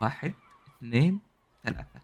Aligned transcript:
واحد 0.00 0.34
اثنين 0.78 1.20
ثلاثة. 1.64 1.98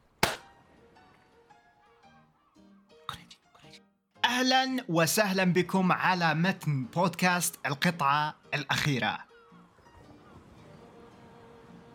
أهلا 4.25 4.85
وسهلا 4.89 5.45
بكم 5.45 5.93
على 5.93 6.35
متن 6.35 6.85
بودكاست 6.85 7.55
القطعة 7.67 8.35
الأخيرة. 8.55 9.19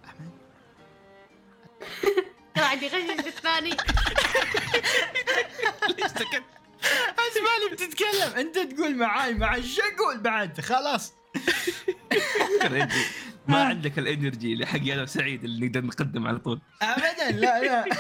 أحمد؟ 0.06 0.32
قاعد 2.58 2.84
يغشش 2.84 3.28
الثاني. 3.28 3.70
ليش 5.90 6.06
سكت؟ 6.08 6.44
اسمعني 7.20 7.70
بتتكلم. 7.72 8.34
أنت 8.38 8.58
تقول 8.58 8.96
معاي 8.98 9.34
معاي 9.34 9.64
شو 9.64 9.82
أقول 9.82 10.20
بعد؟ 10.20 10.62
خلاص. 10.62 11.14
ما 13.50 13.64
عندك 13.64 14.00
ال 14.00 14.07
energy 14.07 14.54
اللي 14.54 14.66
حقي 14.66 14.94
أنا 14.94 15.02
وسعيد 15.02 15.44
اللي 15.44 15.68
نقدر 15.68 15.86
نقدم 15.86 16.28
على 16.28 16.38
طول. 16.40 16.60
ابدا 16.82 17.32
لا 17.32 17.64
لا. 17.64 17.86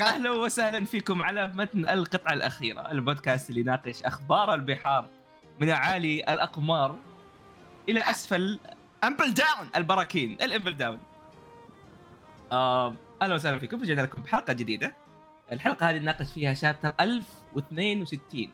أهلا 0.00 0.30
وسهلا 0.30 0.84
فيكم 0.84 1.22
على 1.22 1.52
متن 1.54 1.88
القطعة 1.88 2.32
الأخيرة 2.32 2.90
البودكاست 2.90 3.50
اللي 3.50 3.60
يناقش 3.60 4.02
أخبار 4.02 4.54
البحار 4.54 5.08
من 5.60 5.68
اعالي 5.70 6.20
الأقمار 6.20 6.98
إلى 7.88 8.00
أسفل 8.00 8.58
Impel 9.04 9.34
Down 9.34 9.68
البراكين 9.76 10.32
ال 10.42 10.48
Impel 10.48 10.76
Down 10.76 10.98
آه، 12.52 12.94
أهلا 13.22 13.34
وسهلا 13.34 13.58
فيكم 13.58 13.82
رجعنا 13.82 14.00
لكم 14.00 14.22
بحلقه 14.22 14.52
جديدة. 14.52 14.94
الحلقة 15.52 15.90
هذه 15.90 15.98
نناقش 15.98 16.32
فيها 16.32 16.54
chapter 16.54 16.92
1062 17.00 18.48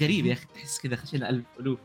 غريب 0.00 0.26
يا 0.26 0.32
أخي 0.32 0.46
تحس 0.54 0.80
كذا 0.80 0.96
خشينا 0.96 1.30
ألف 1.30 1.44
ألوف. 1.60 1.78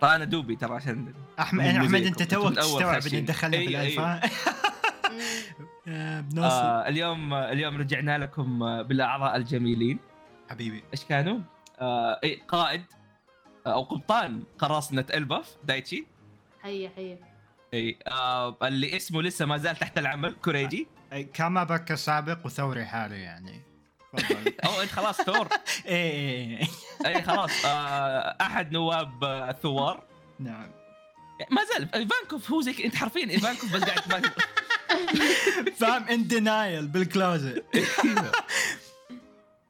طبعا 0.00 0.16
أنا 0.16 0.24
دوبي 0.24 0.56
ترى 0.56 0.74
عشان 0.74 1.14
احمد 1.40 1.64
أحمد. 1.64 1.94
أنت 1.94 2.22
توك 2.22 2.54
تستوعب. 2.54 3.06
اني 3.06 3.20
دخلنا. 3.20 3.82
ها؟ 3.98 4.20
آه، 5.88 6.20
بنوصل 6.20 6.56
آه 6.56 6.88
اليوم 6.88 7.34
اليوم 7.34 7.76
رجعنا 7.76 8.18
لكم 8.18 8.62
آه، 8.62 8.82
بالأعضاء 8.82 9.36
الجميلين 9.36 9.98
حبيبي 10.50 10.84
إيش 10.92 11.04
كانوا؟ 11.04 11.38
آه 11.80 12.20
إي 12.24 12.42
قائد 12.48 12.82
أو 13.66 13.82
قبطان 13.82 14.42
قراصنة 14.58 15.04
إلباف 15.14 15.56
دايتشي 15.64 16.06
هيا 16.62 16.90
هيا 16.96 17.18
إي 17.74 17.98
آه 18.06 18.56
اللي 18.62 18.96
اسمه 18.96 19.22
لسه 19.22 19.46
ما 19.46 19.56
زال 19.56 19.76
تحت 19.76 19.98
العمل 19.98 20.32
كوريجي 20.32 20.86
كما 21.34 21.64
بك 21.64 21.94
سابق 21.94 22.46
وثوري 22.46 22.84
حالي 22.84 23.20
يعني 23.20 23.71
أو 24.66 24.82
انت 24.82 24.90
خلاص 24.90 25.20
ثور. 25.22 25.48
إيه 25.86 26.58
إيه. 26.58 26.66
اي 27.06 27.22
خلاص. 27.28 27.64
آه 27.64 28.36
أحد 28.40 28.72
نواب 28.72 29.24
آه، 29.24 29.50
الثوار. 29.50 30.04
نعم. 30.38 30.70
ما 31.50 31.64
زال. 31.64 31.94
ايفانكوف 31.94 32.50
هو 32.50 32.60
زي 32.60 32.74
أنت 32.84 32.94
حرفيا 32.96 33.30
ايفانكوف 33.30 33.74
بس 33.74 33.82
قاعد 33.82 34.24
فاهم 35.76 36.04
ان 36.08 36.26
دينايل 36.26 36.88
بالكلوزت 36.88 37.64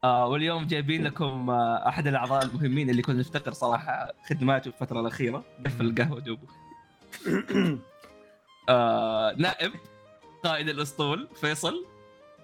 آه 0.03 0.27
واليوم 0.27 0.67
جايبين 0.67 1.03
لكم 1.03 1.49
آه 1.49 1.87
أحد 1.89 2.07
الأعضاء 2.07 2.43
المهمين 2.45 2.89
اللي 2.89 3.01
كنا 3.01 3.19
نفتقر 3.19 3.53
صراحة 3.53 4.13
خدماته 4.29 4.71
في 4.71 4.81
الفترة 4.81 4.99
الأخيرة. 4.99 5.43
قفل 5.65 5.85
القهوة 5.85 6.19
دوبه 6.19 6.47
آه 8.69 9.33
نائب 9.37 9.71
قائد 10.43 10.69
الأسطول 10.69 11.27
فيصل. 11.41 11.92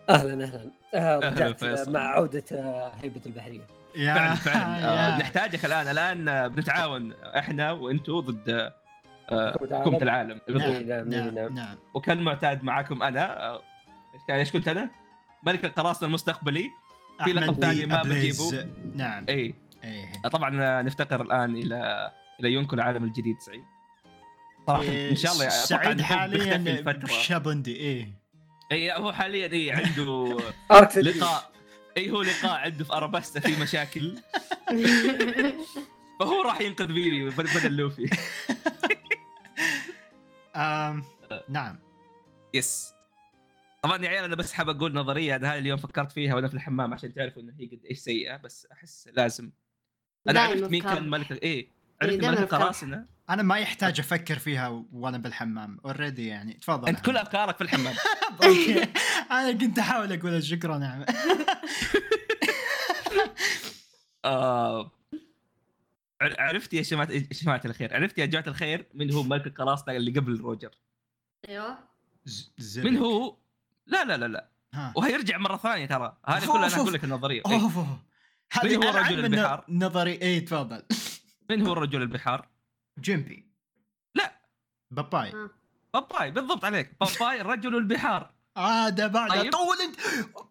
أهلا 0.09 0.43
أهلا 0.43 0.71
آه 0.93 0.97
أهلاً 0.97 1.29
رجعت 1.29 1.63
آه، 1.63 1.75
فيصل. 1.75 1.91
مع 1.93 1.99
عودة 1.99 2.43
آه، 2.51 2.91
هيبه 3.01 3.21
البحرية 3.25 3.67
يا 3.95 4.13
فعلا 4.13 4.35
فعلا 4.35 4.77
يا. 4.79 5.15
آه 5.15 5.19
نحتاجك 5.19 5.65
الآن 5.65 5.87
الآن 5.87 6.27
آه، 6.29 6.47
بنتعاون 6.47 7.13
إحنا 7.13 7.71
وأنتم 7.71 8.19
ضد 8.19 8.49
آه، 9.31 9.51
حكومة 9.51 9.67
العالم. 9.67 9.79
حكومه 9.79 9.97
العالم 10.01 10.41
بالضبط. 10.47 10.65
نعم، 10.65 11.09
نعم، 11.09 11.09
نعم 11.09 11.35
نعم. 11.35 11.55
نعم 11.55 11.75
وكان 11.93 12.21
معتاد 12.21 12.63
معاكم 12.63 13.03
أنا 13.03 13.43
آه، 13.47 13.55
إيش 14.13 14.21
كان 14.27 14.37
إيش 14.37 14.51
كنت 14.51 14.67
أنا؟ 14.67 14.89
ملك 15.43 15.65
القراصنة 15.65 16.07
المستقبلي 16.07 16.69
في 17.23 17.33
لقب 17.33 17.53
ثاني 17.61 17.85
ما 17.85 18.01
أبليز. 18.01 18.53
بجيبه. 18.53 18.67
نعم 18.95 19.25
اي 19.29 19.53
إيه 19.83 20.21
طبعا 20.31 20.63
آه، 20.63 20.81
نفتقر 20.81 21.21
الآن 21.21 21.55
إلى 21.55 22.11
إلى 22.39 22.49
يونكو 22.53 22.75
العالم 22.75 23.03
الجديد 23.03 23.39
سعيد 23.39 23.63
صراحة 24.67 24.83
إن 24.83 25.15
شاء 25.15 25.31
الله 25.33 25.47
أتوقع 25.47 25.63
سعيد 25.65 25.83
إنه 25.87 25.93
بيختفي 25.93 26.03
حاليا 26.49 26.55
الفترة 26.55 27.07
شابوندي 27.07 27.75
إيه 27.75 28.18
اي 28.71 28.91
هو 28.91 29.11
حاليا 29.11 29.51
اي 29.53 29.71
عنده 29.71 30.37
لقاء. 31.01 31.51
اي 31.97 32.11
هو 32.11 32.21
لقاء 32.21 32.51
عنده 32.59 32.83
في 32.83 32.93
أراباستا 32.93 33.39
في 33.39 33.61
مشاكل. 33.61 34.17
فهو 36.19 36.41
راح 36.41 36.61
ينقذ 36.61 36.87
بيبي 36.87 37.29
بدل 37.29 37.77
لوفي. 37.77 38.09
نعم. 41.49 41.79
يس. 42.53 42.93
طبعا 43.83 44.03
يا 44.03 44.09
عيال 44.09 44.23
أنا 44.23 44.35
بس 44.35 44.53
حاب 44.53 44.69
أقول 44.69 44.93
نظرية. 44.93 45.35
هذا 45.35 45.57
اليوم 45.57 45.77
فكرت 45.77 46.11
فيها 46.11 46.35
وأنا 46.35 46.47
في 46.47 46.53
الحمام 46.53 46.93
عشان 46.93 47.13
تعرفوا 47.13 47.41
إنه 47.41 47.53
هي 47.59 47.65
قد 47.65 47.85
إيش 47.85 47.97
سيئة 47.99 48.37
بس 48.37 48.67
أحس 48.71 49.09
لازم. 49.13 49.51
أنا 50.29 50.39
عرفت 50.41 50.63
مين. 50.63 50.83
كان 50.83 51.09
ملك 51.09 51.31
إيه. 51.31 51.78
عرفت 52.01 52.13
ملك 52.15 52.37
أفكار. 52.37 52.59
القراصنه 52.59 53.05
أنا 53.29 53.43
ما 53.43 53.57
يحتاج 53.57 53.99
أفكر 53.99 54.39
فيها 54.39 54.85
وأنا 54.91 55.17
بالحمام 55.17 55.77
already 55.85 56.27
يعني 56.27 56.53
تفضل 56.53 56.87
أنت 56.87 56.99
كل 56.99 57.17
أفكارك 57.17 57.55
في 57.57 57.61
الحمام 57.63 57.95
okay 58.43 58.83
أنا 59.31 59.51
كنت 59.51 59.79
أحاول 59.79 60.13
أقول 60.13 60.43
شكرا 60.43 60.77
نعم. 60.77 61.05
ع- 66.21 66.41
عرفت 66.41 66.73
يا 66.73 66.81
شماعة 66.83 67.11
يا 67.11 67.27
شماعة 67.31 67.61
الخير 67.65 67.93
عرفت 67.95 68.17
يا 68.17 68.25
جماعة 68.25 68.47
الخير 68.47 68.85
من 68.93 69.13
هو 69.13 69.23
ملك 69.23 69.47
القراصنة 69.47 69.95
اللي 69.95 70.11
قبل 70.19 70.39
روجر 70.39 70.71
أيوه. 71.49 71.77
من 72.77 72.97
هو 72.97 73.37
لا 73.87 74.05
لا 74.05 74.17
لا 74.17 74.25
لا. 74.25 74.49
وهيرجع 74.95 75.37
مرة 75.37 75.57
ثانية 75.57 75.85
ترى 75.85 76.17
هذه 76.25 76.45
كلها 76.45 76.67
أنا 76.67 76.75
أقول. 76.75 76.93
لك 76.93 77.03
النظرية. 77.03 77.41
هذه 77.45 78.77
من 78.77 78.83
هو 78.83 78.97
رجل 78.97 79.25
البحار؟ 79.25 79.65
نظري 79.69 80.11
إيه 80.11 80.45
تفضل 80.45 80.83
من 81.49 81.67
هو 81.67 81.73
رجل 81.73 82.01
البحار؟ 82.01 82.47
جيمبي 82.99 83.45
لا. 84.15 84.41
باباي 84.91 85.29
آه. 85.29 85.49
باباي 85.93 86.31
بالضبط 86.31 86.65
عليك 86.65 86.91
باباي 87.01 87.41
رجل 87.51 87.75
البحار 87.75 88.31
آه 88.57 88.89
ده 88.89 89.07
بعد 89.07 89.29
طيب. 89.29 89.51
طول 89.51 89.81
انت 89.81 89.99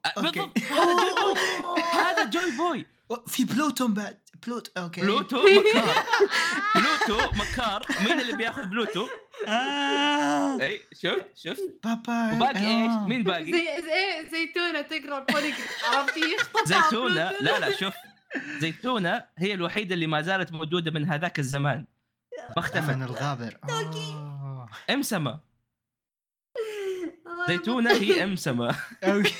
آه،. 0.06 0.20
بالضبط 0.20 0.58
هذا 0.58 1.04
جوي 1.04 1.10
بوي 1.16 1.82
هذا 2.04 2.24
جوي 2.24 2.50
بوي 2.50 2.86
في 3.26 3.44
بلوتون 3.44 3.94
بعد 3.94 4.18
بلوت 4.46 4.78
أوكي 4.78 5.00
بلوتو 5.00 5.36
مكار 5.46 6.04
بلوتو 6.74 7.30
مكار 7.36 7.86
مين 8.00 8.20
اللي 8.20 8.36
بياخذ 8.36 8.64
بلوتو؟ 8.64 9.08
آه. 9.46 10.60
إي 10.60 10.80
شفت 10.92 11.26
شفت 11.34 11.80
باباي 11.84 12.36
وباقي 12.36 12.66
إيش؟ 12.66 12.90
آه. 12.90 13.06
مين 13.06 13.22
باقي؟ 13.22 13.52
زي 13.52 13.82
زي 13.82 14.28
زيتونة 14.30 14.80
تقرأ 14.80 15.18
البوليجرام 15.18 15.68
عرفتي 15.84 16.20
يخطف 16.20 16.68
زيتونة 16.68 17.32
لا 17.40 17.58
لا 17.58 17.76
شوف 17.76 17.94
زيتونة 18.58 19.24
هي 19.38 19.54
الوحيدة 19.54 19.94
اللي 19.94 20.06
ما 20.06 20.22
زالت 20.22 20.52
موجودة 20.52 20.90
من 20.90 21.04
هذاك 21.04 21.38
الزمان. 21.38 21.76
ما 22.38 22.44
من 22.48 22.58
اختفت 22.58 22.90
الغابر. 22.96 23.58
آه. 23.64 24.68
أمسمة. 24.90 25.40
زيتونة 27.48 27.92
هي 27.92 28.24
أمسمة. 28.24 28.76
أوكي. 29.04 29.34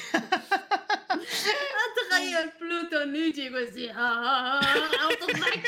تخيل 2.11 2.51
بلوتون 2.61 3.17
يجي 3.17 3.43
يقول 3.43 3.67
زي 3.67 3.91
آه 3.91 4.61
أو 5.03 5.11
تضحك 5.21 5.67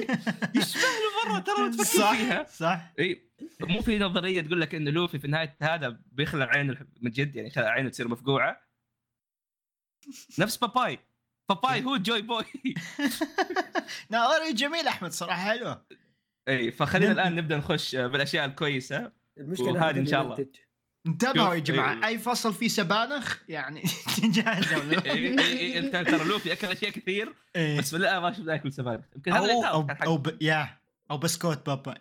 يشبه 0.56 0.80
له 0.80 1.28
مرة 1.32 1.38
ترى 1.38 1.70
تفكر 1.70 1.84
صح. 1.98 2.12
فيها. 2.16 2.44
صح. 2.44 2.92
إي. 2.98 3.30
مو 3.60 3.80
في 3.82 3.98
نظرية 3.98 4.40
تقول 4.40 4.60
لك 4.60 4.74
انه 4.74 4.90
لوفي 4.90 5.18
في 5.18 5.28
نهاية 5.28 5.56
هذا 5.62 6.00
بيخلع 6.12 6.44
عينه 6.46 6.86
من 7.00 7.10
جد 7.10 7.36
يعني 7.36 7.50
خلع 7.50 7.68
عينه 7.68 7.88
تصير 7.88 8.08
مفقوعة؟ 8.08 8.60
نفس 10.38 10.56
باباي. 10.56 10.98
باباي 11.48 11.84
هو 11.84 11.96
جوي 11.96 12.22
بوي. 12.22 12.44
نظري 14.10 14.52
جميل 14.52 14.88
أحمد 14.88 15.12
صراحة 15.12 15.42
حلوة 15.42 15.86
إي 16.48 16.72
فخلينا 16.72 17.12
الآن 17.12 17.34
نبدأ. 17.34 17.56
نخش 17.56 17.96
بالأشياء 17.96 18.44
الكويسة. 18.44 19.12
المشكلة 19.38 19.72
وهذه 19.72 19.90
هذا 19.90 20.00
إن 20.00 20.06
شاء 20.06 20.22
الله. 20.22 20.46
انتبهوا 21.06 21.54
يا 21.54 21.58
جماعة 21.60 21.94
إيه. 21.94 22.06
أي 22.06 22.18
فصل 22.18 22.54
فيه 22.54 22.68
سبانخ 22.68 23.38
يعني 23.48 23.82
تجهزوا 24.22 24.82
إنت 25.78 25.96
ترى 25.96 26.24
لوفي 26.24 26.52
أكل 26.52 26.66
أشياء 26.66 26.90
كثير 26.90 27.34
إيه. 27.56 27.78
بس 27.78 27.94
لا 27.94 28.20
ما 28.20 28.32
شفنا 28.32 28.52
ياكل 28.52 28.72
سبانخ. 28.72 29.04
يمكن 29.16 29.32
هذا 29.32 29.40
أو 29.40 29.44
اللي 29.44 29.68
أو, 29.68 29.86
أو 30.04 30.16
ب... 30.16 30.42
يا 30.42 30.78
أو 31.10 31.18
بسكوت 31.18 31.66
بابا. 31.66 31.94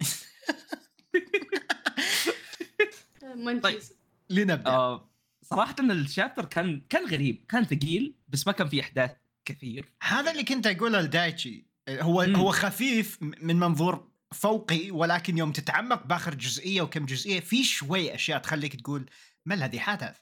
منشيز 3.35 3.93
لنبدأ. 4.29 4.71
آه 4.71 5.09
صراحة 5.41 5.75
إن 5.79 5.91
ال 5.91 5.98
chapter 5.98 6.45
كان 6.45 6.81
كان 6.89 7.05
غريب 7.07 7.45
كان 7.49 7.65
ثقيل 7.65 8.15
بس 8.27 8.47
ما 8.47 8.53
كان 8.53 8.67
فيه 8.67 8.81
أحداث. 8.81 9.11
كثير 9.45 9.93
هذا 10.03 10.31
اللي 10.31 10.43
كنت 10.43 10.67
أقوله 10.67 11.01
لدايتشي 11.01 11.71
هو 11.89 12.25
مم. 12.27 12.35
هو 12.35 12.51
خفيف 12.51 13.21
من 13.21 13.55
منظور 13.55 14.11
فوقي 14.31 14.91
ولكن 14.91 15.37
يوم 15.37 15.51
تتعمق 15.51 16.07
باخر 16.07 16.35
جزئية 16.35 16.81
وكم 16.81 17.05
جزئية 17.05 17.39
في 17.39 17.63
شوي 17.63 18.15
أشياء 18.15 18.39
تخليك 18.39 18.81
تقول 18.81 19.09
ما 19.45 19.55
الذي 19.55 19.79
حدث 19.79 20.19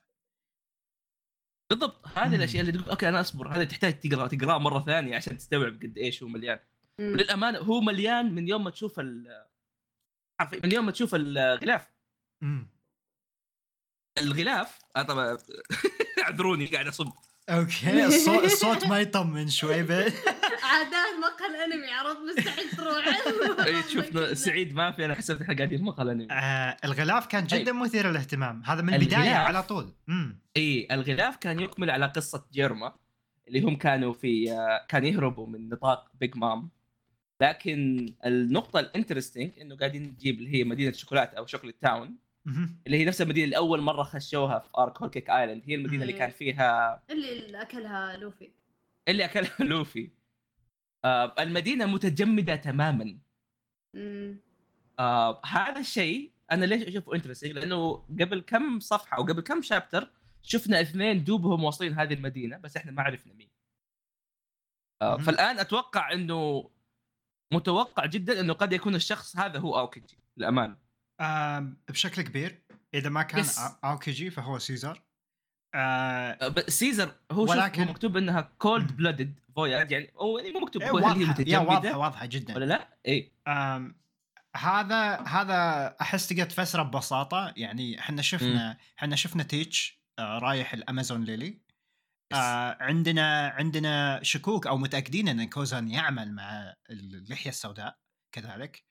بالضبط 1.70 2.08
هذه 2.08 2.28
مم. 2.28 2.34
الأشياء 2.34 2.62
اللي 2.62 2.72
تقول 2.72 2.90
okay 2.90 3.10
أنا 3.10 3.20
أصبر 3.20 3.56
هذا 3.56 3.64
تحتاج 3.64 4.00
تقرأ 4.00 4.28
تقراه 4.28 4.58
مرة 4.58 4.86
ثانية 4.86 5.16
عشان 5.16 5.38
تستوعب 5.38 5.74
قد 5.84 5.98
إيش 5.98 6.24
هو 6.24 6.30
مليان 6.30 6.60
مم. 7.00 7.12
وللامانه 7.12 7.58
هو 7.60 7.82
مليان 7.82 8.36
من 8.36 8.48
يوم 8.48 8.64
ما 8.64 8.70
تشوف 8.70 9.00
ال 9.00 9.46
من 10.64 10.72
يوم 10.72 10.86
ما 10.86 10.92
تشوف 10.92 11.16
الغلاف 11.16 11.88
مم. 12.42 12.70
الغلاف 14.18 14.80
طبعا 14.96 15.38
أعذروني 16.24 16.66
قاعد 16.66 16.88
أصب 16.88 17.12
أوكي 17.50 18.06
الصوت 18.06 18.44
الصوت 18.44 18.88
ما 18.88 19.00
يطمن 19.00 19.50
شوي 19.50 19.84
بس 19.90 20.14
عادات 20.64 21.14
مقهى 21.22 21.48
الانمي 21.66 21.92
عرفت؟ 21.92 22.20
مستحيل 22.38 22.70
تروح. 22.70 23.06
إيه، 23.68 23.82
تشوف 23.82 24.38
سعيد 24.38 24.74
ما 24.74 24.92
في 24.92 25.06
أنا 25.06 25.16
حسبت 25.16 25.42
إحنا 25.42 25.56
قاعدين 25.56 25.78
في 25.78 25.84
مقهى 25.84 26.04
الانمي 26.04 26.28
آه 26.32 26.78
الغلاف 26.86 27.28
كان 27.28 27.48
جدا 27.48 27.72
مثير 27.72 28.10
للاهتمام. 28.10 28.62
هذا 28.66 28.82
من. 28.82 28.94
البدايه 28.94 29.34
على 29.36 29.64
طول. 29.64 29.94
امم 30.10 30.40
إي 30.58 30.88
الغلاف 30.92 31.36
كان 31.38 31.60
يكمل 31.60 31.90
على 31.90 32.06
قصة 32.06 32.46
جيرما 32.54 32.94
اللي 33.48 33.62
هم 33.62 33.76
كانوا 33.76 34.14
في 34.14 34.52
آه، 34.52 34.86
كان 34.90 35.06
يهربوا 35.06 35.48
من 35.48 35.70
نطاق 35.70 36.12
Big 36.20 36.38
Mom 36.38 36.70
لكن 37.42 38.06
النقطة 38.26 38.80
ال 38.80 38.86
interesting 38.86 39.52
إنه 39.62 39.76
قاعدين 39.78 40.04
نجيب 40.04 40.40
اللي 40.40 40.54
هي 40.56 40.64
مدينة 40.64 40.92
شوكولاتة 40.92 41.38
أو 41.38 41.46
Chocolate 41.46 41.76
Town. 41.82 42.16
اللي 42.88 42.98
هي 42.98 43.06
نفس 43.06 43.22
المدينة 43.22 43.46
اللي 43.46 43.58
أول 43.58 43.82
مرة 43.82 44.04
خشوها 44.04 44.60
في 44.60 44.70
arc 44.78 45.02
Whole 45.02 45.10
Cake 45.10 45.30
Island 45.30 45.64
هي 45.66 45.76
المدينة 45.76 46.02
اللي 46.02 46.14
كان 46.14 46.30
فيها 46.30 47.04
اللي 47.10 47.62
أكلها 47.62 48.18
لوفي. 48.18 48.52
اللي 49.08 49.26
أكلها 49.26 49.56
لوفي. 49.70 50.12
آه 51.06 51.36
المدينة 51.40 51.86
متجمدة 51.86 52.56
تماما. 52.56 53.18
آه 55.00 55.42
هذا 55.46 55.80
الشيء 55.80 56.32
أنا 56.52 56.66
ليش 56.66 56.84
أشوفه 56.84 57.16
interesting 57.16 57.52
لأنه 57.52 57.94
قبل 57.94 58.42
كم 58.42 58.80
صفحة 58.80 59.18
أو 59.18 59.24
قبل 59.24 59.42
كم 59.42 59.62
chapter 59.62 60.12
شفنا 60.42 60.82
اثنين 60.82 61.24
دوبهم 61.24 61.64
واصلين 61.64 61.94
هذه 61.94 62.14
المدينة 62.14 62.58
بس 62.58 62.78
إحنا 62.78 62.92
ما 62.92 63.02
عرفنا 63.04 63.34
مين. 63.34 63.50
آه. 65.02 65.18
فالآن 65.18 65.60
أتوقع 65.60 66.14
إنه 66.14 66.70
متوقع 67.54 68.06
جدا 68.06 68.40
إنه 68.40 68.54
قد 68.54 68.74
يكون 68.74 68.96
الشخص 68.96 69.38
هذا 69.38 69.60
هو 69.60 69.80
اوكيجي 69.80 70.18
للأمانة. 70.38 70.89
بشكل 71.90 72.22
كبير 72.22 72.64
إذا 72.94 73.10
ما 73.10 73.24
كان. 73.24 73.44
أ- 73.44 73.60
اوكيجي 73.84 74.30
فهو 74.30 74.60
سيزر 74.60 75.02
آه 75.76 76.56
سيزر 76.68 77.16
هو 77.32 77.44
ولكن 77.44 77.84
هو 77.84 77.90
مكتوب 77.90 78.18
إنها 78.18 78.42
cold. 78.42 78.96
blooded 78.98 79.40
voyage 79.56 79.92
يعني 79.92 80.12
هو 80.18 80.38
يعني 80.38 80.52
مو 80.52 80.60
مكتوب 80.60 80.82
إيه، 80.82 80.90
هل 80.90 80.96
هي 80.96 81.58
واضحة 81.58 81.74
واضحة 81.74 81.98
واضحة 81.98 82.26
جدا 82.26 82.56
ولا 82.56 82.66
لا؟ 82.66 82.98
اي 83.08 83.32
هذا 84.56 85.16
هذا 85.16 85.96
أحس 86.02 86.28
تقدر 86.28 86.46
تفسره 86.46 86.84
ببساطة 86.84 87.54
يعني 87.58 88.00
إحنا 88.00 88.22
شفنا 88.22 88.78
إحنا 89.00 89.16
شفنا 89.16 89.44
تيتش 89.44 90.00
آه، 90.20 90.40
رايح 90.40 90.74
الأمازون 90.74 91.24
ليلي 91.24 91.62
آه 92.34 92.78
عندنا 92.80 93.48
عندنا 93.48 94.20
شكوك 94.24 94.68
أو 94.68 94.78
متأكدين 94.78 95.28
إن 95.28 95.50
كوزان 95.50 95.90
يعمل 95.90 96.34
مع 96.34 96.74
اللحية 96.90 97.50
السوداء 97.50 97.98
كذلك. 98.32 98.84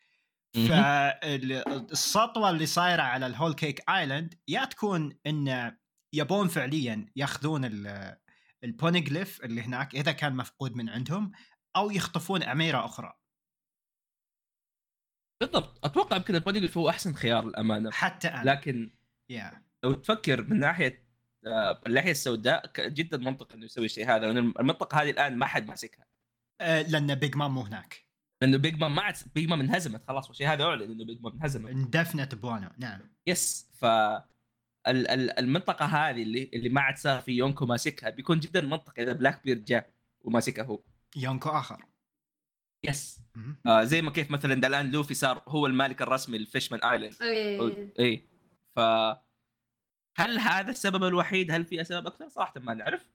فالسطوة 0.55 2.51
اللي 2.51 2.67
صايرة 2.67 3.03
على 3.03 3.27
ال 3.27 3.31
Whole 3.31 3.55
Cake 3.55 3.91
Island 3.91 4.35
يا 4.49 4.65
تكون 4.65 5.19
إن 5.27 5.77
يبون 6.15 6.49
فعليا 6.49 7.07
ياخذون 7.17 7.65
ال- 7.65 8.17
البونيغليف 8.65 9.45
اللي 9.45 9.61
هناك 9.63 9.95
إذا 9.95 10.13
كان 10.13 10.37
مفقود 10.37 10.77
من 10.77 10.89
عندهم 10.89 11.33
أو 11.77 11.91
يخطفون 11.91 12.43
أميرة 12.43 12.85
أخرى. 12.85 13.13
بالضبط. 15.43 15.85
أتوقع 15.85 16.17
يمكن 16.17 16.35
البونيغليف 16.35 16.79
هو 16.79 16.89
أحسن 16.89 17.15
خيار 17.15 17.45
للأمانة. 17.45 17.91
حتى 17.91 18.29
أنا. 18.29 18.51
لكن 18.51 18.95
يا 19.31 19.63
لو 19.85 19.93
تفكر 19.93 20.43
من 20.43 20.59
ناحية 20.61 21.09
آه، 21.47 21.81
اللحيه 21.87 22.11
السوداء 22.11 22.67
ك- 22.67 22.81
جدا 22.81 23.17
منطقي 23.17 23.55
إنه 23.55 23.65
يسوي 23.65 23.85
الشيء 23.85 24.07
هذا 24.11 24.27
لأن 24.27 24.39
المنطقة 24.39 25.03
هذه 25.03 25.11
الآن 25.11 25.37
ما 25.39 25.47
حد 25.47 25.69
ماسكها. 25.69 26.07
آه، 26.61 26.83
لأن 26.83 27.15
Big 27.15 27.37
Mom 27.37 27.55
مو 27.55 27.61
هناك. 27.61 28.08
لأنه 28.43 28.57
Big 28.59 28.81
Mom 28.81 28.95
ما 28.95 29.03
عاد 29.03 29.15
Big 29.35 29.49
Mom 29.49 29.61
انهزمت 29.61 30.03
خلاص 30.09 30.29
والشيء 30.29 30.49
هذا 30.49 30.65
أعلن 30.65 30.83
إنه 30.83 31.05
Big 31.05 31.21
Mom 31.23 31.33
انهزمت. 31.33 31.71
اندفنت 31.71 32.35
بوانو 32.35 32.69
نعم. 32.79 33.01
yes 33.27 33.69
ف 33.79 33.85
ال- 33.85 35.09
ال- 35.09 35.39
المنطقة 35.39 35.85
هذه 35.85 36.23
اللي 36.23 36.51
اللي 36.55 36.69
ما 36.69 36.81
عاد 36.81 36.97
صار 36.97 37.21
في 37.21 37.33
يونكو 37.33 37.67
ماسكها 37.67 38.11
بيكون 38.11 38.41
جدا 38.41 38.61
منطقي 38.61 39.03
إذا 39.03 39.13
Blackbeard 39.13 39.65
جاء 39.65 39.91
وماسكها 40.21 40.65
هو. 40.65 40.81
يونكو 41.17 41.49
آخر. 41.49 41.85
yes. 42.85 43.21
آه 43.67 43.85
زي 43.85 44.03
ما 44.03 44.11
كيف 44.11 44.31
مثلا 44.31 44.55
الان 44.55 44.91
لوفي 44.91 45.15
صار 45.15 45.43
هو 45.49 45.67
المالك 45.67 46.03
الرسمي 46.03 46.39
ل 46.39 46.44
Fishman 46.44 46.81
Island. 46.83 47.15
اي 48.01 48.29
ف 48.77 48.81
هل 50.17 50.39
هذا 50.39 50.71
السبب 50.71 51.05
الوحيد؟ 51.05 51.51
هل 51.51 51.65
في 51.65 51.81
اسباب 51.81 52.07
أكثر؟ 52.07 52.29
صراحة 52.29 52.55
ما 52.61 52.75
نعرف. 52.75 53.11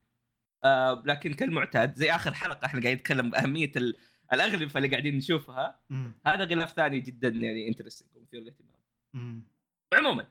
آه 0.64 1.04
لكن 1.06 1.34
كالمعتاد 1.34 1.96
زي 1.96 2.12
آخر 2.12 2.34
حلقة 2.34 2.66
إحنا 2.66 2.82
قاعدين 2.82 2.98
نتكلم 3.00 3.30
بأهمية 3.30 3.72
ال- 3.76 3.96
الاغلفه 4.34 4.78
اللي 4.78 4.90
قاعدين 4.90 5.18
نشوفها 5.18 5.80
هذا 6.26 6.44
غلاف 6.44 6.74
ثاني 6.74 7.00
جدا 7.00 7.28
يعني 7.28 7.68
interesting 7.68 8.10
ومثير 8.16 8.40
للاهتمام 8.40 9.44
عموما 9.94 10.28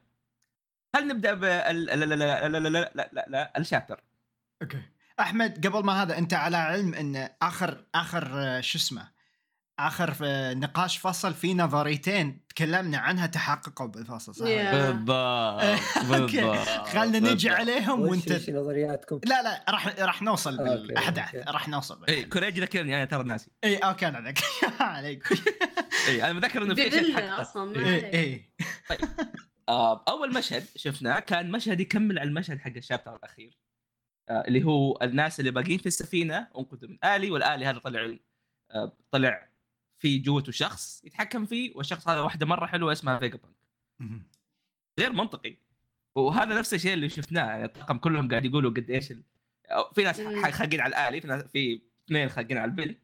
هل 0.95 1.09
نبدأ 1.09 1.35
ب 1.35 1.45
لا 1.45 1.73
لا 1.73 2.05
لا 2.05 2.49
لا 2.49 2.59
لا 2.59 2.69
لا, 2.95 3.11
لا, 3.13 3.27
لا 3.29 3.59
ال 3.59 3.64
chapter 3.64 4.01
okay. 4.63 4.83
أحمد 5.21 5.67
قبل 5.67 5.85
ما 5.85 6.03
هذا 6.03 6.19
أنت 6.19 6.35
على 6.35 6.57
علم 6.57 6.95
إن 6.95 7.29
آخر 7.43 7.85
آخر 7.95 8.31
آه، 8.35 8.61
شو 8.61 8.79
اسمه؟ 8.79 9.09
آخر 9.79 10.17
آه، 10.25 10.55
نقاش 10.55 10.99
فصل 10.99 11.35
في 11.35 11.55
نظريتين 11.55 12.47
تكلمنا 12.49 12.99
عنها 12.99 13.27
تحققوا 13.27 13.87
بالفصل 13.87 14.35
صح؟ 14.35 14.47
Yeah. 14.47 14.75
بالضبط 14.75 16.13
okay 16.21 16.55
خلنا 16.85 17.19
نجي 17.19 17.49
بالضبط. 17.49 17.61
عليهم 17.61 18.01
وانت 18.01 18.33
وش 18.33 18.51
نظرياتكم؟ 18.51 19.21
لا 19.25 19.43
لا 19.43 19.65
راح 19.69 19.99
راح 19.99 20.23
نوصل 20.23 20.57
بالأحداث. 20.57 21.35
راح 21.35 21.69
نوصل 21.69 22.05
إي 22.09 22.25
كوريجي 22.25 22.61
ذكرني 22.61 22.97
أنا 22.97 23.05
ترى 23.05 23.23
ناسي 23.25 23.51
إي 23.65 23.77
okay 23.77 24.09
أنا 24.09 24.21
ذاك 24.21 24.39
عليك 24.81 25.29
إي 26.09 26.25
أنا 26.25 26.33
متذكر 26.33 26.63
إنه 26.63 26.75
في. 26.75 27.19
أصلا 27.21 27.65
ما 27.65 27.87
إي. 27.89 28.21
إي 28.21 28.51
آه، 29.69 30.05
أول 30.09 30.35
مشهد 30.35 30.65
شفناه 30.77 31.21
كان 31.21 31.51
مشهد 31.51 31.81
يكمل 31.81 32.19
على 32.19 32.29
المشهد 32.29 32.59
حق 32.59 32.73
ال 32.77 32.82
chapter 32.82 33.17
الأخير 33.17 33.59
آه، 34.31 34.45
اللي 34.49 34.65
هو 34.65 34.99
الناس 35.03 35.41
اللي 35.41 35.51
باقيين 35.51 35.79
في 35.79 35.87
السفينة 35.87 36.49
أنقذوا 36.59 36.91
من 36.91 36.99
آلي 37.05 37.31
والآلي 37.31 37.67
هذا 37.67 37.79
طلع 37.79 38.17
طلع 39.11 39.52
في 40.03 40.19
جوته 40.19 40.53
شخص 40.53 41.03
يتحكم 41.05 41.47
فيه 41.47 41.73
والشخص 41.77 42.09
هذا 42.09 42.21
واحدة 42.21 42.47
مرة 42.47 42.67
حلوة 42.67 42.93
اسمها 42.93 43.19
فيجا 43.19 43.39
بانك. 43.39 44.23
غير 45.01 45.13
منطقي 45.13 45.57
وهذا 46.15 46.59
نفس 46.59 46.75
الشيء 46.75 46.93
اللي 46.95 47.09
شفناه 47.09 47.43
يعني 47.47 47.65
الطاقم 47.65 47.99
كلهم 47.99 48.29
قاعد 48.31 48.45
يقولوا 48.45 48.71
قد 48.71 48.91
إيش 48.91 49.11
ال... 49.11 49.23
في 49.95 50.03
ناس 50.05 50.21
خاقين 50.53 50.81
على 50.81 50.91
الآلي 50.91 51.21
في 51.21 51.29
ناس 51.29 51.43
في 51.43 51.81
اثنين 52.07 52.29
خاقين 52.29 52.59
على 52.59 52.71
البنت 52.71 52.99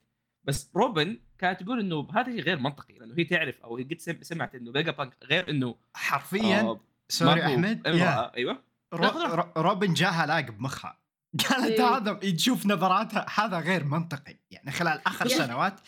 بس 0.45 0.71
روبن 0.77 1.19
كانت 1.39 1.63
تقول 1.63 1.81
إنه 1.81 2.09
هذا 2.15 2.31
شيء 2.33 2.41
غير 2.41 2.59
منطقي 2.59 2.95
لأنه 2.95 3.15
هي 3.19 3.25
تعرف 3.25 3.61
أو 3.61 3.77
هي 3.77 3.85
قد 3.85 3.99
سم- 4.01 4.23
سمعت 4.23 4.55
إنه 4.55 4.73
فيجا 4.73 4.91
بانك 4.91 5.17
غير 5.25 5.51
إنه 5.51 5.75
حرفيا 5.95 6.61
آه، 6.61 6.81
sorry 7.09 7.47
أحمد. 7.47 7.87
إمرأة. 7.87 8.33
أيوه 8.37 8.63
رو- 8.95 9.09
رو- 9.35 9.53
روبن 9.57 9.95
جاها 9.95 10.27
lag 10.27 10.51
بمخها 10.51 10.99
قالت 11.51 11.81
إيه. 11.81 11.97
هذا 11.97 12.13
تشوف 12.13 12.67
نظراتها 12.67 13.27
هذا 13.35 13.59
غير 13.59 13.85
منطقي 13.85 14.37
يعني 14.51 14.71
خلال 14.71 15.01
آخر. 15.07 15.29
سنوات 15.29 15.81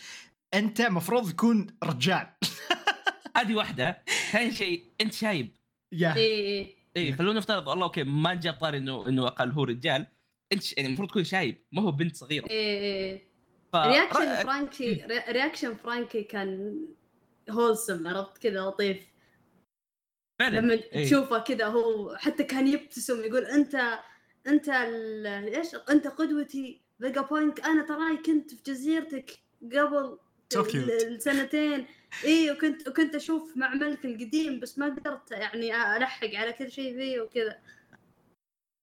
أنت 0.54 0.82
مفروض 0.82 1.30
تكون 1.32 1.66
رجال. 1.84 2.26
هذه 3.36 3.54
واحدة. 3.54 4.02
ثاني 4.32 4.50
شيء 4.52 4.84
أنت 5.00 5.12
شايب. 5.14 5.56
yeah. 5.92 6.16
إيه. 6.16 6.74
اي 6.96 7.12
خلونا 7.12 7.38
نفترض 7.38 7.66
والله 7.68 7.84
okay 7.84 8.04
ما 8.04 8.34
جاب 8.34 8.54
طاري 8.54 8.78
إنه 8.78 9.08
إنه 9.08 9.26
أقل 9.26 9.50
هو 9.50 9.64
رجال. 9.64 10.06
أنت 10.52 10.76
يعني 10.76 10.88
المفروض 10.88 11.08
تكون 11.08 11.24
شايب 11.24 11.64
ما 11.72 11.82
هو 11.82 11.90
بنت 11.92 12.16
صغيرة. 12.16 12.46
إيه 12.50 12.78
إيه 12.80 13.30
ف... 13.72 13.76
reaction 13.76 14.34
فرانكي 14.44 14.92
re- 14.92 15.32
reaction 15.32 15.74
فرانكي 15.74 16.22
كان 16.22 16.78
wholesome 17.50 18.08
عرفت 18.08 18.38
كذا؟ 18.38 18.60
لطيف. 18.60 19.06
فعلا. 20.40 20.58
لما 20.60 20.72
إيه. 20.74 21.04
تشوفه 21.06 21.38
كذا 21.38 21.66
هو 21.66 22.16
حتى 22.16 22.44
كان 22.44 22.66
يبتسم 22.68 23.20
يقول 23.24 23.44
أنت 23.44 23.98
أنت 24.46 24.68
ال- 24.68 25.26
إيش؟ 25.54 25.68
أنت 25.90 26.06
قدوتي 26.06 26.80
فيجا 27.00 27.20
بانك 27.20 27.60
أنا 27.60 27.82
تراني 27.86 28.16
كنت 28.16 28.54
في 28.54 28.62
جزيرتك 28.66 29.30
قبل 29.62 30.18
السنتين. 30.56 31.86
اي 32.24 32.50
وكنت 32.50 32.88
وكنت 32.88 33.14
أشوف 33.14 33.56
معملك 33.56 34.04
القديم 34.04 34.60
بس 34.60 34.78
ما 34.78 34.86
قدرت 34.86 35.30
يعني 35.30 35.96
ألحق 35.96 36.34
على 36.34 36.52
كل 36.52 36.72
شيء 36.72 36.96
فيه 36.96 37.20
وكذا. 37.20 37.58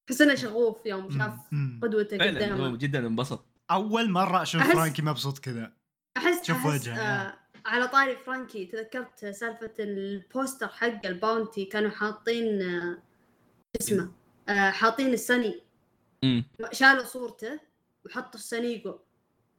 احس 0.09 0.21
انه 0.21 0.36
شغوف 0.36 0.86
يوم 0.86 1.09
شاف. 1.19 1.33
قدوته 1.81 2.17
قدامه. 2.17 2.77
جدا 2.77 3.07
انبسط. 3.07 3.45
أول 3.71 4.09
مرة 4.09 4.41
أشوف 4.41 4.62
أحس- 4.62 4.74
فرانكي 4.75 5.01
مبسوط 5.01 5.39
كذا. 5.39 5.74
احس 6.17 6.47
شوف 6.47 6.57
أحس 6.57 6.65
وجهه، 6.81 7.00
آه 7.00 7.38
على 7.65 7.88
طاري 7.88 8.15
فرانكي. 8.15 8.65
تذكرت 8.65 9.25
سالفة 9.25 9.74
ال 9.79 9.92
poster 9.92 10.67
حق 10.67 11.05
ال 11.06 11.14
bounty 11.14 11.65
كانوا 11.65 11.89
حاطين 11.89 12.62
آه 12.62 12.97
اسمه 13.81 14.12
آه 14.50 14.69
حاطين 14.69 15.13
السني. 15.13 15.62
امم 16.24 16.43
شالوا 16.71 17.03
صورته 17.03 17.59
وحطوا 18.05 18.39
السنيقو. 18.39 19.00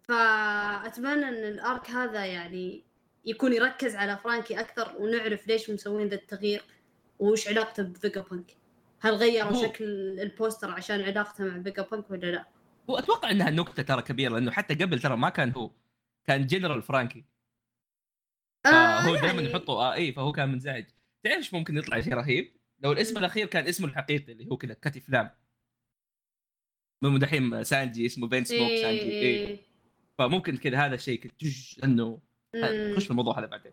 فأتمنى 0.08 1.28
إن 1.28 1.44
ال 1.52 1.62
arc 1.62 1.90
هذا 1.90 2.26
يعني 2.26 2.84
يكون 3.24 3.52
يركز 3.52 3.96
على 3.96 4.16
فرانكي 4.16 4.60
أكثر 4.60 4.96
ونعرف 4.98 5.46
ليش 5.48 5.70
مسوين 5.70 6.08
ذا 6.08 6.14
التغيير 6.14 6.62
وش 7.18 7.48
علاقته 7.48 7.82
بفيجا 7.82 8.20
بانك 8.20 8.56
هل 9.00 9.14
غيروا 9.14 9.50
هو- 9.50 9.62
شكل 9.62 9.84
ال 10.20 10.28
poster 10.28 10.70
عشان 10.70 11.00
علاقته 11.00 11.44
مع 11.44 11.62
فيجا 11.62 11.82
بانك 11.82 12.10
ولا 12.10 12.26
لا؟ 12.26 12.46
واتوقع 12.88 13.30
إنها 13.30 13.50
نكتة 13.50 13.82
ترى 13.82 14.02
كبيرة 14.02 14.32
لأنه 14.32 14.50
حتى 14.50 14.74
قبل 14.74 14.98
ترى 15.00 15.16
ما 15.16 15.28
كان 15.28 15.52
هو 15.52 15.70
كان 16.26 16.46
جنرال 16.46 16.82
فرانكي. 16.82 17.24
آه 18.66 19.04
دائما 19.04 19.26
يعني- 19.26 19.44
يحطوا 19.50 19.74
آه 19.74 19.94
اي 19.94 20.12
فهو 20.12 20.32
كان 20.32 20.48
منزعج. 20.52 20.84
تعرف 21.22 21.36
إيش 21.36 21.54
ممكن 21.54 21.76
يطلع 21.76 22.00
شيء 22.00 22.14
رهيب؟ 22.14 22.52
لو 22.80 22.92
الاسم 22.92 23.18
الأخير 23.18 23.46
كان 23.46 23.66
اسمه 23.66 23.88
الحقيقي 23.88 24.32
اللي 24.32 24.46
هو 24.50 24.56
كذا 24.56 24.74
كتف 24.74 25.08
لام 25.08 25.30
من 27.02 27.18
دحين 27.18 27.64
سانجي 27.64 28.06
اسمه 28.06 28.28
فينسموك 28.28 28.68
سانجي 28.68 29.00
إيه. 29.02 29.67
إيه. 30.20 30.28
فممكن 30.28 30.56
كذا 30.56 30.87
هذا 30.87 30.94
الشيء 30.94 31.32
أنه. 31.84 32.20
نخش 32.54 33.04
في 33.04 33.10
الموضوع 33.10 33.38
هذا 33.38 33.46
بعدين 33.46 33.72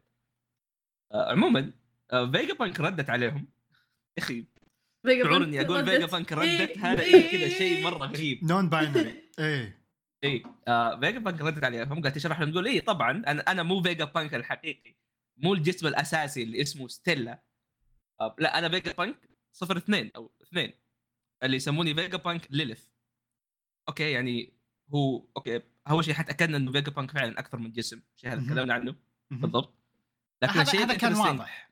آه 1.13 1.31
عموما 1.31 1.73
آه 2.11 2.31
فيجا 2.31 2.53
بانك 2.53 2.79
ردت 2.79 3.09
عليهم 3.09 3.47
يا 4.17 4.23
أخي 4.23 4.45
شعور 5.07 5.43
إني 5.43 5.61
أقول 5.61 5.77
ردت. 5.77 5.89
فيجا 5.89 6.05
بانك 6.05 6.33
ردت 6.33 6.43
إيه. 6.43 6.77
هذا 6.85 7.01
إيه. 7.01 7.31
كذا 7.31 7.49
شيء 7.49 7.83
مرة 7.83 8.05
غريب 8.05 8.43
non-binary 8.43 9.23
إيه 9.39 9.85
اي 10.23 10.43
آه 10.67 10.99
فيجا 10.99 11.19
بانك 11.19 11.41
ردت 11.41 11.63
عليهم 11.63 12.01
قالت 12.03 12.15
تشرح 12.15 12.39
لهم 12.39 12.51
تقول 12.51 12.67
اي 12.67 12.81
طبعا 12.81 13.11
أنا 13.11 13.41
أنا 13.41 13.63
مو 13.63 13.81
فيجا 13.81 14.05
بانك 14.05 14.33
الحقيقي 14.33 14.95
مو 15.37 15.53
الجسم 15.53 15.87
الأساسي 15.87 16.43
اللي 16.43 16.61
اسمه 16.61 16.87
ستيلا 16.87 17.43
آه 18.21 18.35
لا 18.39 18.59
أنا 18.59 18.69
فيجا 18.69 18.91
بانك 18.91 19.29
صفر 19.51 19.77
اثنين 19.77 20.11
أو 20.15 20.31
اثنين 20.41 20.73
اللي 21.43 21.57
يسموني 21.57 21.95
فيجا 21.95 22.17
بانك 22.17 22.47
ليلث 22.49 22.87
okay 23.89 24.11
يعني 24.11 24.53
هو 24.93 25.27
okay 25.37 25.61
أول 25.89 26.05
شيء 26.05 26.13
حتأكدنا 26.13 26.57
إنه 26.57 26.71
فيجا 26.71 26.91
بانك 26.91 27.11
فعلا 27.11 27.39
أكثر 27.39 27.57
من 27.57 27.71
جسم 27.71 28.01
شيء 28.15 28.33
هذا. 28.33 28.41
تكلمنا 28.41 28.73
عنه. 28.73 28.95
بالضبط 29.31 29.73
لكن 30.43 30.53
هذا 30.53 30.61
الشيء 30.61 30.79
هذا 30.79 30.93
كان 30.93 31.13
واضح. 31.15 31.69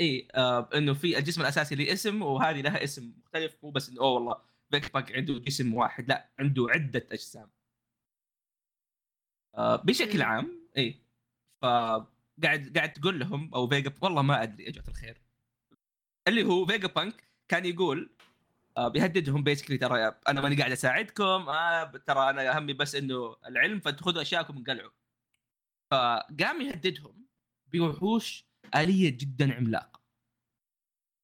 اي 0.00 0.28
آه 0.34 0.68
إنه 0.74 0.94
في 0.94 1.18
الجسم 1.18 1.40
الأساسي 1.40 1.74
له 1.74 1.92
اسم 1.92 2.22
وهذه 2.22 2.60
لها 2.60 2.84
اسم 2.84 3.12
مختلف 3.18 3.56
مو 3.62 3.70
بس 3.70 3.88
إنه 3.88 4.00
أوه 4.00 4.10
والله 4.10 4.36
فيجا 4.70 4.88
بانك 4.88 5.12
عنده 5.12 5.38
جسم 5.38 5.74
واحد 5.74 6.08
لا 6.08 6.30
عنده 6.38 6.66
عدة 6.70 7.06
أجسام 7.12 7.50
آه 9.54 9.76
بشكل. 9.76 10.22
عام 10.22 10.68
اي 10.76 11.02
فقاعد 11.62 12.72
قاعد 12.76 12.92
تقول 12.92 13.18
لهم 13.18 13.54
أو 13.54 13.68
فيجا 13.68 13.92
والله 14.00 14.22
ما 14.22 14.42
أدري 14.42 14.64
يا 14.64 14.70
جماعة 14.70 14.88
الخير 14.88 15.22
اللي 16.28 16.44
هو 16.44 16.66
فيجا 16.66 16.88
بانك 16.88 17.28
كان 17.48 17.64
يقول 17.64 18.10
بيهددهم 18.78 19.42
basically 19.42 19.78
ترى 19.78 20.14
أنا 20.28 20.40
ماني 20.40 20.56
قاعد 20.56 20.72
أساعدكم 20.72 21.24
آه 21.48 21.84
ترى 22.06 22.30
أنا 22.30 22.58
همي 22.58 22.72
بس 22.72 22.94
إنه 22.94 23.36
العلم 23.46 23.80
فتخذوا 23.80 24.22
أشياءكم 24.22 24.56
انقلعوا 24.56 24.90
فقام 25.90 26.60
يهددهم 26.60 27.26
بوحوش 27.72 28.46
آلية 28.76 29.10
جدا 29.10 29.54
عملاقة 29.54 30.00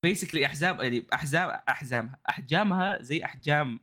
بيسكلي 0.02 0.46
احزام 0.46 0.80
يعني 0.80 1.06
أحزام 1.12 1.50
احزامها 1.68 2.18
أحجامها 2.28 3.02
زي 3.02 3.24
أحجام 3.24 3.80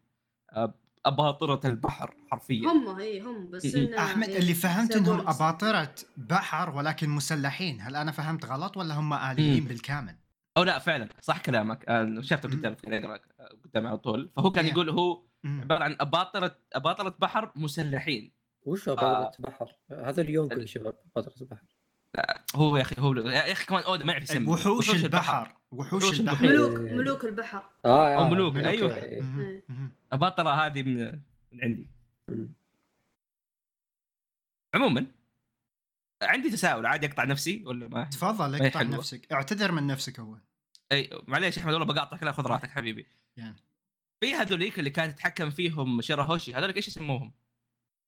آه، 0.52 0.74
أباطرة 1.06 1.68
البحر 1.70 2.16
حرفيا 2.32 2.68
هم 2.70 3.00
إي 3.00 3.22
هم 3.22 3.50
بس 3.50 3.66
إيه. 3.76 3.88
إنه 3.88 3.98
أحمد 3.98 4.30
اللي 4.30 4.54
فهمت 4.54 4.96
إنهم. 4.96 5.28
أباطرة 5.28 5.96
بحر 6.18 6.70
ولكن 6.76 7.10
مسلحين 7.10 7.82
هل 7.82 7.96
أنا 7.96 8.12
فهمت 8.12 8.46
غلط 8.46 8.78
ولا 8.78 8.96
هم 9.00 9.14
آليين. 9.14 9.64
بالكامل 9.64 10.16
أو 10.58 10.63
لا 10.63 10.79
فعلا 10.79 11.10
صح 11.22 11.41
كلامك 11.41 11.86
آه، 11.89 12.22
شفته 12.22 12.50
قدام 12.50 12.75
آه، 12.88 13.20
قدامي 13.65 13.88
على 13.88 13.98
طول 13.98 14.29
فهو 14.36 14.51
كان 14.51 14.65
إيه. 14.65 14.72
يقول 14.72 14.89
هو. 14.89 15.24
عبارة 15.46 15.84
عن 15.84 15.96
أباطرة 16.00 16.56
أباطرة 16.74 17.15
بحر 17.20 17.51
مسلحين 17.56 18.32
وش 18.63 18.89
آه. 18.89 18.94
بطلة 18.94 19.32
بحر؟ 19.39 19.75
هذا 19.91 20.22
اليونكل 20.22 20.68
شباب 20.68 20.94
بطلة 21.15 21.48
بحر 21.48 21.65
هو 22.56 22.77
يا 22.77 22.82
أخي 22.82 22.96
هو 23.00 23.13
يا 23.15 23.51
أخي 23.51 23.65
كمان 23.65 23.84
أودا 23.84 24.06
ما 24.06 24.12
يعرف 24.12 24.24
يسمي 24.24 24.48
وحوش 24.48 24.89
البحر 25.06 25.56
وحوش 25.72 26.03
وحوش 26.03 26.20
البحر 26.20 26.46
البحر. 26.46 26.70
ملوك 26.70 26.91
ملوك 26.91 27.25
البحر 27.25 27.63
آه 27.86 28.15
أو 28.15 28.22
آه، 28.24 28.29
ملوك، 28.29 28.56
أوكي. 28.56 28.68
أيوه. 28.70 28.96
إيه. 28.96 29.22
مهم. 29.22 29.62
مهم. 29.70 29.91
أباطرة 30.12 30.50
هذه 30.50 30.84
من 30.84 31.20
من 31.51 31.62
عندي. 31.63 31.88
عموما 34.74 35.06
عندي 36.22 36.50
تساؤل 36.50 36.86
عادي 36.86 37.08
أقطع 37.08 37.24
نفسي 37.24 37.64
ولا 37.66 37.88
ما؟ 37.88 38.04
تفضل 38.04 38.62
اقطع. 38.66 38.82
نفسك. 38.82 39.32
اعتذر 39.32 39.72
من 39.72 39.88
نفسك 39.88 40.20
اول 40.20 40.40
أي 40.92 41.10
معليش 41.28 41.58
يا 41.58 41.62
أحمد 41.62 41.74
والله 41.74 41.88
بقاطعك 41.94 42.24
لا 42.24 42.32
خذ 42.32 42.48
راحتك 42.48 42.70
حبيبي. 42.70 43.08
يعني. 43.38 43.56
في 44.22 44.34
هذوليك 44.34 44.80
اللي 44.80 44.90
كان 44.90 45.10
يتحكم 45.10 45.50
فيهم 45.50 46.02
شيراهوشي 46.02 46.54
هذوليك 46.54 46.78
إيش 46.78 46.88
يسموهم؟ 46.88 47.32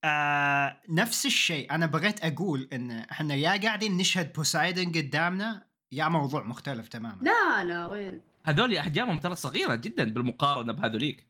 آه 0.03 0.82
نفس 0.89 1.25
الشيء. 1.25 1.72
أنا 1.72 1.86
بغيت 1.86 2.25
أقول 2.25 2.70
إن 2.74 2.91
إحنا 2.91 3.36
يا 3.36 3.62
قاعدين 3.62 3.98
نشهد 3.98 4.34
بوسايدن 4.34 4.91
قدامنا 4.91 5.65
يا 5.91 6.08
موضوع 6.08 6.44
مختلف 6.44 6.88
تماما. 6.88 7.22
لا 7.22 7.63
لا 7.63 7.86
وين؟ 7.88 8.22
هذول 8.46 8.75
أحجامهم 8.77 9.20
ترى 9.20 9.36
صغيرة 9.36 9.75
جدا 9.75 10.03
بالمقارنة 10.13 10.74
بهذوليك. 10.74 11.27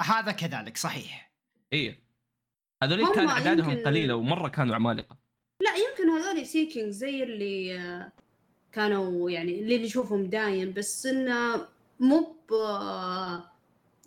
هذا 0.00 0.32
كذلك 0.32 0.76
صحيح. 0.76 1.32
اي 1.72 1.98
هذوليك 2.82 3.14
كان 3.14 3.28
أعدادهم 3.28 3.70
يمكن- 3.70 3.84
قليلة 3.84 4.14
ومرة 4.14 4.48
كانوا 4.48 4.74
عمالقة. 4.74 5.16
لا 5.60 5.70
يمكن 5.76 6.10
هذول 6.10 6.46
sea 6.46 6.65
king 6.65 6.90
زي 6.90 7.22
اللي 7.22 7.78
آه، 7.78 8.12
كانوا 8.72 9.30
يعني 9.30 9.60
اللي 9.60 9.78
نشوفهم 9.78 10.26
دايم 10.26 10.72
بس 10.72 11.06
انه 11.06 11.66
مو 12.00 12.36
ب 12.50 12.52
آه، 12.52 13.50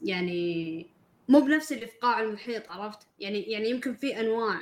يعني 0.04 0.88
مو 1.30 1.40
بنفس 1.40 1.72
اللي 1.72 1.88
في 1.88 1.98
قاع 1.98 2.22
المحيط 2.22 2.72
عرفت؟ 2.72 3.00
يعني 3.20 3.42
يعني 3.42 3.70
يمكن 3.70 3.94
في 3.96 4.20
أنواع 4.20 4.60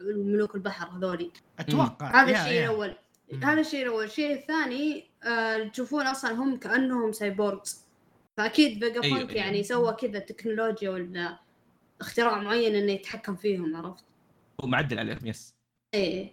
الملوك 0.00 0.54
البحر 0.54 0.88
هذولي. 0.88 1.30
أتوقع. 1.58 2.22
هذا 2.22 2.42
الشيء. 2.42 2.60
الأول. 2.60 2.94
هذا 3.42 3.60
الشيء 3.60 3.82
الأول. 3.82 4.04
الشيء 4.04 4.32
الثاني 4.34 5.04
آه 5.24 5.68
تشوفون 5.68 6.06
أصلا 6.06 6.32
هم 6.32 6.56
كأنهم 6.56 7.12
cyborgs 7.12 7.84
فأكيد 8.36 8.84
فيجا 8.84 9.02
أيوة، 9.02 9.18
بانك 9.18 9.30
أيوة. 9.30 9.42
يعني 9.42 9.62
سوى 9.62 9.92
كذا 9.92 10.18
تكنولوجيا 10.18 10.90
ولا 10.90 11.38
اختراع 12.00 12.40
معين 12.42 12.74
إنه 12.74 12.92
يتحكم 12.92 13.36
فيهم 13.36 13.76
عرفت؟ 13.76 14.04
ومعدل 14.58 14.98
عليهم 14.98 15.26
yes 15.26 15.57
إيه. 15.94 16.30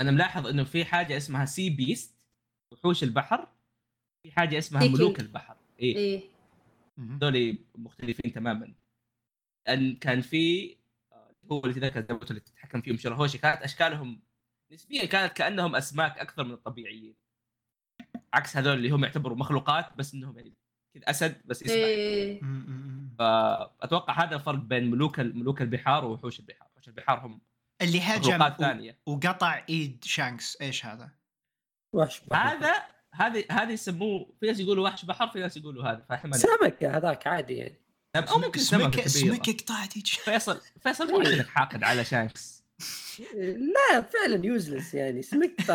أنا 0.00 0.10
ملاحظ 0.10 0.46
إنه 0.46 0.64
في 0.64 0.84
حاجة 0.84 1.16
اسمها 1.16 1.44
sea 1.44 1.70
beast 1.70 2.14
وحوش 2.72 3.02
البحر 3.02 3.48
في 4.22 4.32
حاجة 4.32 4.58
اسمها 4.58 4.82
King. 4.82 4.92
ملوك 4.92 5.20
البحر. 5.20 5.56
اي 5.82 5.96
إيه. 5.96 6.22
هذول 6.98 7.58
مختلفين 7.74 8.32
تماما. 8.32 8.74
أن 9.68 9.96
كان 9.96 10.20
في 10.20 10.76
آه، 11.12 11.30
هو 11.52 11.60
اللي 11.60 11.74
تذكر 11.74 12.00
زي 12.00 12.34
لك 12.34 12.42
تتحكم 12.42 12.80
فيهم 12.80 12.96
شراهوشي 12.96 13.38
كانت 13.38 13.62
أشكالهم 13.62 14.22
نسبيا 14.72 15.04
كانت 15.04 15.32
كأنهم 15.32 15.76
أسماك 15.76 16.18
أكثر 16.18 16.44
من 16.44 16.52
الطبيعيين. 16.52 17.14
عكس 18.32 18.56
هذول 18.56 18.72
اللي 18.76 18.90
هم 18.90 19.04
يعتبروا 19.04 19.36
مخلوقات 19.36 19.96
بس 19.96 20.14
إنهم 20.14 20.38
يعني 20.38 20.54
كذا 20.94 21.10
أسد 21.10 21.42
بس 21.44 21.62
يسبح 21.62 21.74
إيه. 21.74 22.42
مم، 22.42 22.64
مم. 22.68 23.14
فأتوقع 23.18 24.24
هذا 24.24 24.36
الفرق 24.36 24.58
بين 24.58 24.90
ملوك 24.90 25.20
ملوك 25.20 25.62
البحار 25.62 26.04
ووحوش 26.04 26.40
البحار. 26.40 26.68
وحوش 26.72 26.88
البحار 26.88 27.26
هم 27.26 27.40
اللي 27.82 28.00
هجم 28.00 28.42
و- 28.42 29.12
وقطع 29.12 29.64
إيد 29.68 30.04
شانكس. 30.04 30.58
إيش 30.60 30.86
هذا؟ 30.86 31.10
وحش 31.94 32.20
بحر. 32.20 32.56
هذا 32.56 32.74
هذه 33.14 33.44
هذه 33.50 33.72
يسموه 33.72 34.34
في 34.40 34.46
ناس 34.46 34.60
يقولوا 34.60 34.88
وحش 34.88 35.04
بحر 35.04 35.28
في 35.28 35.40
ناس 35.40 35.56
يقولوا 35.56 35.84
هذا 35.84 36.06
فاحتمال 36.08 36.40
سمك 36.40 36.84
هذاك 36.84 37.26
عادي 37.26 37.54
يعني. 37.54 37.74
أو 38.16 38.38
ممكن 38.38 38.60
سمكة 38.60 38.82
سمك 38.84 38.90
كبيرة. 38.90 39.34
سمك 39.34 39.62
قطعت 39.62 39.96
ايد 39.96 40.06
فيصل 40.06 40.60
فيصل 40.80 41.10
مو 41.10 41.20
عشانك 41.20 41.46
حاقد 41.46 41.82
على 41.82 42.04
شانكس. 42.04 42.64
لا 43.58 44.00
فعلا 44.00 44.46
useless 44.46 44.94
يعني. 44.94 45.22
سمك. 45.22 45.52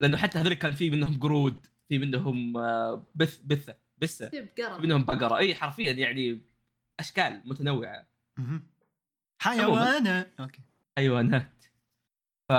لأنه 0.00 0.16
حتى 0.16 0.38
هذول 0.38 0.54
كان 0.54 0.72
في 0.72 0.90
منهم 0.90 1.20
قرود 1.20 1.66
في 1.88 1.98
منهم 1.98 2.56
آه، 2.56 3.06
بس 3.14 3.38
بسة 3.44 3.76
بسة 3.98 4.28
في 4.28 4.48
منهم 4.78 5.04
بقرة. 5.04 5.36
إي 5.36 5.54
حرفيا 5.54 5.92
يعني 5.92 6.40
أشكال 7.00 7.42
متنوعة. 7.44 8.06
حيوانه 9.40 10.32
okay. 10.40 10.62
حيوانات. 10.98 11.64
ف 12.48 12.52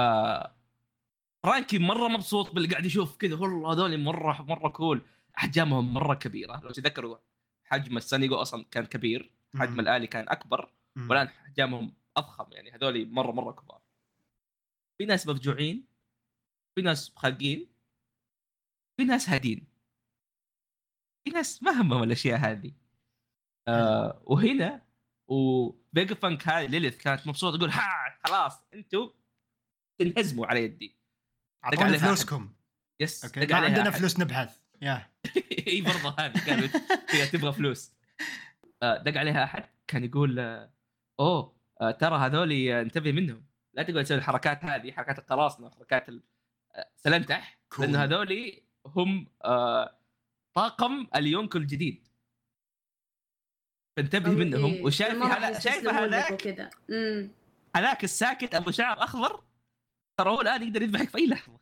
فرانكي 1.44 1.80
مرة 1.80 2.08
مبسوط 2.08 2.52
باللي 2.52 2.68
قاعد 2.68 2.86
يشوف 2.86 3.18
كذا. 3.18 3.36
والله 3.36 3.74
هذول 3.74 3.98
مرة 4.00 4.42
مرة 4.42 4.70
cool 4.70 5.02
أحجامهم 5.38 5.94
مرة 5.94 6.14
كبيرة. 6.14 6.62
لو 6.64 6.72
تذكروا 6.72 7.18
حجم 7.66 7.98
السانيجو 7.98 8.36
أصلا 8.36 8.66
كان 8.72 8.86
كبير. 8.86 9.32
حجم 9.56 9.74
مم. 9.74 9.80
الآلي 9.80 10.08
كان 10.08 10.30
أكبر. 10.30 10.74
والآن 10.96 11.28
أحجامهم 11.28 11.94
أضخم. 12.18 12.52
يعني 12.52 12.72
هذول 12.72 13.10
مرة 13.10 13.32
مرة 13.32 13.52
كبار. 13.52 13.82
في 14.98 15.06
ناس 15.06 15.28
مفجوعين. 15.28 15.86
في 16.76 16.82
ناس 16.82 17.12
خاقين. 17.16 17.68
في 18.98 19.04
ناس 19.04 19.30
هادين. 19.30 19.68
في 21.24 21.30
ناس 21.30 21.64
ما 21.64 21.82
همهم 21.82 22.04
الأشياء 22.04 22.40
هذه. 22.40 22.72
آه 23.70 24.22
وهنا 24.26 24.82
وفيجا 25.28 26.14
بانك 26.14 26.48
هذه 26.48 26.66
ليليث 26.66 26.98
كانت 26.98 27.28
مبسوطة 27.28 27.58
تقول 27.58 27.70
ها 27.70 28.20
خلاص 28.26 28.64
أنتم 28.74 29.10
تنهزموا 30.00 30.46
على 30.46 30.64
يدي. 30.64 30.98
أعطونا 31.66 31.98
فلوسكم. 31.98 32.54
yes 33.00 33.26
okay. 33.26 33.40
ما 33.40 33.56
عندنا 33.56 33.90
أحد. 33.90 34.00
فلوس 34.00 34.20
نبحث. 34.20 34.60
yeah. 34.82 35.10
إي 35.68 35.82
برضه 35.82 36.16
هذه 36.20 36.46
كانت 36.46 36.76
هي 37.10 37.28
تبغى 37.28 37.54
فلوس. 37.54 37.94
آه، 38.84 38.98
دق 39.04 39.18
عليها 39.18 39.44
أحد؟ 39.44 39.66
كان 39.88 40.04
يقول 40.04 40.40
آه، 40.40 40.74
أوه 41.20 41.56
آه، 41.82 41.92
ترى 41.92 42.18
هذول 42.18 42.52
انتبه 42.52 43.12
منهم. 43.12 43.46
لا 43.74 43.84
تقعد 43.84 44.04
تسوي 44.04 44.18
الحركات 44.18 44.66
هذه 44.66 44.92
حركات 44.92 45.20
القراصنه 45.20 45.70
حركات 45.70 46.08
سلنتح 46.96 47.60
Cool. 47.76 47.80
لأنه 47.80 48.04
هذول 48.04 48.62
هم 48.86 49.28
طاقم 50.54 51.08
اليونكو 51.16 51.58
الجديد. 51.58 52.08
فانتبه 54.02 54.32
منهم. 54.32 54.66
إيه، 54.66 54.84
وشايف 54.84 55.14
ما 55.14 55.28
راح 55.28 55.38
هذا 55.44 55.60
شايف 55.60 55.76
يستسلمون 55.76 56.04
لك 56.04 56.48
هذاك 56.48 56.72
هذاك 57.76 58.04
الساكت 58.04 58.56
أبو 58.56 58.72
شعر 58.72 59.04
أخضر. 59.04 59.44
ترى 60.20 60.30
هو 60.30 60.42
الآن 60.42 60.64
يقدر 60.64 60.82
يذبحك 60.82 61.10
في 61.10 61.18
أي 61.18 61.28
لحظة. 61.28 61.60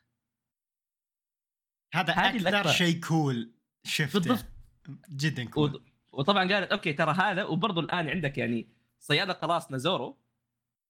هذا 1.93 2.11
أكثر. 2.11 2.71
شيء 2.71 2.99
cool 2.99 3.51
شفته. 3.83 4.19
بالضبط. 4.19 4.45
جدا 5.09 5.49
cool 5.49 5.83
وطبعا 6.11 6.53
قالت 6.53 6.71
okay 6.71 6.93
ترى 6.93 7.11
هذا. 7.11 7.43
وبرضه 7.43 7.81
الآن 7.81 8.09
عندك 8.09 8.37
يعني 8.37 8.67
صيادة 8.99 9.33
قراصنة 9.33 9.77
زورو 9.77 10.17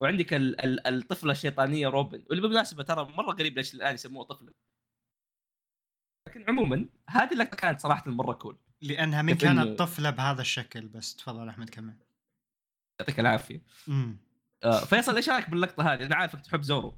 وعندك 0.01 0.33
ال- 0.33 0.61
ال- 0.65 0.87
الطفلة 0.87 1.31
الشيطانية 1.31 1.87
روبن. 1.87 2.23
واللي 2.29 2.41
بالمناسبة 2.41 2.83
ترى 2.83 3.05
مرة 3.05 3.31
غريب 3.31 3.57
ليش 3.57 3.73
الآن 3.73 3.93
يسموها 3.93 4.25
طفلة. 4.25 4.53
لكن 6.27 6.45
عموما 6.47 6.89
هذه 7.09 7.33
اللقطة 7.33 7.57
كانت 7.57 7.79
صراحة 7.79 8.11
مرة 8.11 8.33
cool 8.33 8.57
لأنها 8.81 9.21
من 9.21 9.33
كانت 9.35 9.79
طفلة 9.79 10.09
بهذا 10.09 10.41
الشكل 10.41 10.87
بس 10.87 11.15
تفضل 11.15 11.49
أحمد 11.49 11.69
كمل. 11.69 11.97
يعطيك 12.99 13.19
العافية. 13.19 13.61
امم 13.87 14.17
آه 14.63 14.85
فيصل 14.85 15.15
إيش 15.15 15.29
رأيك 15.29 15.49
باللقطة 15.49 15.93
هذه؟ 15.93 16.05
أنا 16.05 16.15
عارفك 16.15 16.41
تحب 16.41 16.61
زورو. 16.61 16.97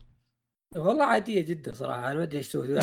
والله 0.75 1.05
عادية 1.05 1.41
جدا 1.41 1.74
صراحة 1.74 2.07
أنا 2.12 2.17
ما 2.17 2.24
أدري 2.24 2.38
إيش 2.38 2.51
بو. 2.57 2.63
أنا 2.63 2.79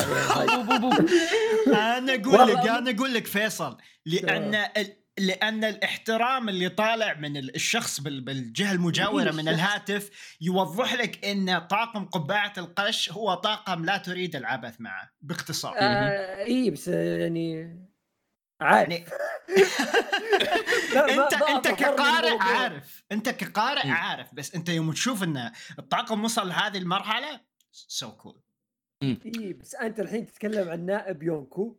أقول 2.15 2.47
لك 2.49 2.57
أنا- 2.57 2.69
أنا 2.69 2.91
أقول 2.91 3.13
لك 3.13 3.27
فيصل 3.27 3.77
لأن 4.05 4.55
ال... 4.55 4.93
لأن 5.19 5.63
الاحترام 5.63 6.49
اللي 6.49 6.69
طالع 6.69 7.13
من 7.13 7.37
ال- 7.37 7.55
الشخص 7.55 7.99
بال... 8.01 8.21
بالجهة 8.21 8.71
المجاورة 8.71 9.31
من 9.31 9.47
الهاتف 9.49 10.35
يوضح 10.41 10.93
لك 10.93 11.25
إن 11.25 11.59
طاقم 11.59 12.05
قبعة 12.05 12.53
القش 12.57 13.11
هو 13.11 13.33
طاقم 13.33 13.85
لا 13.85 13.97
تريد 13.97 14.35
العبث 14.35 14.81
معه 14.81 15.11
باختصار. 15.21 15.73
آه 15.77 16.43
اي 16.45 16.69
بس 16.69 16.87
يعني 16.87 17.77
عادي 18.61 19.03
يعني 20.95 21.13
انت 21.23 21.33
انت 21.33 21.67
كقارئ. 21.67 22.37
عارف 22.39 23.03
انت 23.11 23.29
كقارئ. 23.29 23.87
عارف 23.89 24.27
بس 24.35 24.55
انت 24.55 24.69
يوم 24.69 24.91
تشوف 24.91 25.23
ان 25.23 25.51
الطاقم 25.79 26.23
وصل 26.23 26.47
لهذه 26.47 26.77
المرحلة 26.77 27.39
so 27.71 28.11
cool 28.11 28.41
اي 29.03 29.53
بس 29.61 29.75
أنت 29.75 29.99
الحين 29.99 30.25
تتكلم 30.25 30.69
عن 30.69 30.85
نائب 30.85 31.23
يونكو 31.23 31.75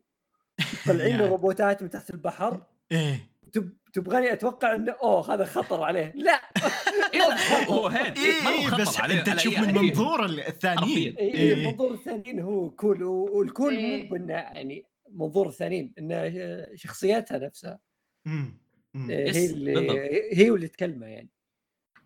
طالعين. 0.87 1.20
روبوتات 1.20 1.82
من 1.82 1.90
تحت 1.90 2.11
البحر 2.11 2.62
إيه 2.92 3.30
تب... 3.52 3.73
تبغاني 3.92 4.32
أتوقع 4.32 4.75
إنه 4.75 4.92
أوه 5.02 5.35
هذا 5.35 5.44
خطر 5.44 5.82
عليه 5.82 6.12
لا 6.14 6.40
إيه، 7.14 7.23
هو 7.23 7.73
هو 7.75 7.87
هيد 7.88 8.18
إيه 8.18 8.70
بس 8.76 9.00
أنت 9.00 9.30
تشوف 9.30 9.58
من. 9.58 9.75
منظور 9.75 10.25
ال- 10.25 10.40
الثانيين. 10.40 11.16
اي 11.16 11.25
إيه. 11.25 11.54
إيه 11.54 11.70
منظور 11.70 11.94
الثانيين 11.94 12.40
هو 12.40 12.70
cool 12.70 13.02
وال 13.02 13.23
cool. 13.23 13.75
مو 13.80 14.08
بانه 14.11 14.32
يعني 14.35 14.85
منظور 15.12 15.48
الثانيين 15.48 15.92
انه 15.98 16.66
شخصيتها 16.74 17.38
نفسها 17.38 17.78
مم. 18.26 18.58
مم. 18.94 19.10
إيه، 19.10 19.28
yes، 19.28 19.37
هي 19.36 19.46
اللي 19.50 19.74
بالضبط. 19.74 19.96
هي 20.32 20.50
واللي 20.50 20.68
تكلمه 20.68 21.06
يعني 21.06 21.28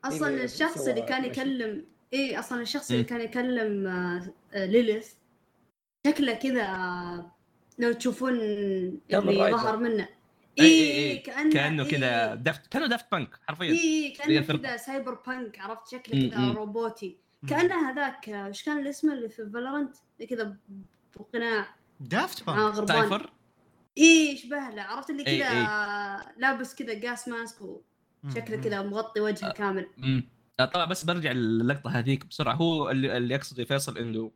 أصلا 0.05 0.29
اللي 0.29 0.45
الشخص 0.45 0.89
اللي 0.89 1.03
كان. 1.03 1.25
يكلم 1.25 1.87
اي 2.13 2.39
أصلا 2.39 2.63
الشخص 2.63 2.91
اللي. 2.91 3.05
كان 3.05 3.21
يكلم 3.21 3.87
آه، 3.87 4.35
آه، 4.53 4.67
ليليث 4.67 5.13
شكله 6.07 6.35
كذا 6.35 6.63
آه، 6.63 7.33
لو 7.79 7.93
تشوفون 7.93 8.33
الـ 8.33 9.01
rider. 9.11 9.57
ظهر 9.57 9.77
منه 9.77 10.09
اي 10.61 10.65
إي، 10.65 11.11
إي. 11.11 11.19
كأنه 11.19 11.53
كأنه 11.53 11.89
كذا. 11.89 12.35
دفت 12.35 12.67
كأنه 12.67 12.87
Daft 12.87 13.07
Punk 13.13 13.37
حرفيا 13.49 13.71
اي 13.71 14.11
كأنه. 14.11 14.59
كذا 14.59 14.77
cyberpunk 14.77 15.59
عرفت 15.59 15.89
شكله 15.89 16.31
كذا. 16.31 16.53
روبوتي. 16.53 17.19
كأنه 17.49 17.91
هذاك 17.91 18.29
آه، 18.29 18.47
إيش 18.47 18.63
كان 18.65 18.79
الاسم 18.79 19.13
اللي 19.13 19.29
في 19.29 19.51
فالورنت 19.51 19.95
كذا 20.31 20.57
بقناع 21.17 21.75
Daft 22.03 22.49
آه 22.49 22.55
بانك 22.55 22.75
غربان 22.75 23.01
سايفر 23.01 23.31
اي 23.99 24.33
يشبه 24.33 24.57
له 24.57 24.83
عرفت 24.83 25.11
اللي 25.11 25.27
إي، 25.27 25.39
كذا 25.39 25.51
إي. 25.51 25.57
آه، 25.67 26.33
لابس 26.39 26.75
كذا 26.75 26.95
gas 26.95 27.29
mask 27.29 27.57
وشكله. 28.25 28.57
كذا 28.57 28.83
مغطي 28.83 29.21
وجهه 29.21 29.49
آه. 29.49 29.53
كامل 29.53 29.87
امم 29.99 30.29
آه، 30.61 30.65
طبعا 30.65 30.85
بس 30.85 31.05
برجع 31.05 31.33
للقطة 31.33 31.91
هذيك 31.91 32.27
بسرعة 32.27 32.55
هو 32.55 32.91
اللي, 32.91 33.17
اللي 33.17 33.35
يقصد 33.35 33.63
فيصل 33.63 33.99
إنه 33.99 34.33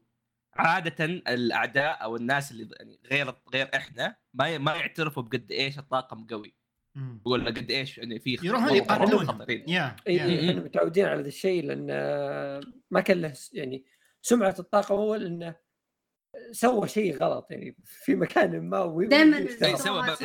عادة 0.54 1.04
الأعداء 1.04 2.02
أو 2.02 2.16
الناس 2.16 2.50
اللي 2.52 2.68
يعني 2.80 2.98
غير 3.10 3.34
غير 3.54 3.70
إحنا 3.74 4.16
ما 4.34 4.58
ما 4.58 4.74
يعترفوا 4.74 5.22
بقد 5.22 5.52
إيش 5.52 5.78
الطاقم 5.78 6.26
قوي. 6.26 6.54
يقول 6.96 7.46
قد 7.46 7.70
إيش 7.70 7.98
يعني 7.98 8.18
في 8.18 8.38
يروحون 8.42 8.66
خطر- 8.68 8.76
يقاتلون. 8.76 9.26
خطرين. 9.26 9.64
يا 9.68 9.96
إحنا 10.08 10.52
متعودين 10.54 11.04
على 11.06 11.22
ذا 11.22 11.28
الشيء 11.28 11.64
لأن 11.66 11.86
آه، 11.90 12.60
ما 12.90 13.00
كان 13.00 13.20
له 13.20 13.32
يعني 13.52 13.84
سمعة 14.22 14.54
الطاقم 14.58 14.94
اول 14.94 15.24
انه 15.26 15.54
سوى 16.52 16.88
شيء 16.88 17.16
غلط 17.16 17.50
يعني 17.50 17.76
في 17.84 18.14
مكان 18.14 18.60
ما 18.68 19.06
دائما 19.08 19.46
سوى. 19.76 20.16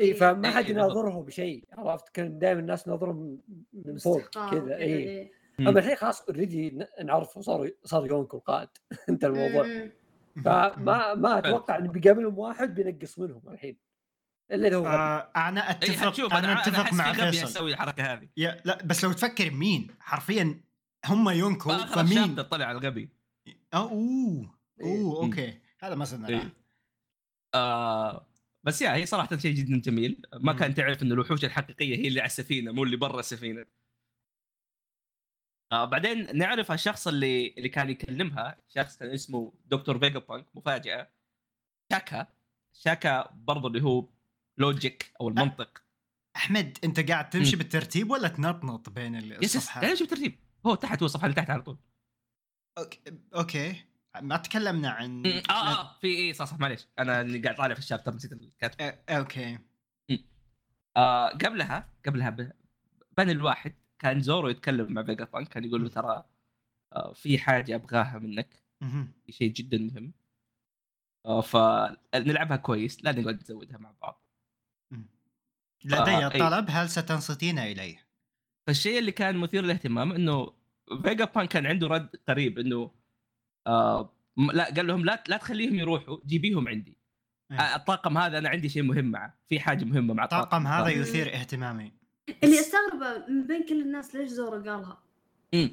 إي 0.00 0.14
فما 0.14 0.50
حد. 0.50 0.68
يناظرهم 0.68 1.24
بشيء 1.24 1.64
عرفت؟ 1.72 2.08
كان 2.08 2.38
دائما 2.38 2.60
الناس 2.60 2.88
ناظرهم 2.88 3.38
من 3.72 3.98
فوق 3.98 4.50
كذا 4.50 4.76
إي. 4.76 5.30
أما 5.60 5.78
الحين 5.78 5.96
خلاص 5.96 6.22
already 6.22 6.78
نعرف 7.04 7.38
صار 7.38 7.70
صار 7.84 8.06
يونكو 8.06 8.36
القائد 8.36 8.68
انت 9.10 9.24
الموضوع. 9.24 9.66
مم. 9.66 9.90
فما 10.44 11.14
ما 11.14 11.38
أتوقع 11.38 11.78
انه 11.78 11.92
بيقابلهم 11.92 12.38
واحد 12.38 12.74
بينقص 12.74 13.18
منهم 13.18 13.42
الحين. 13.48 13.76
إلا 14.52 14.68
إذا 14.68 14.76
هو. 14.76 14.86
آه 14.86 15.30
أنا 15.36 15.70
اتفق 15.70 16.34
أنا 16.34 16.52
أنا 16.52 16.60
أتفق 16.60 16.92
مع 16.92 17.12
فيصل. 17.12 17.44
يسوي 17.44 17.72
الحركة 17.72 18.12
هذه. 18.12 18.28
yeah 18.36 18.60
لا 18.64 18.78
بس 18.84 19.04
لو 19.04 19.12
تفكر 19.12 19.50
مين؟ 19.50 19.88
حرفيا 20.00 20.60
هم 21.06 21.28
يونكو 21.30 21.78
فمين؟ 21.78 22.42
طلع 22.42 22.66
على 22.66 22.78
الغبي. 22.78 23.08
أوه. 23.74 24.61
أوه 24.82 25.24
مم. 25.24 25.30
okay. 25.30 25.60
هذا 25.80 25.94
ما 25.94 26.04
زلنا 26.04 26.28
إيه. 26.28 26.52
آه 27.54 28.26
بس 28.64 28.82
yeah 28.82 28.94
هي 28.94 29.06
صراحة 29.06 29.36
شيء 29.36 29.54
جدا 29.54 29.80
جميل. 29.80 30.22
ما 30.32 30.52
مم. 30.52 30.58
كان 30.58 30.74
تعرف 30.74 31.02
إن 31.02 31.12
الوحوش 31.12 31.44
الحقيقية 31.44 31.96
هي 31.96 32.08
اللي 32.08 32.20
على 32.20 32.26
السفينة 32.26 32.72
مو 32.72 32.84
اللي 32.84 32.96
برا 32.96 33.20
السفينة. 33.20 33.66
آه 35.72 35.84
بعدين 35.84 36.36
نعرف 36.36 36.72
الشخص 36.72 37.08
اللي 37.08 37.54
اللي 37.58 37.68
كان 37.68 37.90
يكلمها 37.90 38.56
شخص 38.68 38.96
كان 38.96 39.10
اسمه 39.10 39.52
دكتور 39.66 39.98
فيجا 39.98 40.18
بانك 40.18 40.46
مفاجأة. 40.54 41.12
شاكا. 41.92 42.26
شاكا 42.72 43.30
برضو 43.34 43.68
اللي 43.68 43.82
هو 43.82 44.08
logic 44.58 45.12
أو 45.20 45.28
المنطق. 45.28 45.82
أحمد 46.36 46.78
أنت 46.84 47.10
قاعد 47.10 47.30
تمشي 47.30 47.56
مم. 47.56 47.62
بالترتيب 47.62 48.10
ولا 48.10 48.28
تنطنط 48.28 48.90
بين 48.90 49.14
yes 49.14 49.24
yes 49.42 49.56
الصفحات؟ 49.56 49.82
يعني 49.82 49.96
شوف 49.96 50.10
ترتيب 50.10 50.38
هو 50.66 50.74
تحت 50.74 51.02
هو 51.02 51.06
الصفحه 51.06 51.24
اللي 51.26 51.36
تحت 51.36 51.50
على 51.50 51.62
طول. 51.62 51.78
okay 52.78 53.00
okay. 53.34 53.91
ما 54.20 54.36
تكلمنا 54.36 54.90
عن 54.90 55.26
آه 55.26 55.52
آه 55.52 55.98
في 56.00 56.06
اي 56.06 56.32
صح 56.34 56.44
صح 56.44 56.58
معليش. 56.58 56.86
أنا 56.98 57.20
اللي 57.20 57.38
قاعد 57.38 57.56
طالع 57.56 57.74
في 57.74 57.80
ال 57.80 57.84
chapter 57.84 58.14
نسيت 58.14 58.32
الكاتب. 58.32 58.80
آه، 58.80 58.98
okay. 59.08 59.58
آه 60.96 61.28
قبلها 61.28 61.88
قبلها 62.06 62.30
ب- 62.30 62.52
بني 63.18 63.32
الواحد 63.32 63.74
كان 63.98 64.20
زورو 64.20 64.48
يتكلم 64.48 64.92
مع 64.92 65.02
فيجا 65.02 65.24
بانك 65.24 65.48
كان 65.48 65.64
يقول 65.64 65.82
له 65.82 65.88
ترى 65.88 66.24
آه 66.92 67.12
في 67.12 67.38
حاجة 67.38 67.74
أبغاها 67.74 68.18
منك. 68.18 68.62
في 69.26 69.32
شيء 69.32 69.52
جدا 69.52 69.78
مهم. 69.78 70.12
آه 71.26 71.40
فنلعبها 71.40 72.56
كويس 72.56 73.04
لا 73.04 73.12
نقعد 73.12 73.40
نزودها 73.42 73.78
مع 73.78 73.92
بعض. 74.02 74.22
لدي 75.84 75.94
آه، 76.10 76.32
أي. 76.34 76.38
طلب 76.40 76.66
هل 76.68 76.88
ستنصتين 76.90 77.58
إليه؟ 77.58 78.06
فالشيء 78.66 78.98
اللي 78.98 79.12
كان 79.12 79.36
مثير 79.36 79.62
للاهتمام 79.64 80.12
إنه 80.12 80.52
فيجا 81.02 81.24
بانك 81.24 81.48
كان 81.48 81.66
عنده 81.66 81.86
رد 81.86 82.16
قريب 82.28 82.58
إنه 82.58 82.90
آه 83.66 84.12
لا 84.52 84.64
قال 84.64 84.86
لهم 84.86 85.04
لا 85.04 85.24
لا 85.28 85.36
تخليهم 85.36 85.74
يروحوا 85.74 86.16
جيبيهم 86.26 86.68
عندي. 86.68 86.96
إيه. 87.52 87.58
آه 87.58 87.76
الطاقم 87.76 88.18
هذا 88.18 88.38
أنا 88.38 88.48
عندي 88.48 88.68
شيء 88.68 88.82
مهم 88.82 89.04
معه 89.04 89.34
في 89.48 89.60
حاجة 89.60 89.84
مهمة 89.84 90.14
مع 90.14 90.24
الطاقم. 90.24 90.66
هذا 90.66 90.84
ف- 90.84 90.96
يثير 90.96 91.34
اهتمامي. 91.34 91.92
اللي 92.44 92.60
استغربه 92.60 93.26
من 93.28 93.46
بين 93.46 93.66
كل 93.68 93.80
الناس 93.80 94.14
ليش 94.14 94.28
زورو 94.30 94.58
قالها؟ 94.58 94.98
مم. 95.54 95.70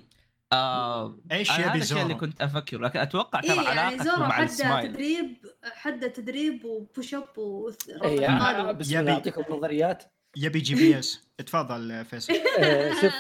آه 0.54 1.17
إيش 1.32 1.49
أنا 1.52 1.60
هذا 1.60 1.69
يبي 1.69 1.78
الشيء 1.84 1.97
اللي 1.97 2.08
زورو؟ 2.13 2.19
كنت 2.19 2.41
أفكر 2.41 2.82
لكن 2.82 2.99
أتوقع 2.99 3.41
ترى 3.41 3.60
اي 3.60 3.75
يعني 3.75 3.99
زورا 4.04 4.17
مع 4.19 4.30
حده 4.32 4.43
السمايل. 4.45 4.91
تدريب 4.93 5.38
حده 5.63 6.08
تدريب 6.08 6.65
و 6.65 6.75
push 6.75 7.13
up 7.13 7.38
و 7.38 7.71
يبي- 8.04 8.28
أنا 8.28 9.12
اعطيكم 9.12 9.56
نظريات. 9.56 10.04
يبي 10.38 10.60
GPS. 10.59 11.27
تفضل 11.38 12.06
فيصل. 12.06 12.34
آه، 12.60 12.93
شوف 13.02 13.13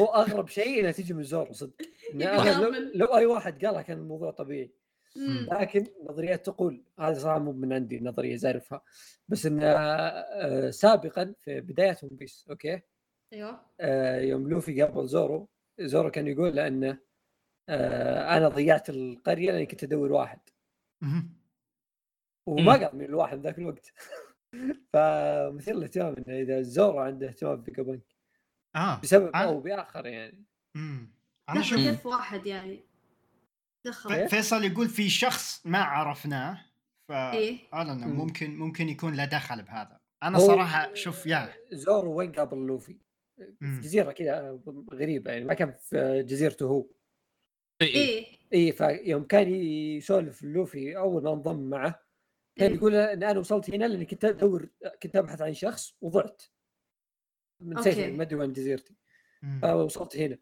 هو 0.00 0.04
أغرب 0.06 0.48
شيء 0.48 0.80
انها 0.80 0.90
تجي 0.92 1.14
من 1.14 1.22
زورو 1.22 1.52
صدق. 1.52 1.74
لو. 2.14 2.72
لو 2.94 3.16
أي 3.16 3.26
واحد 3.26 3.64
قالها 3.64 3.82
كان 3.82 3.98
الموضوع 3.98 4.30
طبيعي 4.30 4.70
مم. 5.16 5.46
لكن 5.52 5.86
نظريات 6.10 6.46
تقول 6.46 6.84
هذه 6.98 7.14
صراحة 7.14 7.38
مو 7.38 7.52
من 7.52 7.72
عندي 7.72 8.00
نظرية 8.00 8.36
زارفها 8.36 8.82
بس 9.28 9.46
إن 9.46 9.60
آه، 9.62 10.70
سابقا 10.70 11.34
في 11.40 11.60
بداية 11.60 11.96
ون 12.02 12.10
بيس 12.12 12.46
okay 12.50 12.80
أيوه 13.32 13.60
آه، 13.80 14.20
يوم 14.20 14.48
لوفي 14.48 14.82
قابل 14.82 15.06
زورو 15.06 15.48
زورو 15.80 16.10
كان 16.10 16.26
يقول 16.26 16.56
له 16.56 16.66
إنه 16.66 16.98
آه، 17.68 18.36
أنا 18.36 18.48
ضيعت 18.48 18.90
القرية 18.90 19.50
لأني 19.50 19.66
كنت 19.66 19.84
أدور 19.84 20.12
واحد. 20.12 20.38
وما. 22.46 22.72
قال 22.72 22.96
من 22.96 23.04
الواحد 23.04 23.40
ذاك 23.40 23.58
الوقت 23.58 23.92
فمثير 24.92 25.74
للاهتمام 25.74 26.14
انه 26.18 26.40
إذا 26.40 26.62
زورو 26.62 26.98
عنده 26.98 27.28
اهتمام 27.28 27.62
في 27.62 27.70
بانك 27.70 28.16
آه 28.76 29.00
بسبب 29.00 29.36
أو 29.36 29.60
بآخر 29.60 30.06
يعني 30.06 30.44
مم. 30.74 31.17
أنا 31.48 31.62
شوف 31.62 31.78
كيف 31.78 32.06
واحد 32.06 32.46
يعني 32.46 32.80
دخل 33.86 34.28
فيصل 34.28 34.64
يقول 34.64 34.88
في 34.88 35.08
شخص 35.08 35.66
ما 35.66 35.78
عرفناه 35.78 36.64
ف 37.08 37.12
إيه 37.12 37.58
أنا 37.74 37.94
مم. 37.94 38.16
ممكن 38.16 38.56
ممكن 38.56 38.88
يكون 38.88 39.14
له 39.14 39.24
دخل 39.24 39.62
بهذا 39.62 40.00
أنا 40.22 40.38
صراحة 40.38 40.94
شوف 40.94 41.26
يا 41.26 41.54
زورو 41.72 42.14
وين 42.14 42.32
قابل 42.32 42.66
لوفي؟ 42.66 42.96
في 43.58 43.80
جزيرة 43.80 44.12
كذا 44.12 44.60
غريبة 44.92 45.30
يعني 45.30 45.44
ما 45.44 45.54
كان 45.54 45.72
في 45.72 46.22
جزيرته 46.22 46.66
هو 46.66 46.86
إيه. 47.82 47.94
إيه 47.94 48.38
اي 48.54 48.72
فيوم 48.72 49.24
كان 49.24 49.48
يسولف 49.54 50.42
لوفي 50.42 50.96
أول 50.96 51.22
ما 51.22 51.32
انضم 51.32 51.70
معه 51.70 52.02
كان 52.56 52.70
إيه. 52.70 52.76
يقول 52.76 52.94
إن 52.94 53.22
أنا 53.22 53.38
وصلت 53.38 53.70
هنا 53.70 53.84
لأني 53.84 54.04
كنت 54.04 54.24
ادور 54.24 54.68
كنت 55.02 55.16
أبحث 55.16 55.42
عن 55.42 55.54
شخص 55.54 55.94
وضعت 56.00 56.42
ضعت 57.60 57.76
نسيت 57.76 57.98
okay. 57.98 58.10
ما 58.10 58.22
أدري 58.22 58.36
وين 58.36 58.52
جزيرتي. 58.52 58.94
فوصلت 59.62 60.16
هنا 60.16 60.38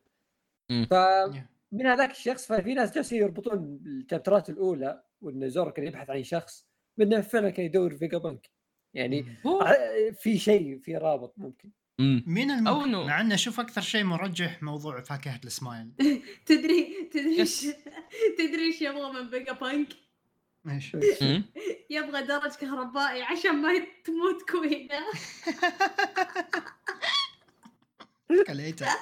مم. 0.71 0.87
فمن 0.91 1.87
هذاك 1.87 2.11
الشخص 2.11 2.47
ففي 2.47 2.75
ناس 2.75 2.95
جالسين 2.95 3.23
يربطون 3.23 3.81
ال 3.87 3.94
chapterات 3.94 4.51
الأولى 4.51 5.03
وإن 5.21 5.49
زورو 5.51 5.73
كان 5.73 5.87
يبحث 5.87 6.11
عن 6.11 6.23
شخص 6.25 6.67
بانه 6.97 7.21
فعلا 7.21 7.51
كان 7.51 7.67
يدور 7.67 7.97
فيجا 7.97 8.19
بانك 8.19 8.51
يعني 8.95 9.27
في 10.13 10.39
شيء 10.39 10.79
في 10.79 10.97
رابط 10.97 11.35
ممكن. 11.37 11.71
مم. 11.99 12.25
مين 12.27 12.51
أو 12.67 12.83
إنه- 12.85 12.87
مع 13.09 13.21
إنه 13.21 13.35
أشوف 13.35 13.61
أكثر 13.61 13.81
شيء 13.81 14.05
مرجح 14.05 14.63
موضوع 14.63 15.01
فاكهة 15.01 15.41
السمايل 15.45 15.91
تدري 16.47 17.09
تدري 17.13 17.45
تدري 18.39 18.63
إيش 18.67 18.83
يبغى 18.83 19.13
من 19.13 19.31
فيجا 19.31 19.53
بانك؟ 19.53 19.89
إيش. 20.69 20.97
يبغى 21.91 22.23
درج 22.23 22.51
كهربائي 22.61 23.23
عشان 23.23 23.63
ما 23.63 23.69
تموت 24.05 24.51
كوينة. 24.51 24.99
كليته. 28.47 28.87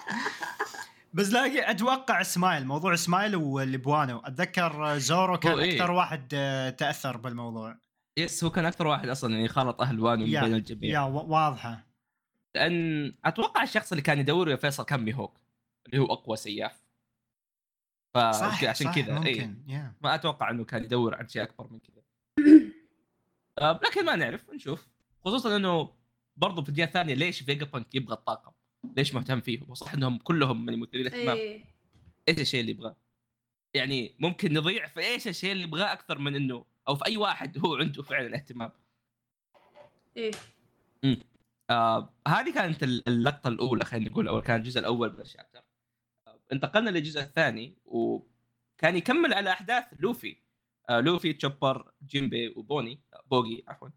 بس 1.15 1.33
لاقي 1.33 1.71
أتوقع 1.71 2.23
smile 2.23 2.67
موضوع 2.67 2.95
smile 2.95 3.37
واللي 3.37 3.79
بوانو 3.79 4.19
أتذكر 4.19 4.99
زورو 4.99 5.39
كان 5.39 5.59
إيه. 5.59 5.75
أكثر 5.75 5.91
واحد 5.91 6.29
آه، 6.35 6.71
تأثر 6.71 7.17
بالموضوع. 7.17 7.77
yes 8.17 8.45
هو 8.45 8.51
كان 8.51 8.65
أكثر 8.65 8.87
واحد 8.87 9.09
أصلا 9.09 9.35
يعني 9.35 9.49
خالط 9.49 9.81
أهل 9.81 10.01
وانو 10.01 10.25
بين 10.25 10.55
الجميع. 10.55 10.91
yeah 10.91 11.01
واضحة. 11.01 11.87
لأن 12.55 13.15
أتوقع 13.25 13.63
الشخص 13.63 13.93
اللي 13.93 14.03
كان 14.03 14.19
يدور 14.19 14.51
يا 14.51 14.57
فيصل 14.57 14.85
كان 14.85 15.01
ميهوك 15.01 15.41
اللي 15.87 15.99
هو 15.99 16.05
أقوى 16.05 16.37
سياف 16.37 16.85
صح 18.15 18.61
فعشان 18.61 18.87
صح 18.87 18.95
كذا 18.95 19.25
اي 19.27 19.55
yeah. 19.67 19.93
ما 20.01 20.15
أتوقع 20.15 20.51
إنه 20.51 20.65
كان 20.65 20.85
يدور 20.85 21.15
عن 21.15 21.29
شيء 21.29 21.43
أكبر 21.43 21.69
من 21.71 21.79
كذا. 21.79 22.03
آه، 23.59 23.81
لكن 23.85 24.05
ما 24.05 24.17
نعرف 24.17 24.51
نشوف. 24.51 24.89
خصوصا 25.25 25.57
إنه 25.57 25.91
برضو 26.37 26.63
في 26.63 26.69
الجهه 26.69 26.85
الثانية 26.85 27.15
ليش 27.15 27.43
فيجا 27.43 27.67
بانك 27.67 27.95
يبغى 27.95 28.15
الطاقم؟ 28.15 28.53
ليش 28.97 29.15
مهتم 29.15 29.41
فيهم؟ 29.41 29.71
وصح 29.71 29.95
إنهم 29.95 30.19
كلهم 30.19 30.65
من 30.65 30.79
مثيرين 30.79 31.07
الاهتمام 31.07 31.37
إيه 31.37 31.65
إيش 32.29 32.41
الشيء 32.41 32.61
اللي 32.61 32.71
يبغاه؟ 32.71 32.97
يعني 33.75 34.15
ممكن 34.19 34.53
نضيع 34.53 34.87
في 34.87 35.01
إيش 35.01 35.29
الشيء 35.29 35.53
اللي 35.53 35.63
يبغاه 35.65 35.93
أكثر 35.93 36.19
من 36.19 36.37
إنه 36.37 36.65
أو 36.89 36.95
في 36.95 37.07
أي 37.07 37.17
واحد 37.17 37.59
هو 37.59 37.75
عنده 37.77 38.03
فعلا 38.03 38.35
اهتمام. 38.37 38.73
إيه 40.17 40.31
آه 41.71 42.15
هذه 42.29 42.55
كانت 42.55 42.83
ال- 42.83 43.09
اللقطة 43.09 43.49
الأولى 43.49 43.85
خلينا 43.85 44.11
نقول 44.11 44.29
أو 44.29 44.43
كان 44.43 44.57
الجزء 44.61 44.81
الأول 44.81 45.13
من 45.13 45.21
ال 45.21 45.25
chapter. 45.25 45.63
آه 46.27 46.41
انتقلنا 46.53 46.91
للجزء 46.91 47.21
الثاني 47.21 47.77
وكان 47.85 48.97
يكمل 48.97 49.35
على 49.35 49.51
أحداث 49.51 49.85
لوفي. 49.99 50.37
آه 50.91 51.01
لوفي 51.01 51.33
تشوبر 51.33 51.93
جيمبي 52.07 52.49
وبوني 52.49 53.01
آه 53.15 53.23
بوغي 53.31 53.65
عفوا. 53.69 53.89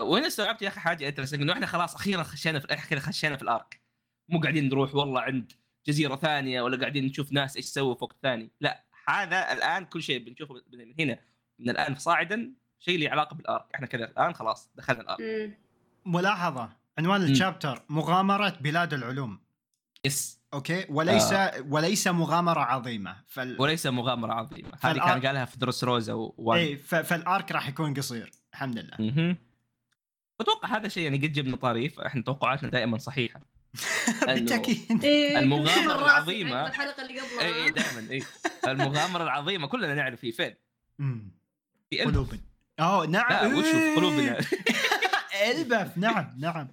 وهنا 0.00 0.26
استوعبت 0.26 0.62
يا 0.62 0.68
أخي 0.68 0.80
حاجة 0.80 1.08
interesting 1.08 1.42
إنه 1.42 1.52
إحنا 1.52 1.66
خلاص 1.66 1.94
أخيرا 1.94 2.22
خشينا 2.22 2.58
في 2.58 2.74
إحنا 2.74 3.00
خشينا 3.00 3.36
في 3.36 3.42
ال 3.42 3.50
arc. 3.50 3.80
مو 4.28 4.40
قاعدين 4.40 4.68
نروح 4.68 4.94
والله 4.94 5.20
عند 5.20 5.52
جزيرة 5.86 6.16
ثانية 6.16 6.62
ولا 6.62 6.80
قاعدين 6.80 7.06
نشوف 7.06 7.32
ناس 7.32 7.56
إيش 7.56 7.64
سووا 7.64 7.94
في 7.94 8.04
وقت 8.04 8.16
ثاني، 8.22 8.50
لا 8.60 8.84
هذا 9.08 9.52
الآن 9.52 9.84
كل 9.84 10.02
شيء 10.02 10.24
بنشوفه 10.24 10.54
من 10.72 10.94
هنا. 11.00 11.18
من 11.58 11.70
الآن 11.70 11.94
صاعدا 11.94 12.52
شيء 12.78 12.98
له 12.98 13.10
علاقة 13.10 13.34
بال 13.34 13.44
arc، 13.44 13.64
إحنا 13.74 13.86
كذا 13.86 14.04
الآن 14.04 14.34
خلاص 14.34 14.70
دخلنا 14.74 15.00
ال 15.00 15.12
arc. 15.12 15.58
ملاحظة. 16.06 16.72
عنوان 16.98 17.22
ال 17.22 17.29
chapter. 17.29 17.82
مغامرة 17.88 18.58
بلاد 18.60 18.94
العلوم. 18.94 19.40
yes 20.04 20.40
okay؟ 20.54 20.86
وليس 20.88 21.32
آه. 21.32 21.64
وليس 21.68 22.08
مغامرة 22.08 22.60
عظيمة. 22.60 23.16
فال... 23.26 23.60
وليس 23.60 23.86
مغامرة 23.86 24.32
عظيمة. 24.32 24.70
هذه 24.82 24.98
كان 24.98 25.26
قالها 25.26 25.44
في 25.44 25.58
دروس 25.58 25.84
روزا 25.84 26.12
وان 26.12 26.58
اي 26.58 26.76
ف... 26.76 26.94
فال 26.94 27.17
arc 27.17 27.52
راح 27.52 27.68
يكون 27.68 27.94
قصير. 27.94 28.30
الحمد 28.52 28.78
لله. 28.78 29.36
أتوقع 30.42 30.76
هذا 30.76 30.88
شيء 30.88 31.02
يعني 31.02 31.16
قد 31.16 31.32
جبنا 31.32 31.56
طريف 31.56 32.00
إحنا 32.00 32.22
توقعاتنا 32.22 32.70
دائما 32.70 32.98
صحيحة. 32.98 33.40
بالتأكيد. 34.26 34.78
إيه، 35.04 35.38
المغامرة 35.38 35.94
مرات 35.94 36.02
العظيمة. 36.02 36.56
عقب 36.56 36.70
الحلقة 36.70 37.02
اللي 37.02 37.20
قبلها. 37.20 37.40
اي 37.42 37.64
اي 37.64 37.70
دائما 37.70 38.10
اي 38.10 38.22
المغامرة 38.68 39.22
العظيمة 39.22 39.66
كلنا 39.66 39.94
نعرف 39.94 40.24
هي 40.24 40.32
فين. 40.32 40.54
في 41.90 42.00
قلب 42.00 42.14
قلوب 42.14 42.28
أوه 42.80 43.06
نعم. 43.06 43.30
لا 43.30 43.58
وش 43.58 43.64
في 43.72 43.94
قلوبنا. 43.96 44.38
البف 45.50 45.98
نعم 45.98 46.34
نعم. 46.38 46.68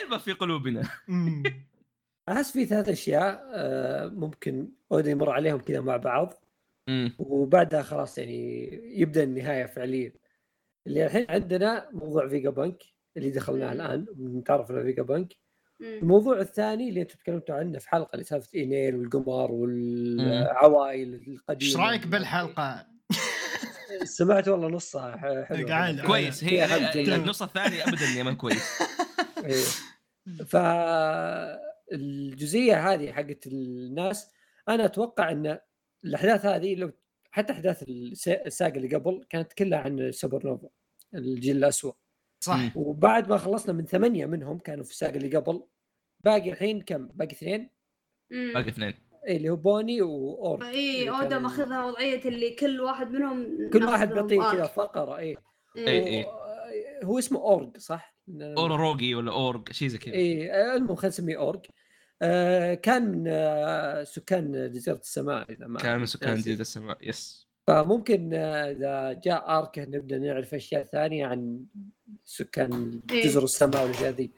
قلبه 0.00 0.18
في 0.18 0.32
قلوبنا. 0.32 0.88
أحس 2.28 2.52
في 2.52 2.66
ثلاث 2.66 2.88
أشياء 2.88 3.50
آه، 3.54 4.06
ممكن 4.06 4.68
أودي 4.92 5.10
يمر 5.10 5.30
عليهم 5.30 5.58
كذا 5.58 5.80
مع 5.80 5.96
بعض. 5.96 6.34
وبعدها 7.18 7.82
خلاص 7.82 8.18
يعني 8.18 8.68
يبدأ 9.00 9.22
النهاية 9.22 9.66
فعليا. 9.66 10.12
اللي 10.86 11.06
الحين 11.06 11.26
عندنا 11.28 11.88
موضوع 11.92 12.28
فيجا 12.28 12.50
بانك 12.50 12.82
اللي 13.16 13.30
دخلناه. 13.30 13.72
الآن 13.72 14.06
نتعرف 14.20 14.70
على 14.70 14.82
فيجا 14.82 15.02
بانك 15.02 15.36
مم. 15.80 15.86
الموضوع 16.02 16.40
الثاني 16.40 16.88
اللي 16.88 17.02
أنتم 17.02 17.18
تكلمتوا 17.18 17.54
عنه 17.54 17.78
في 17.78 17.88
حلقة 17.88 18.10
اللي 18.14 18.24
سالفة 18.24 18.48
إينيل 18.54 18.96
والقمر 18.96 19.52
والعوائل 19.52 21.14
القديمة 21.14 21.62
إيش 21.70 21.76
رأيك 21.76 22.06
بالحلقة؟ 22.06 22.86
سمعت 24.04 24.48
والله 24.48 24.68
نصها 24.68 25.16
ح- 25.16 25.48
حلو 25.48 25.66
قاعد- 25.68 26.00
كويس 26.00 26.44
هي. 26.44 27.14
النص 27.14 27.42
الثاني 27.42 27.84
ابدا 27.84 28.04
يا 28.16 28.22
من 28.22 28.36
كويس 28.36 28.82
إيه. 29.44 29.64
فالجزئيه 31.90 32.92
هذه 32.92 33.12
حقت 33.12 33.46
الناس 33.46 34.30
أنا 34.68 34.84
أتوقع 34.84 35.30
إن 35.30 35.58
الأحداث 36.04 36.46
هذه 36.46 36.74
لو 36.74 36.92
حتى 37.34 37.52
أحداث 37.52 37.82
ال 37.82 37.97
س- 37.97 38.28
ال 38.28 38.38
saga 38.38 38.76
اللي 38.76 38.96
قبل 38.96 39.24
كانت 39.30 39.52
كلها 39.52 39.78
عن 39.78 40.12
super 40.12 40.46
nova 40.46 40.68
الجيل 41.14 41.56
الأسوأ 41.56 41.92
صح. 42.40 42.76
وبعد 42.76 43.28
ما 43.28 43.36
خلصنا 43.36 43.72
من 43.72 43.84
ثمانية 43.84 44.26
منهم 44.26 44.58
كانوا 44.58 44.84
في 44.84 44.90
ال 44.90 44.95
saga 44.95 45.16
اللي 45.16 45.36
قبل 45.36 45.62
باقي 46.24 46.50
الحين 46.52 46.80
كم؟ 46.80 47.06
باقي 47.06 47.32
اثنين. 47.32 47.70
باقي 48.30 48.68
اثنين 48.68 48.94
إيه 49.26 49.36
اللي 49.36 49.48
هو 49.50 49.56
بوني 49.56 50.02
وأوروج 50.02 50.62
اي 50.64 51.10
اودا 51.10 51.38
ماخذها 51.38 51.84
وضعية 51.84 52.24
اللي 52.24 52.50
كل 52.50 52.80
واحد 52.80 53.10
منهم 53.10 53.70
كل 53.72 53.84
واحد 53.84 54.08
بيعطيه. 54.12 54.52
كذا 54.52 54.66
فقرة 54.66 55.16
اي 55.18 55.36
إيه، 55.76 56.06
إيه. 56.06 56.26
هو 57.04 57.18
اسمه 57.18 57.40
اورج 57.40 57.76
صح؟ 57.76 58.16
اوروروجي 58.40 59.14
ولا 59.14 59.32
اورج 59.32 59.72
شيء 59.72 59.88
زي 59.88 59.98
كذا 59.98 60.14
اي 60.14 60.76
المهم 60.76 60.94
خلينا 60.96 61.08
نسميه 61.08 61.38
اورج 61.38 61.60
آه 61.66 61.83
كان 62.74 63.08
من 63.12 63.24
آه 63.28 64.04
سكان 64.04 64.70
جزيرة 64.72 64.96
السماء 64.96 65.50
إذا 65.52 65.66
ما 65.66 65.78
كان 65.78 65.98
من 66.00 66.06
سكان. 66.06 66.34
جزيرة 66.36 66.60
السماء 66.60 66.98
yes 67.08 67.44
فممكن 67.66 68.34
آه، 68.34 68.70
إذا 68.70 69.12
جاء 69.24 69.58
arc 69.58 69.78
نبدأ 69.78 70.18
نعرف 70.18 70.54
أشياء 70.54 70.84
ثانية 70.84 71.26
عن 71.26 71.64
سكان 72.24 73.00
إيه. 73.10 73.24
جزر 73.24 73.44
السماء 73.44 73.82
والأشياء 73.82 74.10
ذي 74.12 74.30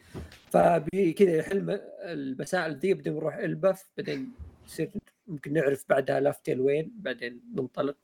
فكذا 0.50 1.42
حلم 1.42 1.80
المسائل 2.02 2.76
ذي 2.76 2.94
بدنا 2.94 3.14
نروح 3.14 3.34
البف 3.36 3.90
بعدين 3.96 4.32
يصير 4.66 4.90
ممكن 5.26 5.52
نعرف 5.52 5.84
بعدها 5.88 6.20
لافتيل 6.20 6.60
وين 6.60 6.92
بعدين 6.98 7.40
ننطلق 7.54 7.96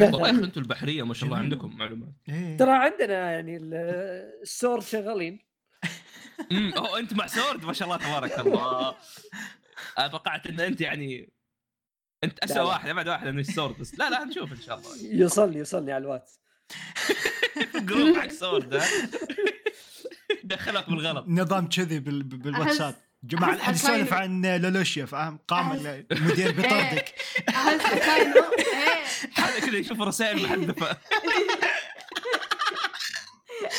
والله 0.00 0.30
أنتم 0.30 0.60
البحرية 0.60 1.02
ما 1.02 1.14
شاء 1.14 1.24
الله. 1.28 1.38
عندكم 1.38 1.76
معلومات 1.76 2.08
إيه. 2.28 2.56
ترى 2.56 2.70
عندنا 2.70 3.32
يعني 3.32 3.56
ال- 3.56 3.74
السور 4.42 4.80
شغالين 4.80 5.38
امم 6.52 6.72
أوه 6.74 6.98
أنت 6.98 7.12
مع 7.14 7.26
سورد 7.26 7.64
ما 7.64 7.72
شاء 7.72 7.88
الله 7.88 7.98
تبارك 7.98 8.38
الله. 8.38 8.94
أنا 9.98 10.08
توقعت 10.08 10.46
إن 10.46 10.60
أنت 10.60 10.80
يعني 10.80 11.32
أنت 12.24 12.38
اسوء. 12.38 12.62
واحد 12.62 12.88
أبعد 12.88 13.08
واحد 13.08 13.26
انه 13.26 13.42
سورد 13.42 13.78
بس 13.78 13.94
لا 13.98 14.10
لا 14.10 14.24
نشوف 14.24 14.52
إن 14.52 14.60
شاء 14.60 14.78
الله. 14.78 14.90
يوصلني 15.02 15.56
يوصلني 15.58 15.92
على 15.92 16.02
الواتس. 16.02 16.40
جروب 17.88 18.16
حق 18.16 18.28
سورد 18.28 18.74
ها؟ 18.74 18.88
دخلك 20.44 20.90
بالغلط. 20.90 21.24
نظام 21.28 21.68
كذي 21.68 21.98
بال... 21.98 22.22
بالواتساب. 22.22 22.94
جماعة 23.22 23.54
أحس 23.54 23.84
الحين 23.84 24.06
أكاينو- 24.06 24.12
عن 24.12 24.46
لولوشيا 24.62 25.04
فاهم 25.06 25.38
قام 25.48 25.72
المدير 26.12 26.50
كاينو 26.62 28.44
إيه. 28.58 29.04
هذا 29.34 29.60
كذا 29.60 29.76
يشوف 29.78 30.00
رسائل 30.00 30.42
محذفة. 30.42 30.96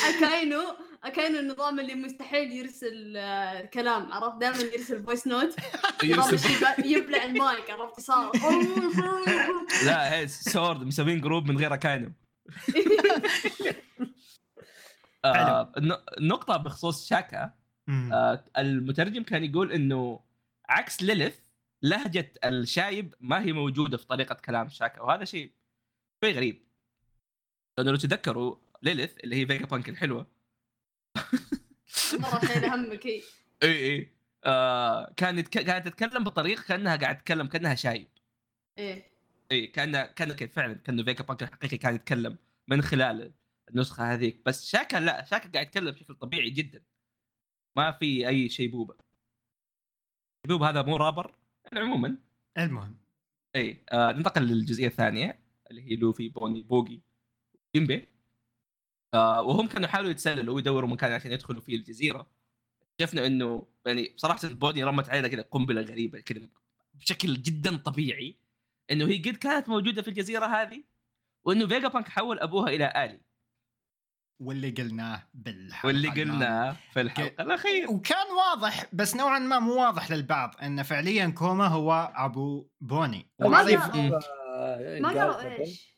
اكاينو 0.09 0.75
اكاينو 1.03 1.39
النظام 1.39 1.79
اللي 1.79 1.95
مستحيل 1.95 2.51
يرسل 2.51 3.17
آه، 3.17 3.61
كلام 3.65 4.11
عرفت؟ 4.11 4.37
دائما 4.37 4.57
يرسل 4.57 4.99
voice 5.05 5.27
note 5.27 5.55
يبلع 6.85 7.23
المايك 7.23 7.69
عرفت؟ 7.69 7.99
صار. 7.99 8.31
لا 9.85 10.13
هي 10.13 10.27
Sword 10.27 10.83
مسوين 10.83 11.21
group 11.21 11.49
من 11.49 11.57
غير 11.57 11.75
كاينو 11.75 12.11
آه 15.25 15.71
النقطة 16.17 16.57
بخصوص 16.57 17.09
شاكا. 17.09 17.53
آه 17.89 18.45
المترجم 18.57 19.23
كان 19.23 19.43
يقول 19.43 19.71
إنه 19.71 20.19
عكس 20.69 21.03
ليلث 21.03 21.39
لهجة 21.83 22.33
الشايب 22.45 23.15
ما 23.19 23.41
هي 23.41 23.53
موجودة 23.53 23.97
في 23.97 24.05
طريقة 24.07 24.35
كلام 24.35 24.69
شاكا 24.69 25.01
وهذا 25.01 25.25
شيء 25.25 25.51
شيء 26.23 26.35
غريب. 26.35 26.67
لأنه 27.77 27.91
لو 27.91 27.97
تذكروا 27.97 28.55
ليلث 28.83 29.17
اللي 29.23 29.35
هي 29.35 29.45
فيجا 29.45 29.65
بانك 29.65 29.89
الحلوة 29.89 30.40
مرة 32.19 32.39
شايله 32.47 32.75
همك 32.75 33.07
هي 33.07 33.21
إي 33.63 33.91
إي. 33.91 34.11
آه 34.45 35.13
كانت 35.17 35.39
يتك... 35.39 35.65
كانت 35.65 35.87
تتكلم 35.87 36.23
بطريقة 36.23 36.63
كأنها 36.63 36.95
قاعد 36.95 37.17
تتكلم 37.17 37.47
كأنها 37.47 37.75
شايب. 37.75 38.07
إيه 38.77 39.11
إي 39.51 39.67
كان 39.67 40.05
كان 40.05 40.33
كيف 40.33 40.53
فعلا 40.55 40.73
كأنه 40.73 41.03
فيجا 41.03 41.23
بانك 41.23 41.43
الحقيقي 41.43 41.77
كان 41.77 41.95
يتكلم 41.95 42.37
من 42.67 42.81
خلال 42.81 43.33
النسخة 43.69 44.13
هذيك. 44.13 44.41
بس 44.45 44.69
شاكا 44.69 44.97
لا 44.97 45.25
شاكا 45.25 45.51
قاعد 45.51 45.67
يتكلم 45.67 45.91
بشكل 45.91 46.15
طبيعي 46.15 46.49
جدا. 46.49 46.83
ما 47.75 47.91
في 47.91 48.27
أي 48.27 48.49
شيبوبه 48.49 48.95
شيبوبه 50.45 50.69
هذا 50.69 50.81
مو 50.81 50.95
رابر 50.95 51.35
يعني 51.65 51.79
عموما. 51.79 52.17
المهم. 52.57 52.97
إي 53.55 53.83
آه 53.91 54.11
ننتقل 54.11 54.41
للجزئية 54.41 54.87
الثانية 54.87 55.39
اللي 55.71 55.91
هي 55.91 55.95
لوفي 55.95 56.29
بوني 56.29 56.61
بوغي 56.61 57.01
جيمبي. 57.75 58.07
آه 59.13 59.41
وهم 59.41 59.67
كانوا 59.67 59.87
يحاولوا 59.87 60.11
يتسللوا 60.11 60.55
ويدوروا 60.55 60.89
مكان 60.89 61.11
عشان 61.11 61.31
يدخلوا 61.31 61.61
فيه 61.61 61.75
الجزيرة. 61.75 62.27
شفنا 63.01 63.25
إنه 63.25 63.67
يعني 63.85 64.13
بصراحه 64.15 64.47
بوني 64.47 64.83
رمت 64.83 65.09
علينا 65.09 65.27
كذا 65.27 65.41
قنبلة 65.41 65.81
غريبة 65.81 66.19
كذا 66.19 66.47
بشكل 66.93 67.41
جدا 67.41 67.77
طبيعي 67.77 68.37
إنه 68.91 69.07
هي 69.07 69.17
قد 69.17 69.35
كانت 69.35 69.69
موجودة 69.69 70.01
في 70.01 70.07
الجزيرة 70.07 70.45
هذه 70.45 70.83
وإنه 71.43 71.67
فيجا 71.67 71.87
بانك 71.87 72.09
حول 72.09 72.39
أبوها 72.39 72.69
إلى 72.69 72.93
آلي. 72.95 73.21
واللي 74.39 74.69
قلناه 74.69 75.27
بالحلقة 75.33 75.87
واللي. 75.87 76.09
قلناه 76.09 76.77
في 76.93 77.01
الحلقة 77.01 77.43
الاخيره 77.43 77.91
وكان 77.91 78.27
واضح 78.31 78.85
بس 78.93 79.15
نوعا 79.15 79.39
ما 79.39 79.59
مو 79.59 79.75
واضح 79.75 80.11
للبعض 80.11 80.55
إن 80.63 80.83
فعليا 80.83 81.27
كوما 81.27 81.67
هو 81.67 82.13
أبو 82.15 82.67
بوني. 82.81 83.29
ما 83.39 83.57
قالوا. 85.09 85.59
إيش؟ 85.59 85.97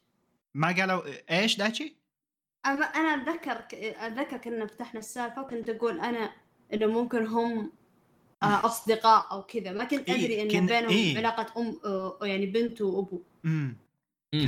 ما 0.53 0.67
قالوا 0.67 1.03
إيش 1.31 1.57
دايتشي؟ 1.57 2.02
أنا 2.65 2.85
أنا 2.85 3.23
أتذكر 3.23 3.63
أتذكر 3.73 4.37
كنا 4.37 4.65
فتحنا 4.65 4.99
السالفة 4.99 5.41
وكنت 5.41 5.69
أقول 5.69 5.99
أنا 5.99 6.31
إنه 6.73 6.85
ممكن 6.87 7.27
هم 7.27 7.71
آه، 8.43 8.65
أصدقاء 8.65 9.27
أو 9.31 9.43
كذا 9.43 9.71
ما 9.71 9.83
كنت 9.83 10.09
إيه، 10.09 10.15
أدري 10.15 10.41
ان 10.41 10.47
كن- 10.51 10.65
بينهم 10.65 10.89
إيه. 10.89 11.17
علاقة 11.17 11.61
أم 11.61 11.79
آه، 11.85 12.19
يعني 12.21 12.45
بنت 12.45 12.81
وأبو 12.81 13.21
امم 13.45 13.77
مم. 14.33 14.39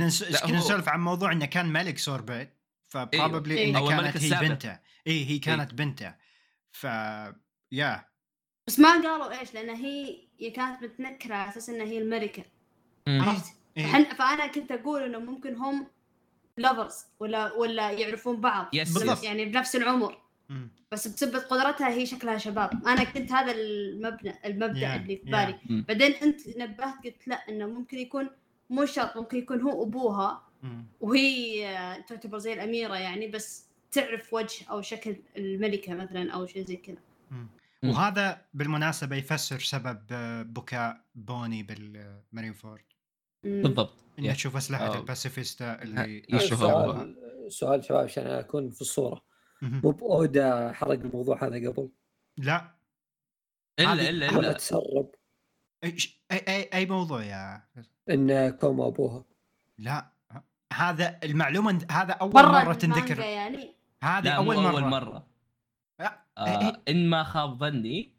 كنا 0.46 0.56
نسولف 0.58 0.88
عن 0.88 1.00
موضوع 1.00 1.32
إنه 1.32 1.46
كان 1.46 1.66
ملك 1.66 1.98
سوربيت 1.98 2.50
ف 2.88 2.95
probably 2.95 3.54
إيه. 3.58 3.70
إنه 3.70 3.78
أو 3.78 3.90
الملك 3.90 4.04
كانت 4.04 4.16
هي 4.16 4.26
السابق. 4.26 4.42
بنته 4.48 4.78
اي 5.06 5.24
هي 5.30 5.38
كانت 5.38 5.74
بنته 5.74 6.14
ف 6.72 6.84
يا 7.72 8.04
بس 8.66 8.78
ما 8.78 8.92
قالوا 8.92 9.40
إيش 9.40 9.54
لأن 9.54 9.70
هي 9.70 10.18
هي 10.40 10.50
كانت 10.50 10.82
متنكرة 10.82 11.34
على 11.34 11.48
أساس 11.48 11.68
إنها 11.70 11.86
هي 11.86 11.98
الملكة. 11.98 12.44
عرفت؟ 13.08 13.52
إيه. 13.76 14.04
فأنا 14.04 14.46
كنت 14.46 14.72
أقول 14.72 15.02
إنه 15.02 15.18
ممكن 15.18 15.56
هم 15.56 15.86
lovers 16.56 17.04
ولا 17.20 17.52
ولا 17.52 17.90
يعرفون 17.90 18.40
بعض 18.40 18.68
yes 18.72 18.92
بالضبط. 18.98 19.24
يعني 19.24 19.44
بنفس 19.44 19.76
العمر 19.76 20.18
مم. 20.48 20.68
بس 20.92 21.08
بسبب 21.08 21.36
قدرتها 21.36 21.88
هي 21.88 22.06
شكلها 22.06 22.38
شباب 22.38 22.86
أنا 22.86 23.04
كنت 23.04 23.32
هذا 23.32 23.52
المبنى 23.52 24.34
المبدأ 24.44 24.80
Yeah, 24.80 25.00
اللي 25.00 25.16
في 25.16 25.22
yeah. 25.26 25.30
بالي 25.30 25.58
مم. 25.70 25.84
بعدين 25.88 26.12
أنت 26.14 26.58
نبهت 26.58 27.04
قلت 27.04 27.28
لا 27.28 27.48
إنه 27.48 27.66
ممكن 27.66 27.98
يكون 27.98 28.30
مو 28.70 28.86
شرط 28.86 29.16
ممكن 29.16 29.38
يكون 29.38 29.60
هو 29.60 29.82
أبوها 29.82 30.42
مم. 30.62 30.84
وهي 31.00 31.66
آه، 31.68 32.00
تعتبر 32.00 32.38
زي 32.38 32.52
الأميرة 32.52 32.94
يعني 32.94 33.26
بس 33.26 33.66
تعرف 33.92 34.34
وجه 34.34 34.70
أو 34.70 34.82
شكل 34.82 35.16
الملكة 35.36 35.94
مثلا 35.94 36.32
أو 36.32 36.46
شيء 36.46 36.64
زي 36.64 36.76
كذا. 36.76 36.96
وهذا 37.84 38.42
بالمناسبة 38.54 39.16
يفسر 39.16 39.58
سبب 39.58 40.02
آه، 40.12 40.42
بكاء 40.42 41.00
بوني 41.14 41.62
بالمارين 41.62 42.52
فورد. 42.52 42.84
بالضبط 43.46 43.94
yes. 44.18 44.36
تشوف 44.36 44.56
أسلحة 44.56 44.86
آه. 44.86 44.98
الباسيفيستا 44.98 45.82
اللي 45.82 46.26
يشوف 46.28 46.62
أخذها 46.62 46.84
أبوها. 46.84 47.02
أبوها. 47.02 47.14
سؤال 47.48 47.48
سؤال 47.48 47.84
شباب 47.84 48.04
عشان 48.04 48.26
أكون 48.26 48.70
في 48.70 48.80
الصورة. 48.80 49.22
مو 49.62 49.90
باودا 49.90 50.72
حرق 50.72 50.92
الموضوع 50.92 51.44
هذا 51.44 51.68
قبل 51.68 51.88
لا 52.38 52.76
إلا 53.78 54.10
إلا 54.10 54.30
إلا 54.30 54.52
تسرب 54.52 55.10
أي 55.84 55.96
أي 56.32 56.70
أي 56.74 56.86
موضوع 56.86 57.24
yeah 57.24 57.62
إن 58.10 58.50
كوما 58.50 58.86
أبوها 58.86 59.24
لا 59.78 60.12
هذا 60.72 61.18
المعلومة 61.24 61.86
هذا 61.90 62.12
أول 62.12 62.32
برا 62.32 62.48
مرة 62.48 62.60
المانجا 62.60 62.78
تنذكر 62.78 63.18
يعني 63.18 63.74
هذه 64.02 64.24
لا 64.24 64.30
أول 64.30 64.56
مره 64.56 64.70
أول 64.70 64.84
مرة 64.84 65.26
لا. 66.00 66.24
آه 66.38 66.60
إيه. 66.60 66.82
إن 66.88 67.10
ما 67.10 67.24
خاب 67.24 67.58
ظني 67.58 68.15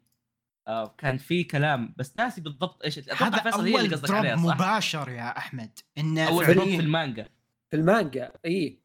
آه 0.68 0.94
كان 0.98 1.18
في 1.18 1.44
كلام 1.44 1.94
بس 1.96 2.14
ناسي 2.18 2.40
بالضبط 2.40 2.82
إيش 2.84 2.98
أتوقع 2.98 3.26
هذا 3.26 3.38
فيصل 3.38 3.66
هي 3.66 3.76
اللي 3.76 3.96
قصدك 3.96 4.10
عليها 4.10 4.36
صح؟ 4.36 4.42
مباشر 4.42 5.08
يا 5.08 5.38
أحمد 5.38 5.78
انه 5.98 6.28
أول 6.28 6.46
drop 6.46 6.68
في 6.68 6.80
المانجا 6.80 7.28
في 7.70 7.76
المانجا 7.76 8.32
إي 8.46 8.78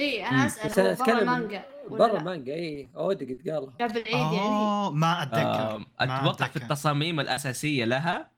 إي. 0.00 0.28
أنا 0.28 0.46
بس 0.46 0.58
اسال 0.58 0.94
برا 0.94 1.18
المانجا 1.18 1.64
برا؟ 1.90 2.18
المانجا 2.18 2.54
إي 2.54 2.88
اودا 2.96 3.26
قد 3.26 3.48
قالها 3.48 3.72
جاب 3.80 3.90
العيد 3.96 4.32
يعني 4.32 4.90
ما 4.90 5.22
أتذكر 5.22 5.40
آه 5.40 5.86
أتوقع 6.00 6.46
في. 6.46 6.56
التصاميم 6.56 7.20
الأساسية 7.20 7.84
لها 7.84 8.30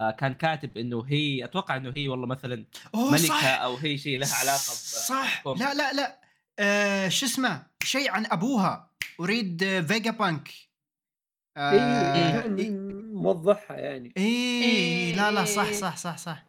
آه 0.00 0.10
كان 0.10 0.34
كاتب 0.34 0.78
إنه 0.78 1.04
هي 1.08 1.44
أتوقع 1.44 1.76
إنه 1.76 1.92
هي 1.96 2.08
والله 2.08 2.26
مثلا 2.26 2.64
ملكة 2.94 3.16
صح 3.16 3.44
أو 3.44 3.76
هي 3.76 3.98
شيء 3.98 4.18
لها 4.18 4.34
علاقة 4.40 4.56
صح. 4.56 5.46
لا 5.46 5.74
لا 5.74 5.92
لا 5.92 6.20
آه 6.58 7.08
شو 7.08 7.26
اسمه 7.26 7.66
شيء 7.82 8.10
عن 8.10 8.26
أبوها 8.26 8.90
أريد 9.20 9.62
آه، 9.62 9.80
فيجا 9.80 10.10
بانك 10.10 10.50
آه 11.56 11.70
اي 11.70 11.76
إيه. 11.78 12.34
يعني 12.40 12.70
موضحها 13.14 13.76
يعني 13.76 14.12
إيه 14.16 15.14
لا 15.16 15.30
لا 15.30 15.44
صح 15.44 15.62
إيه. 15.64 15.72
صح 15.72 15.96
صح 15.96 16.16
صح 16.18 16.44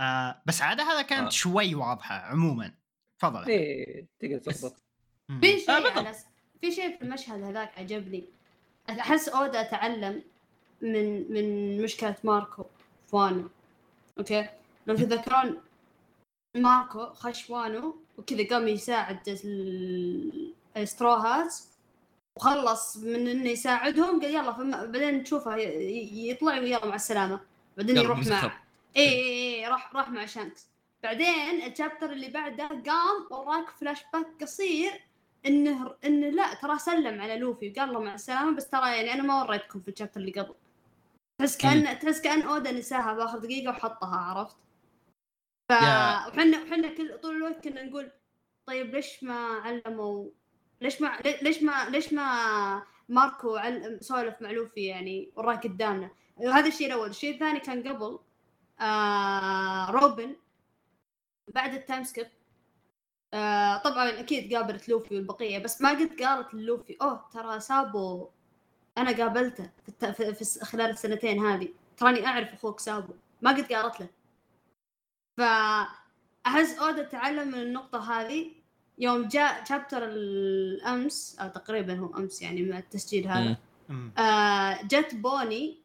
آه 0.00 0.42
بس 0.46 0.62
عادة 0.62 0.82
هذا 0.82 1.02
كانت 1.02 1.26
آه. 1.26 1.30
شوي 1.30 1.74
واضحة 1.74 2.14
عموما 2.14 2.74
تفضل 3.18 3.44
اي 3.50 4.06
تقدر 4.20 4.38
تضبط. 4.38 4.82
في 5.40 5.58
شيء 5.58 5.70
آه،. 5.70 5.98
على 5.98 6.12
س- 6.14 6.26
في 6.60 6.70
شيء 6.72 6.96
في 6.96 7.02
المشهد 7.02 7.42
هذاك 7.42 7.78
عجبني 7.78 8.24
أحس 8.90 9.28
أودا 9.28 9.62
تعلم 9.62 10.22
من 10.82 11.32
من 11.32 11.78
مشكلة 11.82 12.16
ماركو 12.24 12.64
فوانو 13.06 13.48
okay 14.18 14.48
لو 14.86 14.96
تذكرون 14.96 15.60
ماركو 16.56 17.06
خش 17.06 17.50
وانو 17.50 17.96
وكذا 18.18 18.48
قام 18.48 18.68
يساعد 18.68 19.28
ال- 19.28 20.52
ال 20.76 20.84
straw 20.84 21.23
hats 21.23 21.54
وخلص 22.38 22.96
من 22.96 23.28
إنه 23.28 23.50
يساعدهم 23.50 24.20
قال 24.20 24.34
يلا 24.34 24.52
فما 24.52 24.84
بعدين 24.84 25.24
تشوفه 25.24 25.56
يطلع 25.56 26.58
ويلا 26.58 26.86
مع 26.86 26.94
السلامة. 26.94 27.40
بعدين 27.76 27.96
يروح. 27.96 28.26
مع 28.26 28.52
اي 28.96 29.08
اي 29.08 29.64
اي 29.64 29.68
راح 29.68 29.96
راح 29.96 30.10
مع 30.10 30.26
شانكس. 30.26 30.68
بعدين 31.02 31.62
ال 31.62 31.68
chapter 31.68 32.12
اللي 32.12 32.28
بعده 32.28 32.68
قام 32.68 33.26
وراك 33.30 33.68
فلاش 33.70 34.02
باك 34.12 34.26
قصير 34.42 34.90
إنه 35.46 35.94
إنه 36.04 36.28
لا 36.28 36.54
ترى 36.54 36.78
سلم 36.78 37.20
على 37.20 37.36
لوفي 37.38 37.70
وقال 37.70 37.92
له 37.92 38.00
مع 38.00 38.14
السلامة 38.14 38.56
بس 38.56 38.68
ترى 38.68 38.96
يعني 38.96 39.12
أنا 39.12 39.22
ما 39.22 39.42
وريتكم 39.42 39.80
في 39.80 39.90
ال 39.90 39.94
chapter 39.94 40.20
اللي 40.20 40.32
قبل. 40.32 40.54
تحس 41.40 41.56
كأن 41.56 41.98
تحس 41.98 42.20
كأن 42.20 42.42
اودا 42.42 42.72
نساها 42.72 43.12
بآخر 43.12 43.38
دقيقة 43.38 43.70
وحطها 43.70 44.16
عرفت؟ 44.16 44.56
ف 45.72 45.72
وحنا 45.72 46.62
وحنا 46.62 46.88
كل 46.94 47.18
طول 47.18 47.36
الوقت 47.36 47.68
كنا 47.68 47.82
نقول 47.82 48.10
طيب 48.68 48.94
ليش 48.94 49.24
ما 49.24 49.34
علموا 49.34 50.28
ليش 50.80 51.00
ما 51.00 51.18
ليش 51.42 51.62
ما 51.62 51.88
ليش 51.90 52.12
ما 52.12 52.82
ماركو 53.08 53.56
علم 53.56 53.98
سولف 54.00 54.42
مع 54.42 54.50
لوفي 54.50 54.86
يعني 54.86 55.32
وراك 55.36 55.66
قدامنا؟ 55.66 56.10
هذا 56.38 56.68
الشيء 56.68 56.86
الأول. 56.86 57.10
الشيء 57.10 57.34
الثاني 57.34 57.60
كان 57.60 57.88
قبل 57.88 58.18
آه 58.80 59.90
روبن 59.90 60.36
بعد 61.54 61.74
ال 61.74 61.80
time 61.80 62.04
skip. 62.04 62.26
آه 63.34 63.76
طبعا 63.76 64.20
أكيد 64.20 64.54
قابلت 64.54 64.88
لوفي 64.88 65.14
والبقية 65.14 65.58
بس 65.58 65.82
ما 65.82 65.90
قد 65.90 66.22
قالت 66.22 66.54
لوفي 66.54 66.96
أوه 67.02 67.28
ترى 67.32 67.60
سابو 67.60 68.28
أنا 68.98 69.16
قابلته 69.16 69.70
في, 69.82 69.88
الت... 69.88 70.04
في... 70.04 70.34
في 70.34 70.64
خلال 70.64 70.90
السنتين 70.90 71.46
هذه. 71.46 71.68
تراني 71.96 72.26
أعرف 72.26 72.52
أخوك 72.52 72.80
سابو. 72.80 73.14
ما 73.42 73.50
قد 73.50 73.72
قالت 73.72 74.00
له. 74.00 74.08
فأحس 75.36 76.78
أودا 76.78 77.02
تعلم 77.02 77.48
من 77.48 77.54
النقطة 77.62 78.12
هذه 78.12 78.52
يوم 78.98 79.28
جاء 79.28 79.64
chapter 79.64 80.04
الأمس 80.04 81.36
أو 81.40 81.48
تقريبا 81.48 81.94
هو 81.98 82.14
أمس 82.16 82.42
يعني 82.42 82.62
مع 82.62 82.78
التسجيل 82.78 83.28
هذا. 83.28 83.56
آه 84.18 84.82
جت 84.82 85.14
بوني 85.14 85.78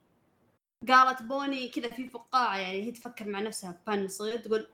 قالت 0.88 1.22
بوني 1.22 1.68
كذا 1.68 1.90
في 1.90 2.10
فقاعة 2.10 2.58
يعني 2.58 2.84
هي 2.84 2.92
تفكر 2.92 3.28
مع 3.28 3.40
نفسها 3.40 3.82
بان 3.88 4.08
صغير 4.08 4.38
تقول 4.38 4.68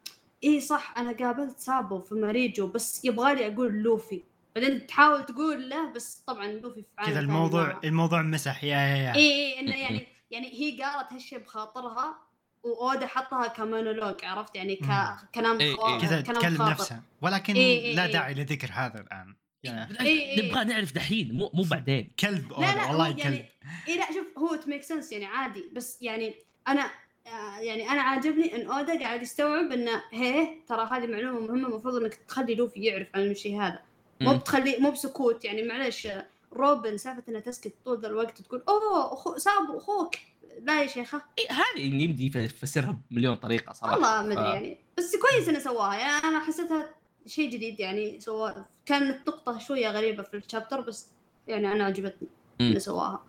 اي 0.43 0.61
صح 0.61 0.93
أنا 0.97 1.11
قابلت 1.11 1.59
سابو 1.59 1.99
في 1.99 2.15
ماريجوا 2.15 2.67
بس 2.67 3.05
يبغالي 3.05 3.53
أقول 3.53 3.73
لوفي. 3.73 4.23
بعدين 4.55 4.87
تحاول 4.87 5.25
تقول 5.25 5.69
له 5.69 5.91
بس 5.91 6.23
طبعا 6.27 6.47
لوفي 6.47 6.81
في 6.81 6.87
عالم 6.97 7.11
كذا 7.11 7.19
الموضوع 7.19 7.79
الموضوع 7.83 8.21
مسح 8.21 8.63
yeah 8.63 8.77
yeah 8.77 8.97
yeah. 8.97 9.15
اي 9.15 9.31
اي 9.31 9.59
إنه 9.59 9.75
يعني 9.75 10.07
يعني 10.31 10.47
هي 10.53 10.81
قالت 10.81 11.13
هالشيء 11.13 11.39
بخاطرها. 11.39 12.28
واودا 12.63 13.07
حطها 13.07 13.47
كمونولوج 13.47 14.25
عرفت 14.25 14.55
يعني 14.55 14.79
مم. 14.81 14.87
ك... 14.87 15.17
كلام 15.35 15.59
إيه، 15.59 15.87
إيه. 15.87 15.99
كذا 15.99 16.21
كلام 16.21 16.41
تكلم. 16.41 16.69
نفسها 16.69 17.03
ولكن 17.21 17.55
إيه، 17.55 17.79
إيه، 17.81 17.95
لا 17.95 18.05
إيه. 18.05 18.13
داعي 18.13 18.33
لذكر 18.33 18.69
هذا 18.73 18.99
الآن 19.01 19.35
yeah. 19.63 19.89
إيه، 20.01 20.07
إيه. 20.07 20.49
نبغى 20.49 20.63
نعرف 20.63 20.93
دحين 20.93 21.33
مو 21.33 21.51
مو 21.53 21.63
بعدين 21.63 22.11
كلب 22.19 22.51
لا 22.51 22.55
أودا، 22.55 22.75
لا 22.75 22.87
والله 22.87 23.07
هو 23.07 23.13
كلب 23.13 23.19
يعني 23.19 23.49
اي 23.87 23.97
لا 23.97 24.05
شوف 24.13 24.37
هو 24.37 24.55
ت 24.55 24.61
make 24.61 24.83
sense 24.83 25.11
يعني 25.11 25.25
عادي 25.25 25.69
بس 25.73 26.01
يعني 26.01 26.35
أنا 26.67 26.91
آه، 27.27 27.59
يعني 27.59 27.89
أنا 27.89 28.01
عاجبني 28.01 28.55
إن 28.55 28.67
أودا 28.71 28.99
قاعد 28.99 29.21
يستوعب 29.21 29.71
إنه 29.71 30.03
هي 30.11 30.47
ترى 30.67 30.89
هذه 30.91 31.07
معلومة 31.07 31.39
مهمة 31.39 31.67
المفروض 31.67 31.95
إنك 31.95 32.13
تخلي 32.13 32.55
لوفي 32.55 32.79
يعرف 32.79 33.07
عن 33.15 33.21
الشيء 33.21 33.61
هذا 33.61 33.79
مو. 34.21 34.37
بتخلي 34.37 34.77
مو 34.79 34.91
بسكوت 34.91 35.45
يعني 35.45 35.63
معلش 35.63 36.07
روبن 36.53 36.97
سالفة 36.97 37.23
انها 37.29 37.39
تسكت 37.39 37.73
طول 37.85 38.01
ذا 38.01 38.07
الوقت 38.07 38.41
تقول 38.41 38.63
أوه 38.67 39.13
أخو 39.13 39.37
سابو 39.37 39.77
أخوك 39.77 40.15
لا 40.61 40.81
يا 40.81 40.87
شيخة. 40.87 41.21
إيه، 41.39 41.47
هذه 41.51 42.03
يمدي 42.03 42.31
يفسرها 42.39 43.01
بمليون 43.11 43.35
طريقة 43.35 43.73
صراحة. 43.73 43.93
والله 43.93 44.21
ما 44.21 44.33
أدري 44.33 44.35
ف- 44.35 44.53
يعني. 44.53 44.77
بس 44.97 45.15
كويس 45.15 45.49
إنه 45.49 45.59
سواها. 45.59 45.95
يعني 45.99 46.23
أنا 46.23 46.39
حسيتها 46.39 46.95
شيء 47.25 47.49
جديد 47.51 47.79
يعني. 47.79 48.19
سواه 48.19 48.65
كانت 48.85 49.27
نقطة 49.29 49.59
شوية 49.59 49.91
غريبة 49.91 50.23
في 50.23 50.37
الشابتر 50.37 50.81
بس 50.81 51.11
يعني 51.47 51.71
أنا 51.71 51.83
عجبتني. 51.85 52.27
اللي 52.61 52.79
سواها. 52.79 53.25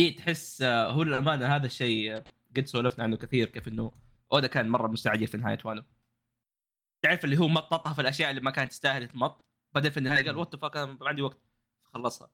اي 0.00 0.10
تحس 0.10 0.62
آه، 0.62 0.90
هو 0.90 1.02
للأمانة 1.02 1.56
هذا 1.56 1.66
الشيء 1.66 2.16
آه، 2.16 2.24
قد 2.56 2.66
سولفنا 2.66 3.04
عنه 3.04 3.16
كثير 3.16 3.48
كيف 3.48 3.68
إنه 3.68 3.92
أودا 4.32 4.46
كان 4.46 4.68
مرة 4.68 4.86
مستعجل 4.88 5.26
في 5.26 5.36
نهاية 5.36 5.58
وانو 5.64 5.82
تعرف 7.02 7.24
اللي 7.24 7.38
هو 7.38 7.48
مططها 7.48 7.92
في 7.92 8.00
الأشياء 8.00 8.30
اللي 8.30 8.40
ما 8.40 8.50
كانت 8.50 8.70
تستاهل 8.70 9.08
تمط. 9.08 9.44
بعدين 9.74 9.90
في 9.90 9.96
النهاية 9.96 10.24
قال 10.26 10.36
وات 10.36 10.56
فاك 10.56 10.76
أنا 10.76 10.86
ما 11.00 11.08
عندي 11.08 11.22
وقت. 11.22 11.38
خلصها. 11.94 12.30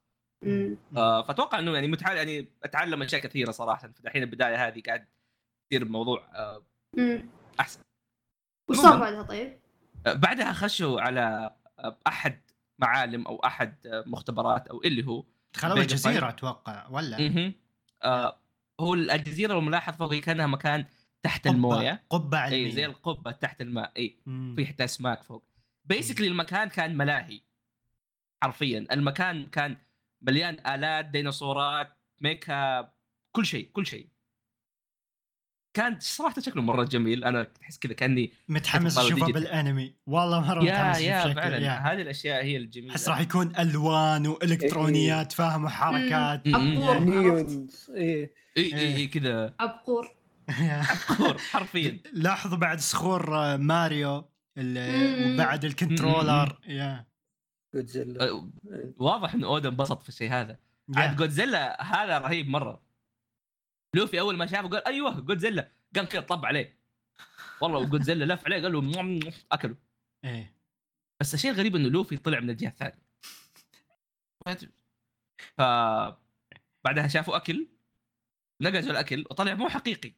آه 0.96 1.22
فأتوقع 1.22 1.59
إنه 1.59 1.75
يعني 1.75 1.88
متحال 1.88 2.16
يعني 2.16 2.49
أتعلم 2.64 3.03
أشياء 3.03 3.20
كثيرة 3.20 3.51
صراحة 3.51 3.88
فالحين 3.88 4.22
البداية 4.22 4.66
هذه 4.68 4.83
قاعد 4.87 5.07
يصير 5.72 5.87
الموضوع 5.87 6.29
آه. 6.35 6.62
أحسن 7.61 7.81
وش. 8.70 8.77
صار 8.77 8.99
بعدها 8.99 9.22
طيب؟ 9.22 9.59
آه، 10.07 10.12
بعدها 10.12 10.53
خشوا 10.53 11.01
على 11.01 11.57
آه، 11.79 11.96
أحد 12.07 12.40
معالم 12.79 13.27
أو 13.27 13.37
أحد 13.37 13.87
آه، 13.87 14.05
مختبرات 14.07 14.68
أو 14.68 14.83
اللي 14.85 15.07
هو 15.07 15.25
دخلوا 15.55 15.77
الجزيرة 15.79 16.29
أتوقع 16.29 16.87
ولا. 16.90 17.53
آه 18.03 18.37
هو 18.81 18.94
الجزيرة 18.94 19.59
الملاحظ 19.59 19.94
فوق 19.94 20.12
هي 20.12 20.20
كأنها 20.20 20.46
مكان 20.46 20.85
تحت 21.22 21.49
قبة- 21.49 21.51
الموية 21.51 22.03
قبة 22.11 22.38
اي 22.38 22.42
علمية 22.42 22.70
زي 22.75 22.87
القبة 22.87 23.31
تحت 23.31 23.61
الماء 23.61 23.92
اي. 23.96 24.16
في 24.57 24.66
حتى 24.66 24.85
أسماك 24.85 25.22
فوق 25.22 25.44
بيسكلي 25.85 26.27
المكان 26.27 26.68
كان 26.68 26.96
ملاهي 26.96 27.40
حرفيا 28.42 28.87
المكان 28.92 29.46
كان 29.46 29.77
مليان 30.22 30.66
آلات 30.66 31.05
ديناصورات 31.05 31.98
ميكا 32.20 32.90
كل 33.33 33.46
شيء 33.46 33.70
كل 33.72 33.87
شيء. 33.87 34.09
كان 35.74 36.00
صراحة 36.00 36.40
شكله 36.40 36.62
مرة 36.62 36.85
جميل. 36.85 37.24
أنا 37.24 37.42
تحس 37.42 37.79
كذا 37.79 37.92
كأني 37.92 38.33
متحمس 38.48 38.98
أشوفه. 38.98 39.26
بالأنمي. 39.26 39.94
والله 40.07 40.40
مرة 40.40 40.64
يا 40.64 40.72
متحمس 40.72 41.00
yeah 41.00 41.35
فعلا. 41.35 41.57
yeah. 41.57 41.70
هذه 41.70 42.02
الأشياء 42.02 42.44
هي 42.44 42.57
الجميلة. 42.57 42.92
احس 42.92 43.09
راح 43.09 43.20
يكون 43.20 43.57
ألوان 43.59 44.26
وإلكترونيات 44.26 45.33
فاهم 45.33 45.64
وحركات؟ 45.64 46.46
نيون 46.46 47.68
إيه. 47.94 48.35
اي 48.57 48.74
اي 48.74 48.96
اي 48.96 49.07
كذا. 49.07 49.55
عبقور 49.61 50.16
كور 51.16 51.38
حرفيا. 51.50 52.00
لاحظوا 52.12 52.59
بعد 52.59 52.81
صخور 52.81 53.57
ماريو. 53.57 54.24
وبعد 54.59 55.64
ال 55.64 55.72
controller. 55.72 56.61
yeah. 56.66 57.07
جودزيلا 57.76 58.24
آه، 58.24 58.48
واضح 58.98 59.34
إن 59.34 59.44
اودا 59.44 59.68
انبسط 59.68 60.02
في 60.02 60.08
الشيء 60.08 60.32
هذا. 60.32 60.58
عاد 60.96 61.16
جودزيلا 61.16 61.82
هذا 61.82 62.18
رهيب 62.18 62.48
مرة. 62.48 62.82
لوفي 63.94 64.20
أول 64.20 64.36
ما 64.36 64.46
شافه 64.46 64.68
قال 64.68 64.86
أيوه 64.86 65.20
جودزيلا 65.20 65.72
قام 65.96 66.04
كذا 66.04 66.20
طب 66.20 66.46
عليه. 66.46 66.78
والله 67.60 67.78
وجودزيلا 67.78 68.34
لف 68.34 68.44
عليه 68.44 68.62
قال 68.62 68.72
له 68.72 69.32
أكله. 69.52 69.76
إيه. 70.24 70.56
بس 71.20 71.34
الشيء 71.34 71.50
الغريب 71.50 71.76
إنه 71.76 71.88
لوفي 71.88 72.16
طلع 72.16 72.40
من 72.40 72.50
الجهة 72.50 72.68
الثانية. 72.68 73.06
ف 75.56 75.60
بعدها 76.84 77.08
شافوا 77.08 77.36
أكل 77.36 77.68
نقزوا 78.62 78.90
الأكل 78.90 79.24
وطلع 79.30 79.54
مو 79.54 79.68
حقيقي. 79.68 80.12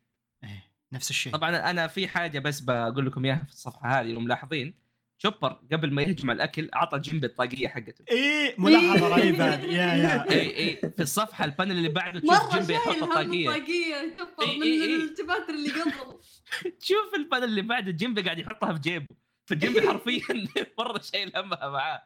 إيه 0.45 0.71
نفس 0.93 1.11
الشيء. 1.11 1.33
طبعا 1.33 1.71
أنا 1.71 1.87
في 1.87 2.09
حاجة 2.09 2.39
بس 2.39 2.61
بقول 2.61 3.07
لكم 3.07 3.25
إياها 3.25 3.45
في 3.45 3.53
الصفحة 3.53 4.01
هذه 4.01 4.13
لو 4.13 4.21
ملاحظين. 4.21 4.75
تشوبر 5.23 5.61
قبل 5.73 5.93
ما 5.93 6.03
يهجم 6.03 6.31
على 6.31 6.37
الأكل 6.37 6.69
عطى 6.73 6.99
جنب 6.99 7.25
الطاقية 7.25 7.69
حقته. 7.69 8.05
إيه 8.11 8.55
ملاحظة 8.59 9.09
رهيبه 9.09 9.55
هذه 9.55 9.65
yeah 9.65 9.95
yeah. 9.95 10.31
إي 10.31 10.57
إي 10.59 10.77
في 10.97 11.03
الصفحة 11.03 11.45
ال 11.45 11.50
panel 11.50 11.73
اللي 11.73 11.89
بعده 11.89 12.21
تشوف 12.21 12.57
جنبه 12.57 12.75
يحط 12.75 12.89
هم 12.89 13.03
الطاقية. 13.05 13.49
الطاقية 13.51 14.15
cover 14.19 14.43
إي 14.43 14.59
من. 14.59 15.11
ال 15.11 15.16
chapter 15.16 15.51
اللي 15.55 15.71
قبل 15.71 16.21
تشوف 16.81 17.15
ال 17.19 17.23
panel 17.23 17.45
اللي 17.45 17.63
بعده 17.63 17.91
جنبه 17.91 18.23
قاعد 18.23 18.39
يحطها 18.39 18.73
في 18.73 18.79
جيبه. 18.81 19.07
فجنبه 19.47 19.89
حرفيا 19.89 20.49
مرة 20.79 21.01
شايل 21.01 21.33
همها 21.37 21.69
معاه. 21.69 22.03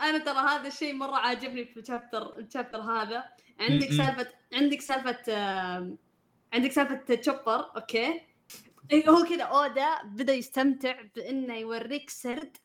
أنا 0.00 0.18
ترى 0.18 0.38
هذا 0.38 0.68
الشيء 0.68 0.94
مرة 0.94 1.16
عاجبني 1.16 1.64
في 1.64 1.80
ال 1.80 1.87
chapter 1.87 2.38
ال 2.38 2.43
chapter 2.43 2.78
هذا. 2.80 3.24
عندك. 3.60 3.92
سالفة 3.92 4.28
عندك 4.52 4.80
سالفة 4.80 5.18
عندك 6.52 6.72
سالفة 6.72 6.94
تشوبر 7.14 7.76
okay. 7.76 8.20
إيه، 8.90 9.10
هو 9.10 9.24
كذا. 9.24 9.42
اودا 9.42 10.02
بدأ 10.04 10.32
يستمتع 10.34 11.02
بإنه 11.16 11.54
يوريك 11.56 12.10
سرد 12.10 12.56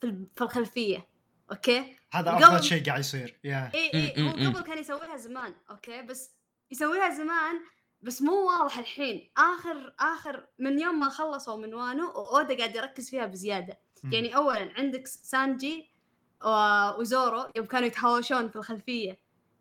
في 0.00 0.06
ال- 0.06 0.26
في 0.36 0.42
الخلفية. 0.44 1.08
okay? 1.50 1.96
هذا 2.12 2.30
قبل- 2.30 2.44
أفضل 2.44 2.64
شيء 2.64 2.84
قاعد 2.86 3.00
يصير. 3.00 3.38
yeah 3.44 3.70
اي 3.74 3.90
اي 3.94 4.22
هو 4.22 4.36
م-م-م. 4.36 4.52
قبل 4.52 4.60
كان 4.60 4.78
يسويها 4.78 5.16
زمان. 5.16 5.54
okay? 5.70 6.02
بس 6.02 6.30
يسويها 6.70 7.10
زمان 7.14 7.60
بس 8.02 8.22
مو 8.22 8.46
واضح 8.46 8.78
الحين. 8.78 9.30
آخر 9.36 9.94
آخر 10.00 10.46
من 10.58 10.78
يوم 10.80 11.00
ما 11.00 11.08
خلصوا 11.08 11.56
من 11.56 11.74
وانو 11.74 12.08
أودا 12.10 12.56
قاعد 12.58 12.76
يركز 12.76 13.10
فيها 13.10 13.26
بزيادة. 13.26 13.78
يعني 14.12 14.36
اولا 14.36 14.72
عندك 14.76 15.06
سانجي 15.06 15.90
وزورو 16.98 17.44
يوم 17.56 17.66
كانوا 17.66 17.86
يتهاوشون 17.86 18.48
في 18.48 18.56
الخلفية. 18.56 19.18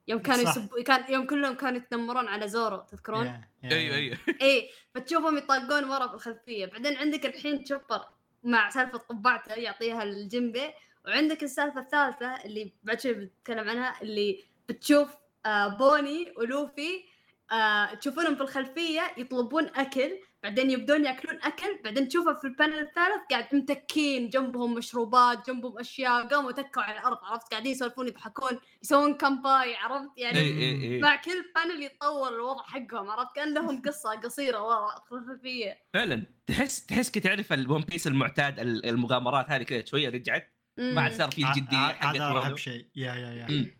يوم 0.08 0.20
كانوا 0.22 0.46
صح. 0.46 0.58
يسب... 0.58 0.80
كان 0.80 1.14
يوم 1.14 1.26
كلهم 1.26 1.54
كانوا 1.56 1.78
يتنمرون 1.78 2.28
على 2.28 2.48
زورو 2.48 2.78
تذكرون؟ 2.78 3.42
أيوه 3.64 3.96
أيوه 3.96 4.18
إيه 4.42 4.70
فتشوفهم 4.96 5.38
يطاقون 5.38 5.84
ورا 5.84 6.08
في 6.08 6.14
الخلفية 6.14 6.66
بعدين 6.66 6.98
عندك 6.98 7.26
الحين 7.26 7.64
تشوبر 7.64 8.06
مع 8.44 8.70
سالفة 8.70 8.98
قبعته 8.98 9.54
يعطيها 9.54 10.04
الجنبة 10.04 10.74
وعندك 11.06 11.44
السالفة 11.44 11.80
الثالثة 11.82 12.46
اللي 12.46 12.74
بعد 12.84 13.02
شوي 13.02 13.14
بتكلم 13.14 13.70
عنها 13.70 14.02
اللي 14.02 14.44
بتشوف 14.70 15.10
آه 15.46 15.68
بوني 15.68 16.34
ولوفي 16.38 17.04
آه 17.52 17.94
تشوفونهم 17.94 18.36
في 18.36 18.42
الخلفية 18.42 19.02
يطلبون 19.18 19.66
أكل 19.76 20.20
بعدين 20.44 20.72
يبدون 20.72 21.06
ياكلون 21.06 21.40
أكل 21.44 21.80
بعدين 21.84 22.08
تشوفه 22.08 22.34
في 22.34 22.48
ال 22.48 22.53
panel 22.53 22.80
الثالث 22.80 23.22
قاعد 23.32 23.56
متكين 23.56 24.30
جنبهم 24.30 24.74
مشروبات 24.74 25.50
جنبهم 25.50 25.80
أشياء 25.80 26.28
قاموا 26.28 26.52
تكوا 26.52 26.82
على 26.84 27.00
الأرض 27.00 27.18
عرفت؟ 27.24 27.52
قاعدين 27.52 27.72
يسولفون 27.72 28.08
يضحكون 28.08 28.60
يسوون 28.84 29.14
kanpai 29.14 29.76
عرفت؟ 29.76 30.10
يعني 30.18 30.40
اي 30.40 30.48
اي 30.60 30.82
اي 30.96 31.00
مع 31.02 31.16
كل 31.16 31.46
panel 31.56 31.84
يتطور 31.84 32.30
الوضع 32.30 32.64
حقهم 32.64 33.10
عرفت؟ 33.10 33.36
كأن 33.36 33.54
لهم 33.54 33.82
قصة 33.82 34.10
قصيرة 34.12 34.64
ورا 34.64 34.96
في 35.10 35.12
الخلفيه 35.16 35.78
فعلا. 35.94 36.26
تحس 36.48 36.86
تحس 36.86 37.12
تعرف 37.12 37.54
الون 37.54 37.82
بيس 37.82 38.08
المعتاد 38.08 38.60
ال- 38.60 38.86
المغامرات 38.86 39.50
هذه 39.50 39.64
كذا 39.64 39.86
شوية 39.86 40.10
رجعت 40.10 40.54
ما 40.78 41.02
عاد 41.02 41.14
صار 41.14 41.32
في 41.32 41.46
الجديه 41.48 41.78
حقت 41.78 42.16
هذا. 42.16 42.30
رهب 42.30 42.58
شيء. 42.58 42.88
yeah 42.96 43.14
yeah 43.16 43.34
yeah. 43.34 43.48
مم. 43.50 43.72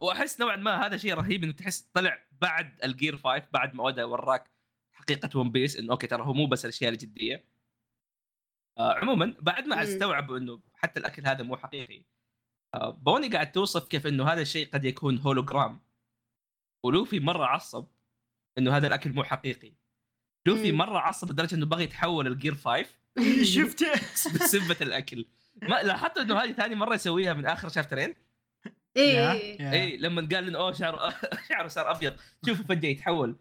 وأحس 0.00 0.40
نوعا 0.40 0.56
ما 0.56 0.86
هذا 0.86 0.96
شيء 0.96 1.14
رهيب 1.14 1.44
إنه 1.44 1.52
تحس 1.52 1.80
طلع 1.94 2.18
بعد 2.40 2.78
ال 2.84 2.90
gear 2.90 3.16
5 3.16 3.42
بعد 3.52 3.74
ما 3.74 3.82
اودا 3.84 4.04
وراك 4.04 4.50
حقيقه 5.16 5.38
ون 5.38 5.50
بيس 5.52 5.76
إنه 5.76 5.92
okay 5.92 6.06
ترى 6.06 6.22
هو 6.22 6.32
مو 6.32 6.46
بس 6.46 6.64
الأشياء 6.64 6.92
الجدية. 6.92 7.44
آه 8.78 8.92
عموما 8.94 9.34
بعد 9.40 9.66
ما. 9.66 9.82
استوعبوا 9.82 10.38
إنه 10.38 10.60
حتى 10.74 11.00
الأكل 11.00 11.26
هذا 11.26 11.42
مو 11.42 11.56
حقيقي 11.56 12.04
آه 12.74 12.90
بوني 12.90 13.28
قاعد 13.28 13.52
توصف 13.52 13.88
كيف 13.88 14.06
إنه 14.06 14.24
هذا 14.28 14.40
الشيء 14.42 14.70
قد 14.70 14.84
يكون 14.84 15.18
هولوجرام 15.18 15.80
ولوفي 16.84 17.20
مرة 17.20 17.44
عصب 17.46 17.86
إنه 18.58 18.76
هذا 18.76 18.86
الأكل 18.86 19.12
مو 19.12 19.24
حقيقي. 19.24 19.72
لوفي. 20.46 20.72
مرة 20.72 20.98
عصب 20.98 21.30
لدرجة 21.30 21.54
إنه 21.54 21.66
بغى 21.66 21.84
يتحول 21.84 22.26
ل 22.26 22.32
Gear 22.32 22.54
5 22.54 22.86
شفت 23.42 23.84
بسبة 24.34 24.76
الأكل. 24.80 25.26
ما 25.62 25.82
لاحظت 25.82 26.18
إنه 26.18 26.38
هذه 26.38 26.52
ثاني 26.52 26.74
مرة 26.74 26.94
يسويها 26.94 27.34
من 27.34 27.46
آخر 27.46 27.68
شابترين 27.68 28.14
إيه. 28.96 29.32
إيه 29.72 29.96
لما 29.98 30.20
قال 30.32 30.48
إنه 30.48 30.58
أوه 30.58 30.72
شعره 30.72 31.14
شعره 31.48 31.68
صار 31.68 31.90
أبيض. 31.90 32.16
شوفوا 32.46 32.64
فجأة 32.64 32.88
يتحول. 32.88 33.36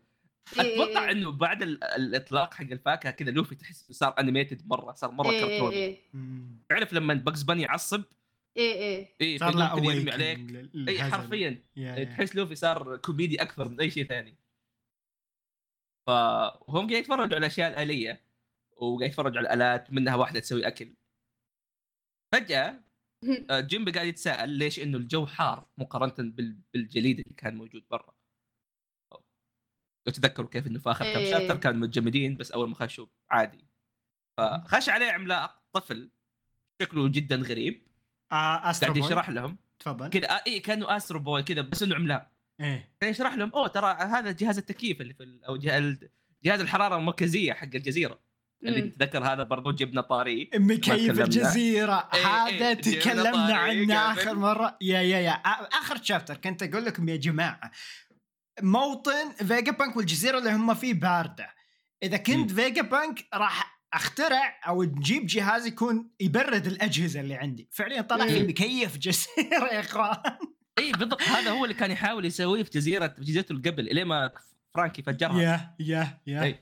أتوقع 0.54 1.06
إيه. 1.06 1.12
إنه 1.12 1.32
بعد 1.32 1.62
ال- 1.62 1.84
الإطلاق 1.84 2.54
حق 2.54 2.62
الفاكهة 2.72 3.12
كذا 3.12 3.32
لوفي 3.32 3.56
تحس 3.56 3.84
إنه 3.90 3.94
صار 3.98 4.16
animated 4.20 4.68
مره 4.68 4.94
صار 4.94 5.12
مرة 5.12 5.30
إيه 5.30 5.42
كرتون 5.42 5.72
إيه. 5.72 5.98
مم. 6.14 6.58
تعرف 6.70 6.94
لما 6.94 7.14
Bugs 7.14 7.44
Bunny 7.44 7.62
يعصب؟ 7.62 8.04
إيه 8.58 8.74
إيه. 8.74 9.16
اي 9.22 9.38
صار 9.38 9.56
له 9.56 9.94
يرمي 9.94 10.12
عليك. 10.12 10.40
اي. 10.90 11.12
حرفيا. 11.12 11.64
yeah- 11.76 11.96
إيه، 11.96 12.00
yeah. 12.00 12.04
تحس 12.06 12.36
لوفي 12.36 12.56
صار 12.56 12.98
كوميدي 12.98 13.42
أكثر 13.42 13.68
من 13.70 13.80
أي 13.82 13.90
شيء 13.92 14.04
ثاني. 14.06 14.36
فهم 16.08 16.60
قاعد 16.74 16.92
يتفرجوا 16.92 17.24
على 17.26 17.38
الاشياء 17.38 17.70
الاليه 17.70 18.22
وقاعد 18.78 19.10
يتفرجوا 19.10 19.38
على 19.38 19.48
الالات 19.48 19.94
منها 19.94 20.16
واحدة 20.16 20.40
تسوي 20.40 20.68
أكل. 20.68 20.94
فجأة 22.34 22.80
آه، 23.52 23.60
جيمبي 23.60 23.92
قاعد 23.92 24.08
يتساءل 24.08 24.50
ليش 24.50 24.80
إنه 24.80 24.98
الجو 24.98 25.26
حار 25.26 25.68
مقارنة 25.78 26.14
بال- 26.32 26.60
بالجليد 26.74 27.20
اللي 27.20 27.34
كان 27.38 27.56
موجود 27.56 27.84
برا. 27.92 28.14
لو 30.10 30.16
تذكروا 30.16 30.50
كيف 30.50 30.68
إنه 30.68 30.80
في 30.80 30.92
اخر 30.92 31.06
كم 31.14 31.20
إيه. 31.20 31.32
chapter 31.32 31.58
كانوا 31.58 31.80
متجمدين 31.80 32.38
بس 32.38 32.52
أول 32.52 32.70
ما 32.70 32.76
خشوا 32.76 33.06
عادي. 33.32 33.66
فخش 34.38 34.90
عليه 34.90 35.12
عملاق 35.12 35.62
طفل 35.74 36.12
شكله 36.82 37.08
جدا 37.08 37.36
غريب. 37.36 37.88
آه 38.32 38.70
استرو 38.70 38.94
قاعد 38.94 39.06
يشرح 39.06 39.30
لهم. 39.30 39.58
تفضل. 39.80 40.08
كذا 40.10 40.30
آه 40.30 40.42
اي 40.48 40.60
كأنه 40.60 40.98
استرو 40.98 41.20
بوي 41.20 41.44
كذا 41.44 41.62
بس 41.62 41.84
إنه 41.84 41.96
عملاق. 41.96 42.32
إيه. 42.60 42.94
كان 43.00 43.10
يشرح 43.10 43.34
لهم 43.34 43.52
أوه 43.54 43.68
ترى 43.68 43.92
هذا 43.94 44.32
جهاز 44.32 44.58
التكييف 44.58 45.02
اللي 45.02 45.14
في 45.14 45.24
ال- 45.24 45.44
أو 45.46 45.58
جه- 45.58 46.00
جهاز 46.44 46.60
الحرارة 46.62 46.96
المركزية 46.98 47.54
حق 47.54 47.64
الجزيرة. 47.76 48.20
اللي 48.64 48.82
مم. 48.82 48.90
تتذكر 48.90 49.24
هذا 49.34 49.44
برضو 49.44 49.72
جبنا 49.72 50.02
طاري 50.02 50.50
مكيف 50.56 50.96
تكلمنا. 50.96 51.24
الجزيرة؟ 51.24 52.10
إيه، 52.14 52.26
هذا 52.26 52.68
إيه، 52.68 52.74
تكلمنا 52.74 53.56
عنه. 53.56 53.94
آخر 54.14 54.36
مرة. 54.36 54.78
yeah 54.82 55.02
yeah 55.02 55.20
yeah. 55.20 55.32
آخر 55.32 56.04
chapter 56.04 56.38
كنت 56.38 56.64
أقول 56.64 56.86
لكم 56.86 57.10
يا 57.10 57.16
جماعة 57.16 57.72
موطن 58.62 59.32
فيجا 59.32 59.72
بانك 59.72 59.98
والجزيرة 59.98 60.38
اللي 60.38 60.52
هم 60.52 60.74
فيه 60.74 60.94
باردة. 60.94 61.56
إذا 62.04 62.18
كنت 62.18 62.52
فيجا 62.52 62.82
بانك 62.82 63.28
راح 63.34 63.80
أخترع 63.94 64.60
أو 64.68 64.84
نجيب 64.84 65.26
جهاز 65.26 65.66
يكون 65.66 66.10
يبرد 66.20 66.68
الأجهزة 66.68 67.20
اللي 67.20 67.36
عندي. 67.36 67.68
فعليا 67.72 68.02
طلع 68.02 68.26
لي 68.26 68.44
مم. 68.44 68.50
مكيف 68.50 68.98
جزيرة 68.98 69.74
يا 69.74 69.80
إخوان. 69.80 70.38
إي 70.80 70.92
بالضبط. 70.92 71.22
هذا 71.22 71.52
هو 71.52 71.64
اللي 71.64 71.76
كان 71.76 71.92
يحاول 71.92 72.26
يسويه 72.26 72.64
في 72.64 72.70
جزيره 72.70 73.08
في 73.08 73.22
جزيرته 73.22 73.52
اللي 73.52 73.70
قبل 73.70 73.90
الين 73.90 74.06
ما 74.06 74.32
فرانكي 74.74 75.02
فجرها. 75.02 75.42
yeah 75.42 75.76
yeah 75.80 76.20
yeah. 76.28 76.60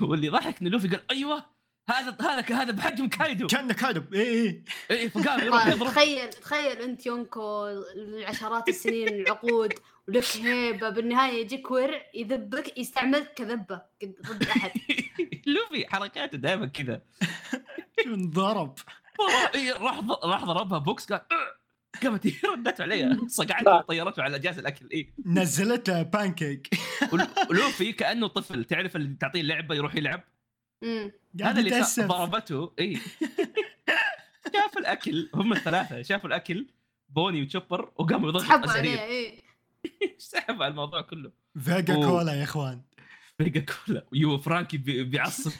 واللي 0.00 0.28
ضحك 0.28 0.60
ان 0.62 0.68
لوفي 0.68 0.88
قال 0.88 1.10
أيوه 1.10 1.44
هذا 1.90 2.16
هذا 2.20 2.62
هذا 2.62 2.72
بحجم 2.72 3.08
كايدو. 3.08 3.46
كان 3.46 3.72
كادب 3.72 4.14
إي 4.14 4.20
إي. 4.20 4.64
إي 4.90 5.10
فقام 5.10 5.40
يروح 5.40 5.66
يضرب. 5.66 5.88
تخيل 5.88 6.30
تخيل 6.30 6.82
أنت 6.82 7.06
Yonko 7.06 7.66
العشرات 7.96 8.68
السنين 8.68 9.08
العقود. 9.08 9.74
ولك 10.08 10.36
هيبة 10.46 10.88
بالنهاية 10.90 11.40
يجيك 11.40 11.70
ورع 11.70 12.02
يذبك 12.14 12.78
يستعملك 12.78 13.34
كذبة 13.34 13.82
ضد 14.04 14.42
أحد. 14.42 14.70
لوفي 15.46 15.86
حركاته 15.88 16.38
دائما 16.38 16.66
كذا. 16.66 17.02
شو 18.04 18.14
انضرب. 18.14 18.74
راح 19.80 20.00
ض- 20.00 20.24
راح 20.24 20.44
ضربها 20.44 20.78
بوكس 20.78 21.12
قال 21.12 21.20
"أه". 21.32 21.56
قامت 22.02 22.26
هي 22.26 22.32
ردت 22.52 22.80
عليه 22.80 23.04
لا. 23.04 23.28
صقعته 23.28 23.74
وطيرته 23.76 24.22
على 24.22 24.38
جهاز 24.38 24.58
الأكل 24.58 24.88
إي. 24.94 25.12
نزلت 25.26 25.88
له 25.90 26.02
بانكيك 26.02 26.68
ولوفي 27.50 27.92
كأنه 27.92 28.26
طفل 28.26 28.64
تعرف 28.64 28.96
اللي 28.96 29.16
تعطيه 29.20 29.42
لعبة 29.42 29.74
يروح 29.74 29.94
يلعب؟ 29.94 30.22
امم 30.84 31.12
هذا 31.42 31.60
اللي. 31.60 31.84
ضربته 32.00 32.72
إي. 32.78 32.96
شاف 34.54 34.78
الأكل 34.78 35.30
هم 35.34 35.52
الثلاثة 35.52 36.02
شافوا 36.02 36.28
الأكل 36.28 36.66
بوني 37.08 37.42
وتشوبر 37.42 37.92
وقاموا 37.96 38.28
يضربوا 38.28 38.46
سحبوا 38.48 38.70
عليه 38.72 39.45
سحب 40.18 40.62
على 40.62 40.70
الموضوع 40.70 41.00
كله. 41.00 41.32
فيجا 41.58 41.94
أوه. 41.94 42.06
كولا 42.06 42.34
يا 42.34 42.44
إخوان. 42.44 42.82
ميجا 43.40 43.66
كولا. 43.86 44.06
يو 44.12 44.38
فرانكي 44.38 44.78
بي- 44.78 45.04
بيعصب. 45.04 45.50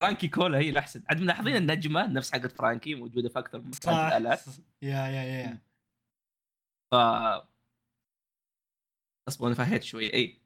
فرانكي 0.00 0.28
كولا 0.28 0.58
هي 0.58 0.70
الأحسن. 0.70 1.02
عاد 1.08 1.20
ملاحظين 1.20 1.56
النجمه 1.56 2.06
نفس 2.06 2.32
حقت 2.32 2.52
فرانكي 2.52 2.94
موجودة 2.94 3.28
في 3.28 3.38
أكثر 3.38 3.60
من 3.60 3.70
الالات 3.86 4.40
yeah 4.82 5.06
yeah 5.08 5.22
yeah 5.24 5.58
ف 6.90 6.94
اصبر 9.28 9.46
أنا 9.46 9.54
فهيت 9.54 9.82
شوي. 9.82 10.14
اي 10.14 10.40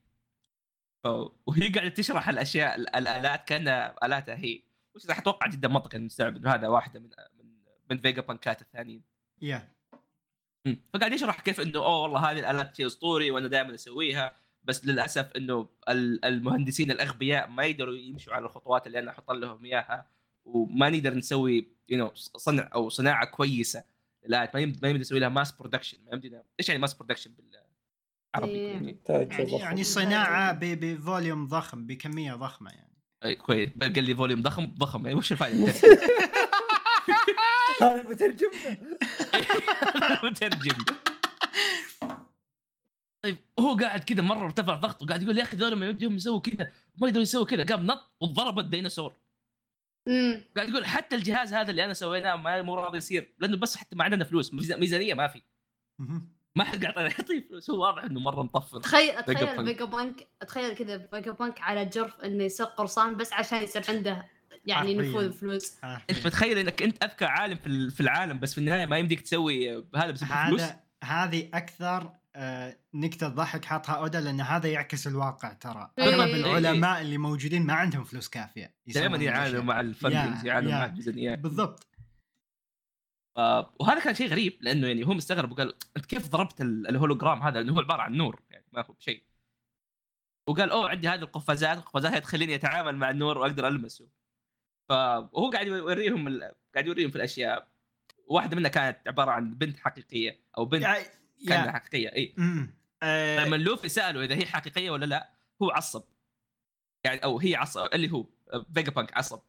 ف... 1.04 1.06
وهي 1.46 1.68
قاعدة 1.74 1.88
تشرح 1.88 2.28
الأشياء 2.28 2.76
ال- 2.76 2.96
الآلات 2.96 3.48
كأنها 3.48 4.06
آلاتها 4.06 4.34
هي. 4.34 4.62
وش 4.94 5.10
أتوقع 5.10 5.46
جدا 5.46 5.68
منطقي 5.68 5.96
إنه 5.98 6.06
نستوعب 6.06 6.36
انه 6.36 6.54
هذا 6.54 6.68
واحدة 6.68 7.00
من 7.00 7.10
من 7.38 7.44
من 7.90 7.98
فيجا 7.98 8.22
بانكات 8.22 8.62
الثانيين. 8.62 9.02
yeah. 9.42 9.72
فقاعد 10.94 11.12
يشرح 11.12 11.40
كيف 11.40 11.60
إنه 11.60 11.78
أوه 11.78 12.02
والله 12.02 12.30
هذه 12.30 12.38
الآلات 12.38 12.76
شيء 12.76 12.86
أسطوري 12.86 13.30
وأنا 13.30 13.48
دائما 13.48 13.74
أسويها. 13.74 14.32
بس 14.64 14.84
للأسف 14.84 15.32
إنه 15.36 15.68
ال- 15.88 16.24
المهندسين 16.24 16.90
الأغبياء 16.90 17.48
ما 17.48 17.64
يقدروا 17.64 17.94
يمشوا 17.96 18.34
على 18.34 18.44
الخطوات 18.44 18.86
اللي 18.86 18.98
أنا 18.98 19.10
أحط 19.10 19.30
لهم 19.30 19.64
إياها 19.64 20.06
وما 20.44 20.90
نقدر 20.90 21.14
نسوي 21.14 21.68
يو 21.88 22.10
صنع 22.14 22.68
أو 22.74 22.88
صناعة 22.88 23.26
كويسة 23.26 23.84
لا 24.26 24.50
ما 24.54 24.60
يمدي 24.60 24.78
ما 24.82 24.88
يمدي 24.88 25.00
نسوي 25.00 25.18
لها 25.18 25.28
mass 25.28 25.52
production 25.52 25.98
ما 26.06 26.12
يمدينا. 26.12 26.42
إيش 26.60 26.68
يعني 26.68 26.80
mass 26.80 26.94
production 26.94 27.30
بالعربي؟ 27.32 28.58
إيه. 28.58 28.72
يعني 28.72 28.92
تحتاج 29.04 29.48
يعني. 29.48 29.58
يعني 29.62 29.84
صناعة 29.84 30.52
ب- 30.52 30.80
ب 30.80 30.90
volume 30.90 31.46
ضخم 31.48 31.86
بكمية 31.86 32.34
ضخمة 32.34 32.70
يعني. 32.70 32.92
أي 33.24 33.34
كويس. 33.34 33.70
قال 33.82 34.04
لي 34.04 34.14
volume 34.14 34.42
ضخم 34.42 34.66
ضخم. 34.78 35.06
يعني 35.06 35.18
وش 35.18 35.32
الفائده 35.32 35.72
هذا 37.82 38.02
مترجم 38.10 38.50
مترجم. 40.24 40.84
طيب 43.24 43.36
هو 43.60 43.76
قاعد 43.76 44.04
كذا 44.04 44.22
مرة 44.22 44.44
ارتفع 44.44 44.74
ضغطه 44.74 45.06
قاعد 45.06 45.22
يقول 45.22 45.38
يا 45.38 45.42
أخي 45.42 45.56
ذول 45.56 45.74
ما 45.74 45.86
يمديهم 45.86 46.16
يسووا 46.16 46.40
كذا 46.40 46.72
ما 46.96 47.06
يقدروا 47.08 47.22
يسووا 47.22 47.46
كذا 47.46 47.64
قام 47.64 47.86
نط 47.86 48.10
وضرب 48.20 48.58
الديناصور 48.58 49.14
امم 50.08 50.44
قاعد 50.56 50.68
يقول 50.68 50.86
حتى 50.86 51.16
الجهاز 51.16 51.54
هذا 51.54 51.70
اللي 51.70 51.84
أنا 51.84 51.94
سويناه 51.94 52.36
ما 52.36 52.62
مو 52.62 52.74
راضي 52.74 52.96
يصير 52.98 53.34
لأنه 53.38 53.56
بس 53.56 53.76
حتى 53.76 53.96
ما 53.96 54.04
عندنا 54.04 54.24
فلوس 54.24 54.54
ميزا- 54.54 54.76
ميزانية 54.76 55.14
ما 55.14 55.28
في. 55.28 55.42
ما 56.56 56.64
حد 56.64 56.84
قاعد 56.84 57.10
يعطيه 57.10 57.48
فلوس 57.48 57.70
هو 57.70 57.82
واضح 57.82 58.04
إنه 58.04 58.20
مرة 58.20 58.42
مطفر 58.42 58.80
تخيل 58.80 59.22
تخيل 59.24 59.46
بانك. 59.46 59.64
فيجا 59.64 59.84
بانك 59.84 60.28
تخيل 60.40 60.74
كذا 60.74 60.98
فيجا 60.98 61.32
بانك 61.32 61.60
على 61.60 61.84
جرف 61.84 62.20
إنه 62.20 62.44
يسوق 62.44 62.68
قرصان 62.74 63.16
بس 63.16 63.32
عشان 63.32 63.62
يصير 63.62 63.82
عنده 63.88 64.26
يعني. 64.68 64.94
نفوذ 64.94 65.32
فلوس. 65.32 65.76
أنت 65.84 66.26
متخيل 66.26 66.58
إنك 66.58 66.82
أنت 66.82 67.04
أذكى 67.04 67.24
عالم 67.24 67.56
في 67.56 67.66
ال- 67.66 67.90
في 67.90 68.00
العالم 68.00 68.38
بس 68.38 68.52
في 68.54 68.58
النهاية 68.58 68.86
ما 68.86 68.98
يمديك 68.98 69.20
تسوي 69.20 69.84
هذا 69.96 70.10
بس 70.10 70.24
فلوس 70.24 70.60
هذا 70.62 70.80
هذه 71.04 71.48
أكثر 71.54 72.12
آه، 72.36 72.76
نكتة 72.94 73.28
ضحك 73.28 73.64
حاطها 73.64 73.94
أودا 73.94 74.20
لأن 74.20 74.40
هذا 74.40 74.68
يعكس 74.68 75.06
الواقع 75.06 75.52
ترى 75.52 75.90
إيه. 75.98 76.04
أغلب 76.04 76.28
إيه. 76.34 76.58
العلماء 76.58 77.00
اللي 77.00 77.18
موجودين 77.18 77.66
ما 77.66 77.72
عندهم 77.72 78.04
فلوس 78.04 78.28
كافية 78.28 78.74
دائما 78.86 79.16
يعانوا. 79.16 79.62
مع 79.62 79.80
ال 79.80 79.88
funding 79.88 80.44
يعانوا. 80.44 80.70
مع 80.72 80.84
الميزانيات 80.84 81.38
بالضبط 81.38 81.86
آه، 83.36 83.74
وهذا 83.80 84.00
كان 84.00 84.14
شيء 84.14 84.28
غريب 84.28 84.58
لأنه 84.60 84.86
يعني 84.86 85.06
هو 85.06 85.14
مستغرب 85.14 85.52
وقال 85.52 85.74
أنت 85.96 86.06
كيف 86.06 86.28
ضربت 86.28 86.60
ال- 86.60 86.88
الهولوجرام 86.88 87.42
هذا 87.42 87.60
لأنه 87.60 87.72
هو 87.74 87.80
عبارة 87.80 88.02
عن 88.02 88.12
نور 88.12 88.40
يعني 88.50 88.64
ما 88.72 88.84
هو 88.84 88.92
بشيء 88.92 89.22
وقال 90.48 90.70
أوه 90.70 90.88
عندي 90.90 91.08
هذه 91.08 91.20
القفازات 91.20 91.78
القفازات 91.78 92.12
هي 92.12 92.20
تخليني 92.20 92.54
أتعامل 92.54 92.96
مع 92.96 93.10
النور 93.10 93.38
وأقدر 93.38 93.68
ألمسه 93.68 94.08
فهو 94.88 95.50
قاعد 95.50 95.66
يوريهم 95.66 96.28
ال... 96.28 96.52
قاعد 96.74 96.86
يوريهم 96.86 97.10
في 97.10 97.16
الأشياء. 97.16 97.68
واحدة 98.26 98.56
منها 98.56 98.70
كانت 98.70 98.98
عبارة 99.08 99.30
عن 99.30 99.54
بنت 99.54 99.78
حقيقية 99.78 100.40
أو 100.58 100.64
بنت 100.64 100.82
يا 100.82 101.04
كانها 101.48 101.66
يا 101.66 101.72
حقيقية 101.72 102.08
إي. 102.16 102.34
آه، 103.02 103.44
لما 103.44 103.56
لوفي 103.56 103.88
سأله 103.88 104.24
إذا 104.24 104.34
هي 104.34 104.46
حقيقية 104.46 104.90
ولا 104.90 105.06
لا 105.06 105.30
هو 105.62 105.70
عصب. 105.70 106.04
يعني 107.04 107.24
أو 107.24 107.38
هي 107.38 107.54
عصب 107.56 107.88
اللي 107.94 108.12
هو 108.12 108.26
فيجا 108.74 108.90
بانك 108.90 109.16
عصب. 109.16 109.40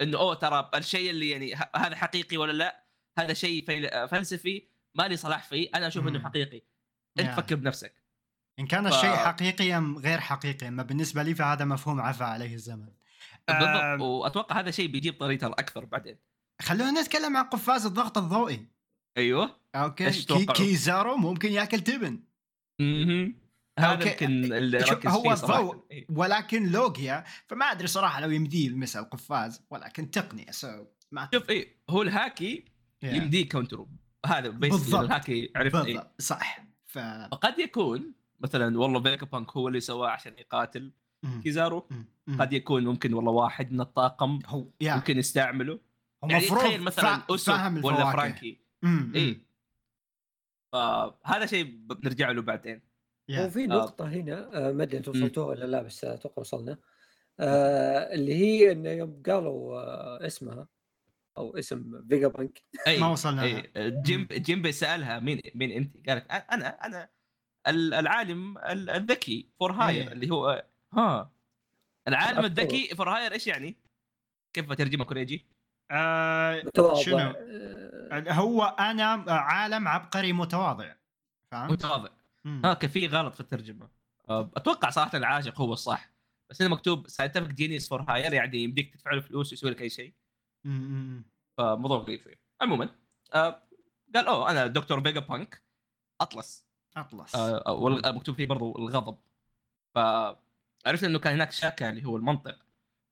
إنه 0.00 0.18
أوه 0.18 0.34
ترى 0.34 0.70
الشيء 0.74 1.10
اللي 1.10 1.30
يعني 1.30 1.54
هذا 1.76 1.96
حقيقي 1.96 2.36
ولا 2.36 2.52
لا؟ 2.52 2.84
هذا 3.18 3.32
شيء 3.32 3.64
فلسفي 4.06 4.68
ما 4.94 5.08
لي 5.08 5.16
صلاح 5.16 5.44
فيه 5.44 5.68
أنا 5.74 5.86
أشوف 5.86 6.06
إنه. 6.06 6.20
حقيقي. 6.24 6.62
أنت 7.18 7.28
يا. 7.28 7.34
فكر 7.34 7.54
بنفسك. 7.54 8.02
إن 8.58 8.66
كان 8.66 8.90
ف- 8.90 8.94
الشيء 8.94 9.10
حقيقي 9.10 9.76
ام 9.76 9.98
غير 9.98 10.20
حقيقي 10.20 10.68
اما 10.68 10.82
بالنسبة 10.82 11.22
لي 11.22 11.34
فهذا 11.34 11.64
مفهوم 11.64 12.00
عفى 12.00 12.24
عليه 12.24 12.54
الزمن. 12.54 12.88
بالضبط 13.48 14.00
وأتوقع 14.00 14.60
هذا 14.60 14.70
شيء 14.70 14.86
بيجيب 14.86 15.18
طريقة 15.20 15.46
أكثر 15.46 15.84
بعدين 15.84 16.16
خلونا 16.62 17.00
نتكلم 17.00 17.36
عن 17.36 17.44
قفاز 17.44 17.86
الضغط 17.86 18.18
الضوئي 18.18 18.66
أيوه 19.16 19.56
okay 19.74 20.10
كي؟ 20.10 20.46
كيزارو 20.46 21.16
ممكن 21.16 21.52
يأكل 21.52 21.80
تبن 21.80 22.20
مهمم. 22.80 23.42
هذا. 23.78 24.10
يمكن 24.10 24.52
اللي 24.52 24.78
ركز 24.78 25.10
هو 25.10 25.32
الضوء. 25.32 25.84
إيه. 25.90 26.06
ولكن 26.10 26.72
لوجيا 26.72 27.24
فما 27.46 27.64
أدري 27.64 27.86
صراحة 27.86 28.20
لو 28.20 28.30
يمديه 28.30 28.66
يلمس 28.66 28.96
القفاز 28.96 29.62
ولكن 29.70 30.10
تقنية 30.10 30.50
so 30.50 30.84
ما 31.12 31.28
شوف 31.34 31.50
إيه 31.50 31.76
هو 31.90 32.02
الهاكي 32.02 32.64
yeah. 33.02 33.12
يمديه 33.12 33.48
counter 33.48 33.88
هذا 34.26 34.48
بالضبط. 34.48 35.00
الهاكي 35.00 35.32
إيه. 35.32 35.52
بالضبط 35.70 36.20
صح 36.20 36.64
ف 36.86 36.98
فقد 36.98 37.58
يكون 37.58 38.14
مثلا 38.40 38.78
والله 38.78 39.02
فيجا 39.02 39.26
بانك 39.26 39.50
هو 39.50 39.68
اللي 39.68 39.80
سواه 39.80 40.08
عشان 40.08 40.32
يقاتل. 40.38 40.92
كيزارو. 41.42 41.88
قد 42.40 42.52
يكون 42.52 42.84
ممكن 42.84 43.14
والله 43.14 43.32
واحد 43.32 43.72
من 43.72 43.80
الطاقم 43.80 44.38
هو 44.46 44.64
ممكن 44.82 45.18
يستعمله. 45.18 45.72
هو 46.24 46.28
يعني 46.30 46.44
مفروض 46.44 46.60
تخيل 46.60 46.82
مثلا 46.82 47.18
فاهم 47.38 47.84
ولا. 47.84 48.12
فرانكي. 48.12 48.60
اي 49.14 49.40
فهذا 50.72 51.46
شيء 51.46 51.64
بنرجع 51.64 52.30
له 52.30 52.42
بعدين. 52.42 52.80
يا. 53.28 53.44
هو 53.44 53.50
في 53.50 53.64
آه. 53.64 53.66
نقطة 53.66 54.08
هنا 54.08 54.68
آه، 54.68 54.72
ما 54.72 54.82
أدري 54.82 54.98
أنتم 54.98 55.10
وصلتوها 55.12 55.46
ولا 55.46 55.64
لا 55.64 55.82
بس 55.82 56.04
أتوقع 56.04 56.40
وصلنا. 56.40 56.78
آه، 57.40 58.14
اللي 58.14 58.34
هي 58.34 58.72
انه 58.72 58.90
يوم 58.90 59.22
قالوا 59.26 59.80
آه، 59.80 60.26
اسمها 60.26 60.68
أو 61.38 61.58
اسم 61.58 62.04
فيجا 62.08 62.28
بانك 62.28 62.62
اي 62.86 63.00
ما 63.00 63.06
وصلنا 63.06 63.42
اي 63.42 63.70
جيم 64.02 64.28
جيمبي 64.32 64.72
سألها 64.72 65.20
مين 65.20 65.40
مين 65.54 65.70
أنت؟ 65.70 66.08
قالت 66.08 66.32
"أ- 66.32 66.52
أنا 66.52 66.68
أنا 66.86 67.08
ال- 67.68 67.94
العالم 67.94 68.58
ال- 68.58 68.90
الذكي 68.90 69.48
فور 69.60 69.72
هاير. 69.72 70.12
اللي 70.12 70.30
هو 70.30 70.66
ها 70.94 71.30
العالم. 72.08 72.44
الذكي 72.44 72.88
فور 72.94 73.10
هاير 73.10 73.32
إيش 73.32 73.46
يعني؟ 73.46 73.76
كيف 74.52 74.68
بترجمها 74.68 75.04
كوريجي؟ 75.06 75.46
آه 75.90 76.62
شنو؟ 76.94 77.18
آه، 77.18 78.32
هو 78.32 78.62
أنا 78.62 79.04
عالم 79.28 79.88
عبقري 79.88 80.32
متواضع 80.32 80.94
فهمت؟ 81.50 81.72
متواضع. 81.72 82.08
ها 82.46 82.74
في 82.74 83.06
غلط 83.06 83.34
في 83.34 83.40
الترجمة 83.40 83.88
أه، 84.30 84.50
أتوقع 84.56 84.90
صراحة 84.90 85.18
العاشق 85.18 85.60
هو 85.60 85.72
الصح 85.72 86.10
بس 86.50 86.62
هنا 86.62 86.70
مكتوب 86.70 87.08
scientific 87.08 87.48
genius 87.54 87.88
for 87.88 88.02
hire 88.02 88.32
يعني 88.32 88.58
يمديك 88.58 88.94
تدفع 88.94 89.12
له 89.12 89.20
فلوس 89.20 89.52
ويسوي 89.52 89.70
لك 89.70 89.82
أي 89.82 89.90
شيء. 89.90 90.12
فموضوع 91.58 91.98
غريب 91.98 92.20
شوي 92.22 92.38
عموما 92.60 92.88
أه 93.34 93.62
قال 94.14 94.26
أوه 94.26 94.50
أنا 94.50 94.66
دكتور 94.66 95.00
فيجا 95.00 95.20
بانك 95.20 95.62
أطلس 96.20 96.64
أطلس 96.96 97.34
أه 97.36 97.62
والغ- 97.66 98.08
مكتوب 98.08 98.34
فيه 98.36 98.46
برضو 98.46 98.78
الغضب 98.78 99.18
فعرفنا 100.84 101.08
إنه 101.08 101.18
كان 101.18 101.32
هناك 101.34 101.52
شاكا 101.52 101.90
اللي 101.90 102.04
هو 102.04 102.16
المنطق 102.16 102.58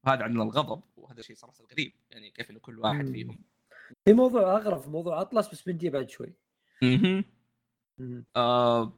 وهذا 0.04 0.22
عندنا 0.22 0.42
الغضب 0.42 0.82
وهذا 0.96 1.22
شيء 1.22 1.36
صراحة 1.36 1.64
غريب 1.72 1.92
يعني 2.10 2.30
كيف 2.30 2.50
إنه 2.50 2.58
كل 2.58 2.78
واحد 2.78 3.04
مم. 3.04 3.12
فيهم 3.12 3.38
في 4.04 4.12
موضوع 4.12 4.56
أغرب 4.56 4.88
موضوع 4.88 5.20
أطلس 5.20 5.48
بس 5.48 5.62
بندي 5.62 5.90
بعد 5.90 6.08
شوي. 6.10 6.32
مم. 6.82 7.24
آه 8.36 8.92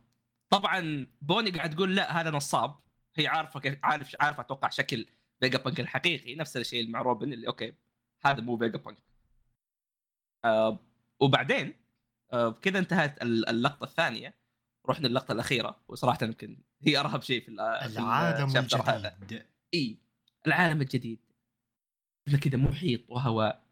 طبعا 0.50 1.06
بوني 1.22 1.50
قاعد 1.50 1.74
تقول 1.74 1.96
لا 1.96 2.20
هذا 2.20 2.30
نصاب 2.30 2.74
هي 3.14 3.26
عارفة 3.26 3.60
كيف 3.60 3.78
عارف 3.82 4.16
عارفة 4.20 4.40
أتوقع 4.40 4.68
شكل 4.68 5.06
فيجا 5.40 5.58
بانك 5.58 5.80
الحقيقي 5.80 6.34
نفس 6.34 6.56
الشيء 6.56 6.90
مع 6.90 7.02
روبن 7.02 7.32
اللي 7.32 7.46
okay 7.48 7.74
هذا 8.24 8.40
مو 8.40 8.56
فيجا 8.58 8.78
بانك 8.78 8.98
آه 10.44 10.78
وبعدين 11.20 11.74
آه 12.32 12.50
كذا 12.50 12.78
انتهت 12.78 13.22
ال- 13.22 13.48
اللقطة 13.48 13.84
الثانية 13.84 14.34
رحنا 14.88 15.06
اللقطة 15.06 15.32
الأخيرة 15.32 15.76
وصراحة 15.88 16.18
يمكن 16.22 16.56
هي 16.82 16.98
أرهب 17.00 17.22
شيء 17.22 17.40
في 17.42 17.48
ال- 17.48 17.90
في 17.90 17.98
العالم 17.98 18.44
ال 18.46 18.50
chapter 18.50 18.80
هذا. 18.90 19.16
الجديد 19.22 19.42
إي 19.74 19.98
العالم 20.46 20.80
الجديد. 20.80 21.18
عندنا 22.28 22.40
كذا 22.42 22.56
محيط 22.56 23.00
وهواء 23.10 23.62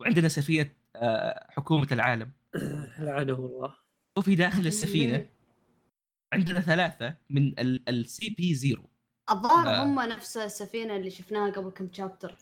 وعندنا 0.00 0.28
سفينة 0.28 0.70
آه، 0.96 1.46
حكومة 1.50 1.88
العالم. 1.92 2.30
لعنه 2.98 3.32
الله. 3.34 3.74
وفي 4.18 4.34
داخل 4.34 4.66
السفينة 4.66 5.26
عندنا 6.32 6.60
ثلاثة 6.60 7.14
من 7.30 7.54
ال 7.88 8.30
CP 8.38 8.54
Zero 8.54 8.82
الظاهر 9.30 9.68
آه. 9.68 9.84
هم 9.84 10.00
نفس 10.00 10.36
السفينة 10.36 10.96
اللي 10.96 11.10
شفناها 11.10 11.50
قبل 11.50 11.70
كم 11.70 11.92
chapter 11.92 12.34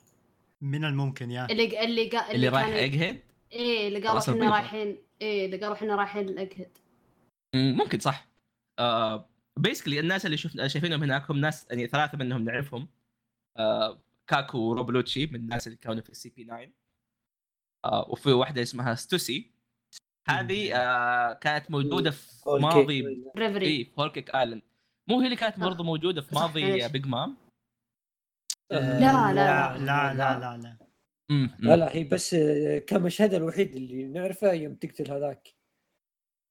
من 0.61 0.85
الممكن 0.85 1.31
يا. 1.31 1.47
اللي 1.51 1.85
اللي 1.85 2.09
قا... 2.09 2.31
اللي 2.31 2.49
رايح 2.49 2.67
Egghead 2.67 3.21
إيه 3.53 3.89
اللي 3.89 4.09
قالوا 4.09 4.21
إحنا. 4.21 4.51
رايحين 4.51 4.99
إيه 5.23 5.47
اللي 5.47 5.57
قالوا 5.57 5.75
إحنا 5.75 5.95
رايحين 5.97 6.29
ال 6.29 6.35
Egghead 6.35 6.79
ممكن 7.55 7.99
صح. 7.99 8.29
آه 8.79 9.29
basically 9.59 10.01
الناس 10.01 10.27
اللي 10.27 10.37
شفنا 10.37 10.69
شايفينهم 10.69 11.03
هناك 11.03 11.31
هم 11.31 11.39
ناس 11.41 11.67
يعني 11.71 11.87
ثلاثة 11.87 12.19
منهم 12.19 12.45
نعرفهم. 12.45 12.89
آه 13.57 14.03
كاكو 14.27 14.59
وروب 14.59 14.86
لوتشي 14.86 15.27
من 15.27 15.35
الناس 15.35 15.67
اللي 15.67 15.79
كانوا 15.79 16.03
في 16.03 16.11
ال 16.11 16.29
CP 16.37 16.45
9 16.45 16.67
آه 17.85 18.11
وفي 18.11 18.33
واحدة 18.33 18.63
اسمها 18.63 18.95
ستوسي. 18.95 19.51
هذه 20.29 20.77
آه 20.77 21.33
كانت 21.33 21.71
موجودة 21.71 22.11
في 22.11 22.51
ماضي 22.61 23.25
بريفري 23.35 23.67
اي 23.67 23.85
في 23.85 24.01
Whole 24.01 24.20
Cake 24.20 24.35
Island. 24.35 24.63
مو 25.09 25.21
هي 25.21 25.25
اللي 25.25 25.37
كانت 25.37 25.61
برضه 25.61 25.85
موجودة 25.85 26.21
في 26.23 26.35
ماضي. 26.35 26.89
بيج 26.89 27.07
مام 27.07 27.37
آه، 28.73 28.99
لا، 29.01 29.33
لا 29.33 29.79
لا 29.79 29.79
لا 29.79 30.15
لا 30.15 30.39
لا 30.39 30.57
لا 30.57 31.77
لا. 31.77 31.97
هي 31.97 32.05
بس 32.05 32.37
مشهدها 32.93 33.39
الوحيد 33.39 33.77
اللي 33.77 34.05
نعرفه 34.05 34.53
يوم 34.53 34.75
تقتل 34.75 35.11
هذاك. 35.11 35.58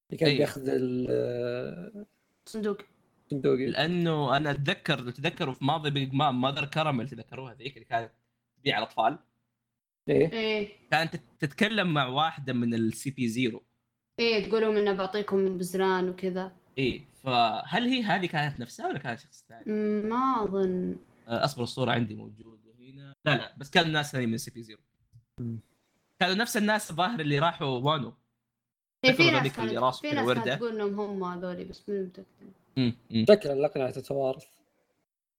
اللي 0.09 0.17
كان 0.19 0.29
أي. 0.29 0.37
بياخذ 0.37 0.61
ال- 0.67 2.05
صندوق. 2.45 2.77
الصندوق 3.25 3.55
لأنه 3.55 4.37
أنا 4.37 4.51
اتذكر 4.51 5.01
لو 5.01 5.09
تذكروا 5.11 5.53
في 5.53 5.65
ماضي 5.65 5.89
بيج 5.89 6.13
مام 6.13 6.41
ماذر 6.41 6.65
كراميل 6.65 7.09
تذكروها 7.09 7.53
ذيك 7.53 7.73
اللي 7.73 7.85
كانت 7.85 8.11
تبيع 8.59 8.77
الأطفال؟ 8.77 9.19
إيه. 10.09 10.31
إيه. 10.31 10.69
كانت 10.91 11.15
تتكلم 11.39 11.93
مع 11.93 12.07
واحدة 12.07 12.53
من 12.53 12.73
ال 12.73 13.11
CP 13.11 13.27
Zero 13.27 13.63
إيه 14.19 14.49
تقولوا 14.49 14.79
إنه 14.79 14.93
بعطيكم 14.93 15.57
بزران 15.57 16.09
وكذا. 16.09 16.51
إيه 16.77 17.01
فهل 17.23 17.83
هي 17.83 18.03
هذه 18.03 18.25
كانت 18.25 18.59
نفسها 18.59 18.87
ولا 18.87 18.99
كانت 18.99 19.19
شخص 19.19 19.45
ثاني؟ 19.49 19.63
ما 20.09 20.43
أظن. 20.43 20.95
آه، 21.27 21.45
أصبر 21.45 21.63
الصورة 21.63 21.91
عندي 21.91 22.15
موجودة 22.15 22.73
هنا. 22.79 23.13
لا 23.25 23.35
لا 23.35 23.55
بس 23.57 23.69
كانوا 23.69 23.89
ناس 23.91 24.11
ثانيين 24.11 24.29
من 24.31 24.37
CP 24.37 24.63
Zero. 24.63 24.79
كانوا 26.19 26.35
نفس 26.35 26.57
الناس 26.57 26.89
الظاهر 26.91 27.19
اللي 27.19 27.39
راحوا 27.39 27.67
وانو. 27.67 28.13
في 29.01 29.31
ناس 29.31 29.53
كانت 29.53 29.73
راسه 29.73 30.01
في 30.01 30.11
ناس 30.11 30.57
تقول 30.57 30.81
انهم 30.81 30.99
هم 30.99 31.23
هذولي 31.23 31.63
بس 31.63 31.89
مو 31.89 32.03
متاكد 32.03 32.27
امم 32.77 32.93
أمم. 33.11 33.25
شكل 33.29 33.49
الأقنعة 33.49 33.91
تتوارث 33.91 34.45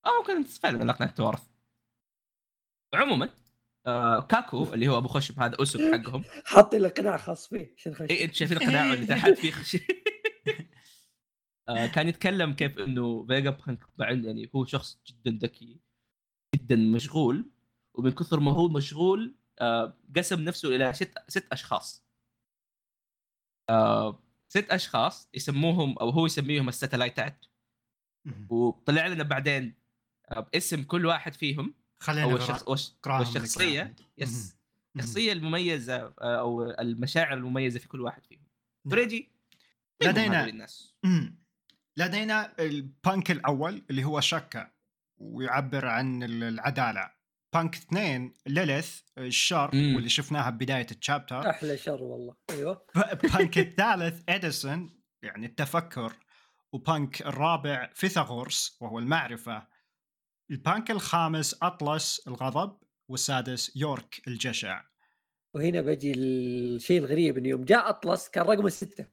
أو 0.07 0.23
كانت 0.27 0.49
فعلا 0.49 0.85
الأقنعة 0.85 1.09
تتوارث 1.09 1.43
عموما 2.95 3.31
آه 3.87 4.21
كاكو 4.21 4.75
اللي 4.75 4.89
هو 4.89 4.99
أبو 4.99 5.09
خشب 5.09 5.41
هذا 5.41 5.63
اسد 5.63 5.81
حقهم. 5.93 6.25
حاطين 6.45 6.83
له 6.83 6.89
قناع 6.89 7.17
خاص 7.17 7.49
فيه 7.49 7.75
عشان 7.77 7.95
اي 8.11 8.25
إنت 8.25 8.35
شايفين 8.35 8.59
قناعه 8.59 8.95
اللي 8.95 9.07
تحت 9.07 9.31
فيه 9.31 9.51
خشب؟ 9.51 9.81
آه 11.69 11.87
كان 11.87 12.09
يتكلم 12.09 12.53
كيف 12.53 12.79
إنه 12.79 13.27
فيجا 13.27 13.51
بانك 13.51 13.79
يعني 13.99 14.51
هو 14.55 14.65
شخص 14.65 14.99
جدا 15.07 15.39
ذكي 15.47 15.81
جدا 16.55 16.77
مشغول 16.77 17.51
ومن 17.95 18.11
كثر 18.11 18.41
ما 18.41 18.53
هو 18.53 18.69
مشغول 18.69 19.35
آه 19.59 19.97
قسم 20.17 20.41
نفسه 20.41 20.77
إلى 20.77 20.93
ست 20.93 21.15
ست 21.29 21.47
أشخاص. 21.53 22.08
آه 23.71 24.19
ست 24.49 24.67
أشخاص 24.71 25.29
يسموهم 25.35 25.99
أو 25.99 26.11
هو 26.11 26.27
يسميهم 26.27 26.69
الستلايتات 26.69 27.47
وطلع 28.51 29.07
لنا 29.07 29.23
بعدين 29.25 29.75
آه 30.31 30.41
باسم 30.41 30.83
كل 30.83 31.07
واحد 31.07 31.35
فيهم 31.35 31.75
خلينا 32.01 32.23
أو. 32.33 32.37
الشخص 32.37 32.63
لك 33.23 33.37
والشخصية. 33.37 33.95
yes. 34.19 34.57
الشخصية 34.97 35.33
المميزة 35.33 35.97
آه، 36.21 36.41
أو 36.41 36.71
المشاعر 36.71 37.35
المميزة 37.35 37.79
في 37.79 37.89
كل 37.89 38.01
واحد 38.01 38.23
فيهم. 38.27 38.43
فريجي 38.91 39.29
لدينا- 40.03 40.45
الناس. 40.49 40.95
لدينا 41.97 42.53
البانك 42.59 43.31
الأول 43.31 43.83
اللي 43.91 44.05
هو 44.05 44.21
شكا 44.21 44.71
ويعبر 45.19 45.87
عن 45.87 46.23
ال- 46.23 46.45
العدالة 46.45 47.11
بانك 47.53 47.75
اثنين 47.75 48.35
ليليث 48.47 49.01
الشر 49.19 49.71
مم. 49.75 49.95
واللي 49.95 50.09
شفناها 50.09 50.51
ببداية 50.51 50.87
ال 50.91 50.98
chapter 50.98 51.51
أحلى 51.51 51.77
شر 51.77 52.03
والله. 52.03 52.35
أيوه. 52.51 52.87
بانك 53.23 53.59
الثالث 53.59 54.23
اديسون 54.29 55.01
يعني 55.23 55.47
التفكر 55.47 56.13
وبانك 56.73 57.23
الرابع 57.23 57.91
فيثاغورس 57.95 58.79
وهو 58.81 58.99
المعرفة. 58.99 59.67
البانك 60.51 60.91
الخامس 60.91 61.57
اطلس 61.63 62.29
الغضب 62.29 62.79
والسادس 63.09 63.77
يورك 63.77 64.23
الجشع. 64.29 64.85
وهنا 65.55 65.81
بجي 65.81 66.13
الشيء 66.13 66.99
الغريب 66.99 67.39
انه 67.39 67.49
يوم 67.49 67.65
جاء 67.65 67.89
اطلس 67.89 68.29
كان 68.29 68.45
رقم 68.45 68.67
السته 68.67 69.07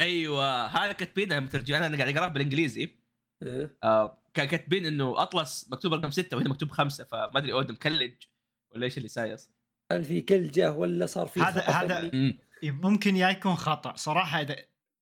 أيوه 0.00 0.66
هذا 0.66 0.92
كاتبينها 0.92 1.40
مترجمين 1.40 1.82
أنا 1.82 1.96
قاعد 1.96 2.16
اقرا 2.16 2.28
بالإنجليزي. 2.28 2.98
إيه. 3.42 3.78
آه 3.84 4.22
كاتبين 4.44 4.86
إنه 4.86 5.22
أطلس 5.22 5.68
مكتوب 5.72 5.94
رقم 5.94 6.10
ستة 6.10 6.36
وهنا 6.36 6.48
مكتوب 6.48 6.70
خمسة 6.70 7.04
فما 7.04 7.30
أدري 7.38 7.52
أودا 7.52 7.72
مقلتش 7.72 8.12
ولا 8.74 8.84
إيش 8.84 8.96
اللي 8.98 9.08
صاير 9.08 9.36
هل 9.92 10.04
في 10.04 10.20
كلجه 10.20 10.72
ولا 10.72 11.06
صار 11.06 11.26
في 11.26 11.40
هذا- 11.40 11.60
هذا-؟ 11.70 12.10
أمم. 12.14 12.38
ممكن 12.64 13.16
يا 13.16 13.28
يكون 13.30 13.54
خطأ. 13.54 13.96
صراحة 13.96 14.40
إذا 14.40 14.56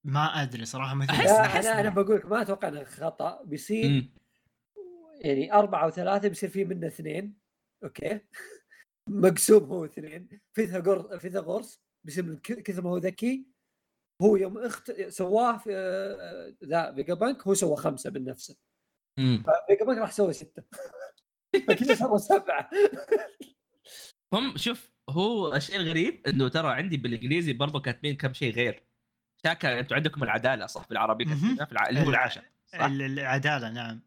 ما 0.05 0.43
أدري 0.43 0.65
صراحة 0.65 0.95
مثل 0.95 1.13
أحس- 1.13 1.25
لا 1.25 1.49
أحس- 1.53 1.67
أنا 1.67 1.81
أنا 1.81 1.89
بقول 1.91 2.17
لك 2.17 2.27
ما 2.27 2.43
أتوقع 2.43 2.69
إنه 2.69 2.85
خطأ. 2.85 3.43
بيصير 3.45 3.87
أمم. 3.87 4.11
يعني 5.21 5.53
أربعة 5.53 5.87
وثلاثة 5.87 6.29
بيصير 6.29 6.49
في 6.51 6.65
منه 6.65 6.87
اثنين. 6.87 7.39
أوكي. 7.85 8.21
مقسوم 9.09 9.65
هو 9.65 9.85
اثنين. 9.85 10.29
فيثاغور 10.53 11.19
فيثاغورس 11.19 11.81
بيصير 12.07 12.25
من 12.25 12.37
ك- 12.39 12.63
كثر 12.63 12.83
ما 12.83 12.91
هو 12.91 12.97
ذكي. 12.99 13.47
هو 14.23 14.37
يوم 14.37 14.59
اخت 14.59 14.93
سواه 15.09 15.57
في 15.59 15.71
آه، 15.77 16.55
ذا 16.65 16.93
فيجا 16.95 17.15
بانك 17.15 17.43
هو 17.47 17.55
سوى 17.55 17.77
خمسة 17.77 18.11
من 18.11 18.25
نفسه. 18.25 18.57
بانك 19.17 19.99
راح 19.99 20.13
سوى 20.13 20.33
ستة. 20.33 20.63
فكذا 21.69 21.95
سوى 22.05 22.19
سبعة. 22.19 22.71
هم 24.33 24.57
شوف 24.57 24.91
هو 25.11 25.55
الشيء 25.55 25.77
الغريب 25.77 26.27
إنه 26.27 26.49
ترى 26.49 26.73
عندي 26.73 26.97
بالإنجليزي 26.97 27.53
برضه 27.53 27.81
كاتبين 27.81 28.17
كم 28.17 28.33
شيء 28.33 28.55
غير. 28.55 28.83
شاكا 29.45 29.81
أنتم 29.81 29.97
عندكم 29.97 30.23
العدالة 30.23 30.67
صح؟ 30.67 30.89
بالعربي. 30.89 31.25
كاتبينها 31.25 31.65
في 31.65 31.73
الع... 31.73 31.89
اللي 31.89 32.01
هو 32.01 32.11
العاشر 32.11 32.43
العدالة 32.75 33.71
نعم. 33.71 34.01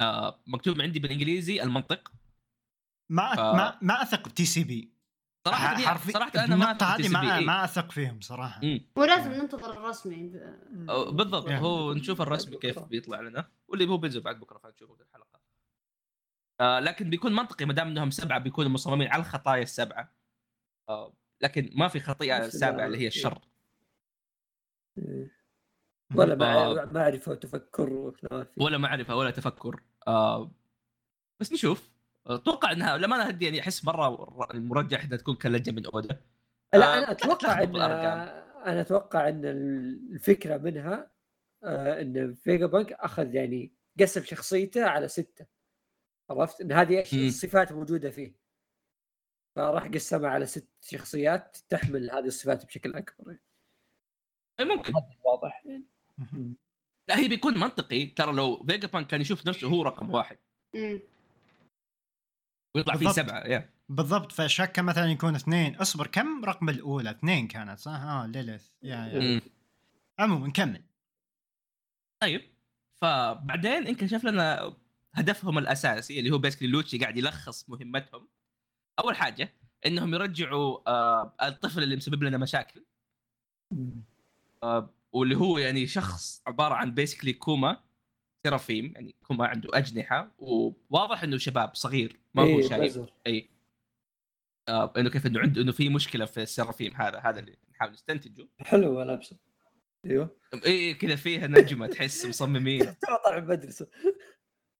آه 0.00 0.42
مكتوب 0.46 0.80
عندي 0.80 0.98
بالإنجليزي 0.98 1.62
المنطق. 1.62 2.12
ما 3.10 3.38
آه. 3.38 3.56
ما 3.56 3.78
ما 3.82 4.02
أثق 4.02 4.28
بتي 4.28 4.44
سي 4.44 4.64
بي 4.64 4.92
صراحة 5.44 5.76
حرفي 5.76 6.12
صراحة 6.12 6.44
أنا 6.44 6.56
ما 6.56 6.72
هذه 6.82 7.08
ما. 7.08 7.40
ما 7.40 7.64
أثق 7.64 7.90
فيهم 7.90 8.20
صراحة. 8.20 8.60
ولازم 8.96 9.32
ننتظر 9.32 9.70
الرسمي 9.72 10.28
ب- 10.28 10.90
أو 10.90 11.12
بالضبط 11.12 11.48
يعني. 11.48 11.62
هو 11.64 11.92
نشوف 11.92 12.22
الرسمي 12.22 12.56
كيف 12.56 12.78
بيطلع 12.78 13.20
لنا 13.20 13.48
واللي 13.68 13.88
هو 13.88 13.96
بينزل 13.96 14.20
بعد 14.20 14.40
بكرة 14.40 14.58
فنشوفه 14.58 14.94
في 14.94 15.02
الحلقة 15.02 15.40
آه 16.60 16.80
لكن 16.80 17.10
بيكون 17.10 17.32
منطقي 17.34 17.64
ما 17.64 17.72
دام 17.72 17.88
إنهم 17.88 18.10
سبعة 18.10 18.38
بيكونوا 18.38 18.70
مصممين 18.70 19.08
على 19.08 19.20
الخطايا 19.20 19.62
السبعة 19.62 20.12
آه 20.88 21.12
لكن 21.40 21.70
ما 21.74 21.88
في 21.88 22.00
خطيئة 22.00 22.48
سابعة 22.48 22.86
اللي 22.86 22.96
هي 22.98 23.00
إيه. 23.02 23.08
الشر 23.08 23.38
ولا 26.14 26.32
آه. 26.32 26.74
مع- 26.74 26.84
معرفة 26.92 27.32
وتفكر. 27.32 28.12
ولا 28.56 28.78
معرفه 28.78 29.16
ولا 29.16 29.30
تفكر 29.30 29.82
آه 30.06 30.50
بس 31.40 31.52
نشوف 31.52 31.91
أتوقع 32.26 32.72
إنها 32.72 32.98
لما 32.98 33.16
أنا 33.16 33.30
هدي 33.30 33.44
يعني 33.44 33.60
أحس 33.60 33.84
مرة 33.84 34.50
المرجح 34.54 35.04
إنها 35.04 35.16
تكون 35.16 35.34
كلجة 35.34 35.70
من 35.70 35.86
أودا. 35.86 36.20
لا 36.74 36.94
آه، 36.94 36.98
أنا 36.98 37.10
أتوقع 37.10 37.62
إن. 37.62 37.76
أنا 37.76 38.80
أتوقع 38.80 39.28
إن 39.28 39.44
الفكرة 39.44 40.56
منها 40.56 41.10
آه، 41.64 42.00
إن 42.00 42.34
فيجا 42.34 42.66
بانك 42.66 42.92
أخذ 42.92 43.34
يعني 43.34 43.72
قسم 44.00 44.22
شخصيته 44.24 44.84
على 44.84 45.08
ستة. 45.08 45.46
عرفت؟ 46.30 46.60
إن 46.60 46.72
هذه. 46.72 47.04
الصفات 47.26 47.72
موجودة 47.72 48.10
فيه. 48.10 48.34
فراح 49.56 49.86
قسمها 49.86 50.30
على 50.30 50.46
ست 50.46 50.68
شخصيات 50.80 51.56
تحمل 51.68 52.10
هذه 52.10 52.26
الصفات 52.26 52.66
بشكل 52.66 52.94
أكبر 52.94 53.38
أي 54.60 54.64
ممكن. 54.64 54.92
واضح 55.24 55.64
لا 57.08 57.18
هي 57.18 57.28
بيكون 57.28 57.58
منطقي. 57.58 58.06
ترى 58.06 58.32
لو 58.32 58.64
فيجا 58.66 58.88
بانك 58.88 59.06
كان 59.06 59.20
يشوف 59.20 59.46
نفسه 59.46 59.68
هو 59.68 59.82
رقم 59.82 60.10
واحد. 60.14 60.38
ويطلع 62.74 62.96
فيه 62.96 63.06
بالضبط. 63.06 63.26
سبعة 63.26 63.40
yeah 63.46 63.70
بالضبط. 63.88 64.32
فشكا 64.32 64.82
مثلا 64.82 65.10
يكون 65.10 65.34
اثنين. 65.34 65.76
اصبر 65.76 66.06
كم 66.06 66.44
رقم 66.44 66.68
الأولى؟ 66.68 67.10
اثنين 67.10 67.48
كانت 67.48 67.78
صح؟ 67.78 67.90
آه 68.00 68.26
ليليث 68.26 68.64
yeah 68.82 68.96
yeah. 68.96 69.40
عموما 70.18 70.52
كمل. 70.52 70.82
طيب. 72.20 72.42
فبعدين 72.94 73.86
انكشف 73.86 74.24
لنا 74.24 74.74
هدفهم 75.14 75.58
الأساسي 75.58 76.18
اللي 76.18 76.30
هو 76.30 76.38
basically 76.38 76.68
لوتشي 76.68 76.98
قاعد 76.98 77.16
يلخص 77.16 77.70
مهمتهم. 77.70 78.28
أول 78.98 79.16
حاجة 79.16 79.52
إنهم 79.86 80.14
يرجعوا 80.14 80.90
آه 80.90 81.34
الطفل 81.42 81.82
اللي 81.82 81.96
مسبب 81.96 82.22
لنا 82.22 82.38
مشاكل. 82.38 82.84
آه 84.62 84.90
واللي 85.12 85.36
هو 85.36 85.58
يعني 85.58 85.86
شخص 85.86 86.42
عبارة 86.46 86.74
عن 86.74 86.94
basically 86.94 87.32
كوما. 87.32 87.80
سيرافيم 88.46 88.92
يعني 88.94 89.14
كوما 89.26 89.46
عنده 89.46 89.68
أجنحة 89.74 90.34
وواضح 90.38 91.22
إنه 91.22 91.38
شباب 91.38 91.74
صغير 91.74 92.20
ما 92.34 92.42
هو 92.42 92.46
إيه، 92.46 92.68
شايب. 92.68 93.06
اي 93.26 93.50
آه 94.68 94.92
إنه 94.96 95.10
كيف 95.10 95.26
إنه 95.26 95.40
عنده 95.40 95.62
إنه 95.62 95.72
في 95.72 95.88
مشكلة 95.88 96.24
في 96.24 96.42
السيرافيم 96.42 96.94
هذا 96.94 97.18
هذا 97.18 97.40
اللي 97.40 97.56
نحاول 97.70 97.92
نستنتجه. 97.92 98.48
حلو 98.58 98.98
ملابسه 98.98 99.36
أيوه. 100.06 100.36
اي 100.66 100.94
كذا 100.94 101.16
فيها 101.16 101.46
نجمة 101.46 101.86
تحس 101.86 102.26
مصممين. 102.26 102.84
طالع 103.24 103.38
المدرسة 103.38 103.86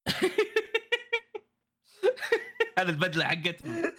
هذا 2.78 2.90
البدلة 2.90 3.24
حقتهم. 3.24 3.92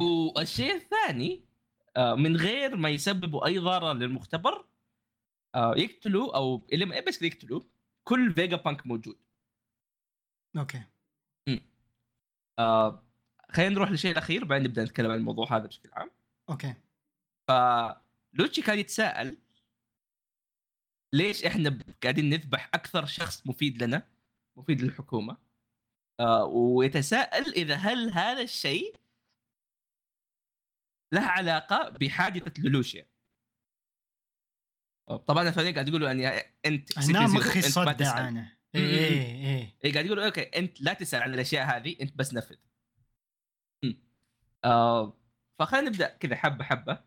والشيء 0.00 0.74
الثاني 0.74 1.44
آه، 1.96 2.14
من 2.14 2.36
غير 2.36 2.76
ما 2.76 2.88
يسببوا 2.88 3.46
أي 3.46 3.58
ضرر 3.58 3.92
للمختبر 3.92 4.64
يقتلوا 5.56 6.36
أو 6.36 6.66
اللي 6.72 6.84
ما 6.84 7.00
بس 7.00 7.22
يقتلوا 7.22 7.62
كل 8.04 8.32
فيجا 8.34 8.56
بانك 8.56 8.86
موجود. 8.86 9.18
okay. 10.56 10.82
آه، 12.58 13.02
خلينا 13.50 13.74
نروح 13.74 13.90
للشيء 13.90 14.10
الأخير 14.12 14.44
بعدين 14.44 14.66
نبدأ 14.66 14.84
نتكلم 14.84 15.10
عن 15.10 15.18
الموضوع 15.18 15.56
هذا 15.56 15.66
بشكل 15.66 15.90
عام. 15.92 16.10
okay. 16.50 16.74
فلوتشي 17.48 18.62
كان 18.62 18.78
يتساءل 18.78 19.36
ليش 21.12 21.44
إحنا 21.44 21.78
قاعدين 22.02 22.30
نذبح 22.30 22.70
أكثر 22.74 23.06
شخص 23.06 23.46
مفيد 23.46 23.82
لنا 23.82 24.08
مفيد 24.56 24.82
للحكومة؟ 24.82 25.36
آه 26.20 26.44
ويتساءل 26.44 27.52
إذا 27.52 27.74
هل 27.74 28.10
هذا 28.10 28.42
الشيء 28.42 28.96
له 31.12 31.20
علاقة 31.20 31.88
بحادثة 31.88 32.62
لولوشيا؟ 32.62 33.02
آه، 33.02 33.17
طبعا 35.16 35.48
الفريق 35.48 35.74
قاعد 35.74 35.88
يقولوا 35.88 36.10
يعني 36.10 36.52
أنت 36.66 36.98
هنا 36.98 37.26
CP0 37.26 37.30
مخي 37.30 37.62
صدع. 37.62 38.28
أنا 38.28 38.56
اي 38.74 38.80
اي 38.80 39.08
اي 39.08 39.76
إيه 39.84 39.92
قاعد 39.92 40.06
يقولوا 40.06 40.24
okay 40.26 40.42
أنت 40.42 40.80
لا 40.80 40.92
تسأل 40.92 41.22
عن 41.22 41.34
الأشياء 41.34 41.76
هذه 41.76 41.96
أنت 42.00 42.16
بس 42.16 42.34
نفذ. 42.34 42.56
آه 44.64 45.18
فخلينا 45.58 45.88
نبدأ 45.88 46.08
كذا 46.08 46.36
حبة 46.36 46.64
حبة. 46.64 47.00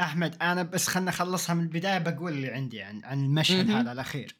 أحمد 0.00 0.42
أنا 0.42 0.62
بس 0.62 0.88
خلنا 0.88 1.10
نخلصها 1.10 1.54
من 1.54 1.62
البداية 1.62 1.98
بقول 1.98 2.32
اللي 2.32 2.50
عندي 2.50 2.82
عن 2.82 3.04
عن 3.04 3.24
المشهد. 3.24 3.70
هذا 3.70 3.92
الأخير. 3.92 4.36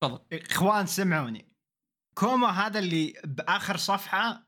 تفضل. 0.00 0.20
إخوان 0.32 0.86
سمعوني. 0.86 1.48
كوما 2.14 2.48
هذا 2.48 2.78
اللي 2.78 3.14
بآخر 3.24 3.76
صفحة 3.76 4.46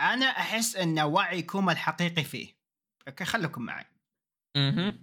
أنا 0.00 0.26
أحس 0.26 0.76
إن 0.76 1.00
وعي 1.00 1.42
كوما 1.42 1.72
الحقيقي 1.72 2.24
فيه. 2.24 2.56
okay 3.08 3.24
خليكم 3.24 3.62
معي. 3.62 3.84
أها 4.56 4.98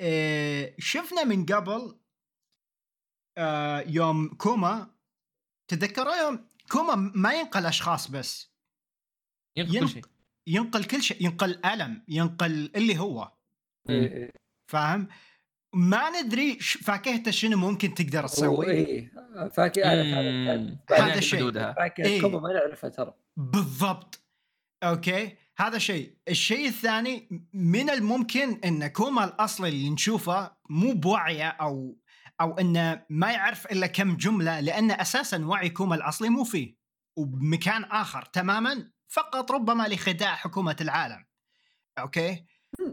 إيه 0.00 0.76
شفنا 0.78 1.24
من 1.24 1.46
قبل 1.46 1.98
آه 3.38 3.80
يوم 3.80 4.28
كوما 4.34 4.94
تذكروا 5.70 6.14
يوم 6.14 6.48
كوما 6.70 6.94
ما 7.14 7.32
ينقل 7.34 7.66
أشخاص 7.66 8.10
بس. 8.10 8.54
ينقل 9.56 9.70
كل 9.72 9.76
ين- 9.76 9.88
شيء. 9.88 10.04
ينقل 10.48 10.84
كل 10.84 11.02
شيء 11.02 11.24
ينقل 11.24 11.64
ألم 11.66 12.04
ينقل 12.08 12.70
اللي 12.76 12.98
هو. 12.98 13.32
إيه، 13.90 14.12
إيه. 14.12 14.32
فاهم؟ 14.72 15.08
ما 15.74 16.20
ندري 16.22 16.58
فاكهته 16.60 17.30
شنو 17.30 17.56
ممكن 17.56 17.94
تقدر 17.94 18.26
تسوي. 18.28 19.10
فاكي 19.52 19.84
أعرف 19.84 20.06
هذا 20.92 21.18
الشيء. 21.18 21.58
إيه. 21.98 22.20
كوما 22.20 22.38
ما 22.40 22.52
نعرفها 22.52 22.90
ترى. 22.90 23.14
بالضبط. 23.36 24.24
okay؟ 24.84 25.36
هذا 25.56 25.78
شيء. 25.78 26.16
الشيء 26.28 26.68
الثاني 26.68 27.28
من 27.52 27.90
الممكن 27.90 28.60
أن 28.64 28.86
كوما 28.86 29.24
الاصلي 29.24 29.68
اللي 29.68 29.90
نشوفه 29.90 30.52
مو 30.70 30.92
بوعيه 30.92 31.48
أو 31.48 31.98
أو 32.40 32.58
أنه 32.58 33.02
ما 33.10 33.32
يعرف 33.32 33.66
إلا 33.66 33.86
كم 33.86 34.16
جملة 34.16 34.60
لأن 34.60 34.90
أساسا 34.90 35.44
وعي 35.46 35.68
كوما 35.70 35.94
الأصلي 35.94 36.28
مو 36.28 36.44
فيه 36.44 36.76
وبمكان 37.16 37.84
آخر 37.84 38.22
تماما 38.22 38.90
فقط 39.08 39.52
ربما 39.52 39.88
لخداع 39.88 40.34
حكومة 40.34 40.76
العالم. 40.80 41.24
okay؟ 41.98 42.44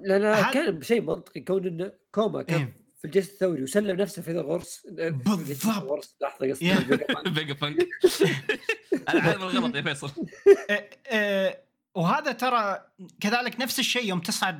لأن 0.03 0.23
هذا- 0.25 0.51
كان 0.51 0.81
شيء 0.81 1.01
منطقي 1.01 1.41
كون 1.41 1.67
انه 1.67 1.91
كوما 2.11 2.43
كان 2.43 2.59
إيه. 2.59 2.81
في 2.99 3.05
الجيش 3.05 3.29
الثوري 3.31 3.63
وسلم 3.63 4.01
نفسه 4.01 4.21
في 4.21 4.31
ذا 4.31 4.41
الغرس 4.41 4.87
بالضبط. 4.91 5.65
الغرس 5.83 6.15
لحظة 6.21 6.49
قصدي. 6.49 6.73
بانك 7.35 7.63
أنا 9.09 9.21
عارف 9.21 9.41
الغلط 9.41 9.75
يا 9.75 9.81
فيصل. 9.81 10.11
أه، 10.69 10.89
أه، 11.07 11.63
وهذا 11.95 12.31
ترى 12.31 12.79
كذلك 13.19 13.59
نفس 13.59 13.79
الشيء 13.79 14.05
يوم 14.05 14.19
تصعد 14.19 14.59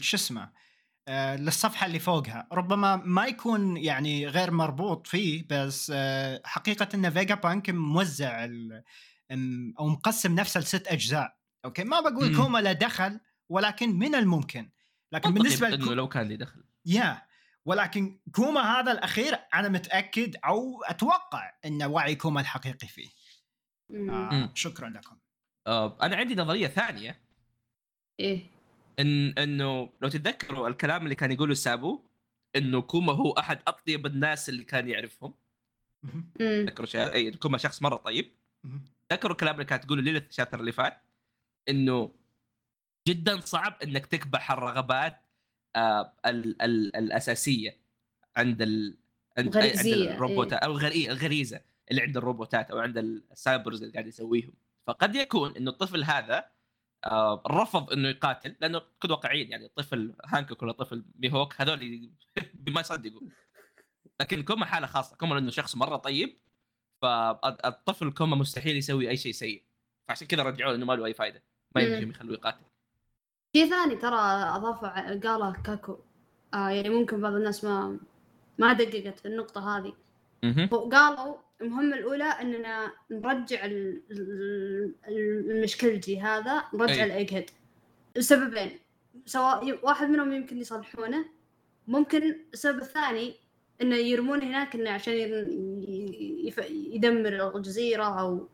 شو 0.00 0.16
اسمه 0.16 0.52
أه، 1.08 1.36
للصفحة 1.36 1.86
اللي 1.86 1.98
فوقها. 1.98 2.48
ربما 2.52 2.96
ما 2.96 3.26
يكون 3.26 3.76
يعني 3.76 4.26
غير 4.26 4.50
مربوط 4.50 5.06
فيه 5.06 5.46
بس 5.50 5.92
أه، 5.94 6.42
حقيقة 6.44 6.88
إن 6.94 7.10
فيجا 7.10 7.34
بانك 7.34 7.70
موزع 7.70 8.48
أو 9.78 9.88
مقسم 9.88 10.34
نفسه 10.34 10.60
لست 10.60 10.88
أجزاء. 10.88 11.36
okay؟ 11.64 11.84
ما 11.84 12.00
بقول. 12.00 12.36
كوما 12.36 12.58
له 12.58 12.72
دخل 12.72 13.20
ولكن 13.48 13.98
من 13.98 14.14
الممكن. 14.14 14.70
لكن 15.12 15.34
بالنسبة 15.34 15.68
إنه 15.68 15.76
لكو... 15.76 15.92
لو 15.92 16.08
كان 16.08 16.28
لي 16.28 16.36
دخل. 16.36 16.64
yeah. 16.86 17.22
ولكن 17.64 18.20
كوما 18.32 18.60
هذا 18.60 18.92
الأخير 18.92 19.38
أنا 19.54 19.68
متأكد 19.68 20.36
أو 20.36 20.82
أتوقع 20.82 21.52
إن 21.64 21.82
وعي 21.82 22.14
كوما 22.14 22.40
الحقيقي 22.40 22.88
فيه. 22.88 23.08
آه. 24.10 24.50
شكرا 24.54 24.88
لكم. 24.88 25.16
آه 25.16 25.21
أنا 25.66 26.16
عندي 26.16 26.34
نظرية 26.34 26.66
ثانية. 26.66 27.20
إيه. 28.20 28.46
إن 28.98 29.38
إنه 29.38 29.90
لو 30.00 30.08
تتذكروا 30.08 30.68
الكلام 30.68 31.04
اللي 31.04 31.14
كان 31.14 31.32
يقوله 31.32 31.54
سابو 31.54 32.00
إنه 32.56 32.82
كوما 32.82 33.12
هو 33.12 33.32
أحد 33.32 33.58
أطيب 33.66 34.06
الناس 34.06 34.48
اللي 34.48 34.64
كان 34.64 34.88
يعرفهم. 34.88 35.34
تذكروا 36.38 36.86
شيء؟ 36.86 37.12
اي 37.12 37.30
كوما 37.30 37.58
شخص 37.58 37.82
مرة 37.82 37.96
طيب. 37.96 38.30
تذكروا 39.08 39.32
الكلام 39.32 39.54
اللي 39.54 39.64
كانت 39.64 39.84
تقوله 39.84 40.02
ليليث 40.02 40.26
ال 40.30 40.34
chapter 40.34 40.60
اللي 40.60 40.72
فات؟ 40.72 41.02
إنه 41.68 42.12
جدا 43.08 43.40
صعب 43.40 43.76
إنك 43.82 44.06
تكبح 44.06 44.50
الرغبات 44.50 45.20
آه 45.76 46.12
ال 46.26 46.62
ال 46.62 46.96
الأساسية 46.96 47.76
عند 48.36 48.62
ال 48.62 48.98
عند, 49.38 49.56
عند 49.56 49.86
الروبوتات 49.86 50.62
أو 50.62 50.70
الغري 50.70 51.10
الغريزة 51.10 51.60
اللي 51.90 52.02
عند 52.02 52.16
الروبوتات 52.16 52.70
أو 52.70 52.78
عند 52.78 52.98
ال 52.98 53.09
cyborgs 53.09 53.82
اللي 53.82 53.92
قاعد 53.92 54.06
يسويهم. 54.06 54.52
فقد 54.86 55.14
يكون 55.14 55.56
إنه 55.56 55.70
الطفل 55.70 56.04
هذا 56.04 56.44
آه 57.04 57.42
رفض 57.46 57.92
إنه 57.92 58.08
يقاتل 58.08 58.56
لأنه 58.60 58.82
كن 59.02 59.10
واقعيين 59.10 59.50
يعني 59.50 59.66
الطفل 59.66 60.14
هانكوك 60.26 60.62
ولا 60.62 60.72
طفل 60.72 61.04
ميهوك 61.18 61.60
هذول 61.60 62.10
ما 62.74 62.80
يصدقوا. 62.80 63.20
لكن 64.20 64.42
كوما 64.42 64.66
حاله 64.66 64.86
خاصة 64.86 65.16
كوما 65.16 65.34
لأنه 65.34 65.50
شخص 65.50 65.76
مرة 65.76 65.96
طيب 65.96 66.38
فالطفل 67.02 68.12
كوما 68.12 68.36
مستحيل 68.36 68.76
يسوي 68.76 69.10
أي 69.10 69.16
شيء 69.16 69.32
سيء. 69.32 69.64
فعشان 70.08 70.26
كذا 70.26 70.42
رجعوه 70.42 70.74
إنه 70.74 70.86
ما 70.86 70.92
له 70.92 71.06
أي 71.06 71.14
فائده 71.14 71.42
ما. 71.74 71.82
يمديهم 71.82 72.10
يخلوه 72.10 72.34
يقاتل. 72.34 72.64
شيء 73.56 73.70
ثاني 73.70 73.96
ترى 73.96 74.20
أضافه 74.56 74.88
قاله 75.18 75.52
كاكو. 75.52 75.98
آه 76.54 76.68
يعني 76.68 76.88
ممكن 76.88 77.20
بعض 77.20 77.32
الناس 77.34 77.64
ما 77.64 77.98
ما 78.58 78.72
دققت 78.72 79.18
في 79.18 79.28
النقطة 79.28 79.78
هذه. 79.78 79.92
مهم. 80.42 80.68
قالوا 81.62 81.74
المهمة 81.74 81.96
الأولى 81.96 82.24
أننا 82.24 82.92
نرجع 83.10 83.64
ال- 83.64 84.02
ال- 84.10 84.94
ال- 85.08 85.50
المشكلجي 85.50 86.20
هذا 86.20 86.64
نرجع 86.74 86.92
أي. 86.94 87.04
الإيج 87.04 87.34
هيد 87.34 87.50
لسببين 88.16 88.78
سواء 89.26 89.78
واحد 89.86 90.08
منهم 90.08 90.32
يمكن 90.32 90.58
يصلحونه 90.58 91.24
ممكن 91.88 92.36
السبب 92.52 92.78
الثاني 92.78 93.34
إنه 93.82 93.96
يرمونه 93.96 94.44
هناك 94.46 94.74
إنه 94.74 94.90
عشان 94.90 95.14
يدمر 96.70 97.56
الجزيرة 97.56 98.20
أو 98.20 98.48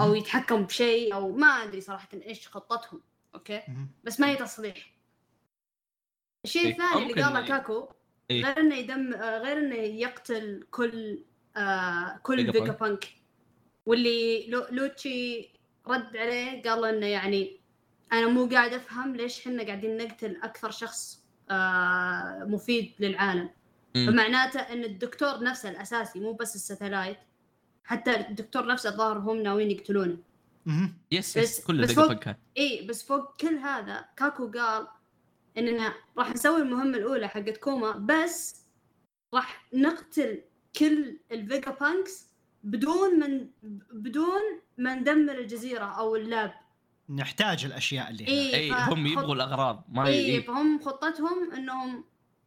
أو 0.00 0.14
يتحكم 0.14 0.62
بشيء 0.62 1.14
أو 1.14 1.32
ما 1.32 1.46
أدري 1.46 1.80
صراحة 1.80 2.08
إيش 2.14 2.48
خطتهم 2.48 3.00
أوكي. 3.34 3.62
بس 4.04 4.20
ما 4.20 4.28
هي 4.30 4.36
تصليح 4.36 4.94
الشيء 6.44 6.64
إيه، 6.66 6.72
الثاني 6.72 7.10
اللي 7.12 7.22
قاله 7.22 7.46
كاكو 7.48 7.88
إيه. 8.30 8.44
غير 8.44 8.58
إنه 8.60 8.74
يدم 8.76 9.14
غير 9.14 9.58
إنه 9.58 9.74
يقتل 9.76 10.66
كل 10.70 11.24
آه 11.58 12.20
كل 12.22 12.52
فيجا 12.52 12.72
بانك. 12.72 13.08
واللي 13.86 14.46
لو 14.50 14.66
لوتشي 14.70 15.48
رد 15.86 16.16
عليه 16.16 16.62
قال 16.62 16.80
له 16.80 16.90
إنه 16.90 17.06
يعني 17.06 17.60
أنا 18.12 18.26
مو 18.28 18.46
قاعد 18.46 18.72
أفهم 18.72 19.16
ليش 19.16 19.40
إحنا 19.40 19.62
قاعدين 19.62 19.96
نقتل 19.96 20.36
أكثر 20.42 20.70
شخص 20.70 21.24
آه 21.50 22.44
مفيد 22.48 22.92
للعالم. 23.00 23.50
فمعناته 23.94 24.60
إن 24.60 24.84
الدكتور 24.84 25.42
نفسه 25.44 25.68
الأساسي 25.70 26.20
مو 26.20 26.32
بس 26.32 26.54
ال 26.54 26.60
satellite 26.60 27.18
حتى 27.84 28.20
الدكتور 28.28 28.66
نفسه 28.66 28.90
الظاهر 28.90 29.18
هم 29.18 29.42
ناويين 29.42 29.70
يقتلونه. 29.70 30.16
yes 31.12 31.38
بس- 31.38 31.58
yes 31.58 31.66
كل 31.66 31.82
بس 31.82 31.92
فوق- 31.92 32.06
بانكات 32.08 32.38
اي 32.58 32.86
بس 32.86 33.02
فوق 33.02 33.36
كل 33.36 33.54
هذا 33.58 34.04
كاكو 34.16 34.50
قال 34.50 34.86
إننا 35.58 35.94
راح 36.18 36.30
نسوي 36.30 36.62
المهمة 36.62 36.98
الأولى 36.98 37.28
حقت 37.28 37.56
كوما 37.56 37.90
بس 37.92 38.62
راح 39.34 39.66
نقتل 39.74 40.42
كل 40.78 41.18
الفيجا 41.32 41.70
بانكس 41.70 42.26
بدون 42.64 43.20
من 43.20 43.48
بدون 43.92 44.40
ما 44.78 44.94
ندمر 44.94 45.38
الجزيرة 45.38 45.84
أو 45.84 46.16
ال 46.16 46.26
lab 46.26 46.54
نحتاج 47.10 47.64
الأشياء 47.64 48.10
اللي 48.10 48.24
هنا 48.24 48.32
إيه. 48.32 48.54
اي 48.54 48.70
ف- 48.70 48.88
هم 48.88 49.06
يبغوا 49.06 49.34
الأغراض 49.34 49.84
ما 49.88 50.06
اي 50.06 50.34
ي... 50.34 50.42
فهم 50.42 50.80
خطتهم 50.80 51.52
إنهم 51.52 52.04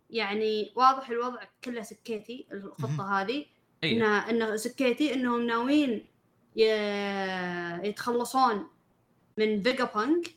يعني 0.10 0.72
واضح 0.76 1.10
الوضع 1.10 1.44
كله 1.64 1.82
sketchy 1.82 2.48
الخطة 2.52 3.22
هذه 3.22 3.46
إيه. 3.84 3.98
انها 3.98 4.30
إنه 4.30 4.56
sketchy 4.56 5.14
إنهم 5.14 5.46
ناويين 5.48 6.06
يتخلصون 7.84 8.68
من 9.38 9.64
فيجا 9.64 9.84
بانك 9.84 10.36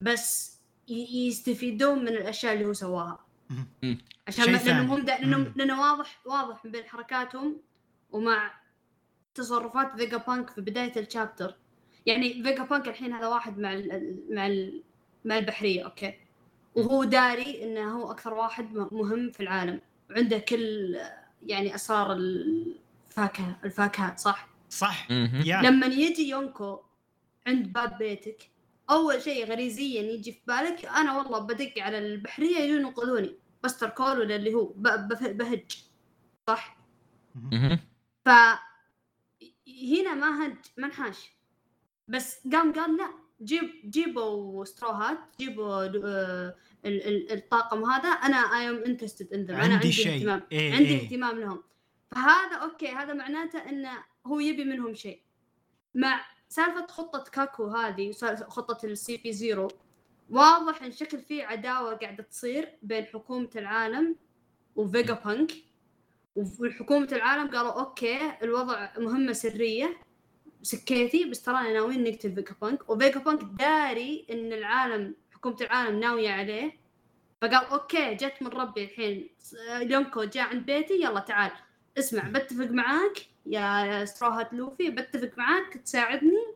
بس 0.00 0.58
يستفيدون 0.88 1.98
من 1.98 2.08
الأشياء 2.08 2.54
اللي 2.54 2.66
هو 2.66 2.72
سواها. 2.72 3.27
عشان 4.28 4.44
لانهم. 4.44 4.90
هم 4.90 5.04
لانهم. 5.06 5.52
لأنه 5.56 5.80
واضح 5.80 6.18
واضح 6.26 6.64
من 6.64 6.70
بين 6.70 6.84
حركاتهم 6.84 7.60
ومع 8.10 8.54
تصرفات 9.34 9.96
فيجا 9.96 10.16
بانك 10.16 10.50
في 10.50 10.60
بداية 10.60 11.00
ال 11.00 11.07
chapter 11.07 11.54
يعني 12.06 12.32
فيجا 12.42 12.62
بانك 12.64 12.88
الحين 12.88 13.12
هذا 13.12 13.26
واحد 13.26 13.58
مع 13.58 13.72
ال 13.72 13.92
ال- 13.92 14.34
مع 14.34 14.46
ال 14.46 14.82
مع 15.24 15.38
البحرية 15.38 15.84
okay. 15.84 16.14
وهو 16.74 17.04
داري 17.04 17.64
إنه 17.64 17.92
هو 17.92 18.10
أكثر 18.10 18.34
واحد 18.34 18.74
م- 18.74 18.88
مهم 18.92 19.30
في 19.30 19.40
العالم. 19.42 19.80
وعنده 20.10 20.38
كل 20.38 20.96
يعني 21.46 21.74
اسرار 21.74 22.12
الفاكهة 22.12 23.56
الفاكهات 23.64 24.18
صح؟ 24.18 24.48
صح. 24.70 25.10
لما 25.62 25.86
يجي 25.86 26.28
يونكو 26.28 26.80
عند 27.46 27.72
باب 27.72 27.98
بيتك 27.98 28.50
أول 28.90 29.22
شيء 29.22 29.46
غريزيا 29.46 30.02
يجي 30.02 30.32
في 30.32 30.40
بالك 30.46 30.84
أنا 30.84 31.18
والله 31.18 31.38
بدق 31.38 31.72
على 31.78 31.98
البحرية 31.98 32.56
يجون 32.58 32.80
ينقذوني. 32.80 33.38
buster 33.62 33.88
call 33.88 34.18
ولا 34.20 34.36
اللي 34.36 34.54
هو 34.54 34.72
بهج 34.76 35.84
صح. 36.48 36.78
ف 38.24 38.28
هنا 39.92 40.14
ما 40.14 40.46
هج 40.46 40.56
ما 40.76 40.86
انحاش. 40.86 41.30
بس 42.08 42.48
قام 42.52 42.72
قال 42.72 42.96
لا 42.96 43.08
جيب 43.42 43.70
جيبوا 43.90 44.64
Straw 44.64 44.94
Hats 44.94 45.18
جيبوا 45.38 45.84
آه، 45.84 46.54
ال- 46.84 47.06
ال- 47.08 47.32
الطاقم 47.32 47.84
هذا. 47.84 48.08
أنا 48.08 48.36
I 48.36 48.68
am 48.70 48.76
interested 48.84 49.32
in 49.34 49.40
أنا 49.50 49.58
عندي 49.62 49.74
عندي 49.74 49.92
شيء. 49.92 50.14
اهتمام. 50.16 50.42
إيه، 50.52 50.72
عندي 50.72 50.88
إيه. 50.88 51.04
اهتمام 51.06 51.40
لهم. 51.40 51.62
فهذا 52.10 52.56
okay 52.56 52.88
هذا 52.88 53.12
معناته 53.14 53.58
إنه 53.68 53.90
هو 54.26 54.40
يبي 54.40 54.64
منهم 54.64 54.94
شيء. 54.94 55.22
مع 55.94 56.20
سالفة 56.48 56.86
خطة 56.86 57.30
كاكو 57.30 57.66
هذه 57.66 58.12
خطة 58.48 58.86
ال 58.86 59.16
CP 59.16 59.32
zero 59.32 59.68
واضح 60.30 60.82
إن 60.82 60.92
شكل 60.92 61.18
في 61.18 61.42
عداوة 61.42 61.94
قاعدة 61.94 62.22
تصير 62.22 62.78
بين 62.82 63.04
حكومة 63.04 63.50
العالم 63.56 64.16
وفيجا 64.76 65.14
بانك 65.14 65.52
والحكومة 66.36 67.08
العالم 67.12 67.50
قالوا 67.50 67.80
okay 67.80 68.32
الوضع 68.42 68.90
مهمة 68.98 69.32
سرية. 69.32 69.96
sketchy 70.62 71.24
بس 71.24 71.42
ترانا 71.42 71.72
ناويين 71.72 72.04
نقتل 72.04 72.34
فيجا 72.34 72.54
بانك 72.62 72.90
وفيجا 72.90 73.18
بانك 73.18 73.40
داري 73.42 74.26
إن 74.30 74.52
العالم 74.52 75.14
حكومة 75.34 75.56
العالم 75.60 76.00
ناوية 76.00 76.30
عليه. 76.30 76.78
فقال 77.42 77.64
okay 77.66 78.14
جت 78.14 78.34
من 78.40 78.48
ربي 78.48 78.84
الحين. 78.84 79.30
يونكو 79.80 80.24
جاء 80.24 80.48
عند 80.48 80.66
بيتي 80.66 80.94
يلا 80.94 81.20
تعال. 81.20 81.50
اسمع 81.98 82.28
بتفق 82.28 82.70
معاك؟ 82.70 83.26
يا 83.48 84.04
Straw 84.04 84.34
Hat 84.34 84.52
لوفي 84.52 84.90
بتفق 84.90 85.38
معاك 85.38 85.76
تساعدني 85.76 86.46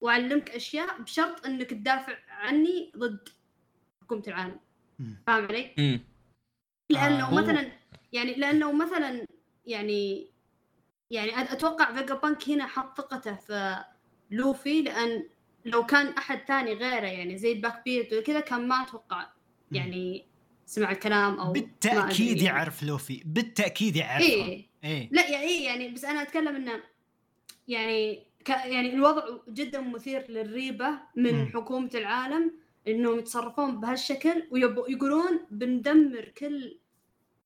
وأعلمك 0.00 0.50
أشياء 0.50 1.00
بشرط 1.02 1.46
إنك 1.46 1.70
تدافع 1.70 2.16
عني 2.28 2.92
ضد 2.96 3.28
حكومة 4.02 4.22
العالم. 4.28 4.60
فاهم 5.26 5.44
علي؟ 5.44 5.70
مم. 5.78 6.00
لأنه 6.90 7.28
آه. 7.28 7.34
مثلا 7.34 7.72
يعني 8.12 8.34
لأنه 8.34 8.72
مثلا 8.72 9.26
يعني 9.66 10.30
يعني 11.10 11.42
أتوقع 11.52 11.92
فيجا 11.92 12.14
بانك 12.14 12.48
هنا 12.48 12.66
حط 12.66 13.00
ثقته 13.00 13.34
في 13.34 13.84
لوفي 14.30 14.82
لأن 14.82 15.24
لو 15.64 15.86
كان 15.86 16.06
أحد 16.06 16.38
ثاني 16.48 16.72
غيره 16.72 17.06
يعني 17.06 17.38
زي 17.38 17.54
باك 17.54 17.84
بيت 17.84 18.12
وكذا 18.12 18.40
كان 18.40 18.68
ما 18.68 18.82
أتوقع 18.82 19.26
يعني 19.72 20.26
سمع 20.66 20.90
الكلام 20.90 21.40
أو 21.40 21.52
بالتأكيد. 21.52 22.42
يعرف 22.42 22.82
لوفي 22.82 23.22
بالتأكيد 23.26 23.96
يعرف 23.96 24.22
إيه 24.22 24.66
إيه. 24.86 25.08
لا 25.12 25.30
يعني 25.30 25.44
إيه 25.46 25.64
يعني 25.64 25.88
بس 25.88 26.04
أنا 26.04 26.22
أتكلم 26.22 26.56
إنه 26.56 26.82
يعني 27.68 28.26
ك 28.44 28.48
يعني 28.48 28.94
الوضع 28.94 29.24
جدا 29.48 29.80
مثير 29.80 30.30
للريبة 30.30 30.90
من 31.16 31.34
مم. 31.34 31.50
حكومة 31.54 31.90
العالم 31.94 32.52
إنهم 32.88 33.18
يتصرفون 33.18 33.80
بهالشكل 33.80 34.42
ويقولون 34.50 35.40
بندمر 35.50 36.32
كل 36.38 36.78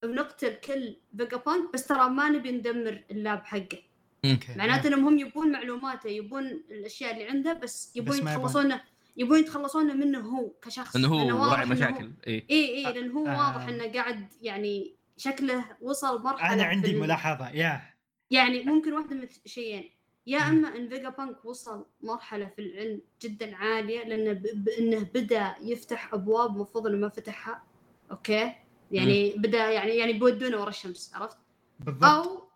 بنقتل 0.02 0.54
كل 0.54 0.96
فيجا 1.18 1.36
بانك 1.36 1.72
بس 1.74 1.86
ترى 1.86 2.08
ما 2.08 2.28
نبي 2.28 2.52
ندمر 2.52 3.02
ال 3.10 3.19
lab 3.19 3.44
حقه. 3.44 3.78
معناته 4.56 4.88
إنهم 4.88 5.06
هم 5.06 5.18
يبون 5.18 5.52
معلوماته 5.52 6.08
يبون 6.08 6.46
الأشياء 6.70 7.12
اللي 7.12 7.24
عنده 7.24 7.52
بس 7.52 7.92
يبون 7.96 8.24
ما 8.24 8.32
يبون. 9.16 9.38
يتخلصون 9.38 9.96
منه 9.96 10.18
هو 10.20 10.50
كشخص. 10.62 10.96
إنه 10.96 11.18
لأنه 11.18 11.44
هو. 11.44 11.52
راعي 11.52 11.66
مشاكل. 11.66 12.10
اي 12.26 12.44
اي 12.50 12.86
اي 12.86 12.92
لأن 12.92 13.10
هو 13.10 13.26
آه. 13.26 13.38
واضح 13.38 13.68
إنه 13.68 13.92
قاعد 13.92 14.26
يعني 14.42 14.94
شكله 15.20 15.64
وصل 15.80 16.22
مرحلة 16.22 16.52
أنا 16.54 16.62
عندي 16.64 16.90
ال- 16.90 17.00
ملاحظة 17.00 17.50
يا. 17.50 17.82
يعني 18.30 18.62
ممكن 18.64 18.92
واحدة 18.92 19.16
من 19.16 19.28
شيئين. 19.46 19.90
يا 20.26 20.38
مم. 20.38 20.44
أما 20.64 20.76
إن 20.76 20.88
فيجا 20.88 21.08
بانك 21.08 21.44
وصل 21.44 21.86
مرحلة 22.02 22.46
في 22.56 22.62
العلم 22.62 23.00
جدا 23.22 23.56
عالية 23.56 24.04
لأنه 24.04 24.32
ب... 24.32 24.42
ب... 24.42 24.68
إنه 24.68 25.08
بدأ 25.14 25.54
يفتح 25.60 26.14
أبواب 26.14 26.50
المفروض 26.54 26.86
إنه 26.86 26.96
ما 26.96 27.08
فتحها. 27.08 27.62
okay؟ 28.10 28.52
يعني 28.92 29.34
بدأ 29.36 29.70
يعني 29.70 29.90
يعني 29.96 30.12
بيودونا 30.12 30.56
ورا 30.56 30.68
الشمس 30.68 31.12
عرفت؟ 31.14 31.36
بالضبط. 31.80 32.04
أو 32.04 32.48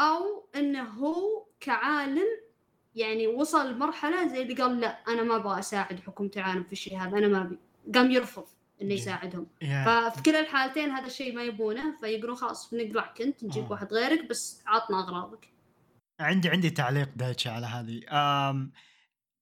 أو 0.00 0.44
إنه 0.56 0.82
هو 0.82 1.44
كعالم 1.60 2.26
يعني 2.94 3.26
وصل 3.26 3.72
لمرحله 3.72 4.28
زي 4.28 4.42
اللي 4.42 4.54
قال 4.54 4.80
لا 4.80 4.88
أنا 5.08 5.22
ما 5.22 5.36
أبغى 5.36 5.58
أساعد 5.58 6.00
حكومة 6.00 6.30
العالم 6.36 6.62
في 6.64 6.72
الشيء 6.72 6.98
هذا 6.98 7.18
أنا 7.18 7.28
ما 7.28 7.42
أبي. 7.42 7.58
قام 7.94 8.10
يرفض. 8.10 8.44
إنه. 8.82 8.94
يساعدهم 8.94 9.46
يا. 9.62 10.10
ففي 10.10 10.22
كلا 10.22 10.40
الحالتين 10.40 10.90
هذا 10.90 11.06
الشيء 11.06 11.34
ما 11.34 11.42
يبونه 11.42 11.96
فيقولون 12.00 12.36
خلاص 12.36 12.74
بنقلعك 12.74 13.22
انت 13.22 13.44
نجيب 13.44 13.64
آه. 13.64 13.72
واحد 13.72 13.92
غيرك 13.92 14.28
بس 14.30 14.62
عطنا 14.66 15.00
أغراضك 15.00 15.48
عندي 16.20 16.48
عندي 16.48 16.70
تعليق 16.70 17.08
دايتشي 17.16 17.48
على 17.48 17.66
هذه 17.66 18.00
أم 18.10 18.72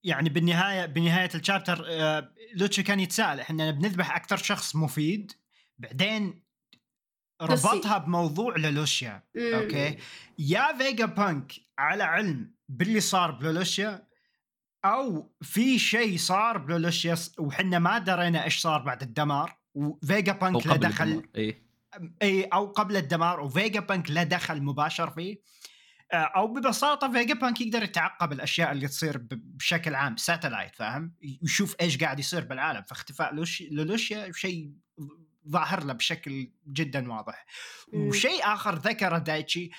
يعني 0.05 0.29
بالنهاية 0.29 0.87
بنهاية 0.87 1.31
الشابتر 1.35 1.85
آه، 1.89 2.33
لوتشي 2.55 2.83
كان 2.83 3.01
يتساءل 3.01 3.41
إحنا 3.41 3.71
بنذبح 3.71 4.17
أكثر 4.17 4.37
شخص 4.37 4.77
مفيد 4.77 5.33
بعدين. 5.79 6.47
ربطها 7.43 7.99
بموضوع 7.99 8.57
لولوشيا 8.57 9.23
مم. 9.35 9.55
okay 9.55 9.99
يا 10.39 10.79
فيجا 10.79 11.07
بانك 11.07 11.53
على 11.79 12.05
علم 12.05 12.55
باللي 12.69 13.01
صار 13.01 13.31
بلولوشيا 13.31 14.06
أو 14.95 15.33
في 15.43 15.79
شيء 15.79 16.19
صار 16.19 16.59
بلولوشيا 16.59 17.15
س- 17.15 17.35
وحنا 17.39 17.79
ما 17.79 17.99
درينا 17.99 18.45
إيش 18.45 18.59
صار 18.59 18.83
بعد 18.83 19.03
الدمار 19.03 19.57
وفيجا 19.75 20.33
بانك 20.33 20.67
له 20.67 20.73
قبل 20.73 20.89
دخل 20.89 21.05
الدمار. 21.05 21.27
اي 21.37 21.63
اي 22.23 22.43
أو 22.45 22.67
قبل 22.67 22.97
الدمار 22.97 23.41
وفيجا 23.41 23.81
بانك 23.81 24.11
له 24.11 24.23
دخل 24.23 24.63
مباشر 24.63 25.11
فيه 25.11 25.41
آه، 26.13 26.17
أو 26.17 26.47
ببساطة 26.55 27.13
فيجا 27.13 27.35
بانك 27.35 27.61
يقدر 27.61 27.83
يتعقب 27.83 28.33
الأشياء 28.33 28.73
اللي 28.73 28.89
تصير 28.89 29.19
بشكل 29.31 29.95
عام 29.95 30.17
satellite 30.17 30.75
فاهم 30.77 31.15
يشوف 31.43 31.77
إيش 31.81 31.99
قاعد 31.99 32.19
يصير 32.19 32.45
بالعالم 32.45 32.83
فاختفاء 32.83 33.35
لوش- 33.35 33.63
لولوشيا 33.71 34.33
شيء 34.33 34.71
ظاهر 35.49 35.85
له 35.85 35.93
بشكل 35.93 36.51
جدا 36.69 37.13
واضح. 37.13 37.47
وشيء 37.93 38.45
آخر 38.45 38.75
ذكره 38.75 39.19
دايتشي 39.19 39.71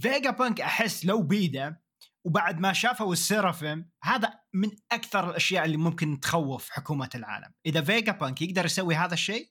فيجا 0.00 0.30
بانك 0.30 0.60
أحس 0.60 1.04
لو 1.04 1.22
بيده 1.22 1.85
وبعد 2.26 2.60
ما 2.60 2.72
شافوا 2.72 3.12
السيرافيم 3.12 3.90
هذا 4.02 4.40
من 4.54 4.70
أكثر 4.92 5.30
الأشياء 5.30 5.64
اللي 5.64 5.76
ممكن 5.76 6.20
تخوف 6.20 6.70
حكومة 6.70 7.10
العالم. 7.14 7.52
إذا 7.66 7.82
فيجا 7.82 8.12
بانك 8.12 8.42
يقدر 8.42 8.64
يسوي 8.64 8.94
هذا 8.94 9.14
الشيء 9.14 9.48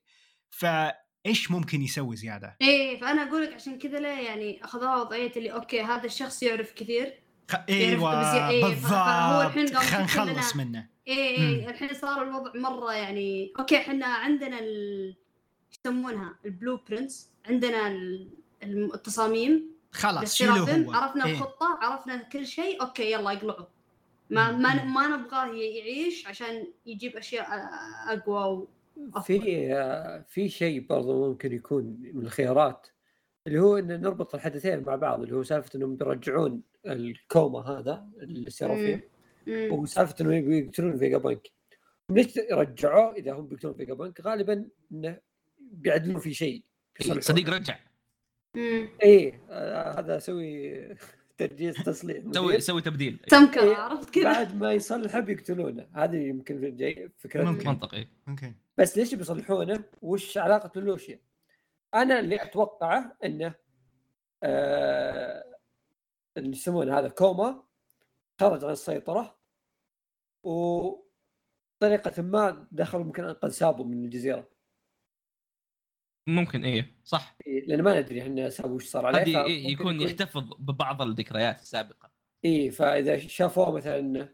فإيش 0.49 1.51
ممكن 1.51 1.81
يسوي 1.81 2.15
زيادة؟ 2.15 2.57
إيه 2.61 2.99
فأنا 2.99 3.29
أقول 3.29 3.43
لك 3.43 3.53
عشان 3.53 3.79
كذا 3.79 3.99
ليه 3.99 4.27
يعني 4.27 4.63
أخذوها 4.63 4.95
وضعية 4.95 5.31
اللي 5.37 5.53
okay 5.53 5.81
هذا 5.81 6.05
الشخص 6.05 6.43
يعرف 6.43 6.73
كثير. 6.73 7.13
خ... 7.51 7.55
إيوه 7.69 8.49
إيه، 8.49 8.63
بالضبط. 8.63 8.91
خلينا 8.91 10.03
نخلص 10.03 10.55
منه. 10.55 10.89
إيه 11.07 11.37
إيه 11.37 11.69
الحين 11.69 11.93
صار 11.93 12.23
الوضع 12.23 12.51
مرة 12.55 12.93
يعني 12.93 13.53
okay 13.59 13.77
إحنا 13.77 14.05
عندنا 14.05 14.59
ال 14.59 15.15
يسمونها؟ 15.71 16.39
ال 16.45 16.79
blueprints 16.89 17.29
عندنا 17.45 17.87
التصاميم. 18.63 19.74
خلاص 19.95 20.35
شيله 20.35 20.59
للسيرافيم 20.59 20.83
هو 20.83 20.93
عرفنا 20.93 21.25
إيه. 21.25 21.31
الخطة 21.31 21.79
عرفنا 21.81 22.17
كل 22.17 22.47
شيء 22.47 22.81
okay 22.81 23.11
يلا 23.11 23.31
اقلعوا 23.31 23.65
ما 24.29 24.51
ما 24.51 24.83
مم. 24.83 24.93
ما 24.93 25.07
نبغاه 25.07 25.45
يعيش 25.45 26.27
عشان 26.27 26.67
يجيب 26.85 27.17
أشياء 27.17 27.47
أقوى 28.07 28.43
و... 28.43 28.67
في 29.21 29.67
آه، 29.73 30.25
في 30.29 30.49
شيء 30.49 30.85
برضو 30.87 31.29
ممكن 31.29 31.53
يكون 31.53 31.97
من 32.13 32.25
الخيارات 32.25 32.87
اللي 33.47 33.59
هو 33.59 33.77
إن 33.77 34.01
نربط 34.01 34.35
الحدثين 34.35 34.83
مع 34.83 34.95
بعض 34.95 35.21
اللي 35.21 35.35
هو 35.35 35.43
سالفة 35.43 35.69
إنهم 35.75 35.95
بيرجعون 35.95 36.61
الكوما 36.85 37.59
هذا 37.59 38.07
السيرافيم. 38.21 39.01
وسالفة 39.47 40.15
إنهم 40.21 40.51
يقتلون 40.51 40.97
فيجا 40.97 41.17
بانك 41.17 41.51
ليش 42.09 42.37
يرجعوه 42.37 43.15
إذا 43.15 43.33
هم 43.33 43.47
بيقتلون 43.47 43.73
فيجا 43.73 43.93
بانك 43.93 44.21
غالبا 44.21 44.65
إنه 44.91 45.17
بيعدلون 45.59 46.19
في 46.19 46.33
شيء. 46.33 46.63
صديق 47.19 47.49
رجع 47.49 47.79
إيه 48.57 49.41
آه، 49.49 49.99
هذا 49.99 50.17
أسوي 50.17 50.87
ترجيس 51.37 51.83
تصليح 51.83 52.23
سوي. 52.31 52.59
سوي 52.59 52.81
تبديل 52.81 53.17
تمكر 53.27 53.61
إيه، 53.63 53.75
عرفت 53.75 54.09
كذا 54.13 54.23
بعد 54.23 54.55
ما 54.55 54.73
يصلحه 54.73 55.19
بيقتلونه 55.19 55.87
هذه 55.93 56.15
يمكن 56.17 56.59
في 56.59 56.67
الجاي 56.67 57.11
فكرة 57.17 57.43
ممكن. 57.43 57.69
منطقي 57.69 58.07
ممكن 58.27 58.53
بس 58.77 58.97
ليش 58.97 59.13
بيصلحونه؟ 59.15 59.83
وش 60.01 60.37
علاقة 60.37 60.81
لوشيا؟ 60.81 61.19
أنا 61.93 62.19
اللي 62.19 62.43
أتوقعه 62.43 63.17
إنه 63.25 63.53
آه 64.43 65.45
اللي 66.37 66.51
يسمونه 66.51 66.99
هذا 66.99 67.07
كوما 67.09 67.63
خرج 68.39 68.63
عن 68.65 68.71
السيطرة 68.71 69.37
وطريقة 70.43 72.21
ما 72.21 72.67
دخل 72.71 72.99
ممكن 72.99 73.23
أنقذ 73.23 73.49
سابو 73.49 73.83
من 73.83 74.05
الجزيرة 74.05 74.47
ممكن 76.27 76.65
إيه 76.65 76.95
صح. 77.03 77.37
إيه، 77.47 77.65
لأن 77.65 77.81
ما 77.81 78.01
ندري 78.01 78.21
إحنا 78.21 78.49
سابو 78.49 78.75
وش 78.75 78.85
صار 78.85 79.05
عليه 79.05 79.19
قد 79.19 79.25
فممكن 79.25 79.51
يكون 79.51 80.01
يحتفظ 80.01 80.43
ببعض 80.59 81.01
الذكريات 81.01 81.61
السابقة. 81.61 82.11
اي 82.45 82.71
فإذا 82.71 83.17
شافوه 83.17 83.71
مثلا 83.71 84.29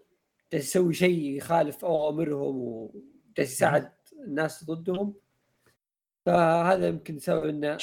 يسوي 0.53 0.93
شيء 0.93 1.37
يخالف 1.37 1.85
أوامرهم 1.85 2.55
وجالس 2.55 3.51
يساعد 3.51 3.91
الناس 4.27 4.63
ضدهم 4.63 5.13
فهذا 6.25 6.87
يمكن 6.87 7.19
سبب 7.19 7.45
إنه 7.45 7.77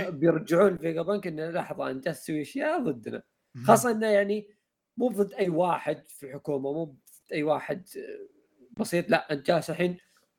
بيرجعون 0.00 0.76
فيجا 0.76 1.02
بانك 1.02 1.26
إنه 1.26 1.50
لحظة 1.50 1.90
أنت 1.90 2.08
تسوي 2.08 2.42
أشياء 2.42 2.82
ضدنا. 2.82 3.22
خاصة 3.64 3.90
إنه 3.90 4.06
يعني 4.06 4.48
مو 4.96 5.08
ضد 5.08 5.32
أي 5.32 5.48
واحد 5.48 6.08
في 6.08 6.26
الحكومة 6.26 6.72
مو 6.72 6.84
ضد 6.84 6.98
أي 7.32 7.42
واحد 7.42 7.88
بسيط 8.76 9.10
لا 9.10 9.32
أنت 9.32 9.46
جالس 9.46 9.70
الحين 9.70 9.96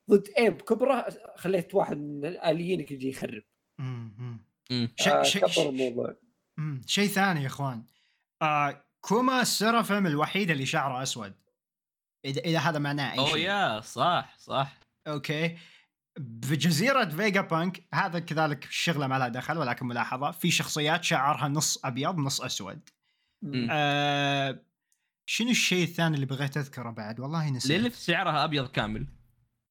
ضد 0.10 0.28
إيب 0.38 0.62
كبرة 0.62 1.05
خليت 1.38 1.76
واحد 1.76 1.97
من 1.97 2.26
الاليينك 2.26 2.91
يجي 2.91 3.10
يخرب. 3.10 3.43
مم. 3.80 4.14
مم. 4.18 4.39
مم. 4.72 4.89
ش- 4.99 5.07
آه، 5.07 5.24
ش- 5.24 5.38
كبر 5.38 5.47
ش- 5.47 5.60
الموضوع. 5.60 6.16
مم. 6.57 6.82
شيء 6.86 7.07
ثاني 7.07 7.41
يا 7.41 7.47
إخوان. 7.47 7.84
آه 8.41 8.86
كوما 9.01 9.41
السرفم 9.41 10.07
الوحيد 10.07 10.49
اللي 10.51 10.66
شعره 10.66 11.03
أسود. 11.03 11.34
اذا 12.26 12.41
إذا 12.41 12.60
هذا 12.60 12.80
معناه 12.80 13.14
أي 13.14 13.18
أوه 13.20 13.28
شيء. 13.28 13.38
يا 13.38 13.82
صح 13.82 14.36
صح. 14.39 14.78
okay. 15.07 15.57
بجزيرة 16.20 17.05
فيجا 17.05 17.41
بانك 17.41 17.84
هذا 17.93 18.20
كذلك 18.20 18.68
شغلة 18.72 19.07
ما 19.07 19.20
لها 19.20 19.28
دخل 19.28 19.57
ولكن 19.57 19.86
ملاحظة 19.86 20.32
في 20.32 20.51
شخصيات 20.51 21.03
شعرها 21.03 21.47
نص 21.47 21.86
أبيض 21.86 22.18
نص 22.18 22.41
أسود. 22.41 22.89
مم. 23.41 23.68
آه 23.72 24.60
شنو 25.26 25.49
الشيء 25.49 25.84
الثاني 25.84 26.16
اللي 26.16 26.26
بغيت 26.26 26.57
أذكره 26.57 26.89
بعد؟ 26.91 27.20
والله 27.20 27.49
نسيت. 27.49 27.72
ليليث 27.72 27.99
شعرها 27.99 28.43
أبيض 28.43 28.68
كامل. 28.68 29.07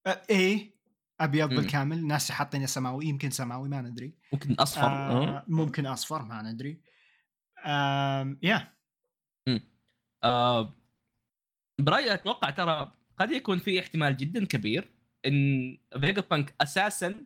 آه 0.07 0.23
إيه 0.31 0.79
ابيض. 1.21 1.49
بالكامل 1.49 2.07
ناس 2.07 2.33
حاطين 2.33 2.67
سماوي 2.67 3.07
يمكن 3.07 3.31
سماوي 3.31 3.69
ما 3.69 3.81
ندري 3.81 4.15
ممكن 4.33 4.55
أصفر 4.55 4.87
آه 4.87 5.37
آه. 5.39 5.45
ممكن 5.49 5.87
أصفر 5.87 6.23
ما 6.23 6.43
ندري 6.43 6.81
آم 7.67 8.39
يا 8.43 8.75
آه. 10.25 10.75
برايي 11.81 12.15
أتوقع 12.15 12.51
ترى 12.51 12.93
قد 13.19 13.31
يكون 13.33 13.59
في 13.59 13.81
احتمال 13.81 14.17
جدا 14.17 14.45
كبير 14.45 14.91
إن 15.27 15.79
فيجا 16.01 16.23
بانك 16.31 16.55
أساسا 16.61 17.25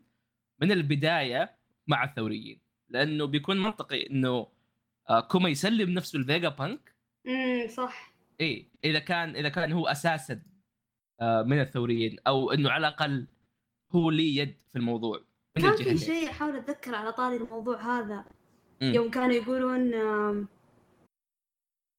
من 0.61 0.73
البداية 0.73 1.59
مع 1.87 2.05
الثوريين 2.05 2.61
لأنه 2.89 3.25
بيكون 3.25 3.63
منطقي 3.63 4.07
إنه 4.11 4.47
آه 5.11 5.21
كوما 5.21 5.49
يسلم 5.49 5.91
نفسه 5.91 6.19
لفيجا 6.19 6.49
بانك 6.49 6.95
إمم 7.27 7.69
صح 7.69 8.13
إيه 8.41 8.69
إذا 8.85 8.99
كان 8.99 9.37
إذا 9.37 9.49
كان 9.49 9.73
هو 9.73 9.87
أساسا 9.87 10.35
آه 10.35 10.52
من 11.47 11.61
الثوريين 11.61 12.17
أو 12.27 12.53
إنه 12.53 12.71
على 12.71 12.89
الأقل 12.89 13.27
هو 13.93 14.11
لي 14.11 14.37
يد 14.37 14.57
في 14.73 14.79
الموضوع 14.79 15.21
من 15.57 15.63
كان 15.63 15.77
في 15.77 15.99
شيء 15.99 16.31
أحاول 16.31 16.57
أتذكر 16.57 16.95
على 16.95 17.13
طاري 17.13 17.37
الموضوع 17.37 17.81
هذا 17.81 18.25
مم. 18.83 18.95
يوم 18.95 19.11
كانوا 19.11 19.35
يقولون 19.35 19.95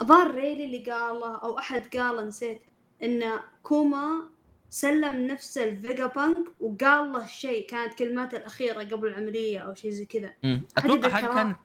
الظاهر 0.01 0.35
ريلي 0.35 0.65
اللي 0.65 0.91
قاله 0.91 1.37
أو 1.37 1.59
أحد 1.59 1.97
قاله 1.97 2.25
نسيت 2.25 2.61
إن 3.03 3.23
كوما 3.63 4.29
سلم 4.69 5.27
نفسه 5.27 5.65
لفيجا 5.65 6.07
بانك 6.07 6.47
وقال 6.59 7.11
له 7.11 7.25
شيء 7.25 7.67
كانت 7.67 7.93
كلماته 7.93 8.37
الأخيرة 8.37 8.83
قبل 8.83 9.07
العملية 9.07 9.59
أو 9.59 9.73
شيء 9.73 9.91
زي 9.91 10.05
كذا 10.05 10.33
أتوقع 10.77 11.09
هذه؟ 11.09 11.33
كانت 11.33 11.57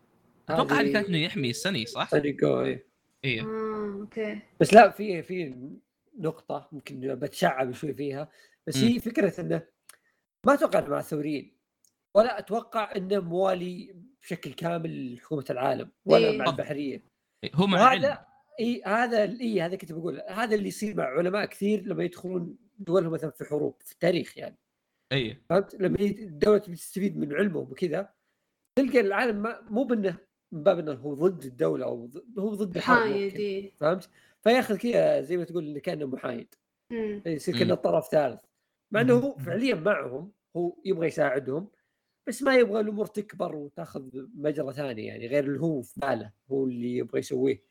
أتوقع 0.48 0.80
هذه 0.80 0.92
كانت 0.92 1.08
إنه 1.08 1.18
يحمي 1.18 1.50
الساني 1.50 1.86
صح؟ 1.86 2.10
طريقة 2.10 2.64
إيه. 2.64 2.86
إيه 3.24 3.42
آه 3.42 3.98
okay 4.00 4.40
بس 4.60 4.74
لا 4.74 4.90
في 4.90 5.22
في 5.22 5.54
نقطة 6.18 6.68
ممكن 6.72 7.00
بتشعب 7.00 7.72
شوي 7.72 7.94
فيها 7.94 8.28
بس 8.66 8.76
مم. 8.76 8.88
هي 8.88 8.98
فكرة 8.98 9.40
إنه 9.40 9.62
ما 10.46 10.54
أتوقع 10.54 10.78
إنه 10.78 10.88
مع 10.88 10.98
الثوريين 10.98 11.58
ولا 12.14 12.38
أتوقع 12.38 12.96
إنه 12.96 13.20
موالي 13.20 13.96
بشكل 14.22 14.52
كامل 14.52 15.14
لحكومة 15.14 15.44
العالم 15.50 15.90
ولا 16.04 16.28
إيه. 16.28 16.38
مع 16.38 16.44
البحرية 16.44 17.02
إيه، 17.44 17.50
هو 17.54 17.66
مع 17.66 17.80
وهذا 17.80 18.26
إي 18.60 18.82
هذا 18.86 19.22
إي 19.22 19.60
هذا 19.62 19.76
كنت 19.76 19.92
بقول 19.92 20.22
هذا 20.28 20.54
اللي 20.54 20.68
يصير 20.68 20.96
مع 20.96 21.04
علماء 21.04 21.44
كثير 21.44 21.82
لما 21.82 22.04
يدخلون 22.04 22.56
دولهم 22.78 23.12
مثلا 23.12 23.30
في 23.30 23.44
حروب 23.44 23.76
في 23.84 23.92
التاريخ 23.92 24.38
يعني 24.38 24.58
إيه 25.12 25.42
فهمت 25.48 25.74
لما 25.74 25.96
تبي 26.58 26.76
تستفيد 26.76 27.16
من 27.16 27.34
علمهم 27.34 27.70
وكذا 27.70 28.10
تلقى 28.78 29.00
العالم 29.00 29.42
ما 29.42 29.60
مو 29.70 29.84
بإنه 29.84 30.18
من 30.52 30.62
باب 30.62 30.78
إنه 30.78 30.92
هو 30.92 31.14
ضد 31.14 31.44
الدولة 31.44 31.84
أو 31.84 32.10
هو 32.38 32.54
ضد 32.54 32.76
الحرب 32.76 32.98
حايد. 32.98 33.34
إيه. 33.34 33.72
فهمت؟ 33.76 34.10
فياخذ 34.48 34.76
كذا 34.76 35.20
زي 35.20 35.36
ما 35.36 35.44
تقول 35.44 35.66
إنه 35.66 35.80
كأنه 35.80 36.06
محايد. 36.06 36.54
يصير. 37.26 37.58
كأنه 37.58 37.74
طرف 37.74 38.08
ثالث 38.08 38.40
مع 38.90 39.00
إنه 39.00 39.14
هو. 39.14 39.38
فعليا 39.38 39.74
معهم 39.74 40.32
هو 40.56 40.76
يبغى 40.84 41.06
يساعدهم 41.06 41.70
بس 42.26 42.42
ما 42.42 42.56
يبغى 42.56 42.80
الأمور 42.80 43.06
تكبر 43.06 43.56
وتأخذ 43.56 44.08
مجرى 44.34 44.72
ثاني 44.72 45.06
يعني 45.06 45.26
غير 45.26 45.44
اللي 45.44 45.60
هو 45.60 45.82
في 45.82 46.00
باله 46.00 46.32
هو 46.50 46.64
اللي 46.64 46.96
يبغى 46.96 47.18
يسويه 47.18 47.62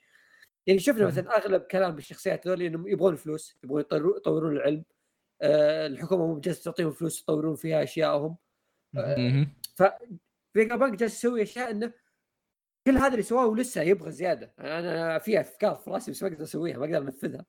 يعني 0.68 0.80
شفنا 0.80 1.02
مم. 1.02 1.08
مثلا 1.08 1.38
أغلب 1.38 1.62
كلام 1.62 1.98
الشخصيات 1.98 2.48
هذول 2.48 2.62
إنهم 2.62 2.88
يبغون 2.88 3.16
فلوس 3.16 3.58
يبغون 3.64 3.82
يطورون 3.82 4.56
العلم 4.56 4.84
آه 5.42 5.88
الحكومة 5.88 6.28
مو 6.28 6.40
جالسه 6.40 6.64
تعطيهم 6.64 6.92
فلوس 6.92 7.22
يطورون 7.22 7.56
فيها 7.56 7.84
اشيائهم 7.84 8.38
آه 8.98 9.18
مهم. 9.18 9.54
فيجا 10.54 10.76
بانك 10.76 11.00
جالس 11.00 11.16
يسوي 11.16 11.42
أشياء 11.42 11.72
إنه 11.72 11.94
كل 12.88 12.98
هذا 12.98 13.08
اللي 13.08 13.24
سواه 13.24 13.46
ولسه 13.46 13.82
يبغى 13.82 14.12
زيادة 14.12 14.54
أنا 14.60 15.20
في 15.20 15.40
أفكار 15.40 15.76
في 15.76 15.90
راسي 15.90 16.12
بس 16.12 16.24
ما 16.24 16.30
أقدر 16.30 16.44
أسويها 16.44 16.78
ما 16.78 16.86
أقدر 16.86 16.98
أنفذها. 16.98 17.46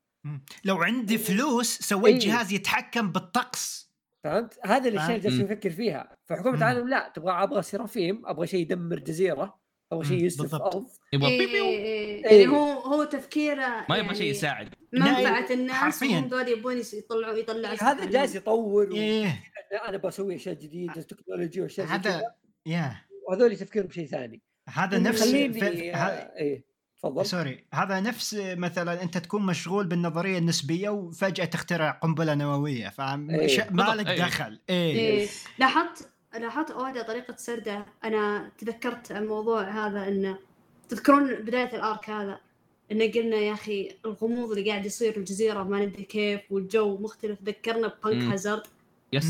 لو 0.64 0.76
عندي 0.76 1.18
فلوس 1.18 1.78
سويت 1.78 2.24
إيه. 2.24 2.30
جهاز 2.30 2.52
يتحكم 2.52 3.12
بالطقس 3.12 3.92
فهمت؟ 4.24 4.58
هذا 4.64 4.88
الاشياء 4.88 5.16
اللي 5.16 5.20
جالس 5.20 5.34
مم. 5.34 5.44
يفكر 5.44 5.70
فيها، 5.70 6.16
فحكومة 6.26 6.50
مم. 6.50 6.56
العالم 6.56 6.88
لا 6.88 7.12
تبغى 7.14 7.32
أبغى 7.32 7.62
سرافيم، 7.62 8.26
أبغى 8.26 8.46
شيء 8.46 8.60
يدمر 8.60 8.98
جزيرة، 8.98 9.60
أبغى 9.92 10.04
شيء. 10.04 10.24
يسلف 10.24 10.52
بالضبط. 10.52 10.74
أرض، 10.76 10.86
يبغى 11.12 11.28
إيه 11.28 11.46
بيو 11.46 11.64
إيه 11.64 12.24
إيه. 12.24 12.26
يعني 12.26 12.48
هو 12.48 12.72
هو 12.72 13.04
تفكيره 13.04 13.86
ما 13.88 13.96
يبغى 13.96 14.14
شيء 14.14 14.22
يعني 14.22 14.30
يساعد 14.30 14.74
منفعة 14.92 15.52
الناس 15.52 15.76
حرفياً. 15.76 16.16
وهم 16.16 16.28
ذول 16.28 16.48
يبون 16.48 16.76
يطلعوا 16.92 17.36
يطلعوا 17.36 17.72
إيه، 17.74 17.82
هذا 17.82 18.04
جالس 18.04 18.34
يطور 18.34 18.92
إيه 18.92 19.44
أنا 19.88 19.96
بسوي 19.96 20.36
أشياء 20.36 20.54
جديدة 20.54 21.02
تكنولوجيا 21.02 21.62
وأشياء 21.62 21.86
هذا 21.86 22.22
يا 22.66 22.96
وهذول 23.28 23.56
تفكيرهم 23.56 23.90
شيء 23.90 24.06
ثاني 24.06 24.42
هذا 24.74 24.98
نفس 24.98 25.20
خليني 25.22 25.60
في- 25.60 25.92
ه- 25.92 26.06
إيه 26.36 26.64
تفضل. 26.98 27.26
سوري. 27.26 27.64
هذا 27.74 28.00
نفس 28.00 28.34
مثلا 28.40 29.02
أنت 29.02 29.18
تكون 29.18 29.46
مشغول 29.46 29.86
بالنظرية 29.86 30.38
النسبية 30.38 30.88
وفجأة 30.88 31.44
تخترع 31.44 31.90
قنبلة 31.90 32.34
نووية 32.34 32.88
فاهم 32.88 33.30
إيه. 33.30 33.46
ش- 33.46 33.58
ما 33.60 33.82
لك 33.82 33.88
بالضبط، 33.88 34.08
إيه. 34.08 34.18
دخل. 34.18 34.58
إيه. 34.70 35.28
لاحظت 35.58 36.08
لاحظت 36.40 36.70
اودا 36.70 37.02
طريقة 37.02 37.36
سرده. 37.36 37.86
أنا 38.04 38.52
تذكرت 38.58 39.12
الموضوع 39.12 39.62
هذا 39.62 40.08
انه 40.08 40.38
تذكرون 40.88 41.34
بداية 41.34 41.76
الآرك 41.76 42.10
هذا؟ 42.10 42.40
انه 42.92 43.06
قلنا 43.12 43.36
يا 43.36 43.52
أخي 43.52 43.96
الغموض 44.04 44.50
اللي 44.50 44.70
قاعد 44.70 44.86
يصير 44.86 45.12
في 45.12 45.18
الجزيرة 45.18 45.62
ما 45.62 45.84
ندري 45.86 46.02
كيف 46.02 46.40
والجو 46.50 46.98
مختلف. 46.98 47.38
ذكرنا 47.42 47.88
ببانك 47.88 48.22
مم. 48.22 48.30
هازارد 48.30 48.62
yes. 49.12 49.26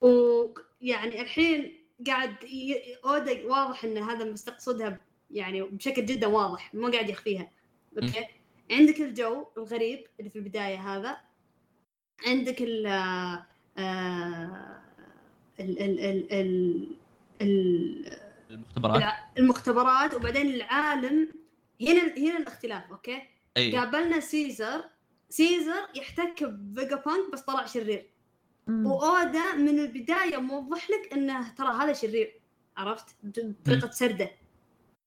ويعني 0.00 1.22
الحين 1.22 1.72
قاعد 2.06 2.44
ي... 2.44 2.96
اودا 3.04 3.46
واضح 3.46 3.84
إن 3.84 3.98
هذا 3.98 4.24
مستقصدها 4.24 5.00
يعني 5.30 5.62
بشكل 5.62 6.06
جدا 6.06 6.26
واضح 6.26 6.74
مو 6.74 6.88
قاعد 6.88 7.08
يخفيها. 7.08 7.50
okay؟ 8.02 8.26
عندك 8.70 9.00
الجو 9.00 9.46
الغريب 9.56 10.06
اللي 10.20 10.30
في 10.30 10.36
البداية 10.36 10.96
هذا. 10.96 11.16
عندك 12.26 12.62
ال 12.62 12.86
آه، 12.86 13.46
ال 15.60 15.82
ال 15.82 16.00
ال 16.00 16.32
ال 16.32 16.96
ال 17.42 18.18
المختبرات. 18.50 19.12
المختبرات 19.38 20.14
وبعدين 20.14 20.54
العالم 20.54 21.28
هنا 21.80 22.02
هنا 22.18 22.38
الاختلاف 22.38 22.90
okay؟ 22.90 23.22
أي. 23.56 23.76
قابلنا 23.76 24.20
سيزر. 24.20 24.84
سيزر 25.28 25.88
يحتك 25.94 26.44
بفيجا 26.44 26.96
بانك 26.96 27.32
بس 27.32 27.40
طلع 27.40 27.66
شرير. 27.66 28.06
وأودا 28.68 29.54
من 29.54 29.78
البداية 29.78 30.36
موضح 30.36 30.90
لك 30.90 31.12
إنه 31.12 31.48
ترى 31.54 31.68
هذا 31.68 31.92
شرير 31.92 32.40
عرفت؟ 32.76 33.16
بطريقه 33.22 33.90
سرده. 33.90 34.30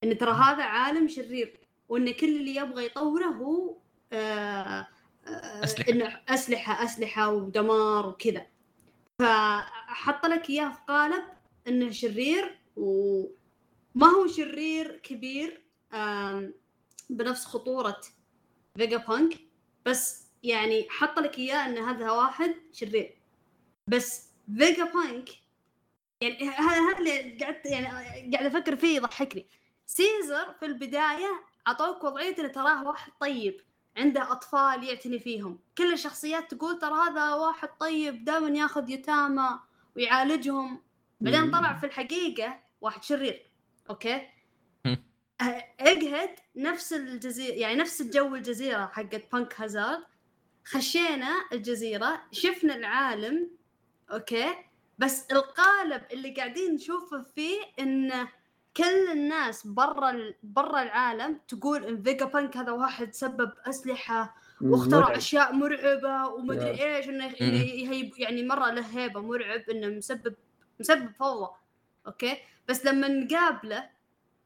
إن 0.04 0.18
ترى 0.18 0.30
هذا 0.30 0.62
عالم 0.62 1.08
شرير 1.08 1.60
وإن 1.88 2.12
كل 2.12 2.36
اللي 2.36 2.54
يبغى 2.56 2.86
يطوره 2.86 3.26
هو 3.26 3.76
آه 4.12 4.86
آه 5.26 5.64
أسلحة. 5.64 5.92
إنه 5.92 6.20
أسلحة 6.28 6.84
أسلحة 6.84 7.28
ودمار 7.28 8.06
وكذا. 8.06 8.46
فحط 9.18 10.26
لك 10.26 10.50
إياه 10.50 10.68
في 10.70 10.78
قالب 10.88 11.24
إنه 11.68 11.90
شرير 11.90 12.58
وما 12.76 14.06
هو 14.16 14.26
شرير 14.26 14.96
كبير 14.96 15.62
بنفس 17.10 17.44
خطورة 17.44 18.00
فيجا 18.76 18.96
بانك 18.96 19.38
بس 19.86 20.26
يعني 20.42 20.86
حط 20.90 21.18
لك 21.18 21.38
إياه 21.38 21.66
إن 21.66 21.78
هذا 21.78 22.10
واحد 22.10 22.54
شرير. 22.72 23.19
بس 23.90 24.30
فيجا 24.58 24.84
بانك 24.84 25.28
يعني 26.20 26.48
هذا 26.48 26.80
هذا 26.80 26.98
اللي 26.98 27.44
قعدت 27.44 27.66
يعني 27.66 27.86
قاعد 28.36 28.46
أفكر 28.46 28.76
فيه 28.76 28.96
يضحكني. 28.96 29.46
سيزر 29.86 30.52
في 30.60 30.66
البداية 30.66 31.44
أعطوك 31.68 32.04
وضعية 32.04 32.36
إنه 32.38 32.48
تراه 32.48 32.84
واحد 32.88 33.12
طيب 33.20 33.60
عنده 33.96 34.32
أطفال 34.32 34.84
يعتني 34.84 35.18
فيهم. 35.18 35.58
كل 35.78 35.92
الشخصيات 35.92 36.54
تقول 36.54 36.78
ترى 36.78 36.94
هذا 36.94 37.34
واحد 37.34 37.68
طيب 37.80 38.24
دائما 38.24 38.58
ياخذ 38.58 38.90
يتامى 38.90 39.60
ويعالجهم. 39.96 40.82
بعدين. 41.20 41.50
طلع 41.50 41.78
في 41.78 41.86
الحقيقة 41.86 42.60
واحد 42.80 43.04
شرير. 43.04 43.50
أوكي؟ 43.90 44.28
اجهد 45.80 46.34
نفس 46.56 46.92
الجزيره 46.92 47.54
يعني 47.54 47.74
نفس 47.74 48.00
الجو 48.00 48.34
الجزيرة 48.34 48.86
حقت 48.86 49.32
بانك 49.32 49.60
هازارد 49.60 50.04
خشينا 50.64 51.44
الجزيرة 51.52 52.22
شفنا 52.32 52.76
العالم 52.76 53.59
أوكي 54.12 54.54
بس 54.98 55.26
القالب 55.32 56.02
اللي 56.12 56.30
قاعدين 56.30 56.74
نشوفه 56.74 57.22
فيه 57.22 57.60
انه 57.78 58.28
كل 58.76 59.10
الناس 59.12 59.66
برا 59.66 60.34
برا 60.42 60.82
العالم 60.82 61.40
تقول 61.48 61.84
إن 61.84 62.02
فيجا 62.02 62.24
بانك 62.24 62.56
هذا 62.56 62.72
واحد 62.72 63.14
سبب 63.14 63.52
أسلحة 63.66 64.36
واخترع 64.60 65.00
مرعب. 65.00 65.16
أشياء 65.16 65.52
مرعبة 65.52 66.26
ومدري. 66.26 66.96
إيش 66.96 67.08
إنه 67.08 67.34
يعني 68.18 68.42
مرة 68.42 68.70
له 68.70 68.98
هيبة 68.98 69.20
مرعب 69.20 69.60
إنه 69.70 69.88
مسبب 69.88 70.34
مسبب 70.80 71.12
فوضى 71.14 71.50
أوكي 72.06 72.36
بس 72.68 72.86
لما 72.86 73.08
نقابله 73.08 73.90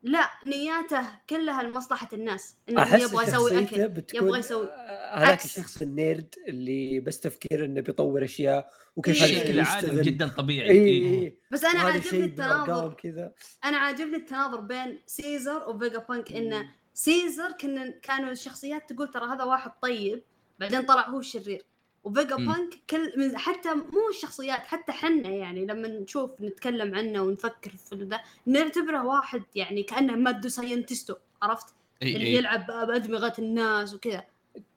لا 0.04 0.30
نياته 0.46 1.06
كلها 1.30 1.62
لمصلحة 1.62 2.08
الناس 2.12 2.56
إنه 2.68 2.96
يبغى 2.96 3.24
يسوي 3.24 3.62
أكل 3.62 3.88
بتكون 3.88 4.28
يبغى 4.28 4.38
يسوي 4.38 4.66
هذاك 5.12 5.28
عكس. 5.28 5.44
الشخص 5.44 5.82
ال 5.82 5.93
nerd 5.93 6.34
اللي 6.48 7.00
بس 7.00 7.20
تفكير 7.20 7.64
إنه 7.64 7.80
بيطور 7.80 8.24
أشياء 8.24 8.70
وكيف 8.96 9.16
إيه. 9.16 9.22
هذا 9.22 9.28
شكل 9.28 9.40
الشيء 9.40 9.60
العالم 9.60 9.88
يشتغل. 9.88 10.02
جدا 10.02 10.28
طبيعي 10.28 10.70
اي 10.70 10.78
إيه. 10.78 11.22
اي 11.22 11.38
بس 11.50 11.64
أنا 11.64 11.80
عاجبني 11.80 12.24
التناظر 12.24 12.96
أنا 13.64 13.76
عاجبني 13.76 14.16
التناظر 14.16 14.60
بين 14.60 15.00
سيزر 15.06 15.68
وفيجا 15.68 15.98
بانك 15.98 16.32
انه 16.32 16.70
سيزر 16.94 17.52
كنا 17.52 17.90
كانوا 18.02 18.30
الشخصيات 18.30 18.92
تقول 18.92 19.10
ترى 19.10 19.26
هذا 19.26 19.44
واحد 19.44 19.70
طيب 19.82 20.22
بعدين 20.58 20.82
طلع 20.82 21.08
هو 21.08 21.18
الشرير 21.18 21.66
وفيجا. 22.04 22.36
بانك 22.36 22.74
كل 22.90 23.12
من 23.16 23.38
حتى 23.38 23.74
مو 23.74 24.08
الشخصيات 24.10 24.58
حتى 24.58 24.92
حنا 24.92 25.28
يعني 25.28 25.66
لما 25.66 25.88
نشوف 25.88 26.30
نتكلم 26.40 26.94
عنه 26.94 27.22
ونفكر 27.22 27.70
في 27.70 27.94
ذا 27.96 28.20
نعتبره 28.46 29.06
واحد 29.06 29.42
يعني 29.54 29.82
كأنه 29.82 30.16
mad 30.16 30.48
scientist 30.48 31.14
عرفت 31.42 31.66
إيه. 32.02 32.16
اللي 32.16 32.26
إيه. 32.26 32.36
يلعب 32.36 32.66
بادمغه 32.66 33.32
الناس 33.38 33.94
وكذا 33.94 34.24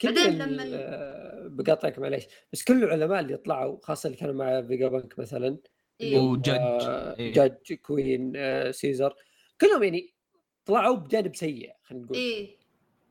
بعدين 0.03 0.37
لما- 0.37 0.63
آه، 0.73 1.47
بقاطعك 1.47 1.99
معليش 1.99 2.23
بس 2.53 2.63
كل 2.63 2.83
العلماء 2.83 3.19
اللي 3.19 3.37
طلعوا 3.37 3.77
خاصة 3.83 4.07
اللي 4.07 4.17
كانوا 4.17 4.33
مع 4.33 4.61
فيجا 4.61 4.87
بانك 4.87 5.19
مثلا 5.19 5.57
إيه. 6.01 6.17
آه، 6.49 7.15
إيه. 7.19 7.33
جدج 7.33 7.73
كوين 7.81 8.33
آه، 8.35 8.71
سيزر 8.71 9.15
كلهم 9.61 9.83
يعني 9.83 10.13
طلعوا 10.65 10.95
بجانب 10.95 11.35
سيء 11.35 11.73
خلينا 11.83 12.05
نقول 12.05 12.47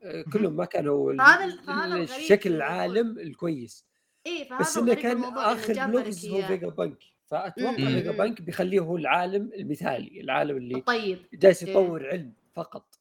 آه، 0.03 0.21
كلهم 0.33 0.53
ما 0.55 0.65
كانوا 0.65 1.13
في 2.05 2.17
الشكل. 2.17 2.53
العالم 2.53 3.19
الكويس 3.19 3.85
إيه 4.27 4.49
فهذا 4.49 4.61
بس 4.61 4.77
إنه 4.77 4.93
كان 4.93 5.23
آخر 5.23 5.73
لغز 5.73 6.27
هو. 6.29 6.41
فيجا 6.41 6.67
بانك 6.69 6.97
فأتوقع 7.25 7.71
مم. 7.71 7.77
فيجا 7.87 8.11
بانك 8.11 8.41
بيخليه 8.41 8.79
هو 8.79 8.97
العالم 8.97 9.51
المثالي 9.53 10.21
العالم 10.21 10.57
اللي 10.57 10.81
طيب 10.81 11.19
جالس 11.33 11.63
إيه. 11.63 11.69
يطور 11.71 12.07
علم 12.07 12.33
فقط. 12.53 12.99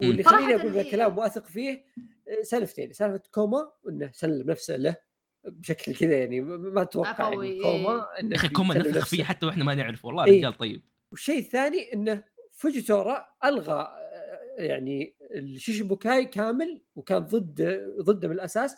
واللي 0.00 0.22
خليني 0.22 0.54
أقول 0.54 0.78
الكلام 0.78 1.18
واثق 1.18 1.46
فيه 1.46 1.84
آه، 2.28 2.42
سالفتين 2.42 2.92
سالفة 2.92 3.20
كوما 3.32 3.70
إنه 3.88 4.10
سلم 4.12 4.50
نفسه 4.50 4.76
له 4.76 4.96
بشكل 5.44 5.94
كذا 5.94 6.18
يعني 6.18 6.40
ما- 6.40 6.56
ما 6.56 6.82
أتوقع 6.82 7.28
يعني 7.32 7.42
إيه. 7.46 7.62
كوما 7.62 7.92
يا 8.16 8.20
إنه 8.20 8.36
أخي 8.36 8.48
كوما 8.48 8.78
نفخ. 8.78 9.06
فيه 9.06 9.24
حتى 9.24 9.46
وإحنا 9.46 9.64
ما 9.64 9.74
نعرف 9.74 10.04
والله 10.04 10.24
إيه. 10.24 10.38
رجال 10.38 10.56
طيب 10.58 10.82
والشيء 11.10 11.38
الثاني 11.38 11.92
إنه 11.94 12.22
فوجيتورا 12.52 13.26
ألغى 13.44 13.72
آه، 13.98 14.62
يعني 14.62 15.14
الشيشيبوكاي 15.34 16.24
كامل 16.24 16.80
وكان 16.96 17.18
ضد 17.18 17.62
ضده 18.00 18.28
من 18.28 18.34
الاساس 18.34 18.76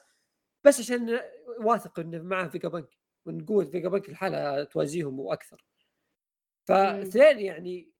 بس 0.65 0.81
عشان 0.81 1.21
واثق 1.61 2.01
إنه 2.01 2.23
معه 2.23 2.49
فيجا 2.49 2.69
بانك 2.69 2.89
وان 3.27 3.45
قوه 3.45 3.65
فيجا 3.65 3.89
بانك 3.89 4.09
الحالة 4.09 4.65
توازيهم 4.65 5.21
وأكثر 5.21 5.65
فاثنين 6.69 7.39
يعني 7.39 7.91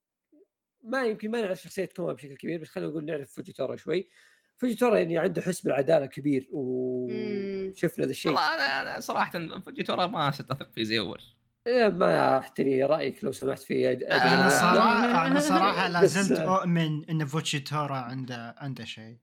ما 0.83 1.05
يمكن 1.05 1.31
ما 1.31 1.41
نعرف 1.41 1.63
شخصية 1.63 1.85
كوما 1.97 2.13
بشكل 2.13 2.37
كبير 2.37 2.61
بس 2.61 2.69
خلينا 2.69 2.91
نقول 2.91 3.05
نعرف 3.05 3.33
فوجيتورا 3.33 3.77
شوي. 3.77 4.09
فوجيتورا 4.57 4.99
يعني 4.99 5.19
عنده 5.19 5.43
حس 5.43 5.61
بالعدالة 5.61 6.07
كبير 6.07 6.49
مم. 6.53 7.71
وشفنا 7.73 8.05
ذا 8.05 8.11
الشيء. 8.11 8.33
والله 8.33 8.55
أنا 8.55 8.83
أنا 8.93 9.01
صراحة 9.01 9.59
فوجيتورا 9.61 10.07
ما 10.07 10.31
صرت 10.31 10.51
أثق 10.51 10.71
فيه 10.73 10.83
زي 10.83 10.99
أول. 10.99 11.21
إيه، 11.67 11.89
ما 11.89 12.39
أحتري 12.39 12.83
رأيك 12.85 13.25
لو 13.25 13.33
سمحت 13.33 13.63
في 13.63 13.97
أد- 13.97 14.05
أنا 14.13 14.47
آه. 14.47 14.49
صراحة 14.49 15.27
أنا 15.27 15.41
صراحة 15.55 15.89
لا 15.89 16.03
بس- 16.03 16.11
زلت 16.19 16.39
أؤمن 16.39 17.05
إن 17.11 17.25
فوجيتورا 17.27 17.97
عنده 17.97 18.55
عنده 18.59 18.85
شيء. 18.85 19.17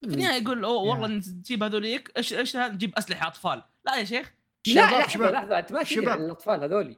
في 0.00 0.06
النهاية 0.14 0.42
يقول 0.42 0.64
أوه. 0.64 0.82
والله 0.82 1.06
نجيب 1.06 1.62
هذوليك 1.62 2.12
إيش 2.16 2.32
إيش 2.32 2.56
هذا؟ 2.56 2.74
نجيب 2.74 2.94
أسلحة 2.98 3.26
أطفال 3.28 3.62
لا 3.86 3.96
يا 3.96 4.04
شيخ 4.04 4.34
لا 4.66 4.72
شباب 4.72 4.92
لحظه 4.92 5.08
شباب 5.08 5.32
لحظة 5.34 5.58
أنت 5.58 5.72
ما 5.72 5.82
تدري. 5.82 6.10
عن 6.10 6.20
الأطفال 6.24 6.62
هذولي 6.62 6.96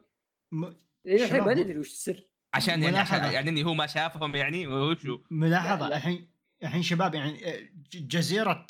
م- 0.52 0.64
إلى 1.06 1.24
الحين 1.24 1.40
ما 1.40 1.44
شباب. 1.44 1.58
ندري 1.58 1.78
وش 1.78 1.88
السر 1.88 2.26
عشان 2.54 2.82
يعني 2.82 2.98
عشان 2.98 3.16
ملاحظة. 3.18 3.32
يعني 3.34 3.50
إني 3.50 3.64
هو 3.64 3.74
ما 3.74 3.86
شافهم 3.86 4.36
يعني 4.36 4.66
وشو 4.66 5.18
ملاحظة 5.30 5.84
لا، 5.84 5.90
لا. 5.90 5.96
الحين 5.96 6.30
الحين 6.62 6.82
شباب 6.82 7.14
يعني 7.14 7.54
آه، 7.54 7.68
جزيرة 7.94 8.66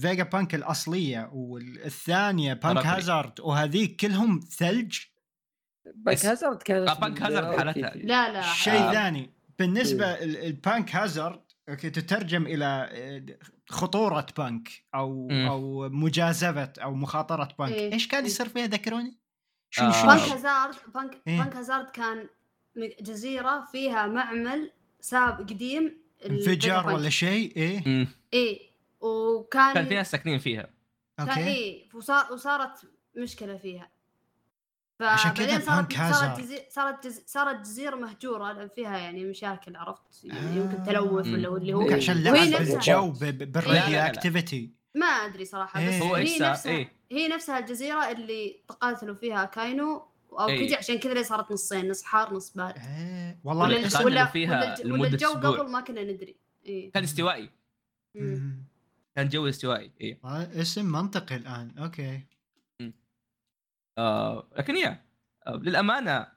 فيجا 0.00 0.22
بانك 0.22 0.54
الأصلية 0.54 1.30
والثانية 1.32 2.52
بانك. 2.54 2.86
هازارد 2.86 3.40
وهذيك 3.40 4.00
كلهم 4.00 4.40
ثلج 4.40 4.98
بانك 5.94 6.26
هازارد 6.26 6.62
كانت 6.62 6.88
آه، 6.88 6.94
بانك 6.94 7.22
هازارد 7.22 7.44
أوكي. 7.46 7.58
حالتها. 7.58 7.94
لا 7.94 8.32
لا 8.32 8.42
شيء 8.42 8.72
آه. 8.88 8.92
ثاني 8.92 9.30
بالنسبة 9.58 10.06
ال- 10.06 10.36
البانك 10.44 10.94
هازارد 10.96 11.40
أوكي 11.68 11.90
تترجم 11.90 12.46
إلى 12.46 12.88
آه، 12.92 13.22
خطورة 13.68 14.26
بانك 14.38 14.68
أو 14.94 15.28
مم. 15.28 15.46
أو 15.48 15.88
مجازفة 15.88 16.72
أو 16.82 16.94
مخاطرة 16.94 17.48
بانك 17.58 17.72
إيه. 17.72 17.92
إيش 17.92 18.08
كان 18.08 18.20
إيه. 18.20 18.26
يصير 18.30 18.48
فيها 18.48 18.66
ذكروني 18.66 19.16
شو 19.70 19.82
آه. 19.82 19.90
شو 19.92 20.06
بانك 20.06 20.20
شو- 20.20 20.32
هازارد 20.32 20.74
بانك 20.94 21.22
إيه؟ 21.26 21.38
بانك 21.38 21.56
هازارد 21.56 21.90
كان 21.90 22.28
جزيرة 23.00 23.64
فيها 23.72 24.06
معمل 24.06 24.70
سابق 25.00 25.38
قديم 25.40 25.98
الفيجا 26.24 26.80
ولا. 26.80 27.08
شيء 27.08 27.56
إيه. 27.56 28.06
إيه 28.32 28.60
وكان 29.00 29.74
كان 29.74 29.86
في 29.86 29.94
ناس 29.94 30.10
ساكنين 30.10 30.38
فيها 30.38 30.70
كان 31.18 31.28
أوكي 31.28 31.46
إيه 31.46 31.84
وصار 31.94 32.32
وصارت 32.32 32.78
مشكلة 33.16 33.56
فيها 33.56 33.90
عشان 35.00 35.30
كذا 35.30 35.58
صارت 35.58 35.66
صارت 35.66 35.94
hazard. 35.94 36.40
جزي... 36.40 36.58
صارت 36.70 37.06
جز... 37.06 37.22
صارت 37.26 37.60
جزيرة 37.60 37.96
مهجورة 37.96 38.52
لأن 38.52 38.68
فيها 38.68 38.98
يعني 38.98 39.24
مشاكل 39.24 39.76
عرفت 39.76 40.24
آه. 40.30 40.54
يمكن 40.54 40.82
تلوث 40.82 41.26
ولا 41.26 41.56
اللي 41.56 41.74
هو 41.74 41.88
إيه. 41.88 41.94
عشان 41.94 42.22
لعب 42.22 42.34
بالجو 42.34 43.12
لا، 43.20 43.30
بال 43.30 43.47
radio. 43.47 43.98
activity 43.98 44.70
ما 44.94 45.06
أدري 45.06 45.44
صراحة 45.44 45.80
بس 45.80 45.92
إيه. 45.92 46.02
هو 46.02 46.14
هي؟ 46.14 46.38
نفسها 46.38 46.72
إيه 46.72 46.92
هي 47.12 47.28
نفسها 47.28 47.58
الجزيرة 47.58 48.10
اللي 48.10 48.56
تقاتلوا 48.68 49.14
فيها 49.14 49.44
أكاينو 49.44 50.04
أو 50.32 50.48
إيه. 50.48 50.68
كذا 50.68 50.76
عشان 50.78 50.98
كذا 50.98 51.14
ليه 51.14 51.22
صارت 51.22 51.52
نصين 51.52 51.90
نص 51.90 52.02
حار 52.02 52.34
نص 52.34 52.50
بارد 52.50 52.74
إيه، 52.78 53.38
ولا 53.44 53.58
والله 53.60 53.82
قاتلوا 53.82 54.04
ولا 54.04 54.26
فيها 54.26 54.74
ولا. 54.84 54.92
ولا 54.92 55.08
الجو 55.08 55.28
أسبوع. 55.28 55.50
قبل 55.50 55.70
ما 55.70 55.80
كنا 55.80 56.02
ندري 56.04 56.36
إيه. 56.66 56.92
كان 56.92 57.02
استوائي. 57.02 57.50
كان 59.16 59.28
جو 59.28 59.48
استوائي 59.48 59.90
إيه 60.00 60.18
آه، 60.24 60.48
اسم 60.60 60.92
منطقي 60.92 61.36
الآن 61.36 61.74
أوكي 61.78 62.20
آه 63.98 64.48
لكن 64.56 64.76
يا 64.76 65.04
آه 65.46 65.56
للأمانة 65.56 66.36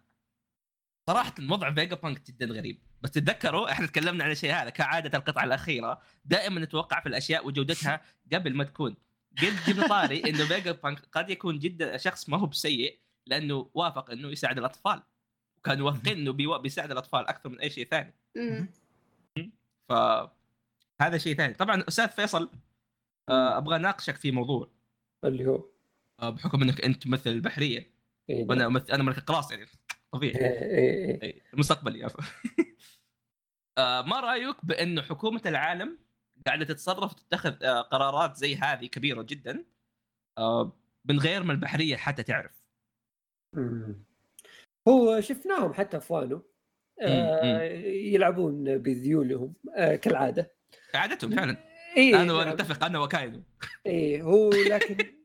صراحة 1.10 1.34
وضع 1.50 1.74
فيجا 1.74 1.96
بانك 1.96 2.28
جدا 2.28 2.46
غريب. 2.46 2.82
بس 3.02 3.12
تتذكروا 3.12 3.72
إحنا 3.72 3.88
تكلمنا 3.88 4.24
عن 4.24 4.32
الشيء 4.32 4.54
هذا 4.54 4.70
كعادة 4.70 5.18
القطعة 5.18 5.44
الأخيرة. 5.44 6.02
دائما 6.26 6.60
نتوقع 6.60 7.00
في 7.00 7.10
الأشياء 7.10 7.48
وجودتها 7.48 8.02
قبل 8.34 8.56
ما 8.56 8.64
تكون. 8.64 8.96
قد 9.38 9.56
جبنا 9.68 9.88
طاري 9.88 10.20
إنه 10.30 10.46
فيجا 10.46 10.72
بانك 10.72 11.00
قد 11.12 11.30
يكون 11.30 11.60
جدا 11.60 11.98
شخص 11.98 12.30
ما 12.30 12.38
هو 12.38 12.46
بسيء 12.46 13.00
لأنه 13.28 13.70
وافق 13.74 14.12
إنه 14.12 14.28
يساعد 14.28 14.58
الأطفال. 14.58 15.04
وكانوا 15.58 15.92
واثقين 15.92 16.18
إنه 16.18 16.58
بيساعد 16.58 16.92
الأطفال 16.92 17.28
أكثر 17.28 17.50
من 17.50 17.60
أي 17.60 17.70
شيء 17.70 17.88
ثاني. 17.88 18.14
ف 19.90 19.94
هذا 21.02 21.18
شيء 21.18 21.36
ثاني. 21.36 21.54
طبعا 21.54 21.84
أستاذ 21.88 22.08
فيصل 22.08 22.50
آه 23.30 23.58
أبغى 23.58 23.76
أناقشك 23.76 24.16
في 24.16 24.32
موضوع. 24.32 24.72
اللي 25.26 25.48
هو؟ 25.48 25.79
بحكم 26.22 26.62
إنك 26.62 26.82
أنت 26.82 27.04
تمثل 27.04 27.30
البحرية. 27.30 27.92
إيه، 28.30 28.46
وأنا 28.50 28.66
أمثل 28.66 28.92
أنا 28.92 29.04
ملك 29.04 29.18
القراص 29.18 29.52
يعني. 29.52 29.66
طبيعي. 30.12 30.36
إيه، 30.36 30.62
إيه، 30.62 31.06
إيه. 31.06 31.24
اي 31.24 31.42
المستقبلي 31.54 32.04
عفوا. 32.04 32.24
آه، 33.78 34.02
ما 34.02 34.20
رأيك 34.20 34.66
بانه 34.66 35.02
حكومة 35.02 35.42
العالم 35.46 36.00
قاعدة 36.46 36.66
تتصرف 36.66 37.12
وتتخذ 37.12 37.64
آه، 37.64 37.82
قرارات 37.82 38.36
زي 38.36 38.56
هذه 38.56 38.86
كبيرة 38.86 39.22
جدا؟ 39.22 39.66
آه، 40.38 40.80
من 41.06 41.20
غير 41.20 41.44
ما 41.44 41.54
البحرية 41.54 41.96
حتى 41.96 42.24
تعرف. 42.24 42.64
مم. 43.56 44.04
هو 44.88 45.22
شفناهم 45.22 45.74
حتى 45.74 46.00
في 46.00 46.14
وانو 46.14 46.50
آه. 47.02 47.62
يلعبون 47.86 48.78
بذيولهم 48.78 49.54
آه 49.76 49.96
كالعادة. 49.96 50.52
عادتهم 50.94 51.36
فعلا. 51.36 51.70
اي 51.98 52.16
أنا 52.16 52.34
نعم. 52.34 52.54
نتفق 52.54 52.84
أنا 52.84 53.00
وكايدو 53.00 53.42
إيه 53.86 54.22
هو 54.22 54.50
لكن 54.50 54.98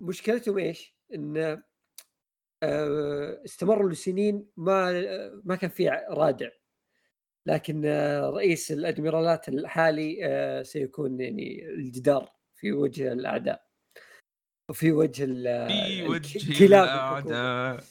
مشكلتهم 0.00 0.58
إيش؟ 0.58 0.94
إن 1.14 1.62
آه، 2.62 3.42
استمروا 3.44 3.90
لسنين 3.90 4.46
ما 4.56 4.92
ما 5.44 5.56
كان 5.56 5.70
في 5.70 5.88
رادع. 6.10 6.48
لكن 7.46 7.82
آه، 7.86 8.30
رئيس 8.30 8.72
الأدميرالات 8.72 9.48
الحالي 9.48 10.18
آه، 10.26 10.62
سيكون 10.62 11.20
يعني 11.20 11.66
الجدار 11.68 12.32
في 12.56 12.72
وجه 12.72 13.12
الأعداء. 13.12 13.66
وفي 14.70 14.92
وجه 14.92 15.24
ال- 15.24 15.68
في 15.68 16.08
وجه. 16.08 16.64
الأعداء. 16.66 17.84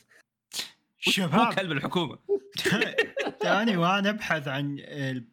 شباب. 0.97 1.53
كلب 1.53 1.72
الحكومة؟ 1.78 2.20
تاني 3.39 3.78
وأنا 3.82 4.10
أبحث 4.10 4.47
عن 4.47 4.78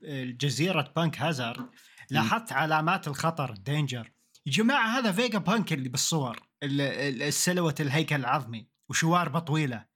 الجزيره 0.03 0.93
بانك 0.97 1.19
هازارد. 1.19 1.71
لاحظت 2.11 2.53
علامات 2.53 3.09
الخطر 3.09 3.55
danger 3.55 4.13
يا 4.47 4.53
جماعة 4.53 4.99
هذا 4.99 5.13
فيجا 5.13 5.39
بانك 5.39 5.73
اللي 5.73 5.89
بالصور. 5.89 6.41
ال- 6.63 6.81
ال- 6.81 7.23
ال 7.23 7.28
silhouette 7.28 7.75
الهيكل 7.81 8.17
العظمي 8.17 8.67
وشواربه 8.91 9.39
طويله 9.39 9.87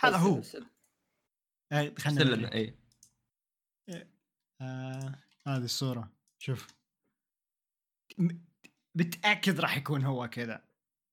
هذا 0.00 0.16
هو. 0.16 0.42
آه، 1.72 1.92
خلنا 1.98 2.18
سلنا 2.18 2.36
نوريك. 2.36 2.52
اي 2.54 2.76
آه 4.60 5.14
هذه 5.46 5.64
الصورة. 5.64 6.12
شوف. 6.38 6.66
متأكد 8.94 9.60
راح 9.60 9.76
يكون 9.76 10.04
هو 10.04 10.28
كذا. 10.28 10.64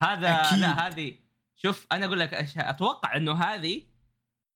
هذا 0.02 0.40
أكيد. 0.40 0.58
لا 0.58 0.86
هذه 0.88 1.18
شوف 1.56 1.86
أنا 1.92 2.06
أقول 2.06 2.20
لك 2.20 2.34
أشياء 2.34 2.70
أتوقع 2.70 3.16
إنه 3.16 3.32
هذه 3.32 3.82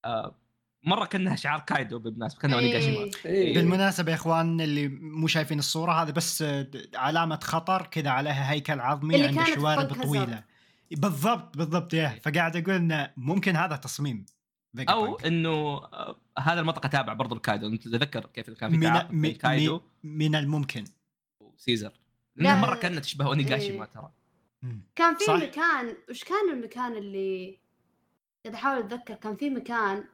آه 0.04 0.38
مرة 0.84 1.04
كأنها 1.04 1.36
شعار 1.36 1.60
كايدو 1.60 1.98
بالمناسبة 1.98 2.40
كانه 2.40 2.56
ونيجاشيما 2.56 2.98
إيه. 2.98 3.10
إيه. 3.26 3.54
بالمناسبة 3.54 4.10
يا 4.10 4.16
إخوان 4.16 4.60
اللي 4.60 4.88
مو 4.88 5.26
شايفين 5.26 5.58
الصورة 5.58 5.92
هذه 5.92 6.10
بس 6.10 6.42
آه، 6.42 6.70
علامة 6.94 7.40
خطر 7.42 7.86
كذا 7.86 8.10
عليها 8.10 8.50
هيكل 8.50 8.80
عظمي 8.80 9.14
اللي 9.14 9.26
عند 9.26 9.36
كانت 9.36 9.48
في 9.48 9.54
شوارب 9.54 10.02
طويله 10.02 10.44
بالضبط 10.90 11.56
بالضبط 11.56 11.94
يا 11.94 12.20
فقاعد 12.22 12.56
أقول 12.56 12.74
إنه 12.74 13.10
ممكن 13.16 13.56
هذا 13.56 13.76
تصميم 13.76 14.26
أو 14.78 15.04
بانك. 15.04 15.26
إنه 15.26 15.50
آه 15.50 16.16
هذا 16.38 16.60
المنطقة 16.60 16.88
تابع 16.88 17.12
برضو 17.12 17.34
الكايدو 17.34 17.66
أنت 17.66 17.88
تتذكر 17.88 18.26
كيف 18.26 18.50
كان 18.50 18.70
في 18.70 18.76
من, 18.76 18.92
من, 19.10 19.22
بين 19.22 19.34
كايدو 19.34 19.80
من 20.02 20.34
الممكن 20.34 20.84
وسيزر 21.40 21.92
لا. 22.36 22.42
لأنها 22.42 22.60
مرة 22.60 22.74
كانت 22.74 22.98
تشبه 22.98 23.26
اونيجاشيما 23.26 23.84
إيه. 23.84 23.90
ترى 23.90 24.12
مم. 24.62 24.82
كان 24.96 25.14
في 25.16 25.24
صح. 25.24 25.34
مكان 25.34 25.96
وش 26.10 26.24
كان 26.24 26.50
المكان 26.52 26.96
اللي 26.96 27.58
قاعد 28.44 28.54
أحاول 28.54 28.78
أتذكر 28.78 29.14
كان 29.14 29.36
في 29.36 29.50
مكان 29.50 30.04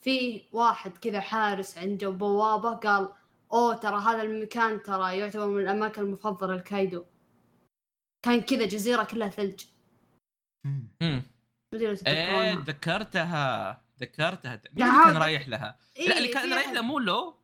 في 0.00 0.42
واحد 0.52 0.98
كذا 0.98 1.20
حارس 1.20 1.78
عنده 1.78 2.10
بوابة 2.10 2.74
قال 2.74 3.08
أوه 3.52 3.74
ترى 3.74 4.00
هذا 4.00 4.22
المكان 4.22 4.82
ترى 4.82 5.18
يعتبر 5.18 5.46
من 5.46 5.62
الأماكن 5.62 6.02
المفضلة 6.02 6.56
لكايدو 6.56 7.04
كان 8.22 8.40
كذا 8.40 8.66
جزيرة 8.66 9.04
كلها 9.04 9.28
ثلج. 9.28 9.64
امم 10.66 10.88
إيه 11.02 11.22
تتذكرونها 11.72 12.54
تذكرتها 12.54 13.84
تذكرتها 13.96 14.62
مين 14.72 14.86
اللي. 14.86 15.04
كان 15.04 15.16
رايح 15.16 15.48
لها؟ 15.48 15.78
إيه، 15.96 16.08
لا 16.08 16.18
اللي 16.18 16.28
كان 16.28 16.52
رايح 16.52 16.70
لها 16.70 16.82
مو 16.82 16.98
لو. 16.98 17.40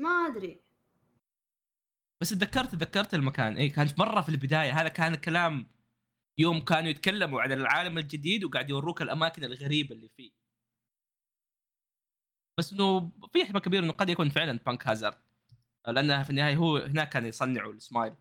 ما 0.00 0.10
أدري. 0.10 0.60
بس 2.20 2.30
تذكرت 2.30 2.72
تذكرت 2.72 3.14
المكان. 3.14 3.56
اي 3.56 3.68
كانت 3.68 3.98
مرة 3.98 4.20
في 4.20 4.28
البداية. 4.28 4.80
هذا 4.80 4.88
كان 4.88 5.14
كلام 5.14 5.70
يوم 6.38 6.60
كانوا 6.60 6.90
يتكلموا 6.90 7.42
عن 7.42 7.52
العالم 7.52 7.98
الجديد 7.98 8.44
وقاعد 8.44 8.70
يوروك 8.70 9.02
الأماكن 9.02 9.44
الغريبة 9.44 9.94
اللي 9.94 10.08
فيه. 10.08 10.32
بس 12.58 12.72
إنه 12.72 13.10
في 13.32 13.42
احتمال 13.42 13.62
كبير 13.62 13.84
إنه 13.84 13.92
قد 13.92 14.08
يكون 14.08 14.28
فعلا 14.28 14.58
بانك 14.66 14.86
هازارد 14.88 15.18
لانها 15.86 16.22
في 16.22 16.30
النهاية 16.30 16.56
هو 16.56 16.76
هناك 16.76 17.08
كان 17.08 17.26
يصنعوا 17.26 17.72
السمايل. 17.72 18.14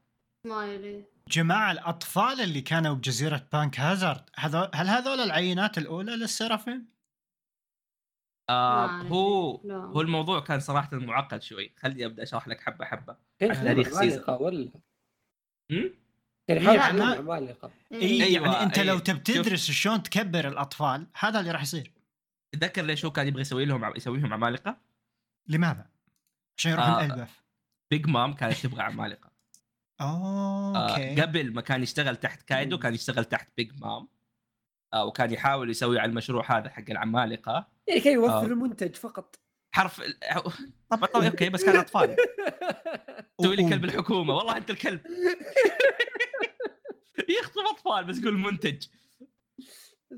سمايلي 0.44 1.06
جماعة 1.30 1.72
الأطفال 1.72 2.42
اللي 2.42 2.62
كانوا 2.62 2.96
بجزيرة 2.96 3.48
بانك 3.54 3.80
هازارد 3.80 4.30
هل 4.74 4.88
هذول 4.88 5.20
العينات 5.20 5.78
الأولى 5.78 6.16
للسرافين؟ 6.16 6.94
آه 8.50 8.88
هو. 8.88 9.62
لا. 9.64 9.76
هو 9.76 10.02
الموضوع 10.02 10.40
كان 10.40 10.60
صراحة 10.60 10.90
معقد 10.94 11.42
شوي 11.42 11.74
خليني 11.78 12.06
أبدأ 12.06 12.24
أشرح 12.24 12.48
لك 12.48 12.62
حبة 12.62 12.86
حبة 12.86 13.18
كان 13.40 13.52
عشان 13.52 13.66
يحاول 13.66 13.84
تاريخ 13.84 14.00
سيزر. 14.00 14.42
ولا 14.42 14.70
يعني 17.92 18.06
إيه. 18.06 18.24
أيوة، 18.24 18.48
يعني 18.48 18.64
أنت 18.64 18.80
لو 18.80 18.96
أي. 18.96 19.02
تبي 19.02 19.20
تدرس 19.20 19.72
شلون 19.72 20.04
تكبر 20.04 20.48
الأطفال 20.48 21.08
هذا 21.20 21.40
اللي 21.40 21.52
راح 21.52 21.62
يصير 21.62 21.92
تذكر 22.52 22.82
ليش 22.82 23.06
هو 23.06 23.12
كان 23.12 23.28
يبغى 23.28 23.42
يسوي 23.42 23.66
لهم 23.66 23.96
يسويهم 23.96 24.34
عمالقة؟ 24.34 24.78
لماذا؟ 25.48 25.90
عشان 26.58 26.72
يروحون 26.72 26.94
آه. 26.94 27.06
البف 27.06 27.44
بيج 27.92 28.08
مام 28.08 28.34
كانت 28.34 28.54
تبغى 28.54 28.82
عمالقة 28.82 29.33
آه 30.04 30.89
أوكي. 30.91 31.22
قبل 31.22 31.54
ما 31.54 31.62
كان 31.62 31.84
يشتغل 31.84 32.16
تحت 32.16 32.41
كايدو 32.41 32.80
كان 32.80 32.93
يشتغل 32.93 33.26
تحت 33.26 33.49
بيج 33.58 33.72
مام 33.82 34.08
آه 34.93 35.06
وكان 35.06 35.32
يحاول 35.34 35.70
يسوي 35.70 35.99
على 35.99 36.10
المشروع 36.10 36.58
هذا 36.58 36.70
حق 36.70 36.84
العمالقة. 36.89 37.68
يعني 37.88 38.01
كان 38.01 38.14
يوفر 38.14 38.41
آه. 38.41 38.45
المنتج 38.45 38.95
فقط. 38.95 39.39
حرف 39.76 40.01
ال- 40.01 40.18
طبعا 40.89 41.06
طبعا 41.06 41.28
okay 41.28 41.50
بس 41.49 41.66
كان 41.66 41.76
أطفال. 41.76 42.16
تسوي 43.39 43.56
لي. 43.56 43.70
كلب 43.70 43.86
الحكومة. 43.86 44.36
والله 44.36 44.58
أنت 44.58 44.70
الكلب. 44.70 45.01
يخطب 47.39 47.62
أطفال 47.72 48.06
بس 48.06 48.18
يقول 48.20 48.38
منتج. 48.38 48.88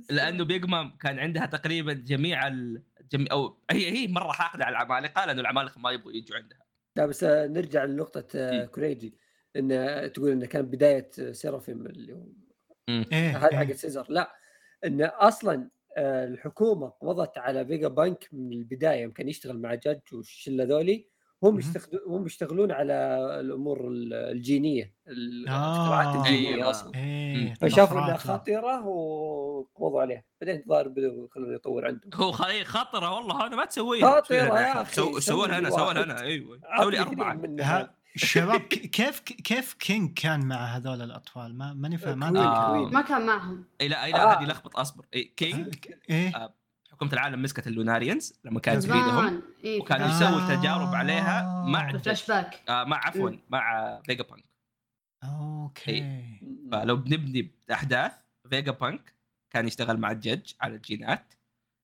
لأنه 0.09 0.45
بيج 0.45 0.65
مام 0.65 0.97
كان 0.97 1.19
عندها 1.19 1.45
تقريبا 1.45 1.93
جميع 1.93 2.47
الجميع 2.47 3.31
أو 3.31 3.57
هي 3.71 3.91
هي 3.91 4.07
مرة 4.07 4.31
حاقدة 4.31 4.65
على 4.65 4.73
العمالقة 4.77 5.25
لأنه 5.25 5.41
العمالقة 5.41 5.79
ما 5.79 5.91
يبغوا 5.91 6.11
يجوا 6.11 6.37
عندها. 6.37 6.59
لا 6.97 7.05
بس 7.05 7.23
آه، 7.23 7.47
نرجع 7.47 7.83
لنقطة 7.83 8.27
آه، 8.35 8.51
إيه. 8.51 8.65
كوريجي 8.65 9.17
إن 9.55 9.71
آه، 9.71 10.07
تقول 10.07 10.31
انه 10.31 10.45
كان 10.45 10.65
بداية 10.65 11.09
آه، 11.19 11.31
سيرافيم 11.31 11.85
اللي 11.85 12.13
هو 12.13 12.23
إيه 12.89 13.37
هذا 13.37 13.57
حق 13.57 13.65
إيه. 13.65 13.73
سيزر. 13.73 14.05
لا 14.09 14.35
إن 14.85 15.01
أصلا 15.01 15.69
آه، 15.97 16.25
الحكومة 16.27 16.87
قبضت 16.87 17.37
على 17.37 17.65
فيجا 17.65 17.87
بانك 17.87 18.27
من 18.31 18.53
البداية 18.53 19.01
يوم 19.01 19.11
كان 19.11 19.29
يشتغل 19.29 19.59
مع 19.59 19.73
جاج 19.75 19.99
والشلة 20.13 20.63
ذولي 20.63 21.07
هم. 21.43 21.59
يستخدمون 21.59 22.01
هم 22.07 22.25
يشتغلون 22.25 22.71
على 22.71 22.93
الأمور 23.39 23.87
ال- 23.87 24.13
الجينية 24.13 24.93
الاختراعات 25.07 26.15
آه. 26.15 26.19
الجينية 26.19 26.55
أيوة. 26.55 26.69
أصلا. 26.69 26.95
إيه 26.95 27.53
فشافوا 27.53 27.97
إنها. 27.99 28.17
خطيرة 28.17 28.87
وقبضوا 28.87 30.01
عليها. 30.01 30.23
بعدين 30.41 30.61
الظاهر 30.61 30.87
بدوا 30.87 31.25
يخلونه 31.25 31.53
يطور 31.55 31.85
عندهم. 31.85 32.09
هو 32.15 32.31
خي 32.31 32.63
خطرة 32.63 33.15
والله 33.15 33.47
أنا 33.47 33.55
ما 33.55 33.65
تسويها. 33.65 34.21
خطرة 34.21 34.35
يا 34.35 34.81
أخي، 34.81 34.95
سو- 34.95 35.19
سووا 35.19 35.47
لها 35.47 35.57
أنا 35.57 35.69
سووا 35.69 35.79
لها 35.79 35.87
واحد. 35.87 36.09
أنا 36.09 36.21
أيوه. 36.21 36.59
سوي 36.81 36.91
لي 36.91 36.99
أربعة. 36.99 37.33
الشباب 38.15 38.61
كيف 38.97 39.19
كيف 39.19 39.73
كينج 39.73 40.13
كان 40.13 40.45
مع 40.45 40.55
هذول 40.55 41.01
الأطفال 41.01 41.57
ما 41.57 41.73
ماني 41.73 41.97
فاهم. 41.97 42.23
آه. 42.23 42.89
ما 42.89 43.01
كان 43.01 43.25
معهم 43.25 43.63
اي 43.81 43.87
لا 43.87 44.03
اي 44.05 44.11
لا 44.11 44.23
آه. 44.33 44.39
هذه 44.41 44.47
لخبط 44.47 44.77
أصبر 44.79 45.05
إيه 45.13 45.35
كينج 45.35 45.75
إيه 46.09 46.35
آه، 46.35 46.53
حكومة 46.91 47.13
العالم 47.13 47.41
مسكت 47.41 47.67
اللوناريانز 47.67 48.33
لما 48.43 48.59
كانت. 48.59 48.83
تفيدهم 48.83 49.01
زمان 49.03 49.41
اي 49.65 49.79
وكانوا 49.79 50.07
آه. 50.07 50.09
يسووا 50.09 50.55
تجارب 50.55 50.95
عليها 50.95 51.65
مع 51.67 51.89
الجج. 51.89 52.01
فلاش 52.03 52.27
باك 52.27 52.61
آه 52.69 52.83
مع 52.83 52.97
عفوا. 53.07 53.31
مع 53.49 53.99
فيجا 54.05 54.23
بانك 54.23 54.45
okay 55.23 56.23
فلو 56.71 56.95
بنبني 56.95 57.51
أحداث 57.71 58.11
فيجا 58.49 58.71
بانك 58.71 59.13
كان 59.49 59.67
يشتغل 59.67 59.97
مع 59.97 60.11
الجج 60.11 60.53
على 60.61 60.75
الجينات 60.75 61.33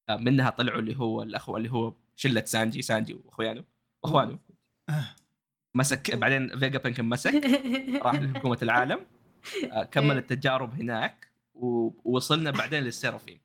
آه 0.09 0.15
منها 0.15 0.49
طلعوا 0.49 0.79
اللي 0.79 0.97
هو 0.99 1.23
الأخوة 1.23 1.57
اللي 1.57 1.71
هو 1.71 1.93
شلة 2.15 2.43
سانجي 2.45 2.81
سانجي 2.81 3.13
وأخوانه 3.13 3.63
واخوانه 4.03 4.39
آه. 4.89 5.15
مسك 5.75 6.15
بعدين 6.21 6.59
فيجا 6.59 6.79
بانك 6.79 6.99
مسك 6.99 7.33
راح 8.05 8.15
لحكومة 8.15 8.57
العالم. 8.61 9.05
آه 9.71 9.83
كمل 9.83 10.17
التجارب 10.17 10.73
هناك 10.73 11.27
ووصلنا 11.53 12.51
بعدين 12.51 12.83
للسيرافيم 12.83 13.41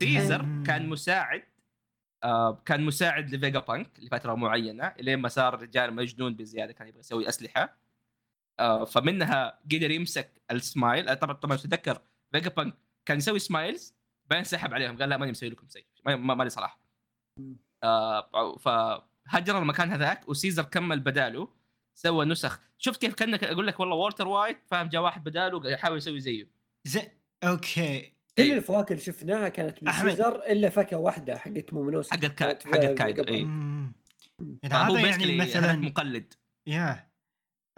سيزر 0.00 0.42
مم. 0.42 0.64
كان 0.66 0.88
مساعد 0.88 1.42
آه 2.24 2.62
كان 2.64 2.82
مساعد 2.82 3.34
لفيجا 3.34 3.58
بانك 3.58 3.90
لفترة 3.98 4.34
معينة 4.34 4.86
إلين 4.86 5.18
ما 5.18 5.28
صار 5.28 5.62
رجال 5.62 5.94
مجنون 5.94 6.34
بزيادة 6.34 6.72
كان 6.72 6.88
يبغى 6.88 7.00
يسوي 7.00 7.28
أسلحة. 7.28 7.76
آه 8.60 8.84
فمنها 8.84 9.58
قدر 9.72 9.90
يمسك 9.90 10.42
السمايل. 10.50 11.16
طبعا 11.16 11.32
طبعا 11.34 11.56
تتذكر 11.56 11.98
فيجا 12.32 12.50
بانك 12.50 12.74
كان 13.06 13.16
يسوي 13.18 13.38
smiles 13.38 13.94
بعدين 14.30 14.44
سحب 14.44 14.74
عليهم. 14.74 14.96
قال 14.98 15.08
لا 15.08 15.16
ماني 15.16 15.30
مسوي 15.32 15.48
لكم 15.48 15.66
شيء 15.68 15.84
ما- 16.06 16.34
مالي 16.34 16.50
صلاح. 16.50 16.78
فهجر 18.60 19.58
المكان 19.58 19.90
هذاك 19.92 20.28
وسيزر 20.28 20.62
كمل 20.62 21.00
بداله. 21.00 21.48
سوى 21.98 22.24
نسخ. 22.26 22.60
شفت 22.78 23.00
كيف 23.00 23.14
كأنك 23.14 23.44
أقول 23.44 23.66
لك 23.66 23.80
والله 23.80 23.96
والتر 23.96 24.28
وايت 24.28 24.58
فاهم 24.70 24.88
جاء 24.88 25.02
واحد 25.02 25.24
بداله 25.24 25.70
يحاول 25.70 25.96
يسوي 25.96 26.20
زيه. 26.20 26.48
زي 26.84 27.10
okay. 27.44 28.00
كل 28.36 28.42
إيه. 28.42 28.52
الفواكه 28.54 28.92
اللي 28.92 29.04
شفناها 29.04 29.48
كانت 29.48 29.82
من 29.82 29.88
أحمد. 29.88 30.10
سيزر 30.10 30.36
إلا 30.36 30.68
فاكهة 30.68 30.96
واحدة 30.96 31.38
حقت 31.38 31.72
مومونوس 31.72 32.10
حقت 32.10 32.24
كا- 32.24 32.46
حقت 32.46 32.84
كايدو، 32.98 33.22
إيه. 33.22 33.44
فهو 34.70 34.94
هذا 34.96 35.08
يعني 35.08 35.36
مثلا 35.36 35.72
مقلد. 35.76 36.34
يا. 36.66 37.06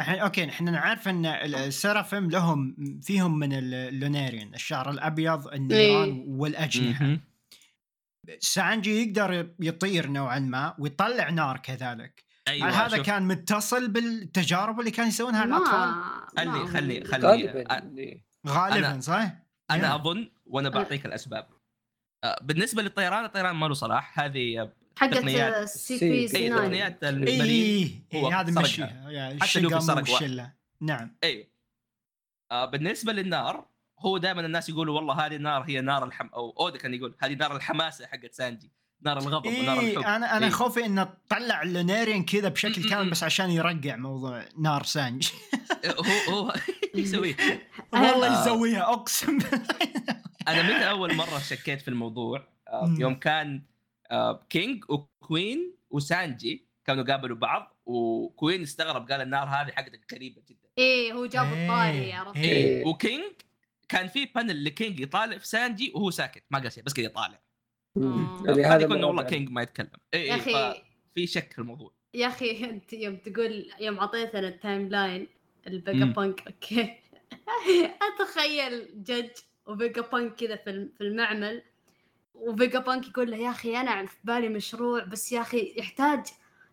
الحين 0.00 0.18
okay 0.18 0.44
إحنا 0.48 0.70
نعرف 0.70 1.08
إن 1.08 1.26
ال- 1.26 1.54
السرافم 1.54 2.30
لهم 2.30 2.76
فيهم 3.02 3.38
من 3.38 3.52
ال- 3.52 3.74
اللونيريان 3.74 4.54
الشعر 4.54 4.90
الأبيض 4.90 5.48
النيران 5.48 6.24
والأجنحة. 6.28 7.04
مهم. 7.04 7.20
سانجي 8.38 9.02
يقدر 9.02 9.54
يطير 9.60 10.06
نوعا 10.06 10.38
ما 10.38 10.74
ويطلع 10.78 11.30
نار 11.30 11.56
كذلك. 11.56 12.24
أيوه 12.48 12.68
هذا 12.68 12.96
شوف، 12.96 13.06
كان 13.06 13.22
متصل 13.28 13.88
بالتجارب 13.88 14.80
اللي 14.80 14.90
كان 14.90 15.08
يسوونها 15.08 15.44
الأطفال؟ 15.44 15.94
خلي 16.38 16.66
خلي 16.66 17.04
خلي 17.04 17.26
غالبا 17.26 17.98
إيه. 17.98 18.24
غالبا 18.46 18.96
أنا- 18.96 19.00
صح؟ 19.00 19.32
أنا. 19.70 19.94
أظن 19.94 20.30
وأنا 20.46 20.68
بعطيك 20.68 21.06
الأسباب. 21.06 21.48
بالنسبة 22.42 22.82
للطيران 22.82 23.24
الطيران 23.24 23.56
ما 23.56 23.66
له 23.66 23.74
صلاح. 23.74 24.20
هذه 24.20 24.70
حقت 24.96 25.14
سي- 25.64 25.98
بي 26.10 26.28
سي 26.28 26.48
9 26.48 26.58
تقنيات 26.58 27.04
اي 27.04 27.10
المريض. 27.10 27.40
اي 27.40 28.02
هو 28.14 28.28
هذا. 28.28 28.60
مشيها 28.60 29.30
لوفي 29.30 29.44
الشقم 29.44 29.80
سرق 29.80 30.10
واحد. 30.10 30.50
نعم. 30.80 31.16
أيوه 31.24 31.46
آه 32.52 32.64
بالنسبة 32.64 33.12
للنار 33.12 33.68
هو 33.98 34.18
دائما 34.18 34.46
الناس 34.46 34.68
يقولوا 34.68 34.96
والله 34.96 35.26
هذه 35.26 35.36
النار 35.36 35.62
هي 35.62 35.80
نار 35.80 36.04
الحم 36.04 36.26
أو 36.26 36.50
اودا 36.50 36.78
كان 36.78 36.94
يقول 36.94 37.16
هذه 37.18 37.34
نار 37.34 37.56
الحماسة 37.56 38.06
حقت 38.06 38.32
سانجي. 38.34 38.72
نار 39.02 39.18
الغضب 39.18 39.46
ونار 39.46 39.80
اي 39.80 39.90
الحب 39.90 40.02
أنا 40.02 40.36
أنا 40.36 40.46
إيه. 40.46 40.52
خوفي 40.52 40.86
إنه 40.86 41.08
طلع 41.28 41.62
اللوناريان 41.62 42.24
كذا 42.24 42.48
بشكل 42.48 42.90
كامل 42.90 43.10
بس 43.10 43.22
عشان 43.22 43.50
يرقع 43.50 43.96
موضوع 43.96 44.44
نار 44.58 44.82
سانج 44.82 45.28
هو 45.86 46.34
هو 46.34 46.54
يسوي 46.94 47.36
والله. 47.92 48.42
يسويها 48.42 48.92
أقسم 48.92 49.38
بالله 49.38 49.62
أنا 50.48 50.62
متى 50.62 50.90
أول 50.90 51.14
مرة 51.14 51.38
شكيت 51.38 51.80
في 51.80 51.88
الموضوع 51.88 52.48
آه. 52.68 52.94
يوم 52.98 53.14
كان 53.14 53.62
آه 54.10 54.46
كينج 54.50 54.84
وكوين 54.88 55.74
وسانجي 55.90 56.68
كانوا 56.84 57.04
قابلوا 57.04 57.36
بعض 57.36 57.76
وكوين 57.86 58.62
استغرب 58.62 59.10
قال 59.10 59.20
النار 59.20 59.48
هذه 59.48 59.72
حقتك 59.72 60.14
غريبة 60.14 60.42
جدا 60.48 60.68
إيه 60.78 61.12
هو 61.12 61.26
جاب 61.26 61.52
إيه. 61.52 61.64
الطاري 61.64 62.12
عرفت 62.12 62.36
إيه. 62.36 62.52
إيه. 62.52 62.86
وكينج 62.86 63.32
كان 63.88 64.08
في 64.08 64.24
panel 64.24 64.64
لكينج 64.64 65.00
يطالع 65.00 65.38
في 65.38 65.48
سانجي 65.48 65.92
وهو 65.94 66.10
ساكت 66.10 66.44
ما 66.50 66.58
قال 66.58 66.72
شيء 66.72 66.84
بس 66.84 66.94
كذا 66.94 67.04
يطالع 67.04 67.40
آه. 67.96 68.42
اللي 68.48 68.64
هذا 68.64 68.74
هذا 68.74 68.82
يكون 68.84 69.04
والله 69.04 69.22
كينج 69.22 69.50
ما 69.50 69.62
يتكلم. 69.62 69.90
إي 70.14 70.26
يا 70.26 70.34
إيه 70.34 70.40
أخي 70.40 70.82
في 71.14 71.26
شك 71.26 71.52
في 71.52 71.58
الموضوع. 71.58 71.92
يا 72.14 72.26
أخي 72.26 72.64
أنت 72.64 72.92
يوم 72.92 73.16
تقول 73.16 73.70
يوم 73.80 73.98
اعطيتنا 73.98 74.48
ال 74.48 74.88
timeline 74.88 75.28
الفيجا. 75.66 76.04
بانك 76.04 76.46
okay. 76.46 76.94
أتخيل 78.08 79.04
جج 79.04 79.30
وفيجا 79.66 80.02
بانك 80.02 80.34
كذا 80.34 80.56
في 80.56 80.90
المعمل 81.00 81.62
وفيجا 82.34 82.78
بانك 82.78 83.08
يقول 83.08 83.30
له 83.30 83.36
يا 83.36 83.50
أخي 83.50 83.76
أنا 83.76 84.06
في 84.06 84.16
بالي 84.24 84.48
مشروع 84.48 85.04
بس 85.04 85.32
يا 85.32 85.40
أخي 85.40 85.74
يحتاج 85.76 86.26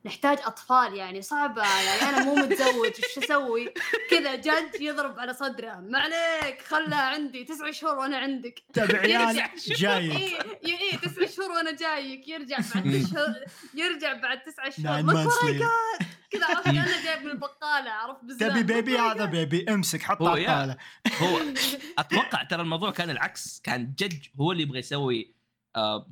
نحتاج 0.05 0.37
أطفال 0.43 0.93
يعني 0.93 1.21
صعبة 1.21 1.61
يعني 1.61 2.01
أنا 2.09 2.23
مو 2.23 2.35
متزوج 2.35 2.91
إيش 3.03 3.17
أسوي؟ 3.17 3.73
كذا 4.09 4.35
جج 4.35 4.81
يضرب 4.81 5.19
على 5.19 5.33
صدره 5.33 5.79
ما 5.89 5.99
عليك 5.99 6.61
خلها 6.61 7.01
عندي 7.01 7.43
تسع 7.43 7.71
شهور 7.71 7.97
وأنا 7.97 8.17
عندك 8.17 8.63
تبع 8.73 8.99
عيال 8.99 9.21
يرجع. 9.21 9.49
جايك 9.67 10.11
إيه 10.65 10.77
إيه 10.77 10.97
تسع 10.97 11.25
شهور 11.25 11.51
وأنا 11.51 11.71
جايك 11.71 12.27
يرجع 12.27 12.57
بعد. 12.57 13.05
شهور 13.13 13.35
يرجع 13.73 14.13
بعد 14.13 14.41
تسع 14.41 14.69
شهور 14.69 15.23
later. 15.23 15.59
got. 15.59 16.05
كذا 16.31 16.45
عرفت 16.45 16.65
كانه 16.65 17.03
جايب 17.03 17.23
من 17.23 17.31
البقالة 17.31 17.91
عرفت 17.91 18.23
بالزلمه 18.23 18.61
تبي 18.61 18.73
بيبي 18.73 18.97
هذا 18.97 19.25
بيبي 19.25 19.65
امسك 19.69 20.01
حط 20.01 20.21
هو 20.21 20.27
على 20.27 20.77
هو 21.21 21.39
أتوقع 21.99 22.43
ترى 22.43 22.61
الموضوع 22.61 22.91
كان 22.91 23.09
العكس 23.09 23.61
كان 23.63 23.93
جج 23.99 24.27
هو 24.39 24.51
اللي 24.51 24.63
يبغى 24.63 24.79
يسوي 24.79 25.34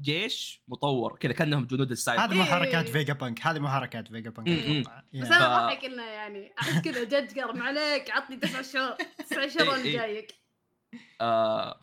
جيش 0.01 0.63
مطور 0.67 1.17
كذا 1.17 1.33
كأنهم 1.33 1.65
جنود 1.65 1.91
السايبر 1.91 2.23
هذه 2.23 2.33
مو 2.33 2.43
إيه. 2.43 2.49
حركات 2.49 2.89
فيجا 2.89 3.13
بانك 3.13 3.41
هذه 3.47 3.59
مو 3.59 3.67
حركات 3.67 4.07
فيجا 4.07 4.29
بانك. 4.29 4.87
بس. 5.13 5.31
أنا 5.31 5.59
ف- 5.59 5.73
ضحك 5.73 5.85
إنه 5.85 6.03
يعني 6.03 6.53
أحس 6.59 6.81
كذا 6.81 7.03
جد 7.03 7.39
ما 7.39 7.63
عليك 7.63 8.11
عطني 8.11 8.37
تسع 8.37 8.61
شهور 8.61 8.95
تسع 9.17 9.47
شهور 9.47 9.67
إيه، 9.67 9.69
وأنا 9.69 9.83
إيه. 9.83 9.97
جايك 9.97 10.33
آه 11.21 11.79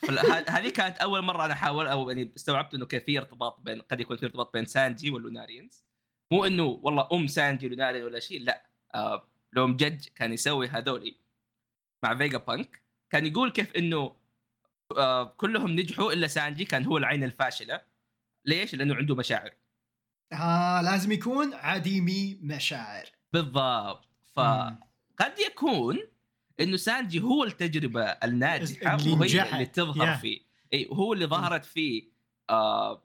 هذه 0.49 0.69
كانت 0.69 0.97
أول 0.97 1.23
مرة 1.23 1.45
أنا 1.45 1.53
احاول 1.53 1.87
أو 1.87 2.11
يعني 2.11 2.33
استوعبت 2.37 2.75
إنه 2.75 2.87
كيف 2.87 3.05
في 3.05 3.19
ارتباط 3.19 3.61
بين 3.61 3.81
قد 3.81 4.01
يكون 4.01 4.17
في 4.17 4.27
ارتباط 4.27 4.53
بين 4.53 4.65
سانجي 4.65 5.11
واللوناريانز 5.11 5.85
مو 6.33 6.45
إنه 6.45 6.65
والله 6.65 7.09
أم 7.13 7.27
سانجي 7.27 7.69
لوناريان 7.69 8.05
ولا 8.05 8.21
شيء 8.21 8.41
لا 8.41 8.71
آه 8.95 9.29
لو 9.53 9.77
جج 9.77 10.07
كان 10.09 10.33
يسوي 10.33 10.69
هذولي 10.69 11.17
مع 12.05 12.17
فيجا 12.17 12.39
بانك 12.39 12.83
كان 13.11 13.27
يقول 13.27 13.51
كيف 13.51 13.77
إنه 13.77 13.97
آه 13.97 14.20
كلهم 15.37 15.71
نجحوا 15.71 16.13
إلا 16.13 16.27
سانجي 16.27 16.65
كان 16.65 16.85
هو 16.85 16.99
العين 16.99 17.25
الفاشلة 17.25 17.81
ليش؟ 18.45 18.75
لأنه 18.75 18.95
عنده 18.95 19.15
مشاعر 19.15 19.51
آه 20.33 20.83
لازم 20.83 21.13
يكون 21.13 21.55
عديمي 21.55 22.39
مشاعر 22.43 23.05
بالضبط. 23.33 24.09
فقد 24.35 25.39
يكون 25.47 25.99
إنه 26.61 26.77
سانجي 26.77 27.21
هو 27.21 27.45
التجربة 27.45 28.03
الناجحة 28.03 28.97
اللي 28.97 29.13
وهي 29.13 29.19
نجحت. 29.21 29.53
اللي 29.53 29.67
تظهر 29.67 30.09
يا. 30.09 30.17
فيه 30.17 30.41
إي 30.73 30.89
هو 30.93 31.13
اللي 31.13 31.27
ظهرت 31.27 31.65
فيه 31.65 32.03
آه 32.51 33.03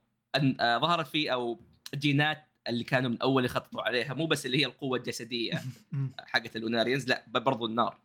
آه 0.60 0.78
ظهرت 0.78 1.08
فيه 1.08 1.34
أو 1.34 1.62
جينات 1.96 2.46
اللي 2.68 2.84
كانوا 2.84 3.10
من 3.10 3.22
أول 3.22 3.46
يخططوا 3.46 3.82
عليها 3.82 4.14
مو 4.14 4.26
بس 4.26 4.46
اللي 4.46 4.58
هي 4.58 4.66
القوة 4.66 4.98
الجسدية. 4.98 5.62
حقت 6.32 6.56
الأوناريانز 6.56 7.08
لا 7.08 7.26
برضو 7.28 7.66
النار 7.66 7.98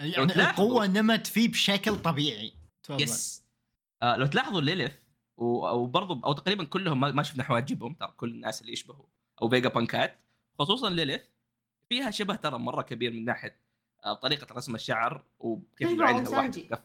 يعني 0.00 0.32
القوة 0.32 0.86
نمت 0.86 1.26
فيه 1.26 1.48
بشكل 1.48 1.96
طبيعي 1.96 2.52
تفضل. 2.86 3.02
yes. 3.02 3.44
آه 4.02 4.16
لو 4.16 4.26
تلاحظوا 4.26 4.60
ليليث 4.60 4.92
و- 5.36 5.68
أو 5.68 6.32
تقريبا 6.32 6.64
كلهم 6.64 7.00
ما 7.00 7.10
ما 7.12 7.22
شفنا 7.22 7.42
حواجبهم 7.42 7.94
ترى 7.94 8.12
كل 8.16 8.30
الناس 8.30 8.60
اللي 8.60 8.72
يشبهوا 8.72 9.06
أو 9.42 9.48
فيجا 9.48 9.68
بانكات. 9.68 10.18
خصوصا 10.58 10.90
ليليث 10.90 11.22
فيها 11.88 12.10
شبه 12.10 12.34
ترى 12.34 12.58
مرة 12.58 12.82
كبير 12.82 13.12
من 13.12 13.24
ناحية 13.24 13.60
آه 14.04 14.14
طريقة 14.14 14.54
رسم 14.54 14.74
الشعر 14.74 15.24
وكيف 15.38 15.88
عينها. 16.00 16.20
مقفله 16.20 16.80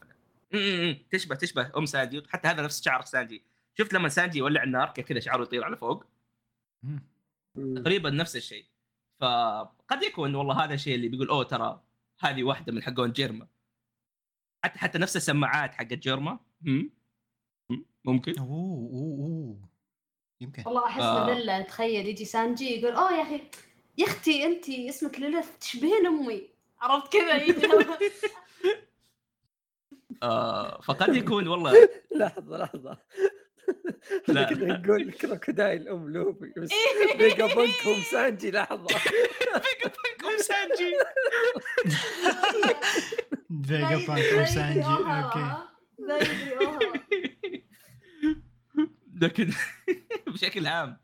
م. 0.53 0.93
تشبه 1.11 1.35
تشبه 1.35 1.71
أم 1.77 1.85
سانجي 1.85 2.23
حتى 2.29 2.47
هذا 2.47 2.61
نفس 2.63 2.83
شعر 2.83 3.01
سانجي. 3.01 3.43
شفت 3.77 3.93
لما 3.93 4.09
سانجي 4.09 4.39
يولع 4.39 4.63
النار 4.63 4.89
كيف 4.89 5.05
كذا 5.05 5.19
شعره 5.19 5.43
يطير 5.43 5.63
على 5.63 5.77
فوق. 5.77 6.05
تقريبا 7.75 8.09
نفس 8.09 8.35
الشيء. 8.35 8.65
فقد 9.19 10.03
يكون 10.03 10.35
والله 10.35 10.63
هذا 10.63 10.73
الشيء 10.73 10.95
اللي 10.95 11.07
بيقول 11.07 11.29
أوه 11.29 11.43
ترى 11.43 11.81
هذه 12.19 12.43
واحدة 12.43 12.73
من 12.73 12.83
حقون 12.83 13.11
جيرما. 13.11 13.47
حتى 14.63 14.79
حتى 14.79 14.97
نفس 14.97 15.15
السماعات 15.15 15.75
حقت 15.75 15.93
جيرما؟ 15.93 16.39
ممكن؟ 18.05 18.39
أوه 18.39 18.47
أوه 18.49 19.17
أوه. 19.19 19.69
يمكن. 20.41 20.63
والله 20.65 20.85
أحس 20.85 21.01
آه. 21.01 21.25
مذله 21.33 21.61
تخيل 21.61 22.07
يجي 22.07 22.25
سانجي 22.25 22.79
يقول 22.79 22.95
أوه 22.95 23.11
يا 23.17 23.21
أخي 23.21 23.41
يا 23.97 24.05
أختي 24.05 24.45
أنت 24.45 24.69
اسمك 24.69 25.19
ليلث 25.19 25.57
تشبهين 25.59 26.07
أمي؟ 26.07 26.49
عرفت 26.79 27.13
كذا 27.13 27.43
يجي. 27.43 27.67
آه 30.23 30.81
فقد 30.81 31.15
يكون 31.15 31.47
والله. 31.47 31.89
لحظة 32.19 32.57
لحظة. 32.57 32.97
لا. 34.27 34.43
كنا 34.53 34.77
نقول 34.77 35.11
كروكودايل 35.11 35.87
أم 35.89 36.09
لوبي 36.09 36.53
بس 36.57 36.69
فيجا 37.17 37.45
بانك 37.55 37.87
ام 37.87 38.01
سانجي 38.11 38.51
لحظة. 38.51 38.95
ام 40.25 40.37
سانجي. 40.37 40.93
فيجا 43.67 44.07
بانك 44.07 44.85
okay 44.85 45.57
لا 45.99 46.17
يدري 46.17 46.57
اوه 46.57 46.79
لكن 49.21 49.51
بشكل 50.33 50.67
عام 50.67 50.97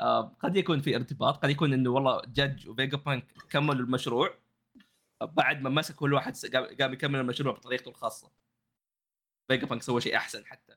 آه 0.00 0.36
قد 0.40 0.56
يكون 0.56 0.80
في 0.80 0.96
ارتباط 0.96 1.36
قد 1.42 1.50
يكون 1.50 1.72
إنه 1.72 1.90
والله 1.90 2.22
جاج 2.26 2.68
وفيجا 2.68 2.96
بانك 2.96 3.26
كملوا 3.50 3.74
المشروع 3.86 4.34
آه، 5.22 5.24
بعد 5.24 5.62
ما 5.62 5.70
مسك 5.70 5.94
كل 5.94 6.14
واحد 6.14 6.36
قام 6.54 6.66
قام 6.80 6.92
يكمل 6.92 7.20
المشروع 7.20 7.54
بطريقته 7.54 7.88
الخاصة. 7.88 8.30
فيجا 9.48 9.66
بانك 9.66 9.82
سوى 9.82 10.00
شيء 10.00 10.16
أحسن 10.16 10.46
حتى. 10.46 10.76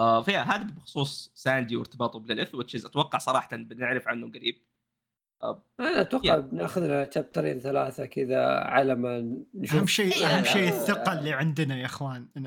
آه 0.00 0.22
فيها 0.22 0.42
هذا 0.42 0.62
بخصوص 0.64 1.30
سانجي 1.34 1.76
وارتباطه 1.76 2.18
بليليث 2.18 2.54
وتشيز 2.54 2.86
أتوقع 2.86 3.18
صراحة 3.18 3.56
بنعرف 3.56 4.08
عنه 4.08 4.28
قريب. 4.32 4.62
أنا 5.80 6.00
أتوقع 6.00 6.36
بنأخذ 6.36 6.86
لنا 6.86 7.10
شابترين 7.10 7.60
ثلاثة 7.60 8.06
كذا 8.06 8.46
على 8.46 8.94
ما 8.94 9.40
نشوف. 9.54 9.76
أهم 9.78 9.86
شيء 9.86 10.14
إيه، 10.14 10.26
أهم 10.26 10.44
شيء. 10.44 10.68
الثقة 10.68 11.18
اللي 11.18 11.32
عندنا 11.32 11.76
يا 11.78 11.86
إخوان. 11.86 12.28
أو- 12.38 12.40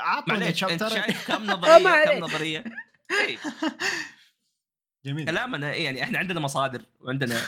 عطنا 0.00 0.52
شايف 0.52 1.28
كم 1.28 1.42
ما 1.46 1.54
نظريه. 1.54 2.04
كم 2.04 2.18
نظرية؟ 2.24 2.64
إيه. 3.10 3.36
جميل. 5.04 5.24
كلامنا 5.26 5.74
يعني 5.74 6.02
إحنا 6.02 6.18
عندنا 6.18 6.40
مصادر 6.40 6.82
وعندنا 7.00 7.40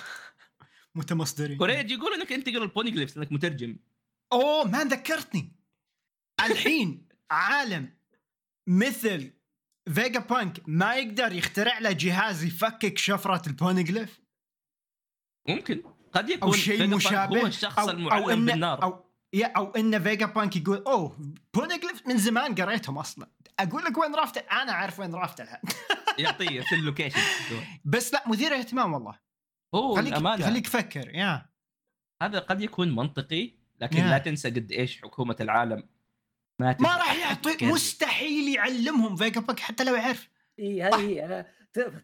متمصدرين. 0.94 1.58
كوريج 1.58 1.90
يقول 1.90 2.12
إنك 2.14 2.32
أنت 2.32 2.48
تقرا 2.48 2.64
ال 2.64 2.69
poneglyphs 2.69 3.18
إنك 3.18 3.32
مترجم. 3.32 3.76
oh 4.32 4.64
man 4.68 4.88
ذكرتني. 4.88 5.52
الحين 6.40 7.08
عالم 7.30 7.90
مثل 8.66 9.32
فيجا 9.94 10.20
بانك 10.20 10.62
ما 10.66 10.94
يقدر 10.94 11.32
يخترع 11.32 11.78
له 11.78 11.92
جهاز 11.92 12.44
يفكك 12.44 12.98
شفرة 12.98 13.48
البونيجليف 13.48 14.20
ممكن. 15.48 15.82
قد 16.12 16.30
يكون 16.30 16.48
أو 16.48 16.52
شيء 16.54 16.86
مشابه. 16.86 17.40
هو 17.40 17.46
الشخص 17.46 17.86
أو- 17.86 17.88
المعلم 17.88 18.30
إن 18.30 18.46
بالنار. 18.46 18.82
أو 18.82 19.04
يا 19.32 19.46
أو 19.46 19.70
إن 19.70 20.02
فيجا 20.02 20.26
بانك 20.26 20.56
يقول 20.56 20.84
أوه 20.86 21.34
بونيجليف 21.54 22.06
من 22.06 22.18
زمان 22.18 22.54
قريتهم 22.54 22.98
أصلا. 22.98 23.30
أقول 23.58 23.84
لك 23.84 23.98
وين 23.98 24.14
رافته؟ 24.14 24.40
أنا 24.40 24.72
عارف 24.72 25.00
وين 25.00 25.14
رافته 25.14 25.42
الحين 25.44 25.60
يعطيه 26.18 26.60
في 26.60 26.74
اللوكيشن. 26.74 27.20
بس 27.84 28.12
لا 28.14 28.28
مثير 28.28 28.54
اهتمام 28.58 28.94
والله. 28.94 29.18
هو 29.74 29.94
خليك 29.96 30.12
الأمانة. 30.12 30.46
خليك 30.46 30.66
فكر 30.66 31.14
يا. 31.14 31.46
هذا 32.22 32.38
قد 32.38 32.60
يكون 32.62 32.94
منطقي 32.94 33.52
لكن 33.80 33.98
يا. 33.98 34.10
لا 34.10 34.18
تنسى 34.18 34.50
قد 34.50 34.72
إيش 34.72 35.02
حكومة 35.02 35.36
العالم 35.40 35.88
ما 36.58 36.76
ما 36.80 36.96
راح 36.96 37.14
يقرب. 37.14 37.62
مستحيل 37.62 38.54
يعلمهم 38.54 39.16
فيجا 39.16 39.40
بانك 39.40 39.60
حتى 39.60 39.84
لو 39.84 39.94
يعرف 39.94 40.28
إي 40.58 40.82
هذه 40.82 40.96
هي 41.00 41.24
أنا 41.24 41.46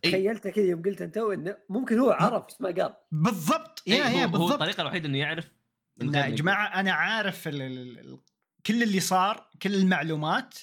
تخيلت 0.03 0.49
كذا 0.49 0.65
يوم 0.65 0.83
قلت 0.83 1.03
أنت 1.03 1.17
إنه 1.17 1.57
ممكن 1.69 1.99
هو 1.99 2.11
عرف 2.11 2.45
بس 2.47 2.61
ما 2.61 2.69
قال 2.71 2.95
بالضبط 3.13 3.83
إيه، 3.89 3.95
يا 3.95 4.05
هو, 4.09 4.19
يا 4.19 4.25
هو 4.25 4.29
بالضبط 4.29 4.53
الطريقة 4.53 4.81
الوحيدة 4.81 5.09
إنه 5.09 5.19
يعرف 5.19 5.51
لا 5.97 6.25
يا 6.25 6.29
ما 6.31 6.35
جماعة 6.37 6.81
أنا 6.81 6.93
عارف 6.93 7.49
ال 7.49 7.63
ال 7.63 7.99
ال 7.99 8.21
كل 8.67 8.83
اللي 8.83 9.01
صار 9.01 9.51
كل 9.63 9.75
المعلومات 9.75 10.59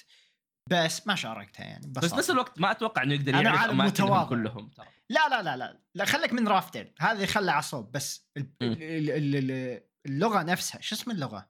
بس 0.70 1.06
ما 1.06 1.14
شاركتها 1.14 1.64
يعني. 1.64 1.86
بس 1.86 1.98
ببساطة. 2.04 2.18
نفس 2.18 2.30
الوقت 2.30 2.60
ما 2.60 2.70
أتوقع 2.70 3.02
إنه 3.02 3.14
يقدر 3.14 3.34
أنا 3.34 3.42
يعرف 3.42 3.60
عالم 3.60 3.80
أماكنهم 3.80 4.06
متواضع. 4.08 4.28
كلهم 4.28 4.68
ترى 4.68 4.86
لا 5.10 5.28
لا 5.28 5.42
لا 5.42 5.56
لا 5.56 5.80
لا 5.94 6.04
خليك 6.04 6.32
من 6.32 6.48
رافتل 6.48 6.92
هذا 7.00 7.12
اللي 7.12 7.26
خلى 7.26 7.50
عصوب 7.52 7.92
بس 7.92 8.28
ال- 8.36 8.50
مم. 8.60 8.72
ال- 8.72 9.10
ال- 9.10 9.50
ال- 9.50 9.82
اللغة 10.06 10.42
نفسها 10.42 10.80
شو 10.80 10.94
اسم 10.94 11.10
اللغة؟ 11.10 11.48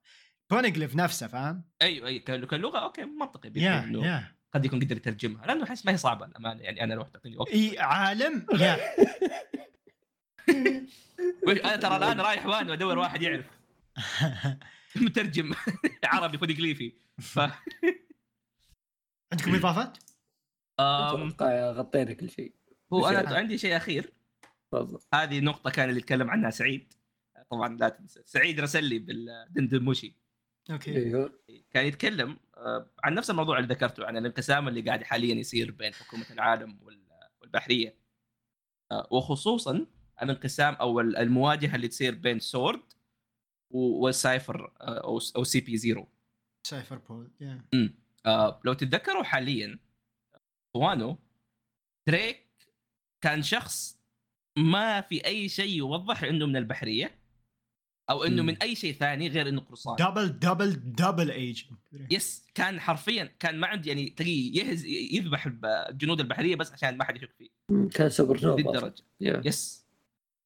بونجليف 0.50 0.96
نفسه 0.96 1.26
فاهم؟ 1.26 1.62
أيوه 1.82 2.08
اي 2.08 2.18
كل- 2.18 2.46
كلغة 2.46 2.78
أوكي 2.78 3.04
منطقي 3.04 3.48
إنه 3.48 4.06
يا. 4.06 4.34
قد 4.54 4.64
يكون 4.64 4.80
قدر 4.84 4.96
يترجمها 4.96 5.46
لأنه 5.46 5.64
أحس 5.64 5.86
ما 5.86 5.92
هي 5.92 5.96
صعبة 5.96 6.26
الأمانة. 6.26 6.62
يعني 6.62 6.84
أنا 6.84 6.94
لو 6.94 7.02
تعطيني 7.02 7.36
وقت. 7.36 7.48
إي 7.50 7.78
عالم. 7.78 8.46
يا. 8.52 8.76
وش- 11.46 11.58
أنا 11.58 11.76
ترى 11.76 11.96
الآن 11.96 12.20
رايح 12.20 12.46
وين 12.46 12.70
وأدور 12.70 12.98
واحد 12.98 13.22
يعرف. 13.22 13.46
مترجم. 14.96 15.54
عربي 16.04 16.38
فونيغليفي 16.38 16.92
ف 17.18 17.38
عندكم 19.32 19.54
إضافات؟ 19.54 19.98
أتوقع 20.80 21.70
غطينا 21.70 22.12
كل 22.12 22.30
شيء. 22.30 22.54
هو. 22.92 23.08
أنا 23.08 23.36
عندي 23.36 23.58
شيء 23.58 23.76
أخير. 23.76 24.12
تفضل. 24.72 24.98
هذه 25.14 25.40
نقطة 25.40 25.70
كان 25.70 25.88
اللي 25.88 26.00
يتكلم 26.00 26.30
عنها 26.30 26.50
سعيد. 26.50 26.92
طبعا 27.50 27.76
لا 27.76 27.88
تنسى. 27.88 28.22
سعيد 28.24 28.60
رسل 28.60 28.84
لي 28.84 28.98
بال 28.98 29.16
den 29.16 29.43
den 29.43 29.70
mushi 29.70 30.14
okay. 30.70 30.96
أيوه 30.96 31.32
كان 31.70 31.86
يتكلم 31.86 32.36
آه، 32.56 32.90
عن 33.04 33.14
نفس 33.14 33.30
الموضوع 33.30 33.58
اللي 33.58 33.74
ذكرته 33.74 34.06
عن 34.06 34.16
الانقسام 34.16 34.68
اللي 34.68 34.80
قاعد 34.80 35.02
حاليا 35.02 35.34
يصير 35.34 35.70
بين 35.70 35.94
حكومة 35.94 36.26
العالم 36.30 36.78
وال- 36.82 37.06
والبحرية. 37.40 37.94
آه، 38.92 39.08
وخصوصا 39.10 39.86
الانقسام 40.22 40.74
أو 40.74 41.00
ال- 41.00 41.16
المواجهة 41.16 41.76
اللي 41.76 41.88
تصير 41.88 42.14
بين 42.14 42.38
Sword 42.38 42.80
وال 43.70 43.96
Cipher 43.96 44.72
آه، 44.80 44.98
أو 45.04 45.20
أو 45.36 45.44
CP 45.44 45.76
Zero. 45.76 46.08
Cipher 46.66 46.96
Pol 46.98 47.30
آه، 48.26 48.60
لو 48.64 48.72
تتذكروا 48.72 49.22
حاليا 49.22 49.78
اخوانه 50.74 51.18
دريك 52.08 52.46
كان 53.20 53.42
شخص 53.42 53.98
ما 54.58 55.00
في 55.00 55.24
أي 55.26 55.48
شيء 55.48 55.76
يوضح 55.76 56.22
إنه 56.22 56.46
من 56.46 56.56
البحرية. 56.56 57.14
أو 58.10 58.24
إنه. 58.24 58.42
من 58.42 58.56
أي 58.62 58.74
شيء 58.74 58.94
ثاني 58.94 59.28
غير 59.28 59.48
إنه 59.48 59.60
قرصان. 59.60 59.96
دبل 59.96 60.28
دبل 60.38 60.72
دبل 60.72 61.30
ايجنت 61.30 61.78
يس 62.10 62.46
كان 62.54 62.80
حرفيا 62.80 63.24
كان 63.24 63.60
ما 63.60 63.66
عندي 63.66 63.88
يعني 63.88 64.10
تلاقيه 64.10 64.62
يهز 64.62 64.84
يذبح 64.84 65.46
الجنود 65.64 66.20
البحرية 66.20 66.56
بس 66.56 66.72
عشان 66.72 66.96
ما 66.96 67.04
حد 67.04 67.16
يشك 67.16 67.30
فيه. 67.38 67.48
كان 67.94 68.08
سوبر 68.08 68.40
نوفا. 68.46 68.58
الدرجه 68.58 69.04
yeah. 69.20 69.42
yes 69.44 69.86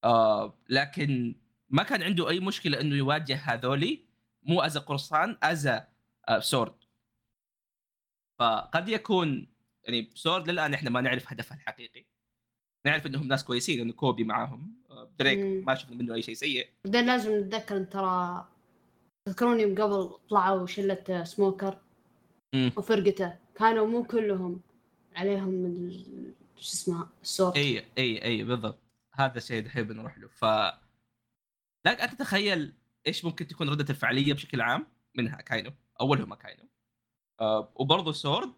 آه 0.05 0.59
لكن 0.69 1.35
ما 1.71 1.83
كان 1.83 2.03
عنده 2.03 2.29
أي 2.29 2.41
مشكلة 2.41 2.81
إنه 2.81 2.97
يواجه 2.97 3.37
هذولي 3.37 4.05
مو 4.43 4.61
از 4.61 4.79
قرصان 4.79 5.37
از 5.43 5.67
آه 5.67 6.41
Sword 6.41 6.75
فقد 8.39 8.89
يكون 8.89 9.47
يعني 9.85 10.11
Sword 10.15 10.51
للآن 10.51 10.75
إحنا 10.75 10.91
ما 10.91 11.01
نعرف 11.01 11.33
هدفها 11.33 11.57
الحقيقي. 11.57 12.07
نعرف 12.87 13.07
إنهم 13.07 13.29
ناس 13.29 13.45
كويسين 13.45 13.81
انه 13.81 13.93
كوبي 13.93 14.25
معاهم. 14.25 14.75
دريك. 15.19 15.67
ما 15.67 15.75
شفنا 15.75 15.97
منه 15.97 16.15
أي 16.15 16.23
شيء 16.23 16.35
سيء. 16.35 16.69
بعدين 16.85 17.07
لازم 17.07 17.39
نتذكر 17.39 17.77
إن 17.77 17.89
ترى 17.89 18.49
تذكرون 19.29 19.61
يوم 19.61 19.75
قبل 19.75 20.19
طلعوا 20.31 20.67
شلة 20.67 21.25
سموكر 21.25 21.79
مم. 22.55 22.73
وفرقته. 22.77 23.39
كانوا 23.55 23.87
مو 23.87 24.05
كلهم 24.05 24.61
عليهم 25.17 25.67
ال- 25.67 26.35
شو 26.57 26.73
اسمها 26.73 27.11
ال 27.23 27.28
Sword 27.28 27.57
اي 27.57 27.85
اي 27.99 28.25
اي 28.25 28.45
بالضبط. 28.45 28.79
هذا 29.15 29.39
الشيء 29.39 29.63
دحين 29.63 29.85
بنروح 29.85 30.19
له. 30.19 30.29
ف 30.29 30.45
لك 31.87 32.01
أنت 32.01 32.15
تتخيل 32.15 32.73
إيش 33.07 33.25
ممكن 33.25 33.47
تكون 33.47 33.69
ردة 33.69 33.87
الفعل 33.91 34.12
عليه 34.12 34.33
بشكل 34.33 34.61
عام 34.61 34.87
منها 35.15 35.37
كاينو. 35.37 35.73
اولهم 36.01 36.35
كاينو. 36.35 36.69
آه 37.41 37.73
وبرضه 37.75 38.13
Sword 38.13 38.53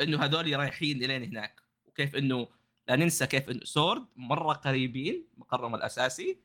إنه 0.00 0.24
هذول 0.24 0.56
رايحين 0.58 1.04
إلين 1.04 1.22
هناك. 1.24 1.60
وكيف 1.86 2.16
إنه 2.16 2.48
لا 2.88 2.96
ننسى 2.96 3.26
كيف 3.26 3.50
انه 3.50 3.60
Sword 3.64 4.06
مرة 4.16 4.52
قريبين 4.52 5.26
مقرهم 5.36 5.74
الأساسي 5.74 6.38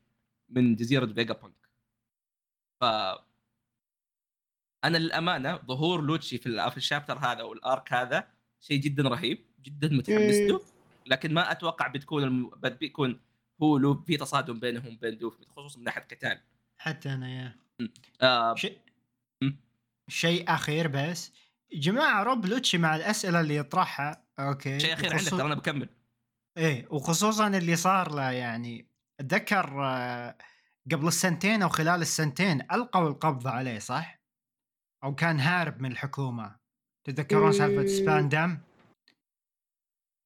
من 0.50 0.76
جزيرة 0.76 1.06
فيجا 1.06 1.34
بانك 1.34 1.70
ف 2.82 2.84
أنا 4.84 4.98
للأمانة 4.98 5.56
ظهور 5.58 6.02
لوتشي 6.02 6.38
في 6.38 6.46
ال- 6.46 6.72
في 6.72 6.78
ال 6.78 6.83
chapter 6.83 7.18
هذا 7.18 7.44
وال 7.44 7.64
arc 7.64 7.94
هذا 7.94 8.28
شيء 8.62 8.82
جدا 8.82 9.04
رهيب 9.04 9.46
جدا 9.62 9.88
متحمس. 9.88 10.36
له 10.36 10.62
لكن 11.06 11.34
ما 11.34 11.52
أتوقع 11.52 11.88
بتكون 11.88 12.24
الم... 12.24 12.50
بيكون 12.80 13.20
هو 13.64 13.78
لو 13.78 14.04
في 14.04 14.18
تصادم 14.18 14.60
بينهم 14.60 14.94
وبين 14.96 15.14
لوفي 15.20 15.46
خصوصا 15.46 15.78
من 15.78 15.84
ناحية 15.84 16.02
قتال. 16.02 16.42
حتى 16.78 17.14
أنا 17.14 17.30
yeah. 17.30 17.56
آه 18.22 18.56
شيء. 18.56 18.78
شيء 20.08 20.54
أخير 20.54 20.88
بس. 20.88 21.32
جماعة 21.74 22.24
روب 22.24 22.46
لوتشي 22.46 22.78
مع 22.78 22.96
الأسئلة 22.96 23.40
اللي 23.42 23.56
يطرحها. 23.56 24.24
okay. 24.40 24.80
شيء 24.80 24.94
أخير 24.94 25.12
عندك 25.14 25.24
وخصو- 25.28 25.38
ترى 25.38 25.46
أنا 25.46 25.56
بكمل. 25.56 25.90
إيه 26.58 26.88
وخصوصا 26.90 27.48
اللي 27.48 27.76
صار 27.76 28.12
له 28.16 28.32
يعني 28.32 28.88
اتذكر 29.20 29.86
آه، 29.86 30.38
قبل 30.92 31.08
السنتين 31.08 31.62
أو 31.62 31.70
خلال 31.70 32.02
السنتين 32.02 32.62
ألقوا 32.62 33.08
القبض 33.10 33.48
عليه 33.48 33.80
صح؟ 33.80 34.20
أو 35.04 35.16
كان 35.16 35.40
هارب 35.40 35.82
من 35.82 35.92
الحكومة 35.92 36.56
تتذكرون 37.08 37.52
سالفة 37.52 37.82
مم. 37.82 37.88
سباندام؟ 37.88 38.62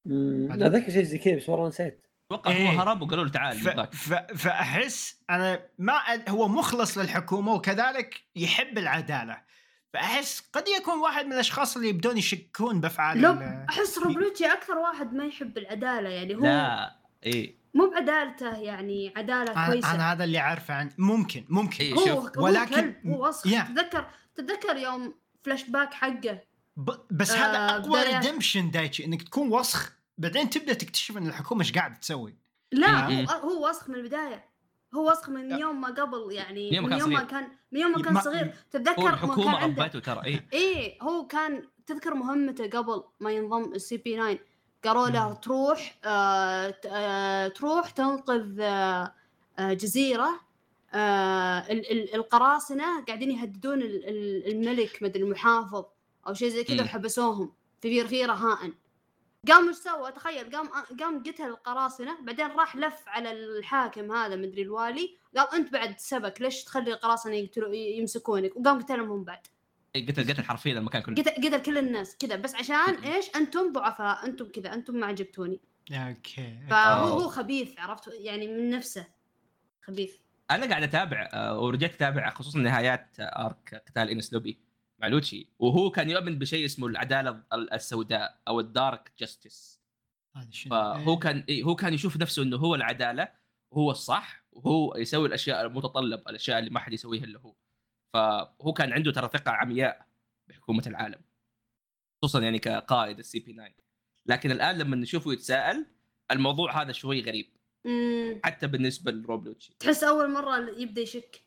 مم، 0.06 0.52
هذا- 0.52 0.66
اتذكر 0.66 0.92
شيء 0.92 1.02
زي 1.02 1.18
كذا 1.18 1.36
بس 1.36 1.48
والله 1.48 1.68
نسيت 1.68 2.06
أتوقع 2.32 2.50
هو 2.50 2.54
إيه. 2.56 2.82
هرب 2.82 3.02
وقالوا 3.02 3.24
له 3.24 3.30
تعال 3.30 3.56
ف... 3.56 3.68
ف... 3.68 4.12
فأحس 4.14 5.22
أنا 5.30 5.68
ما 5.78 5.98
أد- 5.98 6.30
هو 6.30 6.48
مخلص 6.48 6.98
للحكومة 6.98 7.52
وكذلك 7.52 8.24
يحب 8.36 8.78
العدالة 8.78 9.43
فأحس 9.94 10.42
قد 10.52 10.68
يكون 10.68 10.98
واحد 10.98 11.26
من 11.26 11.32
الأشخاص 11.32 11.76
اللي 11.76 11.88
يبدون 11.88 12.18
يشكون 12.18 12.80
بأفعال 12.80 13.22
لا 13.22 13.66
أحس 13.68 13.98
روبلوتشي 13.98 14.46
أكثر 14.46 14.78
واحد 14.78 15.12
ما 15.14 15.24
يحب 15.26 15.58
العدالة 15.58 16.08
يعني 16.08 16.34
هو 16.34 16.40
لا 16.40 16.96
إيه 17.26 17.54
مو 17.74 17.90
بعدالته 17.90 18.56
يعني 18.56 19.12
عدالة 19.16 19.52
أنا 19.52 19.66
كويسة. 19.66 19.94
أنا 19.94 20.12
هذا 20.12 20.24
اللي 20.24 20.38
عارفه 20.38 20.74
عن 20.74 20.90
ممكن 20.98 21.44
ممكن. 21.48 21.84
إيه. 21.84 21.94
هو 21.94 22.06
شوف، 22.06 22.38
هو 22.38 22.44
ولكن- 22.44 22.74
كلب 22.74 23.06
هو 23.06 23.28
وسخ. 23.28 23.46
yeah. 23.46 23.62
تتذكر 23.62 24.06
تتذكر 24.34 24.76
يوم 24.76 25.14
فلاش 25.42 25.62
باك 25.70 25.94
حقه؟ 25.94 26.38
ب... 26.76 26.90
بس 27.10 27.30
آه، 27.30 27.36
هذا 27.36 27.76
اقوى 27.76 28.02
redemption 28.02 28.70
دايتشي 28.70 29.04
إنك 29.04 29.22
تكون 29.22 29.52
وسخ 29.52 29.92
بعدين 30.18 30.50
تبدأ 30.50 30.72
تكتشف 30.72 31.16
إن 31.16 31.26
الحكومة 31.26 31.60
إيش 31.60 31.72
قاعدة 31.72 31.94
تسوي. 31.94 32.34
لا. 32.72 33.06
هو 33.08 33.30
هو 33.30 33.68
وسخ 33.68 33.88
من 33.88 33.94
البداية. 33.94 34.44
هو 34.94 35.10
وسخ 35.10 35.28
من. 35.28 35.58
يوم 35.58 35.80
ما 35.80 35.88
قبل 35.88 36.32
يعني 36.32 36.70
من 36.70 36.74
يوم 36.76 36.84
من 36.84 36.90
كان 36.90 36.98
يوم 37.00 37.10
ما. 37.12 37.22
كان 37.22 37.48
من 37.72 37.80
يوم 37.80 37.92
ما 37.92 38.02
كان 38.02 38.12
ما- 38.14 38.20
صغير 38.20 38.54
تتذكر 38.70 39.08
الحكومة 39.08 39.44
كان 39.52 39.54
عنده 39.62 39.82
ربته 39.84 39.98
ترى 39.98 40.24
إيه 40.24 40.46
إيه 40.52 41.02
هو 41.02 41.26
كان 41.26 41.62
تذكر 41.86 42.14
مهمته 42.14 42.66
قبل 42.78 43.02
ما 43.20 43.30
ينضم 43.32 43.72
السي 43.72 43.96
بي 43.96 44.16
9 44.16 44.38
قالوا 44.84 45.08
له. 45.08 45.32
تروح 45.34 45.98
آه 46.04 46.74
آه 46.86 47.48
تروح 47.48 47.90
تنقذ 47.90 48.60
آه 48.60 49.12
جزيرة 49.58 50.40
آه 50.94 51.58
ال- 51.58 51.90
ال- 51.92 52.14
القراصنة 52.14 53.04
قاعدين 53.04 53.30
يهددون 53.30 53.82
ال- 53.82 54.08
ال- 54.08 54.52
الملك 54.52 55.02
مدري 55.02 55.22
المحافظ 55.22 55.84
أو 56.26 56.34
شيء 56.34 56.48
زي 56.48 56.64
كذا. 56.64 56.82
وحبسوهم 56.84 57.52
في 57.82 58.04
في 58.08 58.24
رهائن 58.24 58.72
قام 59.48 59.68
إيش 59.68 59.76
سوى؟ 59.76 60.12
تخيل 60.12 60.56
قام 60.56 60.68
قام 61.00 61.22
قتل 61.22 61.44
القراصنة 61.44 62.20
بعدين 62.22 62.46
راح 62.46 62.76
لف 62.76 63.02
على 63.06 63.32
الحاكم 63.32 64.12
هذا 64.12 64.36
مدري 64.36 64.62
الوالي. 64.62 65.16
قال 65.36 65.54
أنت 65.54 65.72
بعد 65.72 65.98
سبك 65.98 66.40
ليش 66.40 66.64
تخلي 66.64 66.92
القراصنة 66.92 67.34
يقتلوا 67.34 67.74
يمسكونك؟ 67.74 68.56
وقام 68.56 68.82
قتلهم 68.82 69.10
هم 69.10 69.24
بعد. 69.24 69.46
قتل 69.96 70.32
قتل 70.32 70.42
حرفيا 70.42 70.72
المكان 70.78 71.02
كله. 71.02 71.14
قتل 71.22 71.30
قتل 71.30 71.62
كل 71.62 71.78
الناس 71.78 72.16
كذا. 72.16 72.36
بس 72.36 72.54
عشان 72.54 72.94
إيش؟ 72.94 73.36
أنتم 73.36 73.72
ضعفاء 73.72 74.26
أنتم 74.26 74.48
كذا 74.48 74.74
أنتم 74.74 74.96
ما 74.96 75.06
عجبتوني. 75.06 75.60
okay 75.92 76.58
فهو 76.70 77.08
أوه. 77.08 77.22
هو 77.22 77.28
خبيث 77.28 77.78
عرفت؟ 77.78 78.10
يعني 78.12 78.48
من 78.48 78.70
نفسه 78.70 79.06
خبيث. 79.82 80.14
أنا 80.50 80.66
قاعد 80.66 80.82
أتابع 80.82 81.28
آه، 81.32 81.60
ورجعت 81.60 81.94
أتابع 81.94 82.30
خصوصا 82.30 82.58
نهايات 82.58 83.16
آه، 83.20 83.46
arc 83.46 83.82
قتال 83.88 84.10
انيس 84.10 84.32
لوبي. 84.32 84.63
مع 85.04 85.08
لوتشي 85.08 85.48
وهو 85.58 85.90
كان 85.90 86.10
يؤمن 86.10 86.38
بشيء 86.38 86.64
اسمه 86.64 86.86
العدالة 86.86 87.42
ال- 87.52 87.72
السوداء 87.72 88.40
أو 88.48 88.60
ال 88.60 88.70
dark 88.70 89.12
justice؟ 89.18 89.80
فهو 90.70 91.12
إيه. 91.12 91.18
كان 91.18 91.44
إيه، 91.48 91.62
هو 91.62 91.74
كان 91.74 91.94
يشوف 91.94 92.16
نفسه 92.16 92.42
إنه 92.42 92.56
هو 92.56 92.74
العدالة 92.74 93.28
وهو 93.70 93.90
الصح 93.90 94.44
وهو 94.52 94.96
يسوي 94.96 95.28
الأشياء 95.28 95.66
المتطلب 95.66 96.28
الأشياء 96.28 96.58
اللي 96.58 96.70
ما 96.70 96.80
حد 96.80 96.92
يسويها 96.92 97.24
إلا 97.24 97.40
هو 97.40 97.54
فهو 98.14 98.72
كان 98.72 98.92
عنده 98.92 99.12
ترى 99.12 99.28
ثقة 99.28 99.50
عمياء 99.50 100.06
بحكومة 100.48 100.82
العالم 100.86 101.20
خصوصا 102.22 102.40
يعني 102.40 102.58
كقائد 102.58 103.18
ال 103.18 103.38
CP 103.38 103.52
9 103.52 103.68
لكن 104.26 104.50
الآن 104.50 104.78
لما 104.78 104.96
نشوفه 104.96 105.32
يتساءل 105.32 105.86
الموضوع 106.30 106.82
هذا 106.82 106.92
شوي 106.92 107.20
غريب 107.22 107.56
مم. 107.84 108.40
حتى 108.44 108.66
بالنسبة 108.66 109.12
لروبلوتشي 109.12 109.76
تحس 109.78 110.04
أول 110.04 110.30
مرة 110.30 110.70
يبدأ 110.78 111.00
يشك 111.02 111.43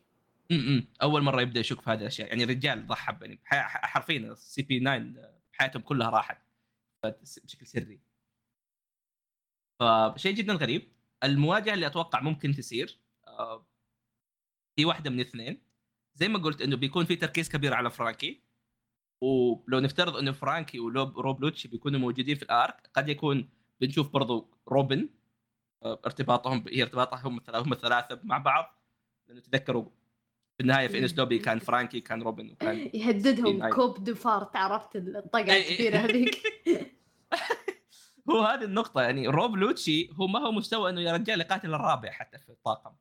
امم 0.52 0.88
أول 1.02 1.22
مرة 1.22 1.42
يبدأ 1.42 1.60
يشك 1.60 1.82
في 1.82 1.90
هذه 1.90 2.02
الأشياء. 2.02 2.28
يعني 2.30 2.44
الرجال 2.44 2.88
ضحى 2.88 3.18
يعني 3.22 3.40
حرفيا 3.46 4.18
ال 4.32 4.62
CP 4.62 4.80
9 4.80 4.98
بحياتهم 5.54 5.82
كلها 5.82 6.10
راحت. 6.10 6.42
بشكل 7.44 7.68
سري. 7.68 8.00
فشيء 9.80 10.36
جدا 10.36 10.54
غريب. 10.54 10.92
المواجهة 11.24 11.74
اللي 11.74 11.88
أتوقع 11.88 12.22
ممكن 12.22 12.52
تصير 12.54 13.00
آه، 13.28 13.66
هي 14.80 14.86
واحدة 14.86 15.10
من 15.10 15.20
اثنين. 15.20 15.62
زي 16.16 16.28
ما 16.28 16.40
قلت 16.40 16.62
إنه 16.62 16.76
بيكون 16.76 17.06
في 17.06 17.16
تركيز 17.16 17.50
كبير 17.50 17.74
على 17.74 17.90
فرانكي. 17.92 18.44
ولو 19.22 19.80
نفترض 19.80 20.16
إنه 20.16 20.32
فرانكي 20.32 20.80
وروب 20.80 21.42
لوتشي 21.42 21.68
بيكونوا 21.68 22.00
موجودين 22.00 22.36
في 22.36 22.44
ال 22.44 22.55
arc 22.55 22.90
قد 22.94 23.10
يكون 23.10 23.50
بنشوف 23.82 24.10
برضو 24.10 24.58
روبن 24.68 25.10
آه، 25.84 26.02
ارتباطهم 26.06 26.66
هي 26.70 26.84
ارتباطهم 26.84 27.40
هم 27.50 27.74
الثلاثة 27.74 28.20
مع 28.24 28.38
بعض. 28.38 28.76
لأنه 29.28 29.42
تذكروا 29.42 29.90
في 30.58 30.64
النهاية 30.64 30.88
في 30.88 31.00
انس 31.00 31.18
لوبي 31.18 31.40
كان 31.40 31.60
فرانكي 31.60 32.00
كان 32.00 32.22
روبن 32.22 32.52
وكان 32.52 32.90
يهددهم 32.94 33.64
إيه، 33.64 33.72
كوب 33.72 34.04
دفارت 34.04 34.56
عرفت 34.56 34.96
الطقة 34.96 35.40
إيه، 35.40 35.52
إيه. 35.52 35.72
الكبيرة 35.72 35.98
هذيك. 35.98 36.42
هو 38.30 38.42
هذه 38.42 38.64
النقطة 38.64 39.02
يعني 39.02 39.28
روب 39.28 39.56
لوتشي 39.56 40.10
هو 40.14 40.28
ما 40.28 40.40
هو 40.40 40.52
مستوى 40.52 40.90
إنه 40.90 41.02
يا 41.02 41.14
رجال 41.14 41.42
يقاتل 41.42 41.74
الرابع 41.74 42.12
حتى 42.12 42.40
في 42.40 42.50
الطاقم. 42.50 42.92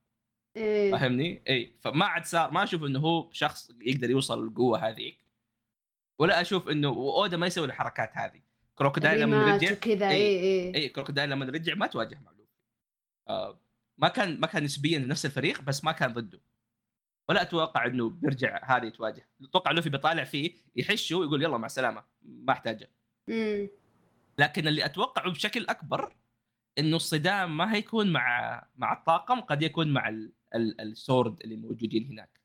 إيه. 0.57 0.93
فاهمني؟ 0.93 1.43
اي 1.49 1.73
فما 1.81 2.05
عاد 2.05 2.25
صار 2.25 2.51
ما 2.51 2.63
أشوف 2.63 2.85
إنه 2.85 2.99
هو 2.99 3.29
شخص 3.33 3.71
يقدر 3.81 4.11
يوصل 4.11 4.45
للقوة 4.45 4.89
هذيك. 4.89 5.19
ولا 6.19 6.41
أشوف 6.41 6.69
إنه 6.69 6.89
وأودا 6.89 7.37
ما 7.37 7.47
يسوي 7.47 7.67
الحركات 7.67 8.11
هذه. 8.15 8.41
كروكودايل 8.75 9.21
لما 9.21 9.57
رجع 9.57 9.69
إيه. 9.87 10.09
اي 10.09 10.41
اي 10.41 10.75
اي 10.75 10.89
كروكودايل 10.89 11.31
لما 11.31 11.45
رجع 11.45 11.75
ما 11.75 11.87
تواجه 11.87 12.21
مع 12.25 12.31
لوفي 12.31 12.51
آه 13.29 13.61
ما 13.99 14.09
كان 14.09 14.41
ما 14.41 14.47
كان 14.47 14.65
نسبيا 14.65 14.99
نفس 14.99 15.27
الفريق 15.27 15.63
بس 15.63 15.85
ما 15.85 15.93
كان 15.93 16.13
ضده. 16.13 16.41
ولا 17.29 17.43
أتوقع 17.43 17.87
إنه 17.87 18.11
بيرجع 18.11 18.65
هذا 18.65 18.85
يتواجه 18.87 19.29
أتوقع 19.43 19.71
لوفي 19.71 19.91
بيطالع 19.91 20.25
فيه 20.25 20.55
يحشه 20.77 21.17
ويقول 21.17 21.43
يلا 21.43 21.59
مع 21.59 21.67
السلامة 21.67 22.05
ما 22.23 22.53
أحتاجه. 22.53 22.91
لكن 24.39 24.69
اللي 24.69 24.85
أتوقعه 24.85 25.31
بشكل 25.31 25.67
أكبر 25.69 26.17
إنه 26.79 26.97
الصدام 26.97 27.57
ما 27.57 27.75
هيكون 27.75 28.13
مع 28.13 28.67
مع 28.77 28.93
الطاقم 28.93 29.41
قد 29.41 29.63
يكون 29.63 29.93
مع 29.93 30.09
ال... 30.09 30.33
ال... 30.55 30.81
ال 30.81 30.91
Sword 30.91 31.41
اللي 31.43 31.57
موجودين 31.57 32.07
هناك. 32.07 32.41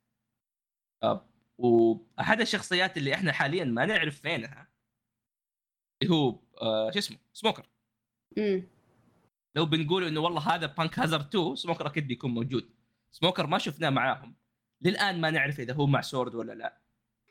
آه، 1.03 1.27
واحد 1.57 2.41
الشخصيات 2.41 2.97
اللي 2.97 3.13
إحنا 3.13 3.31
حاليا 3.31 3.63
ما 3.65 3.85
نعرف 3.85 4.21
فينها 4.21 4.67
اللي 6.01 6.13
هو 6.13 6.39
آه 6.61 6.91
شو 6.91 6.99
اسمه؟ 6.99 7.17
سموكر. 7.33 7.69
لو 9.55 9.65
بنقول 9.65 10.03
إنه 10.03 10.19
والله 10.19 10.55
هذا 10.55 10.65
بانك 10.65 10.99
هازارد 10.99 11.25
2 11.35 11.55
سموكر 11.55 11.87
أكيد 11.87 12.07
بيكون 12.07 12.31
موجود. 12.31 12.69
سموكر 13.11 13.47
ما 13.47 13.57
شفناه 13.57 13.89
معاهم. 13.89 14.35
للآن 14.81 15.21
ما 15.21 15.31
نعرف 15.31 15.59
إذا 15.59 15.73
هو 15.73 15.87
مع 15.87 16.01
Sword 16.01 16.35
ولا 16.35 16.53
لا. 16.53 16.77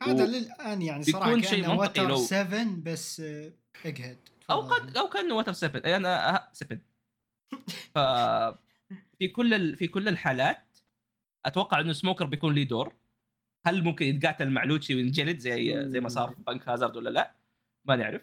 هذا 0.03 0.25
و- 0.25 0.27
للآن 0.27 0.83
يعني 0.83 1.05
بيكون 1.05 1.21
صراحة 1.21 1.41
شيء 1.41 1.63
كأنه 1.63 1.75
منطقي 1.81 2.07
لو- 2.07 2.17
7 2.17 2.65
بس 2.83 3.23
اجهد 3.85 4.17
أو 4.51 4.61
قد 4.61 4.97
أو 4.97 5.09
كأنه 5.09 5.35
واتر 5.35 5.53
سبن 5.53 5.81
أي 5.81 5.97
أنا 5.97 6.37
أه- 6.39 6.53
سبن 6.53 6.79
ف 7.95 7.99
في 9.19 9.29
كل 9.29 9.55
ال... 9.55 9.77
في 9.77 9.89
كل 9.89 10.09
الحالات 10.09 10.79
أتوقع 11.47 11.81
إنه 11.81 11.93
سموكر 11.93 12.25
بيكون 12.25 12.55
ليه 12.55 12.69
دور. 12.69 12.93
هل 13.67 13.85
ممكن 13.85 14.07
يتقاتل 14.07 14.51
مع 14.51 14.65
لوتشي 14.65 14.95
وينجلد 14.95 15.39
زي 15.39 15.89
زي 15.91 16.01
ما 16.01 16.09
صار 16.09 16.29
في 16.31 16.43
بانك 16.47 16.69
هازارد 16.69 16.97
ولا 16.97 17.11
لا؟ 17.11 17.35
ما 17.85 17.97
نعرف. 17.97 18.23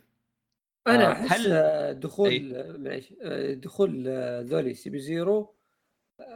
أنا 0.87 1.07
آه، 1.09 1.11
أحس 1.27 1.39
هل- 1.41 1.99
دخول 1.99 2.29
أي. 2.29 2.39
معليش 2.77 3.13
آه، 3.21 3.53
دخول 3.53 4.03
آه، 4.07 4.41
ذولي 4.41 4.73
CP 4.73 4.99
Zero. 4.99 5.55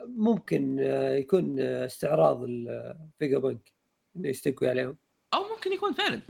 ممكن 0.06 0.80
آه، 0.80 1.16
يكون 1.16 1.60
آه، 1.60 1.86
استعراض 1.86 2.44
الفيجا 2.44 3.38
بنك 3.40 3.74
إنه 4.16 4.30
يستقوي 4.30 4.70
عليهم. 4.70 4.98
أو 5.34 5.44
ممكن 5.44 5.74
يكون 5.74 5.94
فعلا. 5.94 6.22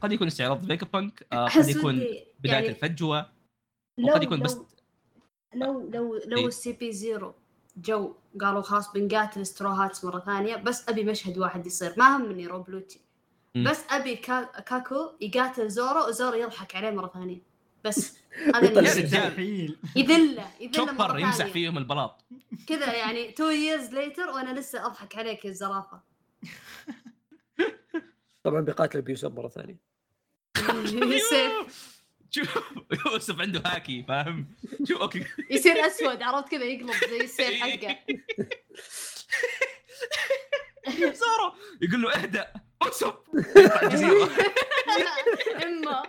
قد 0.00 0.12
يكون 0.12 0.26
استعراض 0.26 0.66
فيجا 0.66 0.86
بانك 0.92 1.26
آه، 1.32 1.36
قد 1.36 1.46
أحس 1.46 1.76
يكون 1.76 1.94
بداية 2.40 2.54
يعني 2.54 2.68
الفجوة 2.68 3.30
لو 3.98 4.08
وقد 4.08 4.22
يكون 4.22 4.40
بس 4.40 4.54
لو 4.54 4.64
لو 5.54 5.80
لو, 5.80 6.20
لو 6.26 6.38
إيه. 6.38 6.46
ال 6.46 6.72
CP 6.72 6.92
Zero 6.92 7.34
جو 7.76 8.14
قالوا 8.40 8.62
خلاص 8.62 8.92
بنقاتل 8.92 9.46
Straw 9.46 9.78
Hats 9.78 10.04
مرة 10.04 10.20
ثانية 10.20 10.56
بس 10.56 10.88
أبي 10.88 11.04
مشهد 11.04 11.38
واحد 11.38 11.66
يصير 11.66 11.94
ما 11.96 12.16
همني 12.16 12.46
روب 12.46 12.70
لوتشي 12.70 13.00
مم. 13.54 13.64
بس 13.70 13.84
أبي 13.90 14.16
كا... 14.16 14.42
كاكو 14.42 15.10
يقاتل 15.20 15.68
زورو 15.68 16.08
وزورو 16.08 16.36
يضحك 16.36 16.76
عليه 16.76 16.90
مرة 16.90 17.10
ثانية. 17.14 17.55
بس 17.86 18.16
هذا 18.54 18.82
يا. 18.82 18.94
رجال. 18.94 19.76
يذله 19.96 20.50
يذله 20.60 21.20
يمسح 21.20 21.46
فيهم 21.46 21.78
البلاط. 21.78 22.24
كذا 22.66 22.94
يعني 22.94 23.32
two 23.32 23.50
years 23.50 23.90
later 23.90 24.34
وأنا 24.34 24.60
لسه 24.60 24.86
أضحك 24.86 25.16
عليك 25.16 25.44
يا 25.44 25.50
الزرافه 25.50 26.00
طبعا 28.44 28.60
بيقاتل 28.60 29.02
بيوسف 29.02 29.32
مرة 29.32 29.48
ثانية. 29.48 29.76
سيف 31.30 31.96
شوف 32.30 32.58
يوسف 33.06 33.40
عنده 33.40 33.62
هاكي 33.66 34.02
فاهم؟ 34.08 34.46
شوف 34.88 35.00
okay. 35.00 35.24
يصير 35.50 35.86
أسود 35.86 36.22
عرفت 36.22 36.48
كذا؟ 36.48 36.64
يقلب 36.64 36.90
زي 37.10 37.20
السيف 37.20 37.60
حقه. 37.62 37.98
زورو 40.98 41.54
يقول 41.82 42.02
له 42.02 42.14
اهدأ. 42.14 42.52
يطلع 42.84 43.82
الجزيره 43.82 44.28
إما. 45.64 46.02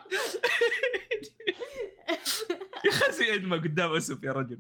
يخزي 2.86 3.34
ادمه 3.34 3.58
قدام 3.58 3.92
أسف 3.96 4.24
يا 4.24 4.32
رجل. 4.32 4.60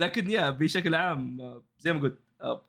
لكن 0.00 0.30
يا 0.30 0.50
بشكل 0.50 0.94
عام 0.94 1.38
زي 1.78 1.92
ما 1.92 2.00
قلت 2.00 2.18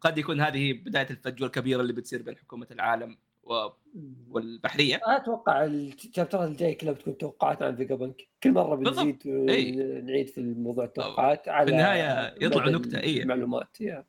قد 0.01 0.18
يكون 0.18 0.41
هذه 0.41 0.73
بداية 0.73 1.09
الفجوة 1.09 1.47
الكبيرة 1.47 1.81
اللي 1.81 1.93
بتصير 1.93 2.22
بين 2.22 2.38
حكومة 2.38 2.68
العالم 2.72 3.18
و- 3.43 3.68
والبحرية. 4.30 4.99
أتوقع 5.03 5.65
الشابترات 5.65 6.49
الجاي 6.49 6.76
كلها 6.76 6.91
بتكون 6.93 7.18
توقعات 7.18 7.61
عن 7.61 7.76
فيجا 7.76 7.95
بنك. 7.95 8.27
كل 8.43 8.51
مرة. 8.51 8.76
بنزيد 8.76 9.27
إي. 9.27 9.81
ونعيد 9.81 10.27
في 10.30 10.38
الموضوع 10.38 10.85
التوقعات 10.85 11.47
على 11.47 11.72
النهاية 11.72 12.35
يطلعوا 12.41 12.69
مدى 12.72 12.77
نكتة، 12.77 12.99
إي. 12.99 13.22
المعلومات 13.22 13.81
يا. 13.81 14.05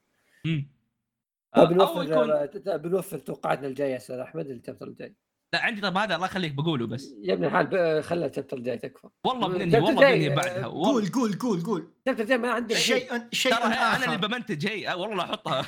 بنوفر 1.56 2.02
يكون 2.02 2.76
بنوفر 2.76 3.18
توقعاتنا 3.18 3.66
الجاية 3.66 3.92
يا 3.92 3.96
أستاذ 3.96 4.16
أحمد 4.18 4.46
الشابتر 4.50 4.86
الجاي. 4.88 5.16
لا 5.54 5.60
عندي 5.62 5.80
طب 5.80 5.96
هذا 5.96 6.14
الله 6.14 6.26
يخليك 6.26 6.52
بقوله 6.52 6.86
بس. 6.86 7.14
يا 7.22 7.34
ابن 7.34 7.44
الحال 7.44 7.66
ب- 7.66 8.00
خلى 8.00 8.26
الشابتر 8.26 8.56
الجاي 8.56 8.78
تكفى. 8.78 9.08
والله 9.26 9.48
بننهي 9.48 9.80
والله 9.80 10.00
بننهي 10.00 10.32
آه، 10.32 10.34
بعدها. 10.34 10.66
والله. 10.66 10.90
قول 10.92 11.08
قول 11.08 11.32
قول 11.38 11.62
قول. 11.62 11.92
الشابتر 12.06 12.22
الجاي 12.22 12.38
ما 12.38 12.50
عندنا 12.52 12.78
شيء 12.78 13.28
شيء. 13.32 13.52
ترى 13.54 13.62
أنا 13.64 14.04
اللي 14.14 14.28
بمنتج 14.28 14.66
هي 14.66 14.88
آه، 14.90 14.96
والله 14.96 15.24
احطها 15.24 15.62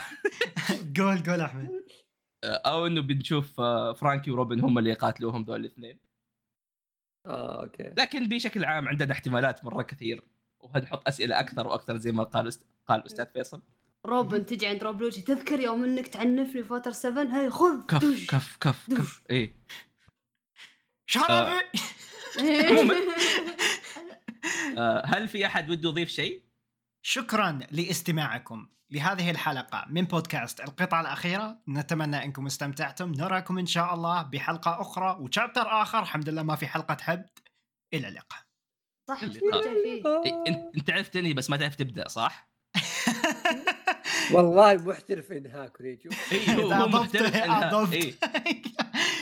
قول 0.99 1.19
قول 1.23 1.41
أحمد. 1.41 1.71
أو 2.45 2.87
إنه 2.87 3.01
بنشوف 3.03 3.61
آه، 3.61 3.93
فرانكي 3.93 4.31
وروبن 4.31 4.61
هم 4.61 4.79
اللي 4.79 4.91
يقاتلوهم 4.91 5.43
ذول 5.43 5.61
الاثنين. 5.61 5.99
آه 7.27 7.63
okay. 7.63 7.83
لكن 7.99 8.29
بشكل 8.29 8.65
عام 8.65 8.89
عندنا 8.89 9.13
احتمالات 9.13 9.65
مرة 9.65 9.83
كثير. 9.83 10.23
وهنحط 10.61 11.09
أسئلة 11.09 11.41
أكثر 11.41 11.67
وأكثر 11.67 11.97
زي 11.97 12.13
ما 12.13 12.23
قال. 12.25 12.51
قال 12.87 13.07
أستاذ 13.07 13.27
فيصل. 13.27 13.63
روبن 14.07 14.47
تجي 14.47 14.67
عند 14.67 14.85
روب 14.85 15.03
لوتشي 15.03 15.23
تذكر 15.23 15.61
يوم 15.61 15.85
إنك 15.85 16.09
تعنفني 16.09 16.65
في 16.65 16.73
ووتر 16.73 16.93
7 16.93 17.23
هاي 17.23 17.51
خذ 17.51 17.87
كف 17.87 18.01
دوش. 18.01 18.27
كف 18.27 18.57
كف 18.57 18.87
كف. 18.95 19.23
إيه. 19.31 19.57
شرفي 21.07 21.61
آه، 24.79 25.03
هل 25.07 25.29
في 25.29 25.47
أحد 25.47 25.71
وده 25.71 25.89
يضيف 25.89 26.09
شيء؟ 26.09 26.45
شكرا 27.03 27.59
لاستماعكم 27.71 28.69
لهذه 28.91 29.31
الحلقة 29.31 29.87
من 29.89 30.05
بودكاست 30.05 30.61
القطعة 30.61 31.01
الأخيرة. 31.01 31.59
نتمنى 31.69 32.25
أنكم 32.25 32.47
استمتعتم. 32.47 33.13
نراكم 33.13 33.59
إن 33.59 33.67
شاء 33.67 33.95
الله 33.95 34.23
بحلقة 34.23 34.81
أخرى 34.81 35.17
وشابتر 35.21 35.83
آخر. 35.83 35.99
الحمد 35.99 36.29
لله 36.29 36.43
ما 36.43 36.57
في 36.57 36.67
حلقة 36.67 36.97
حبد 37.01 37.39
إلى 37.95 38.09
اللقاء. 38.09 38.41
صح. 39.09 39.23
اللقاء. 39.23 40.27
إيه، 40.27 40.71
أنت 40.77 40.91
تنهي 40.91 41.33
بس 41.33 41.51
ما 41.51 41.57
تعرف 41.57 41.75
تبدأ 41.75 42.09
صح؟ 42.09 42.51
والله 44.33 44.75
محترف 44.75 45.33
انهاك 45.33 45.81
ريجو 45.81 46.11
اي 46.33 46.39
هو 46.57 46.67
إذا 46.67 46.77
هو 46.77 46.87
أضفت- 46.91 46.95
محترف. 46.95 47.93
إيه. 47.93 48.15